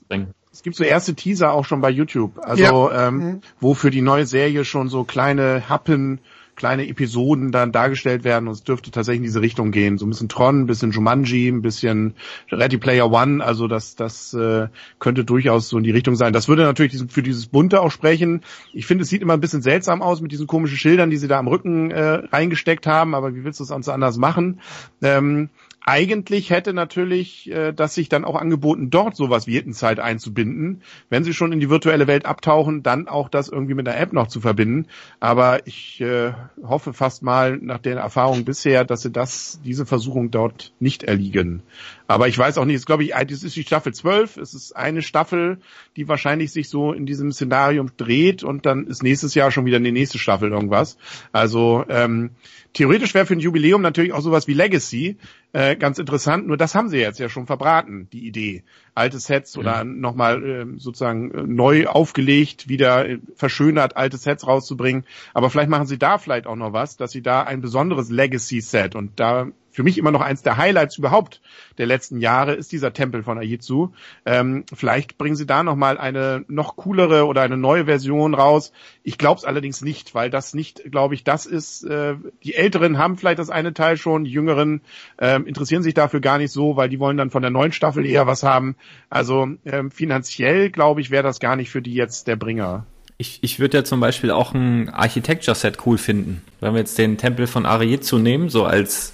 Es 0.53 0.63
gibt 0.63 0.75
so 0.75 0.83
erste 0.83 1.15
Teaser 1.15 1.53
auch 1.53 1.65
schon 1.65 1.81
bei 1.81 1.89
YouTube. 1.89 2.39
Also, 2.39 2.63
Ja. 2.91 3.07
ähm, 3.07 3.15
Mhm. 3.15 3.41
wo 3.59 3.73
für 3.73 3.89
die 3.91 4.01
neue 4.01 4.25
Serie 4.25 4.65
schon 4.65 4.89
so 4.89 5.03
kleine 5.05 5.69
Happen, 5.69 6.19
kleine 6.57 6.87
Episoden 6.87 7.51
dann 7.51 7.71
dargestellt 7.71 8.23
werden 8.25 8.47
und 8.47 8.53
es 8.53 8.63
dürfte 8.63 8.91
tatsächlich 8.91 9.19
in 9.19 9.23
diese 9.23 9.41
Richtung 9.41 9.71
gehen. 9.71 9.97
So 9.97 10.05
ein 10.05 10.09
bisschen 10.09 10.27
Tron, 10.29 10.61
ein 10.61 10.65
bisschen 10.67 10.91
Jumanji, 10.91 11.47
ein 11.47 11.61
bisschen 11.61 12.13
Ready 12.51 12.77
Player 12.77 13.09
One. 13.09 13.43
Also 13.43 13.67
das, 13.67 13.95
das 13.95 14.33
äh, 14.33 14.67
könnte 14.99 15.23
durchaus 15.23 15.69
so 15.69 15.77
in 15.77 15.83
die 15.85 15.91
Richtung 15.91 16.15
sein. 16.15 16.33
Das 16.33 16.49
würde 16.49 16.63
natürlich 16.63 16.91
diesen, 16.91 17.09
für 17.09 17.23
dieses 17.23 17.47
Bunte 17.47 17.81
auch 17.81 17.89
sprechen. 17.89 18.41
Ich 18.73 18.85
finde, 18.85 19.03
es 19.03 19.09
sieht 19.09 19.21
immer 19.21 19.33
ein 19.33 19.39
bisschen 19.41 19.61
seltsam 19.61 20.01
aus 20.01 20.19
mit 20.21 20.31
diesen 20.33 20.45
komischen 20.45 20.77
Schildern, 20.77 21.09
die 21.09 21.17
sie 21.17 21.29
da 21.29 21.39
am 21.39 21.47
Rücken 21.47 21.89
äh, 21.91 22.03
reingesteckt 22.31 22.85
haben. 22.85 23.15
Aber 23.15 23.33
wie 23.33 23.43
willst 23.45 23.59
du 23.59 23.63
es 23.63 23.69
sonst 23.69 23.87
anders 23.87 24.17
machen? 24.17 24.59
Ähm, 25.01 25.49
eigentlich 25.83 26.51
hätte 26.51 26.73
natürlich 26.73 27.49
äh, 27.49 27.73
das 27.73 27.95
sich 27.95 28.07
dann 28.07 28.23
auch 28.23 28.35
angeboten, 28.35 28.89
dort 28.89 29.15
sowas 29.15 29.47
wie 29.47 29.53
Hittenzeit 29.53 29.99
einzubinden. 29.99 30.83
Wenn 31.09 31.23
sie 31.23 31.33
schon 31.33 31.51
in 31.51 31.59
die 31.59 31.69
virtuelle 31.69 32.07
Welt 32.07 32.25
abtauchen, 32.25 32.83
dann 32.83 33.07
auch 33.07 33.29
das 33.29 33.49
irgendwie 33.49 33.73
mit 33.73 33.87
der 33.87 33.99
App 33.99 34.13
noch 34.13 34.27
zu 34.27 34.41
verbinden. 34.41 34.87
Aber 35.19 35.65
ich 35.65 35.99
äh, 36.01 36.33
hoffe 36.63 36.93
fast 36.93 37.23
mal 37.23 37.57
nach 37.57 37.79
der 37.79 37.97
Erfahrung 37.97 38.45
bisher, 38.45 38.85
dass 38.85 39.01
sie 39.01 39.11
das, 39.11 39.59
diese 39.65 39.85
Versuchung 39.85 40.29
dort 40.29 40.71
nicht 40.79 41.03
erliegen. 41.03 41.63
Aber 42.07 42.27
ich 42.27 42.37
weiß 42.37 42.57
auch 42.57 42.65
nicht, 42.65 42.75
es 42.75 42.85
glaube 42.85 43.03
ich, 43.03 43.13
das 43.13 43.43
ist 43.43 43.55
die 43.55 43.63
Staffel 43.63 43.93
12. 43.93 44.37
Es 44.37 44.53
ist 44.53 44.75
eine 44.75 45.01
Staffel, 45.01 45.59
die 45.95 46.07
wahrscheinlich 46.07 46.51
sich 46.51 46.69
so 46.69 46.93
in 46.93 47.05
diesem 47.05 47.31
Szenario 47.31 47.85
dreht 47.97 48.43
und 48.43 48.65
dann 48.65 48.85
ist 48.85 49.01
nächstes 49.01 49.33
Jahr 49.33 49.49
schon 49.49 49.65
wieder 49.65 49.77
eine 49.77 49.91
nächste 49.91 50.19
Staffel 50.19 50.51
irgendwas. 50.51 50.97
Also 51.31 51.85
ähm, 51.89 52.31
theoretisch 52.73 53.13
wäre 53.13 53.25
für 53.25 53.33
ein 53.33 53.39
Jubiläum 53.39 53.81
natürlich 53.81 54.13
auch 54.13 54.21
sowas 54.21 54.47
wie 54.47 54.53
Legacy 54.53 55.17
äh, 55.53 55.75
ganz 55.75 55.99
interessant. 55.99 56.47
Nur 56.47 56.57
das 56.57 56.75
haben 56.75 56.89
sie 56.89 56.97
jetzt 56.97 57.19
ja 57.19 57.29
schon 57.29 57.45
verbraten, 57.45 58.07
die 58.11 58.25
Idee. 58.25 58.63
Alte 58.95 59.19
Sets 59.19 59.57
oder 59.57 59.83
nochmal 59.83 60.43
äh, 60.43 60.65
sozusagen 60.79 61.55
neu 61.55 61.87
aufgelegt, 61.87 62.69
wieder 62.69 63.07
äh, 63.07 63.19
verschönert, 63.35 63.97
alte 63.97 64.17
Sets 64.17 64.47
rauszubringen. 64.47 65.05
Aber 65.33 65.49
vielleicht 65.49 65.69
machen 65.69 65.87
sie 65.87 65.97
da 65.97 66.17
vielleicht 66.17 66.47
auch 66.47 66.55
noch 66.55 66.73
was, 66.73 66.97
dass 66.97 67.11
sie 67.11 67.21
da 67.21 67.43
ein 67.43 67.61
besonderes 67.61 68.09
Legacy-Set 68.09 68.95
und 68.95 69.19
da 69.19 69.47
für 69.71 69.83
mich 69.83 69.97
immer 69.97 70.11
noch 70.11 70.21
eins 70.21 70.41
der 70.43 70.57
Highlights 70.57 70.97
überhaupt 70.97 71.41
der 71.77 71.85
letzten 71.87 72.19
Jahre 72.19 72.53
ist 72.53 72.71
dieser 72.71 72.93
Tempel 72.93 73.23
von 73.23 73.37
Aitsu. 73.37 73.89
Ähm, 74.25 74.65
vielleicht 74.73 75.17
bringen 75.17 75.35
sie 75.35 75.45
da 75.45 75.63
noch 75.63 75.75
mal 75.75 75.97
eine 75.97 76.45
noch 76.47 76.75
coolere 76.75 77.25
oder 77.25 77.41
eine 77.41 77.57
neue 77.57 77.85
Version 77.85 78.33
raus. 78.33 78.71
Ich 79.03 79.17
glaube 79.17 79.39
es 79.39 79.45
allerdings 79.45 79.81
nicht, 79.81 80.13
weil 80.13 80.29
das 80.29 80.53
nicht, 80.53 80.91
glaube 80.91 81.15
ich, 81.15 81.23
das 81.23 81.45
ist. 81.45 81.83
Äh, 81.83 82.15
die 82.43 82.55
Älteren 82.55 82.97
haben 82.97 83.17
vielleicht 83.17 83.39
das 83.39 83.49
eine 83.49 83.73
Teil 83.73 83.97
schon, 83.97 84.25
die 84.25 84.31
Jüngeren 84.31 84.81
ähm, 85.17 85.47
interessieren 85.47 85.83
sich 85.83 85.93
dafür 85.93 86.19
gar 86.19 86.37
nicht 86.37 86.51
so, 86.51 86.75
weil 86.75 86.89
die 86.89 86.99
wollen 86.99 87.17
dann 87.17 87.31
von 87.31 87.41
der 87.41 87.51
neuen 87.51 87.71
Staffel 87.71 88.05
eher 88.05 88.27
was 88.27 88.43
haben. 88.43 88.75
Also 89.09 89.47
ähm, 89.65 89.91
finanziell 89.91 90.69
glaube 90.69 91.01
ich 91.01 91.09
wäre 91.09 91.23
das 91.23 91.39
gar 91.39 91.55
nicht 91.55 91.69
für 91.69 91.81
die 91.81 91.93
jetzt 91.93 92.27
der 92.27 92.35
Bringer. 92.35 92.85
Ich, 93.17 93.37
ich 93.41 93.59
würde 93.59 93.77
ja 93.77 93.83
zum 93.83 93.99
Beispiel 93.99 94.31
auch 94.31 94.53
ein 94.53 94.89
Architecture-Set 94.89 95.85
cool 95.85 95.99
finden. 95.99 96.41
Wenn 96.59 96.73
wir 96.73 96.79
jetzt 96.79 96.97
den 96.97 97.17
Tempel 97.19 97.45
von 97.45 97.67
Arietsu 97.67 98.17
nehmen, 98.17 98.49
so 98.49 98.65
als, 98.65 99.13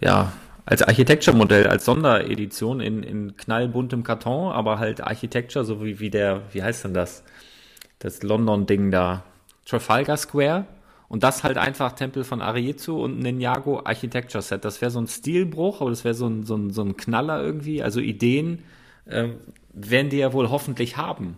ja, 0.00 0.32
als 0.66 0.82
Architecture-Modell, 0.82 1.66
als 1.66 1.84
Sonderedition 1.84 2.80
in, 2.80 3.02
in 3.02 3.36
knallbuntem 3.36 4.02
Karton, 4.02 4.52
aber 4.52 4.78
halt 4.78 5.02
Architecture, 5.02 5.64
so 5.64 5.84
wie, 5.84 6.00
wie 6.00 6.10
der, 6.10 6.42
wie 6.52 6.62
heißt 6.62 6.84
denn 6.84 6.94
das? 6.94 7.22
Das 7.98 8.22
London-Ding 8.22 8.90
da. 8.90 9.24
Trafalgar 9.66 10.16
Square. 10.16 10.66
Und 11.08 11.22
das 11.22 11.44
halt 11.44 11.58
einfach 11.58 11.92
Tempel 11.92 12.24
von 12.24 12.40
Arietsu 12.40 13.02
und 13.02 13.20
Ninjago 13.20 13.82
Architecture 13.84 14.42
Set. 14.42 14.64
Das 14.64 14.80
wäre 14.80 14.90
so 14.90 15.00
ein 15.00 15.06
Stilbruch, 15.06 15.80
aber 15.80 15.90
das 15.90 16.02
wäre 16.02 16.14
so 16.14 16.26
ein, 16.26 16.44
so, 16.44 16.56
ein, 16.56 16.70
so 16.70 16.82
ein 16.82 16.96
Knaller 16.96 17.42
irgendwie. 17.42 17.82
Also 17.82 18.00
Ideen 18.00 18.60
ähm, 19.08 19.36
werden 19.72 20.08
die 20.08 20.18
ja 20.18 20.32
wohl 20.32 20.48
hoffentlich 20.48 20.96
haben. 20.96 21.36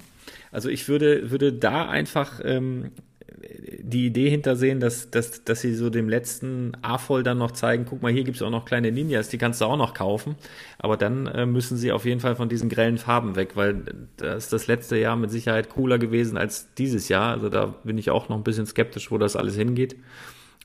Also 0.52 0.68
ich 0.68 0.88
würde, 0.88 1.30
würde 1.30 1.52
da 1.52 1.88
einfach 1.88 2.40
ähm, 2.44 2.92
die 3.38 4.06
Idee 4.06 4.30
hintersehen, 4.30 4.80
dass, 4.80 5.10
dass, 5.10 5.44
dass 5.44 5.60
sie 5.60 5.74
so 5.74 5.90
dem 5.90 6.08
letzten 6.08 6.72
A-Voll 6.82 7.22
dann 7.22 7.38
noch 7.38 7.50
zeigen, 7.50 7.84
guck 7.88 8.02
mal, 8.02 8.12
hier 8.12 8.24
gibt's 8.24 8.42
auch 8.42 8.50
noch 8.50 8.64
kleine 8.64 8.90
Ninjas, 8.90 9.28
die 9.28 9.38
kannst 9.38 9.60
du 9.60 9.66
auch 9.66 9.76
noch 9.76 9.94
kaufen. 9.94 10.36
Aber 10.78 10.96
dann 10.96 11.26
äh, 11.26 11.46
müssen 11.46 11.76
sie 11.76 11.92
auf 11.92 12.04
jeden 12.04 12.20
Fall 12.20 12.36
von 12.36 12.48
diesen 12.48 12.68
grellen 12.68 12.98
Farben 12.98 13.36
weg, 13.36 13.50
weil 13.54 13.82
das 14.16 14.44
ist 14.44 14.52
das 14.52 14.66
letzte 14.66 14.96
Jahr 14.96 15.16
mit 15.16 15.30
Sicherheit 15.30 15.68
cooler 15.70 15.98
gewesen 15.98 16.36
als 16.36 16.74
dieses 16.74 17.08
Jahr. 17.08 17.32
Also 17.32 17.48
da 17.48 17.74
bin 17.84 17.98
ich 17.98 18.10
auch 18.10 18.28
noch 18.28 18.36
ein 18.36 18.44
bisschen 18.44 18.66
skeptisch, 18.66 19.10
wo 19.10 19.18
das 19.18 19.36
alles 19.36 19.56
hingeht. 19.56 19.96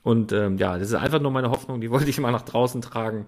Und 0.02 0.32
ähm, 0.32 0.58
ja, 0.58 0.78
das 0.78 0.88
ist 0.88 0.94
einfach 0.94 1.20
nur 1.20 1.30
meine 1.30 1.50
Hoffnung, 1.50 1.80
die 1.80 1.90
wollte 1.90 2.10
ich 2.10 2.18
mal 2.18 2.32
nach 2.32 2.42
draußen 2.42 2.80
tragen. 2.80 3.26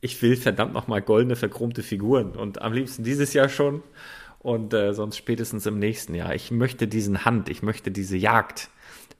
Ich 0.00 0.20
will 0.22 0.36
verdammt 0.36 0.74
nochmal 0.74 1.02
goldene, 1.02 1.36
verchromte 1.36 1.82
Figuren 1.82 2.32
und 2.32 2.62
am 2.62 2.72
liebsten 2.72 3.02
dieses 3.02 3.32
Jahr 3.32 3.48
schon 3.48 3.82
und 4.38 4.72
äh, 4.74 4.92
sonst 4.94 5.16
spätestens 5.16 5.66
im 5.66 5.78
nächsten 5.78 6.14
Jahr. 6.14 6.34
Ich 6.34 6.50
möchte 6.50 6.86
diesen 6.88 7.24
Hand, 7.24 7.48
ich 7.48 7.62
möchte 7.62 7.90
diese 7.90 8.16
Jagd. 8.16 8.70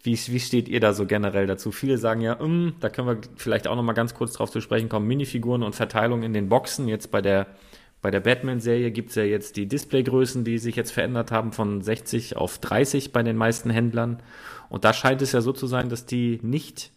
Wie, 0.03 0.15
wie 0.15 0.41
steht 0.41 0.69
ihr 0.69 0.81
da 0.81 0.93
so 0.93 1.05
generell 1.05 1.47
dazu? 1.47 1.73
Viele 1.73 1.99
sagen 1.99 2.21
ja, 2.21 2.37
mm, 2.37 2.75
da 2.81 2.89
können 2.89 3.09
wir 3.09 3.21
vielleicht 3.37 3.67
auch 3.67 3.75
noch 3.75 3.83
mal 3.83 3.93
ganz 3.93 4.15
kurz 4.15 4.33
drauf 4.35 4.51
zu 4.51 4.61
sprechen 4.61 4.89
kommen, 4.89 5.09
Minifiguren 5.09 5.63
und 5.63 5.75
Verteilung 5.75 6.23
in 6.23 6.33
den 6.33 6.49
Boxen. 6.49 6.87
Jetzt 6.87 7.11
bei 7.11 7.21
der, 7.21 7.49
bei 8.03 8.11
der 8.11 8.21
Batman-Serie 8.21 8.93
gibt's 8.93 9.17
ja 9.17 9.25
jetzt 9.25 9.57
die 9.57 9.67
Displaygrößen, 9.67 10.45
die 10.45 10.59
sich 10.59 10.77
jetzt 10.77 10.93
verändert 10.93 11.33
haben 11.33 11.53
von 11.53 11.83
60 11.83 12.37
auf 12.37 12.59
30 12.59 13.13
bei 13.13 13.23
den 13.23 13.37
meisten 13.37 13.71
Händlern. 13.71 14.23
Und 14.69 14.85
da 14.85 14.93
scheint 14.93 15.23
es 15.23 15.33
ja 15.33 15.41
so 15.41 15.53
zu 15.53 15.67
sein, 15.67 15.89
dass 15.89 16.07
die 16.07 16.39
nicht 16.43 16.93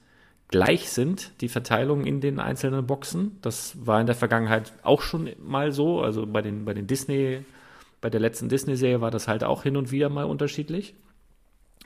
gleich 0.50 0.90
sind, 0.90 1.32
die 1.41 1.48
Verteilung 1.48 2.06
in 2.06 2.22
den 2.22 2.40
einzelnen 2.40 2.86
Boxen. 2.86 3.38
Das 3.41 3.78
war 3.86 4.02
in 4.02 4.08
der 4.08 4.16
Vergangenheit 4.16 4.74
auch 4.84 5.02
schon 5.02 5.30
mal 5.40 5.72
so. 5.72 6.02
Also 6.02 6.26
bei 6.26 6.41
den, 6.41 6.66
bei 6.66 6.74
den 6.74 6.88
Disney, 6.88 7.46
bei 8.02 8.10
der 8.10 8.20
letzten 8.20 8.50
Disney-Serie 8.50 9.02
war 9.02 9.12
das 9.12 9.28
halt 9.28 9.44
auch 9.44 9.64
hin 9.64 9.78
und 9.78 9.92
wieder 9.92 10.10
mal 10.10 10.26
unterschiedlich. 10.26 10.96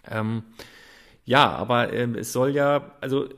Ähm, 0.09 0.43
ja, 1.25 1.49
aber 1.49 1.93
ähm, 1.93 2.15
es 2.15 2.33
soll 2.33 2.51
ja, 2.51 2.91
also 3.01 3.29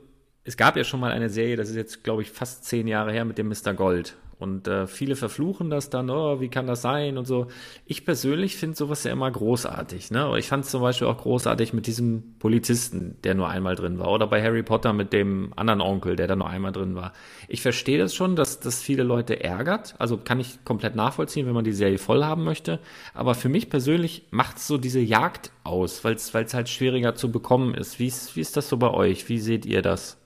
es 0.44 0.56
gab 0.56 0.76
ja 0.76 0.84
schon 0.84 1.00
mal 1.00 1.12
eine 1.12 1.28
Serie, 1.28 1.56
das 1.56 1.70
ist 1.70 1.76
jetzt, 1.76 2.04
glaube 2.04 2.22
ich, 2.22 2.30
fast 2.30 2.64
zehn 2.64 2.86
Jahre 2.86 3.12
her 3.12 3.24
mit 3.24 3.38
dem 3.38 3.48
Mr. 3.48 3.74
Gold. 3.74 4.16
Und 4.38 4.68
äh, 4.68 4.86
viele 4.86 5.16
verfluchen 5.16 5.70
das 5.70 5.88
dann, 5.88 6.10
oh, 6.10 6.40
wie 6.40 6.48
kann 6.48 6.66
das 6.66 6.82
sein 6.82 7.16
und 7.16 7.26
so. 7.26 7.46
Ich 7.86 8.04
persönlich 8.04 8.56
finde 8.56 8.76
sowas 8.76 9.02
ja 9.04 9.12
immer 9.12 9.30
großartig. 9.30 10.10
Ne? 10.10 10.30
Ich 10.38 10.48
fand 10.48 10.64
es 10.64 10.70
zum 10.70 10.82
Beispiel 10.82 11.08
auch 11.08 11.16
großartig 11.16 11.72
mit 11.72 11.86
diesem 11.86 12.34
Polizisten, 12.38 13.16
der 13.24 13.34
nur 13.34 13.48
einmal 13.48 13.76
drin 13.76 13.98
war. 13.98 14.10
Oder 14.12 14.26
bei 14.26 14.42
Harry 14.42 14.62
Potter 14.62 14.92
mit 14.92 15.14
dem 15.14 15.54
anderen 15.56 15.80
Onkel, 15.80 16.16
der 16.16 16.26
da 16.26 16.36
nur 16.36 16.50
einmal 16.50 16.72
drin 16.72 16.94
war. 16.94 17.14
Ich 17.48 17.62
verstehe 17.62 17.98
das 17.98 18.14
schon, 18.14 18.36
dass 18.36 18.60
das 18.60 18.82
viele 18.82 19.04
Leute 19.04 19.42
ärgert. 19.42 19.94
Also 19.98 20.18
kann 20.18 20.38
ich 20.38 20.62
komplett 20.64 20.96
nachvollziehen, 20.96 21.46
wenn 21.46 21.54
man 21.54 21.64
die 21.64 21.72
Serie 21.72 21.98
voll 21.98 22.22
haben 22.22 22.44
möchte. 22.44 22.78
Aber 23.14 23.34
für 23.34 23.48
mich 23.48 23.70
persönlich 23.70 24.26
macht 24.30 24.58
so 24.58 24.76
diese 24.76 25.00
Jagd 25.00 25.50
aus, 25.64 26.04
weil 26.04 26.14
es 26.14 26.34
halt 26.34 26.68
schwieriger 26.68 27.14
zu 27.14 27.32
bekommen 27.32 27.72
ist. 27.72 27.98
Wie 27.98 28.06
ist, 28.06 28.36
wie 28.36 28.40
ist 28.42 28.56
das 28.58 28.68
so 28.68 28.76
bei 28.76 28.90
euch? 28.90 29.30
Wie 29.30 29.38
seht 29.38 29.64
ihr 29.64 29.80
das? 29.80 30.18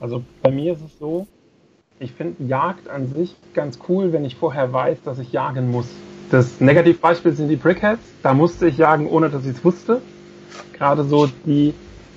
Also 0.00 0.24
bei 0.40 0.50
mir 0.50 0.72
ist 0.72 0.82
es 0.82 0.98
so, 0.98 1.26
ich 2.00 2.12
finde 2.12 2.42
Jagd 2.44 2.88
an 2.88 3.12
sich 3.14 3.34
ganz 3.54 3.78
cool, 3.88 4.12
wenn 4.12 4.24
ich 4.24 4.34
vorher 4.34 4.72
weiß, 4.72 4.98
dass 5.04 5.18
ich 5.18 5.32
jagen 5.32 5.70
muss. 5.70 5.86
Das 6.30 6.60
Negativbeispiel 6.60 7.32
sind 7.32 7.48
die 7.48 7.56
Brickheads. 7.56 8.00
Da 8.22 8.32
musste 8.32 8.66
ich 8.68 8.78
jagen, 8.78 9.06
ohne 9.08 9.28
dass 9.28 9.44
ich 9.44 9.56
es 9.56 9.64
wusste. 9.64 10.00
Gerade 10.72 11.04
so 11.04 11.28
die, 11.44 11.74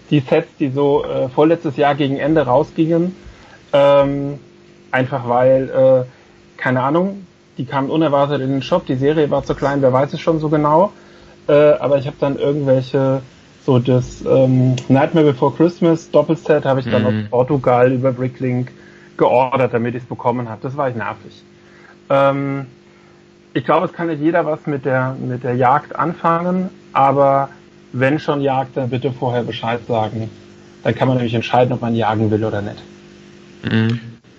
die 0.10 0.22
Sets, 0.22 0.48
die 0.58 0.70
so 0.70 1.04
äh, 1.04 1.28
vorletztes 1.30 1.76
Jahr 1.76 1.96
gegen 1.96 2.18
Ende 2.18 2.42
rausgingen. 2.46 3.14
Ähm, 3.74 4.40
einfach 4.92 5.28
weil, 5.28 5.70
äh, 5.70 6.62
keine 6.62 6.82
Ahnung, 6.82 7.26
die 7.58 7.66
kamen 7.66 7.90
unerwartet 7.90 8.42
in 8.42 8.52
den 8.52 8.62
Shop. 8.62 8.86
Die 8.86 8.96
Serie 8.96 9.30
war 9.32 9.44
zu 9.44 9.54
klein, 9.54 9.82
wer 9.82 9.92
weiß 9.92 10.14
es 10.14 10.22
schon 10.22 10.40
so 10.40 10.48
genau. 10.48 10.94
Äh, 11.48 11.54
aber 11.54 11.98
ich 11.98 12.08
habe 12.08 12.16
dann 12.20 12.40
irgendwelche, 12.40 13.22
so 13.66 13.80
das 13.80 14.24
ähm, 14.26 14.76
Nightmare 14.88 15.34
Before 15.34 15.54
Christmas 15.54 16.10
Doppelset 16.10 16.64
habe 16.64 16.80
ich 16.80 16.86
dann 16.90 17.02
Mhm. 17.02 17.08
aus 17.08 17.30
Portugal 17.30 17.92
über 17.92 18.14
Bricklink 18.14 18.72
geordert, 19.18 19.73
damit 19.73 19.95
ich 19.95 20.03
es 20.03 20.10
bekommen 20.10 20.49
habe. 20.49 20.61
Das 20.61 20.77
war 20.77 20.90
ich 20.90 20.95
nervig. 20.95 21.44
Ähm, 22.10 22.68
ich 23.53 23.65
glaube, 23.65 23.85
es 23.85 23.94
kann 23.94 24.07
nicht 24.07 24.22
jeder 24.22 24.45
was 24.45 24.65
mit 24.65 24.85
der, 24.85 25.15
mit 25.19 25.44
der 25.44 25.56
Jagd 25.56 25.95
anfangen, 25.95 26.69
aber 26.91 27.49
wenn 27.91 28.19
schon 28.19 28.41
Jagd, 28.41 28.76
dann 28.76 28.90
bitte 28.90 29.11
vorher 29.11 29.44
Bescheid 29.44 29.81
sagen. 29.88 30.30
Dann 30.84 30.95
kann 30.95 31.07
man 31.07 31.18
nämlich 31.18 31.34
entscheiden, 31.34 31.73
ob 31.73 31.81
man 31.81 31.95
jagen 31.95 32.31
will 32.31 32.44
oder 32.44 32.61
nicht. 32.61 32.84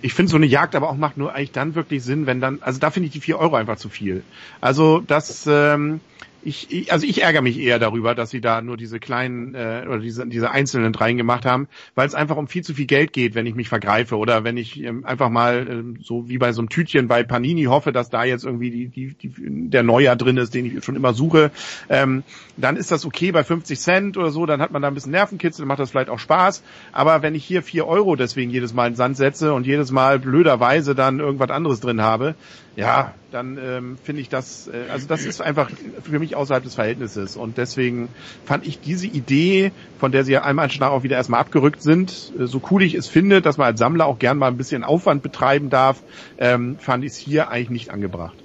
Ich 0.02 0.12
finde 0.12 0.30
so 0.30 0.36
eine 0.36 0.46
Jagd 0.46 0.74
aber 0.74 0.90
auch 0.90 0.96
macht 0.96 1.16
nur 1.16 1.34
eigentlich 1.34 1.52
dann 1.52 1.74
wirklich 1.74 2.02
Sinn, 2.02 2.26
wenn 2.26 2.40
dann, 2.40 2.58
also 2.60 2.78
da 2.78 2.90
finde 2.90 3.06
ich 3.06 3.12
die 3.12 3.20
4 3.20 3.38
Euro 3.38 3.56
einfach 3.56 3.76
zu 3.76 3.88
viel. 3.88 4.22
Also 4.60 5.00
das, 5.00 5.46
ähm, 5.46 6.00
ich, 6.44 6.70
ich, 6.70 6.92
also 6.92 7.06
ich 7.06 7.22
ärgere 7.22 7.42
mich 7.42 7.58
eher 7.58 7.78
darüber, 7.78 8.14
dass 8.14 8.30
sie 8.30 8.40
da 8.40 8.60
nur 8.60 8.76
diese 8.76 9.00
kleinen 9.00 9.54
äh, 9.54 9.84
oder 9.86 9.98
diese, 9.98 10.26
diese 10.26 10.50
einzelnen 10.50 10.92
dreien 10.92 11.16
gemacht 11.16 11.46
haben, 11.46 11.68
weil 11.94 12.06
es 12.06 12.14
einfach 12.14 12.36
um 12.36 12.48
viel 12.48 12.62
zu 12.62 12.74
viel 12.74 12.86
Geld 12.86 13.12
geht, 13.12 13.34
wenn 13.34 13.46
ich 13.46 13.54
mich 13.54 13.68
vergreife 13.68 14.16
oder 14.16 14.44
wenn 14.44 14.56
ich 14.56 14.82
ähm, 14.82 15.04
einfach 15.04 15.30
mal 15.30 15.66
ähm, 15.68 15.98
so 16.02 16.28
wie 16.28 16.38
bei 16.38 16.52
so 16.52 16.60
einem 16.60 16.68
Tütchen 16.68 17.08
bei 17.08 17.22
Panini 17.22 17.64
hoffe, 17.64 17.92
dass 17.92 18.10
da 18.10 18.24
jetzt 18.24 18.44
irgendwie 18.44 18.70
die, 18.70 18.88
die, 18.88 19.14
die, 19.14 19.32
der 19.70 19.82
Neujahr 19.82 20.16
drin 20.16 20.36
ist, 20.36 20.54
den 20.54 20.66
ich 20.66 20.84
schon 20.84 20.96
immer 20.96 21.14
suche, 21.14 21.50
ähm, 21.88 22.22
dann 22.56 22.76
ist 22.76 22.90
das 22.90 23.04
okay 23.06 23.32
bei 23.32 23.42
50 23.42 23.80
Cent 23.80 24.16
oder 24.16 24.30
so, 24.30 24.46
dann 24.46 24.60
hat 24.60 24.70
man 24.70 24.82
da 24.82 24.88
ein 24.88 24.94
bisschen 24.94 25.12
Nervenkitzel, 25.12 25.64
macht 25.66 25.78
das 25.78 25.90
vielleicht 25.90 26.10
auch 26.10 26.18
Spaß. 26.18 26.62
Aber 26.92 27.22
wenn 27.22 27.34
ich 27.34 27.44
hier 27.44 27.62
4 27.62 27.86
Euro 27.86 28.16
deswegen 28.16 28.50
jedes 28.50 28.74
Mal 28.74 28.86
in 28.86 28.92
den 28.92 28.96
Sand 28.96 29.16
setze 29.16 29.54
und 29.54 29.66
jedes 29.66 29.90
Mal 29.90 30.18
blöderweise 30.18 30.94
dann 30.94 31.20
irgendwas 31.20 31.50
anderes 31.50 31.80
drin 31.80 32.02
habe, 32.02 32.34
ja, 32.76 33.14
dann 33.30 33.58
ähm, 33.58 33.98
finde 34.02 34.22
ich 34.22 34.28
das, 34.28 34.68
äh, 34.68 34.90
also 34.90 35.06
das 35.06 35.24
ist 35.24 35.40
einfach 35.40 35.70
für 36.02 36.18
mich 36.18 36.34
außerhalb 36.34 36.64
des 36.64 36.74
Verhältnisses. 36.74 37.36
Und 37.36 37.56
deswegen 37.56 38.08
fand 38.44 38.66
ich 38.66 38.80
diese 38.80 39.06
Idee, 39.06 39.72
von 39.98 40.12
der 40.12 40.24
sie 40.24 40.32
ja 40.32 40.42
einmal 40.42 40.68
nach 40.80 40.90
auch 40.90 41.02
wieder 41.02 41.16
erstmal 41.16 41.40
abgerückt 41.40 41.82
sind, 41.82 42.32
äh, 42.38 42.46
so 42.46 42.60
cool 42.70 42.82
ich 42.82 42.94
es 42.94 43.06
finde, 43.06 43.42
dass 43.42 43.58
man 43.58 43.68
als 43.68 43.78
Sammler 43.78 44.06
auch 44.06 44.18
gern 44.18 44.38
mal 44.38 44.48
ein 44.48 44.56
bisschen 44.56 44.82
Aufwand 44.82 45.22
betreiben 45.22 45.70
darf, 45.70 46.02
ähm, 46.38 46.76
fand 46.78 47.04
ich 47.04 47.12
es 47.12 47.16
hier 47.16 47.48
eigentlich 47.50 47.70
nicht 47.70 47.90
angebracht. 47.90 48.36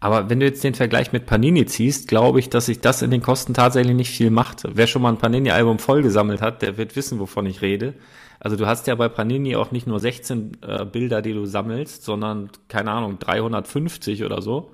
Aber 0.00 0.30
wenn 0.30 0.38
du 0.38 0.46
jetzt 0.46 0.62
den 0.62 0.74
Vergleich 0.74 1.12
mit 1.12 1.26
Panini 1.26 1.66
ziehst, 1.66 2.06
glaube 2.08 2.38
ich, 2.38 2.48
dass 2.48 2.66
sich 2.66 2.80
das 2.80 3.02
in 3.02 3.10
den 3.10 3.20
Kosten 3.20 3.52
tatsächlich 3.52 3.96
nicht 3.96 4.10
viel 4.10 4.30
macht. 4.30 4.62
Wer 4.72 4.86
schon 4.86 5.02
mal 5.02 5.10
ein 5.10 5.18
Panini-Album 5.18 5.80
voll 5.80 6.02
gesammelt 6.02 6.40
hat, 6.40 6.62
der 6.62 6.76
wird 6.76 6.94
wissen, 6.94 7.18
wovon 7.18 7.46
ich 7.46 7.62
rede. 7.62 7.94
Also 8.40 8.56
du 8.56 8.66
hast 8.66 8.86
ja 8.86 8.94
bei 8.94 9.08
Panini 9.08 9.56
auch 9.56 9.72
nicht 9.72 9.86
nur 9.86 9.98
16 9.98 10.58
äh, 10.62 10.84
Bilder, 10.84 11.22
die 11.22 11.32
du 11.32 11.44
sammelst, 11.44 12.04
sondern, 12.04 12.50
keine 12.68 12.92
Ahnung, 12.92 13.18
350 13.18 14.24
oder 14.24 14.42
so. 14.42 14.70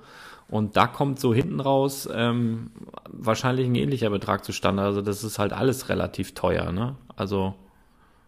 Und 0.47 0.77
da 0.77 0.85
kommt 0.85 1.19
so 1.19 1.33
hinten 1.33 1.59
raus 1.59 2.07
ähm, 2.13 2.69
wahrscheinlich 3.07 3.67
ein 3.67 3.75
ähnlicher 3.75 4.11
Betrag 4.11 4.45
zustande. 4.45 4.83
Also 4.83 5.01
das 5.01 5.23
ist 5.23 5.39
halt 5.39 5.53
alles 5.53 5.89
relativ 5.89 6.35
teuer, 6.35 6.71
ne? 6.71 6.95
Also 7.15 7.55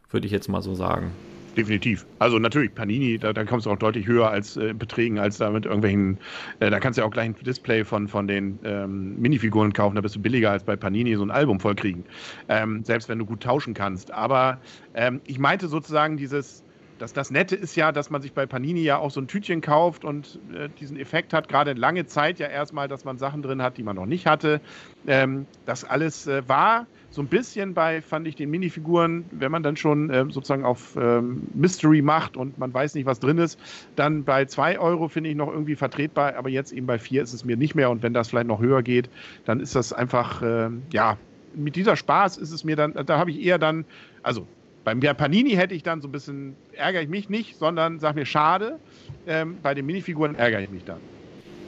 würde 0.09 0.26
ich 0.26 0.31
jetzt 0.31 0.49
mal 0.49 0.61
so 0.61 0.73
sagen. 0.73 1.11
Definitiv. 1.57 2.05
Also 2.19 2.38
natürlich, 2.38 2.75
Panini, 2.75 3.17
da, 3.17 3.34
da 3.34 3.43
kommst 3.43 3.65
du 3.65 3.71
auch 3.71 3.79
deutlich 3.79 4.05
höher 4.05 4.29
als 4.29 4.57
äh, 4.57 4.73
Beträgen, 4.73 5.17
als 5.17 5.39
da 5.39 5.49
mit 5.49 5.65
irgendwelchen, 5.65 6.19
äh, 6.59 6.69
da 6.69 6.79
kannst 6.79 6.97
du 6.97 7.01
ja 7.01 7.07
auch 7.07 7.11
gleich 7.11 7.25
ein 7.25 7.35
Display 7.43 7.84
von, 7.84 8.07
von 8.07 8.27
den 8.27 8.59
ähm, 8.63 9.19
Minifiguren 9.19 9.73
kaufen, 9.73 9.95
da 9.95 10.01
bist 10.01 10.15
du 10.15 10.21
billiger 10.21 10.51
als 10.51 10.63
bei 10.63 10.75
Panini 10.75 11.15
so 11.15 11.23
ein 11.23 11.31
Album 11.31 11.59
voll 11.59 11.73
kriegen. 11.73 12.05
Ähm, 12.47 12.84
selbst 12.84 13.09
wenn 13.09 13.17
du 13.17 13.25
gut 13.25 13.41
tauschen 13.41 13.73
kannst. 13.73 14.11
Aber 14.11 14.61
ähm, 14.93 15.19
ich 15.25 15.39
meinte 15.39 15.67
sozusagen 15.67 16.15
dieses, 16.15 16.63
das, 16.98 17.14
das 17.14 17.32
Nette 17.32 17.56
ist 17.56 17.76
ja, 17.76 17.91
dass 17.91 18.10
man 18.10 18.22
sich 18.22 18.34
bei 18.34 18.45
Panini 18.45 18.82
ja 18.82 18.98
auch 18.98 19.11
so 19.11 19.22
ein 19.22 19.28
Tütchen 19.28 19.61
kauft 19.61 20.03
und 20.03 20.40
äh, 20.53 20.69
diesen 20.80 20.98
Effekt 20.98 21.34
hat, 21.34 21.48
gerade 21.49 21.74
lange 21.74 22.06
Zeit 22.06 22.40
ja 22.40 22.48
erstmal, 22.48 22.88
dass 22.88 23.06
man 23.06 23.18
Sachen 23.18 23.41
drin 23.41 23.61
hat, 23.61 23.78
die 23.78 23.84
man 23.84 23.95
noch 23.95 24.06
nicht 24.06 24.28
hatte. 24.28 24.61
Ähm, 25.06 25.45
das 25.65 25.84
alles 25.84 26.28
äh, 26.28 26.48
war 26.48 26.88
so 27.10 27.22
ein 27.22 27.28
bisschen 27.28 27.74
bei, 27.74 28.02
fand 28.02 28.28
ich, 28.28 28.36
den 28.36 28.49
Minifiguren, 28.49 29.26
wenn 29.32 29.52
man 29.52 29.64
dann 29.64 29.76
schon 29.78 30.11
ähm, 30.14 30.32
sozusagen 30.32 30.65
auf 30.65 30.95
ähm, 30.99 31.48
Mystery 31.53 32.02
macht 32.02 32.38
und 32.38 32.57
man 32.57 32.74
weiß 32.74 32.95
nicht, 32.95 33.06
was 33.06 33.19
drin 33.19 33.38
ist, 33.38 33.60
dann 33.95 34.24
bei 34.24 34.45
2 34.45 34.80
Euro 34.80 35.07
finde 35.07 35.30
ich 35.30 35.36
noch 35.36 35.52
irgendwie 35.52 35.76
vertretbar, 35.76 36.36
aber 36.36 36.49
jetzt 36.49 36.72
eben 36.72 36.86
bei 36.86 36.99
4 36.99 37.24
ist 37.24 37.34
es 37.34 37.45
mir 37.45 37.57
nicht 37.57 37.76
mehr 37.76 37.90
und 37.90 38.03
wenn 38.03 38.14
das 38.14 38.30
vielleicht 38.30 38.48
noch 38.48 38.60
höher 38.60 38.84
geht, 38.84 39.10
dann 39.45 39.60
ist 39.60 39.76
das 39.76 39.94
einfach, 39.94 40.41
ähm, 40.41 40.84
ja, 40.91 41.18
mit 41.56 41.76
dieser 41.76 41.95
Spaß 41.95 42.38
ist 42.38 42.52
es 42.52 42.64
mir 42.64 42.76
dann, 42.76 42.94
da 42.94 43.18
habe 43.18 43.32
ich 43.32 43.41
eher 43.41 43.57
dann, 43.57 43.86
also 44.22 44.45
beim 44.88 45.01
bei 45.01 45.14
Panini 45.14 45.49
hätte 45.49 45.76
ich 45.76 45.84
dann 45.84 45.99
so 45.99 46.07
ein 46.07 46.14
bisschen, 46.14 46.55
ärgere 46.72 47.01
ich 47.01 47.09
mich 47.09 47.27
nicht, 47.27 47.57
sondern 47.57 47.99
sag 47.99 48.15
mir 48.15 48.26
schade, 48.26 48.80
ähm, 49.27 49.57
bei 49.61 49.73
den 49.73 49.85
Minifiguren 49.85 50.35
ärgere 50.35 50.61
ich 50.61 50.69
mich 50.69 50.85
dann. 50.85 50.99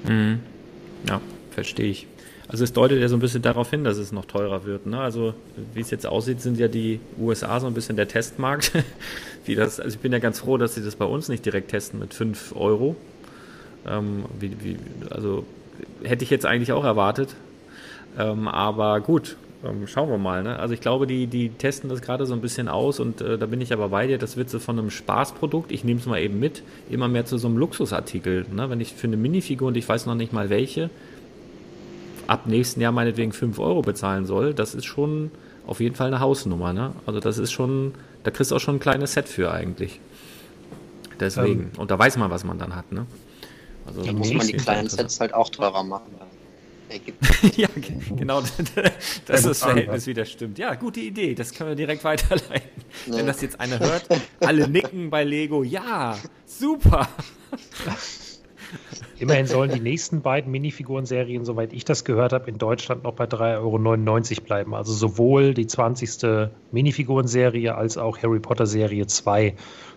Mhm. 0.08 0.40
Ja, 1.06 1.20
verstehe 1.52 1.88
ich. 1.88 2.08
Also 2.48 2.64
es 2.64 2.72
deutet 2.72 3.02
ja 3.02 3.10
so 3.10 3.18
ein 3.18 3.20
bisschen 3.20 3.42
darauf 3.42 3.72
hin, 3.72 3.84
dass 3.84 3.98
es 3.98 4.14
noch 4.14 4.24
teurer 4.24 4.64
wird. 4.64 4.86
Ne? 4.86 5.02
Also 5.02 5.34
wie 5.74 5.82
es 5.82 5.92
jetzt 5.92 6.08
aussieht, 6.08 6.40
sind 6.40 6.58
ja 6.58 6.70
die 6.70 7.02
USA 7.20 7.60
so 7.60 7.68
ein 7.68 7.74
bisschen 7.74 7.98
der 7.98 8.08
Testmarkt. 8.08 8.72
wie 9.46 9.56
das, 9.56 9.82
also 9.82 9.94
ich 9.94 10.00
bin 10.00 10.14
ja 10.14 10.20
ganz 10.20 10.40
froh, 10.40 10.56
dass 10.56 10.76
sie 10.76 10.82
das 10.82 10.96
bei 10.96 11.04
uns 11.04 11.28
nicht 11.28 11.46
direkt 11.46 11.72
testen 11.72 12.00
mit 12.00 12.14
5 12.14 12.56
Euro. 12.56 12.96
Ähm, 13.86 14.24
wie, 14.40 14.56
wie, 14.64 14.78
also 15.10 15.46
hätte 16.04 16.24
ich 16.24 16.30
jetzt 16.30 16.46
eigentlich 16.46 16.72
auch 16.72 16.86
erwartet. 16.86 17.36
Ähm, 18.18 18.48
aber 18.48 19.02
gut, 19.02 19.36
ähm, 19.64 19.88
schauen 19.88 20.10
wir 20.10 20.18
mal. 20.18 20.44
Ne? 20.44 20.58
Also 20.58 20.74
ich 20.74 20.82
glaube, 20.82 21.08
die, 21.08 21.28
die 21.28 21.50
testen 21.50 21.90
das 21.90 22.02
gerade 22.02 22.26
so 22.26 22.34
ein 22.34 22.42
bisschen 22.42 22.68
aus 22.68 23.00
und 23.00 23.22
äh, 23.22 23.38
da 23.38 23.46
bin 23.46 23.62
ich 23.62 23.74
aber 23.74 23.90
bei 23.90 24.08
dir, 24.08 24.18
das 24.18 24.38
wird 24.38 24.50
so 24.50 24.60
von 24.60 24.80
einem 24.80 24.90
Spaßprodukt, 24.90 25.72
ich 25.72 25.84
nehme 25.84 26.00
es 26.00 26.06
mal 26.06 26.20
eben 26.20 26.40
mit, 26.40 26.64
immer 26.90 27.08
mehr 27.08 27.26
zu 27.26 27.38
so 27.38 27.48
einem 27.48 27.58
Luxusartikel. 27.58 28.46
Ne? 28.52 28.70
Wenn 28.70 28.80
ich 28.80 28.94
für 28.94 29.08
eine 29.08 29.18
Minifigur 29.18 29.68
und 29.68 29.78
ich 29.78 29.88
weiß 29.88 30.06
noch 30.06 30.16
nicht 30.16 30.34
mal 30.34 30.50
welche, 30.50 30.90
ab 32.28 32.46
nächsten 32.46 32.80
Jahr 32.80 32.92
meinetwegen 32.92 33.32
5 33.32 33.60
Euro 33.60 33.82
bezahlen 33.82 34.26
soll, 34.26 34.54
das 34.54 34.76
ist 34.76 34.86
schon 34.86 35.32
auf 35.68 35.80
jeden 35.80 35.96
Fall 35.96 36.08
eine 36.08 36.20
Hausnummer. 36.20 36.74
Ne? 36.74 36.94
Also 37.06 37.20
das 37.20 37.38
ist 37.38 37.52
schon, 37.52 37.94
da 38.24 38.32
kriegst 38.32 38.52
du 38.52 38.56
auch 38.56 38.60
schon 38.60 38.76
ein 38.76 38.80
kleines 38.80 39.14
Set 39.14 39.28
für 39.28 39.52
eigentlich. 39.52 40.00
Deswegen. 41.20 41.72
Ähm. 41.74 41.80
und 41.80 41.92
da 41.92 42.00
weiß 42.00 42.18
man, 42.18 42.32
was 42.32 42.44
man 42.44 42.58
dann 42.60 42.76
hat. 42.76 42.92
Ne? 42.92 43.06
Also 43.86 44.04
Da 44.04 44.14
muss 44.14 44.32
man 44.32 44.48
die 44.48 44.54
kleinen 44.54 44.88
Sets 44.88 45.20
halt 45.20 45.34
auch 45.34 45.50
teurer 45.50 45.84
machen. 45.84 46.16
Ergibt 46.90 47.18
ja, 47.58 47.68
genau. 48.18 48.42
dass 49.28 49.44
das 49.44 49.60
Verhältnis 49.60 50.08
wieder 50.08 50.26
stimmt. 50.26 50.58
Ja, 50.58 50.74
gute 50.74 51.00
Idee. 51.00 51.36
Das 51.36 51.54
können 51.54 51.70
wir 51.70 51.76
direkt 51.76 52.04
weiterleiten. 52.04 52.70
Ja. 53.06 53.18
Wenn 53.18 53.28
das 53.28 53.42
jetzt 53.42 53.60
einer 53.60 53.80
hört, 53.80 54.08
alle 54.40 54.68
nicken 54.68 55.10
bei 55.10 55.24
Lego. 55.24 55.64
Ja, 55.64 56.18
super. 56.46 57.08
Immerhin 59.20 59.46
sollen 59.46 59.72
die 59.72 59.80
nächsten 59.80 60.22
beiden 60.22 60.52
Minifiguren-Serien, 60.52 61.46
soweit 61.46 61.74
ich 61.74 61.86
das 61.86 62.06
gehört 62.06 62.34
habe, 62.34 62.50
in 62.50 62.58
Deutschland 62.58 63.04
noch 63.04 63.14
bei 63.14 63.26
3,99 63.26 63.58
Euro 64.38 64.46
bleiben. 64.46 64.74
Also 64.74 64.94
sowohl 64.94 65.54
die 65.54 65.68
20. 65.68 66.50
Minifiguren-Serie 66.72 67.76
als 67.76 67.98
auch 67.98 68.18
Harry 68.18 68.40
Potter-Serie 68.40 69.06
2. 69.06 69.56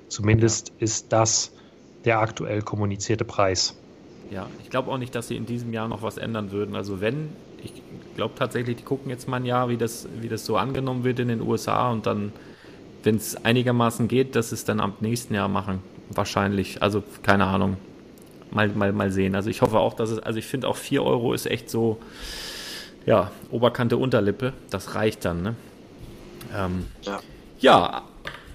Zumindest 0.08 0.72
ist 0.78 1.12
das 1.12 1.52
der 2.04 2.18
aktuell 2.18 2.62
kommunizierte 2.62 3.24
Preis. 3.24 3.76
Ja, 4.30 4.48
ich 4.62 4.70
glaube 4.70 4.90
auch 4.90 4.98
nicht, 4.98 5.14
dass 5.14 5.28
sie 5.28 5.36
in 5.36 5.46
diesem 5.46 5.72
Jahr 5.72 5.88
noch 5.88 6.02
was 6.02 6.16
ändern 6.16 6.52
würden. 6.52 6.74
Also 6.74 7.00
wenn, 7.00 7.30
ich 7.62 7.72
glaube 8.16 8.34
tatsächlich, 8.36 8.76
die 8.76 8.82
gucken 8.82 9.10
jetzt 9.10 9.28
mal 9.28 9.36
ein 9.36 9.44
Jahr, 9.44 9.68
wie 9.68 9.76
das, 9.76 10.08
wie 10.20 10.28
das 10.28 10.46
so 10.46 10.56
angenommen 10.56 11.04
wird 11.04 11.18
in 11.18 11.28
den 11.28 11.40
USA 11.40 11.90
und 11.90 12.06
dann, 12.06 12.32
wenn 13.02 13.16
es 13.16 13.44
einigermaßen 13.44 14.08
geht, 14.08 14.36
dass 14.36 14.52
es 14.52 14.64
dann 14.64 14.80
am 14.80 14.94
nächsten 15.00 15.34
Jahr 15.34 15.48
machen. 15.48 15.80
Wahrscheinlich. 16.10 16.82
Also 16.82 17.02
keine 17.22 17.46
Ahnung. 17.46 17.76
Mal, 18.50 18.68
mal, 18.68 18.92
mal 18.92 19.10
sehen. 19.10 19.34
Also 19.34 19.48
ich 19.48 19.62
hoffe 19.62 19.78
auch, 19.78 19.94
dass 19.94 20.10
es, 20.10 20.18
also 20.18 20.38
ich 20.38 20.46
finde 20.46 20.68
auch 20.68 20.76
4 20.76 21.02
Euro 21.02 21.32
ist 21.32 21.46
echt 21.46 21.70
so, 21.70 21.98
ja, 23.06 23.30
Oberkante, 23.50 23.96
Unterlippe. 23.96 24.52
Das 24.70 24.94
reicht 24.94 25.24
dann, 25.24 25.42
ne? 25.42 25.54
Ähm, 26.54 26.86
ja. 27.02 27.20
ja, 27.60 28.02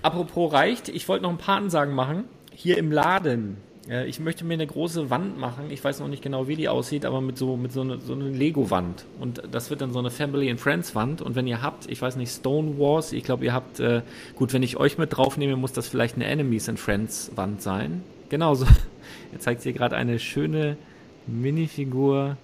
apropos 0.02 0.54
reicht, 0.54 0.90
ich 0.90 1.08
wollte 1.08 1.24
noch 1.24 1.32
ein 1.32 1.38
paar 1.38 1.58
Ansagen 1.58 1.96
machen. 1.96 2.26
Hier 2.52 2.78
im 2.78 2.92
Laden. 2.92 3.58
Äh, 3.90 4.08
Ich 4.08 4.20
möchte 4.20 4.46
mir 4.46 4.56
eine 4.56 4.68
große 4.68 5.10
Wand 5.10 5.38
machen. 5.38 5.66
Ich 5.70 5.84
weiß 5.84 6.00
noch 6.00 6.08
nicht 6.08 6.24
genau, 6.24 6.48
wie 6.48 6.56
die 6.56 6.70
aussieht, 6.70 7.06
aber 7.06 7.22
mit 7.22 7.38
so, 7.38 7.58
mit 7.58 7.72
so 7.72 7.82
einer 7.82 8.00
so 8.00 8.14
eine 8.14 8.30
Lego-Wand. 8.30 9.06
Und 9.20 9.44
das 9.52 9.70
wird 9.70 9.82
dann 9.82 9.92
so 9.94 10.00
eine 10.00 10.12
Family 10.12 10.50
and 10.50 10.60
Friends 10.60 10.96
Wand. 10.96 11.22
Und 11.22 11.36
wenn 11.36 11.48
ihr 11.48 11.62
habt, 11.62 11.90
ich 11.90 12.02
weiß 12.02 12.16
nicht, 12.16 12.32
Stone 12.32 12.78
Wars, 12.78 13.14
ich 13.14 13.24
glaube, 13.24 13.46
ihr 13.46 13.54
habt, 13.54 13.80
äh, 13.80 14.02
gut, 14.36 14.54
wenn 14.54 14.64
ich 14.64 14.78
euch 14.78 14.98
mit 14.98 15.16
draufnehme, 15.16 15.56
muss 15.56 15.74
das 15.74 15.88
vielleicht 15.88 16.16
eine 16.16 16.26
Enemies 16.26 16.70
and 16.70 16.80
Friends 16.80 17.32
Wand 17.36 17.62
sein. 17.62 18.04
Genauso. 18.30 18.66
Jetzt 19.32 19.44
zeigt 19.44 19.66
ihr 19.66 19.74
gerade 19.74 19.96
eine 19.96 20.20
schöne 20.20 20.78
Minifigur 21.26 22.38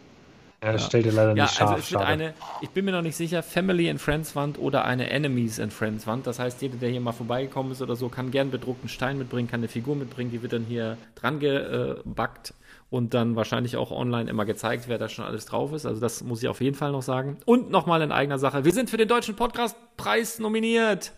Ja, 0.63 0.71
das 0.71 0.85
stellt 0.85 1.05
ihr 1.05 1.11
leider 1.11 1.35
ja, 1.35 1.43
nicht 1.43 1.55
scharf. 1.55 1.71
Also 1.71 1.81
es 1.81 1.91
wird 1.91 2.03
eine, 2.03 2.33
ich 2.61 2.69
bin 2.69 2.85
mir 2.85 2.93
noch 2.93 3.01
nicht 3.01 3.17
sicher, 3.17 3.43
Family 3.43 3.89
and 3.89 3.99
Friends 3.99 4.33
Wand 4.33 4.57
oder 4.57 4.85
eine 4.85 5.09
Enemies 5.09 5.59
and 5.59 5.73
Friends 5.73 6.07
Wand. 6.07 6.25
Das 6.25 6.39
heißt, 6.39 6.61
jeder, 6.61 6.77
der 6.77 6.89
hier 6.89 7.01
mal 7.01 7.11
vorbeigekommen 7.11 7.73
ist 7.73 7.81
oder 7.81 7.97
so, 7.97 8.07
kann 8.07 8.31
gern 8.31 8.49
bedruckten 8.49 8.87
Stein 8.87 9.17
mitbringen, 9.17 9.49
kann 9.49 9.59
eine 9.59 9.67
Figur 9.67 9.97
mitbringen, 9.97 10.31
die 10.31 10.41
wird 10.41 10.53
dann 10.53 10.63
hier 10.63 10.97
dran 11.15 11.41
gebackt 11.41 12.53
und 12.89 13.13
dann 13.13 13.35
wahrscheinlich 13.35 13.75
auch 13.75 13.91
online 13.91 14.29
immer 14.29 14.45
gezeigt, 14.45 14.85
wer 14.87 14.97
da 14.97 15.09
schon 15.09 15.25
alles 15.25 15.45
drauf 15.45 15.73
ist. 15.73 15.85
Also 15.85 15.99
das 15.99 16.23
muss 16.23 16.41
ich 16.41 16.47
auf 16.47 16.61
jeden 16.61 16.75
Fall 16.75 16.93
noch 16.93 17.01
sagen. 17.01 17.37
Und 17.43 17.69
nochmal 17.69 18.01
in 18.01 18.13
eigener 18.13 18.39
Sache, 18.39 18.63
wir 18.63 18.71
sind 18.71 18.89
für 18.89 18.97
den 18.97 19.09
Deutschen 19.09 19.35
Podcastpreis 19.35 20.39
nominiert. 20.39 21.11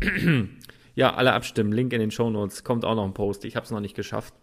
ja, 0.96 1.14
alle 1.14 1.34
abstimmen, 1.34 1.70
Link 1.70 1.92
in 1.92 2.00
den 2.00 2.10
Show 2.10 2.30
Notes, 2.30 2.64
kommt 2.64 2.84
auch 2.84 2.96
noch 2.96 3.04
ein 3.04 3.14
Post, 3.14 3.44
ich 3.44 3.54
habe 3.54 3.64
es 3.64 3.70
noch 3.70 3.80
nicht 3.80 3.94
geschafft. 3.94 4.34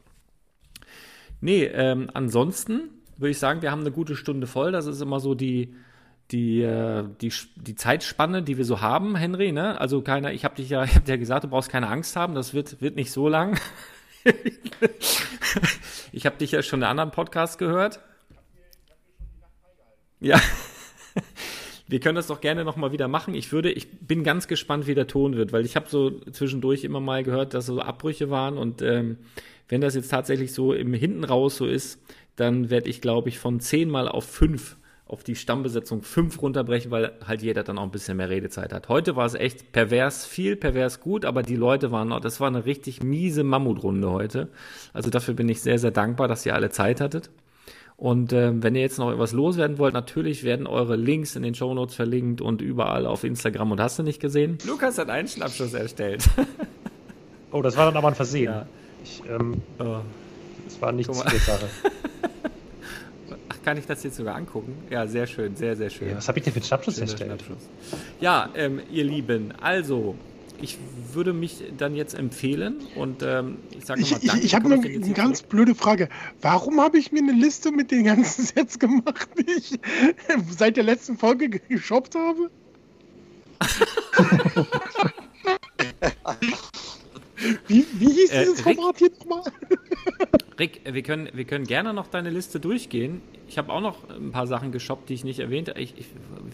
Nee, 1.42 1.66
ähm, 1.66 2.10
ansonsten 2.14 2.90
würde 3.18 3.32
ich 3.32 3.40
sagen, 3.40 3.62
wir 3.62 3.72
haben 3.72 3.82
eine 3.82 3.92
gute 3.92 4.16
Stunde 4.16 4.48
voll. 4.48 4.72
Das 4.72 4.86
ist 4.86 5.02
immer 5.02 5.20
so 5.20 5.36
die, 5.36 5.76
die, 6.32 6.62
äh, 6.62 7.04
die, 7.22 7.32
die 7.56 7.76
Zeitspanne, 7.76 8.44
die 8.44 8.58
wir 8.58 8.66
so 8.66 8.82
haben, 8.82 9.16
Henry. 9.16 9.52
Ne? 9.52 9.80
Also 9.80 10.02
keiner, 10.02 10.34
ich 10.34 10.46
habe 10.46 10.56
dich 10.56 10.70
ja, 10.70 10.84
ich 10.86 10.96
hab 10.96 11.06
dir 11.06 11.14
ja 11.14 11.18
gesagt, 11.18 11.44
du 11.44 11.48
brauchst 11.50 11.70
keine 11.70 11.88
Angst 11.88 12.16
haben. 12.16 12.36
Das 12.36 12.54
wird, 12.54 12.82
wird 12.82 12.96
nicht 12.96 13.12
so 13.12 13.28
lang. 13.28 13.60
ich 16.12 16.26
habe 16.26 16.38
dich 16.38 16.52
ja 16.52 16.62
schon 16.62 16.82
in 16.82 16.86
anderen 16.86 17.12
Podcast 17.12 17.58
gehört. 17.58 18.00
Ja. 20.20 20.40
Wir 21.88 22.00
können 22.00 22.16
das 22.16 22.28
doch 22.28 22.40
gerne 22.40 22.64
noch 22.64 22.78
mal 22.78 22.94
wieder 22.94 23.10
machen. 23.10 23.36
Ich 23.36 23.52
würde, 23.52 23.70
ich 23.70 24.00
bin 24.00 24.24
ganz 24.24 24.48
gespannt, 24.48 24.88
wie 24.88 24.96
der 24.96 25.06
Ton 25.06 25.36
wird, 25.36 25.52
weil 25.52 25.66
ich 25.66 25.76
habe 25.76 25.90
so 25.90 26.22
zwischendurch 26.32 26.86
immer 26.86 27.02
mal 27.02 27.24
gehört, 27.24 27.54
dass 27.54 27.66
so 27.66 27.82
Abbrüche 27.82 28.30
waren 28.30 28.58
und 28.58 28.82
ähm, 28.82 29.18
wenn 29.68 29.82
das 29.82 29.94
jetzt 29.94 30.10
tatsächlich 30.10 30.54
so 30.54 30.74
im 30.74 30.94
Hinten 30.94 31.24
raus 31.24 31.58
so 31.58 31.66
ist, 31.66 32.00
dann 32.36 32.70
werde 32.70 32.90
ich, 32.90 33.02
glaube 33.02 33.30
ich, 33.30 33.40
von 33.40 33.60
zehn 33.60 33.90
mal 33.90 34.08
auf 34.08 34.26
fünf 34.26 34.78
auf 35.06 35.24
die 35.24 35.36
Stammbesetzung 35.36 36.02
fünf 36.02 36.42
runterbrechen, 36.42 36.90
weil 36.90 37.12
halt 37.28 37.44
jeder 37.44 37.64
dann 37.64 37.78
auch 37.78 37.84
ein 37.84 37.92
bisschen 37.92 38.18
mehr 38.18 38.30
Redezeit 38.30 38.74
hat. 38.74 38.90
Heute 38.90 39.16
war 39.16 39.26
es 39.26 39.36
echt 39.36 39.72
pervers 39.72 40.26
viel, 40.26 40.56
pervers 40.56 41.02
gut, 41.02 41.24
aber 41.26 41.44
die 41.44 41.56
Leute 41.56 41.92
waren 41.92 42.08
noch, 42.08 42.20
das 42.20 42.40
war 42.40 42.48
eine 42.48 42.66
richtig 42.66 43.04
miese 43.04 43.44
Mammutrunde 43.44 44.10
heute. 44.10 44.50
Also 44.92 45.12
dafür 45.12 45.36
bin 45.36 45.50
ich 45.50 45.62
sehr, 45.62 45.78
sehr 45.78 45.92
dankbar, 45.92 46.28
dass 46.28 46.46
ihr 46.46 46.56
alle 46.56 46.72
Zeit 46.72 47.00
hattet. 47.00 47.30
Und 47.96 48.34
äh, 48.34 48.52
wenn 48.64 48.74
ihr 48.76 48.82
jetzt 48.82 48.98
noch 48.98 49.12
etwas 49.12 49.34
loswerden 49.34 49.78
wollt, 49.78 49.94
natürlich 49.94 50.44
werden 50.44 50.66
eure 50.66 50.96
Links 50.96 51.36
in 51.36 51.44
den 51.44 51.54
Shownotes 51.54 51.96
verlinkt 51.96 52.42
und 52.42 52.62
überall 52.62 53.06
auf 53.06 53.24
Instagram 53.24 53.72
und 53.72 53.80
hast 53.80 54.00
du 54.00 54.04
nicht 54.04 54.20
gesehen? 54.20 54.58
Lukas 54.66 54.98
hat 54.98 55.10
einen 55.10 55.28
Schnappschuss 55.28 55.74
erstellt. 55.74 56.28
oh, 57.52 57.62
das 57.62 57.78
war 57.78 57.86
dann 57.86 57.98
aber 57.98 58.08
ein 58.08 58.16
Versehen. 58.16 58.52
Ja. 58.52 58.66
Ich, 59.04 59.22
ähm, 59.30 59.62
oh. 59.80 59.98
Das 60.66 60.82
war 60.82 60.92
nicht. 60.92 61.10
Ach, 61.10 61.24
kann 63.64 63.78
ich 63.78 63.86
das 63.86 64.04
jetzt 64.04 64.18
sogar 64.18 64.36
angucken? 64.36 64.76
Ja, 64.90 65.08
sehr 65.08 65.26
schön, 65.28 65.56
sehr, 65.56 65.76
sehr 65.76 65.90
schön. 65.90 66.10
Ja, 66.10 66.18
was 66.18 66.28
habe 66.28 66.40
ich 66.40 66.44
denn 66.44 66.54
für 66.54 66.60
einen 66.60 66.66
Schnappschuss 66.66 66.98
erstellt? 67.00 67.44
Ja, 68.20 68.50
ähm, 68.56 68.82
ihr 68.92 69.04
Lieben, 69.04 69.54
also, 69.62 70.16
ich 70.62 70.78
würde 71.14 71.34
mich 71.34 71.64
dann 71.78 71.96
jetzt 71.96 72.14
empfehlen 72.14 72.76
und 72.96 73.22
ähm, 73.24 73.58
ich 73.78 73.86
sage 73.86 74.02
Ich, 74.02 74.12
nochmal 74.12 74.24
ich, 74.24 74.30
Danke. 74.32 74.46
ich 74.46 74.56
habe 74.56 74.66
eine, 74.74 74.76
eine 74.88 75.14
ganz 75.14 75.40
zurück. 75.40 75.50
blöde 75.50 75.76
Frage. 75.76 76.10
Warum 76.42 76.80
habe 76.80 76.98
ich 76.98 77.12
mir 77.12 77.20
eine 77.20 77.34
Liste 77.34 77.72
mit 77.72 77.92
den 77.92 78.04
ganzen 78.06 78.46
Sets 78.46 78.80
gemacht, 78.80 79.28
die 79.38 79.52
ich 79.52 79.80
seit 80.58 80.78
der 80.78 80.84
letzten 80.84 81.18
Folge 81.18 81.50
ge- 81.50 81.62
geshoppt 81.68 82.16
habe? 82.16 82.50
Wie, 87.68 87.86
wie 87.94 88.06
hieß 88.12 88.30
Äh, 88.32 88.46
dieses 88.46 88.66
Rick? 88.66 88.78
Format 88.78 88.98
hier 88.98 89.12
nochmal? 89.20 89.44
Rick, 90.60 90.82
wir 90.86 91.02
können, 91.02 91.30
wir 91.34 91.46
können 91.46 91.66
gerne 91.66 91.94
noch 91.94 92.08
deine 92.08 92.30
Liste 92.30 92.60
durchgehen. 92.60 93.22
Ich 93.48 93.58
habe 93.58 93.72
auch 93.72 93.82
noch 93.82 94.08
ein 94.10 94.32
paar 94.32 94.46
Sachen 94.48 94.72
geshoppt, 94.72 95.10
die 95.10 95.16
ich 95.16 95.24
nicht 95.24 95.40
erwähnte. 95.40 95.74
Ich, 95.78 95.98
ich, 95.98 96.06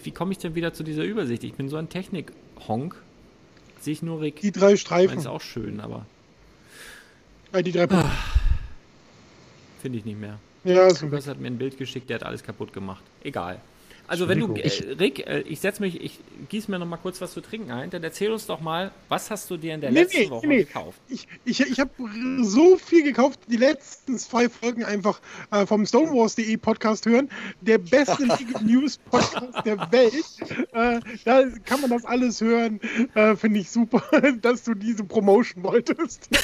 wie 0.02 0.10
komme 0.10 0.32
ich 0.32 0.38
denn 0.38 0.54
wieder 0.54 0.72
zu 0.72 0.82
dieser 0.82 1.04
Übersicht? 1.04 1.44
Ich 1.44 1.52
bin 1.54 1.68
so 1.68 1.76
ein 1.76 1.88
Technik-Honk. 1.88 2.96
Sehe 3.80 3.92
ich 3.92 4.02
nur 4.02 4.20
Rick. 4.20 4.40
Die 4.40 4.52
drei 4.52 4.72
Das 4.72 4.80
Streifen. 4.80 5.18
ist 5.18 5.26
auch 5.26 5.40
schön, 5.40 5.80
aber 5.80 6.06
Äh, 7.52 7.62
die 7.62 7.72
drei 7.72 7.86
Punkte. 7.86 8.08
finde 9.82 9.98
ich 9.98 10.04
nicht 10.04 10.18
mehr. 10.20 10.38
Ja, 10.64 10.86
ist 10.88 11.00
Lukas 11.02 11.26
hat 11.26 11.40
mir 11.40 11.46
ein 11.48 11.56
Bild 11.58 11.78
geschickt, 11.78 12.10
der 12.10 12.16
hat 12.16 12.22
alles 12.24 12.42
kaputt 12.42 12.72
gemacht. 12.72 13.02
Egal. 13.24 13.60
Also 14.10 14.26
wenn 14.28 14.40
du, 14.40 14.52
äh, 14.56 14.68
Rick, 14.98 15.24
äh, 15.24 15.38
ich 15.42 15.60
setz 15.60 15.78
mich, 15.78 16.00
ich 16.02 16.18
gieß 16.48 16.66
mir 16.66 16.80
noch 16.80 16.86
mal 16.86 16.96
kurz 16.96 17.20
was 17.20 17.32
zu 17.32 17.40
trinken 17.40 17.70
ein, 17.70 17.90
dann 17.90 18.02
erzähl 18.02 18.32
uns 18.32 18.44
doch 18.44 18.60
mal, 18.60 18.90
was 19.08 19.30
hast 19.30 19.48
du 19.50 19.56
dir 19.56 19.72
in 19.72 19.80
der 19.80 19.92
Nee, 19.92 20.00
letzten 20.00 20.18
nee, 20.18 20.30
Woche 20.30 20.46
nee. 20.48 20.56
gekauft? 20.64 20.98
Ich, 21.08 21.28
ich, 21.44 21.60
ich 21.60 21.78
habe 21.78 21.90
so 22.42 22.76
viel 22.76 23.04
gekauft, 23.04 23.38
die 23.46 23.56
letzten 23.56 24.18
zwei 24.18 24.48
Folgen 24.48 24.82
einfach 24.84 25.20
äh, 25.52 25.64
vom 25.64 25.86
Stonewars.de 25.86 26.56
Podcast 26.56 27.06
hören. 27.06 27.30
Der 27.60 27.78
beste 27.78 28.26
News 28.64 28.98
Podcast 28.98 29.64
der 29.64 29.78
Welt. 29.92 30.12
Äh, 30.72 30.98
da 31.24 31.44
kann 31.64 31.80
man 31.80 31.90
das 31.90 32.04
alles 32.04 32.40
hören. 32.40 32.80
Äh, 33.14 33.36
Finde 33.36 33.60
ich 33.60 33.70
super, 33.70 34.02
dass 34.42 34.64
du 34.64 34.74
diese 34.74 35.04
Promotion 35.04 35.62
wolltest. 35.62 36.28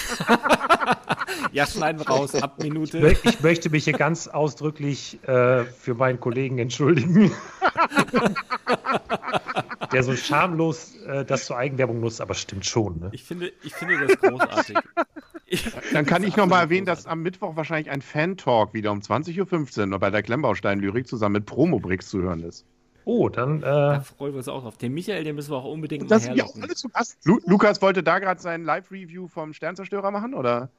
Ja, 1.52 1.66
schneiden 1.66 1.98
wir 2.00 2.06
raus, 2.08 2.34
ab 2.34 2.54
Ich, 2.58 2.64
Minute. 2.64 2.98
mö- 3.00 3.16
ich 3.24 3.40
möchte 3.40 3.70
mich 3.70 3.84
hier 3.84 3.92
ganz 3.94 4.28
ausdrücklich 4.28 5.18
äh, 5.26 5.64
für 5.64 5.94
meinen 5.94 6.20
Kollegen 6.20 6.58
entschuldigen, 6.58 7.30
der 9.92 10.02
so 10.02 10.14
schamlos 10.16 10.96
äh, 11.06 11.24
das 11.24 11.46
zur 11.46 11.56
Eigenwerbung 11.56 12.00
nutzt, 12.00 12.20
aber 12.20 12.34
stimmt 12.34 12.66
schon. 12.66 12.98
Ne? 13.00 13.08
Ich 13.12 13.24
finde, 13.24 13.52
ich 13.62 13.74
finde 13.74 14.06
das 14.06 14.18
großartig. 14.18 14.76
Dann 15.92 16.06
kann 16.06 16.24
ich 16.24 16.36
noch 16.36 16.46
mal 16.46 16.60
erwähnen, 16.60 16.86
dass 16.86 17.06
am 17.06 17.22
Mittwoch 17.22 17.56
wahrscheinlich 17.56 17.90
ein 17.90 18.02
Fan-Talk 18.02 18.74
wieder 18.74 18.90
um 18.90 19.00
20.15 19.00 19.92
Uhr 19.92 19.98
bei 19.98 20.10
der 20.10 20.22
Klemmbaustein-Lyrik 20.22 21.06
zusammen 21.06 21.34
mit 21.34 21.46
Promobrix 21.46 22.08
zu 22.08 22.20
hören 22.20 22.42
ist. 22.42 22.64
Oh, 23.04 23.28
dann. 23.28 23.60
Da 23.60 23.96
Äh, 23.96 24.00
freuen 24.00 24.32
wir 24.32 24.38
uns 24.38 24.48
auch 24.48 24.62
drauf. 24.62 24.76
Den 24.78 24.92
Michael, 24.92 25.22
den 25.22 25.36
müssen 25.36 25.52
wir 25.52 25.58
auch 25.58 25.72
unbedingt 25.72 26.10
Das 26.10 26.22
mal 26.22 26.26
sind 26.26 26.36
ja 26.36 26.44
auch 26.44 26.48
herlocken. 26.48 26.62
alle 26.64 26.74
zu 26.74 26.88
Gast. 26.88 27.18
Lu 27.24 27.38
Lukas 27.46 27.80
wollte 27.80 28.02
da 28.02 28.18
gerade 28.18 28.40
sein 28.40 28.64
Live-Review 28.64 29.28
vom 29.28 29.52
Sternzerstörer 29.52 30.10
machen, 30.10 30.34
oder? 30.34 30.70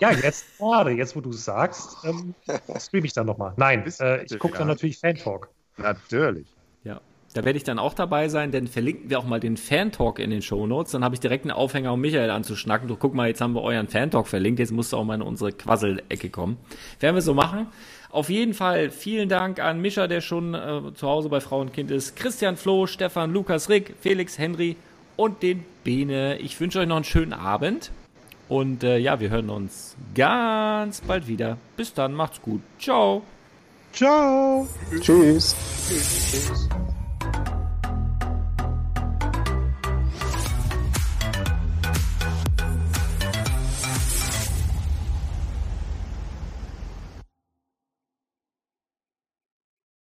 ja, 0.00 0.10
jetzt 0.10 0.58
gerade, 0.58 0.90
jetzt 0.90 1.14
wo 1.14 1.20
du 1.20 1.30
es 1.30 1.44
sagst, 1.44 1.98
ähm, 2.04 2.34
streame 2.80 3.06
ich 3.06 3.12
dann 3.12 3.26
nochmal. 3.26 3.52
Nein, 3.56 3.84
äh, 4.00 4.24
ich 4.24 4.36
gucke 4.40 4.58
dann 4.58 4.66
natürlich 4.66 4.98
Fan-Talk. 4.98 5.50
Natürlich. 5.76 6.46
Ja. 6.84 7.00
Da 7.34 7.44
werde 7.44 7.56
ich 7.56 7.64
dann 7.64 7.78
auch 7.78 7.94
dabei 7.94 8.28
sein, 8.28 8.50
denn 8.50 8.66
verlinken 8.66 9.08
wir 9.08 9.18
auch 9.18 9.24
mal 9.24 9.40
den 9.40 9.56
Fan-Talk 9.56 10.18
in 10.18 10.28
den 10.28 10.42
Shownotes. 10.42 10.92
Dann 10.92 11.02
habe 11.02 11.14
ich 11.14 11.20
direkt 11.20 11.44
einen 11.44 11.52
Aufhänger, 11.52 11.92
um 11.92 12.00
Michael 12.00 12.30
anzuschnacken. 12.30 12.88
Du 12.88 12.96
guck 12.96 13.14
mal, 13.14 13.28
jetzt 13.28 13.40
haben 13.40 13.54
wir 13.54 13.62
euren 13.62 13.88
Fan-Talk 13.88 14.28
verlinkt. 14.28 14.60
Jetzt 14.60 14.72
musst 14.72 14.92
du 14.92 14.98
auch 14.98 15.04
mal 15.04 15.14
in 15.14 15.22
unsere 15.22 15.52
Quassel-Ecke 15.52 16.28
kommen. 16.28 16.58
Werden 17.00 17.14
wir 17.14 17.22
so 17.22 17.32
machen. 17.32 17.68
Auf 18.10 18.28
jeden 18.28 18.52
Fall 18.52 18.90
vielen 18.90 19.30
Dank 19.30 19.58
an 19.58 19.80
Mischa, 19.80 20.06
der 20.06 20.20
schon 20.20 20.54
äh, 20.54 20.92
zu 20.94 21.08
Hause 21.08 21.30
bei 21.30 21.40
Frau 21.40 21.60
und 21.62 21.72
Kind 21.72 21.90
ist. 21.90 22.16
Christian, 22.16 22.58
Flo, 22.58 22.86
Stefan, 22.86 23.32
Lukas, 23.32 23.70
Rick, 23.70 23.94
Felix, 24.00 24.38
Henry 24.38 24.76
und 25.16 25.42
den 25.42 25.64
Bene. 25.84 26.36
Ich 26.38 26.60
wünsche 26.60 26.80
euch 26.80 26.86
noch 26.86 26.96
einen 26.96 27.04
schönen 27.04 27.32
Abend. 27.32 27.90
Und 28.50 28.84
äh, 28.84 28.98
ja, 28.98 29.18
wir 29.20 29.30
hören 29.30 29.48
uns 29.48 29.96
ganz 30.14 31.00
bald 31.00 31.26
wieder. 31.26 31.56
Bis 31.78 31.94
dann, 31.94 32.12
macht's 32.12 32.42
gut. 32.42 32.60
Ciao. 32.78 33.22
Ciao. 33.92 34.66
Tschüss. 35.00 35.54
Tschüss. 35.88 36.68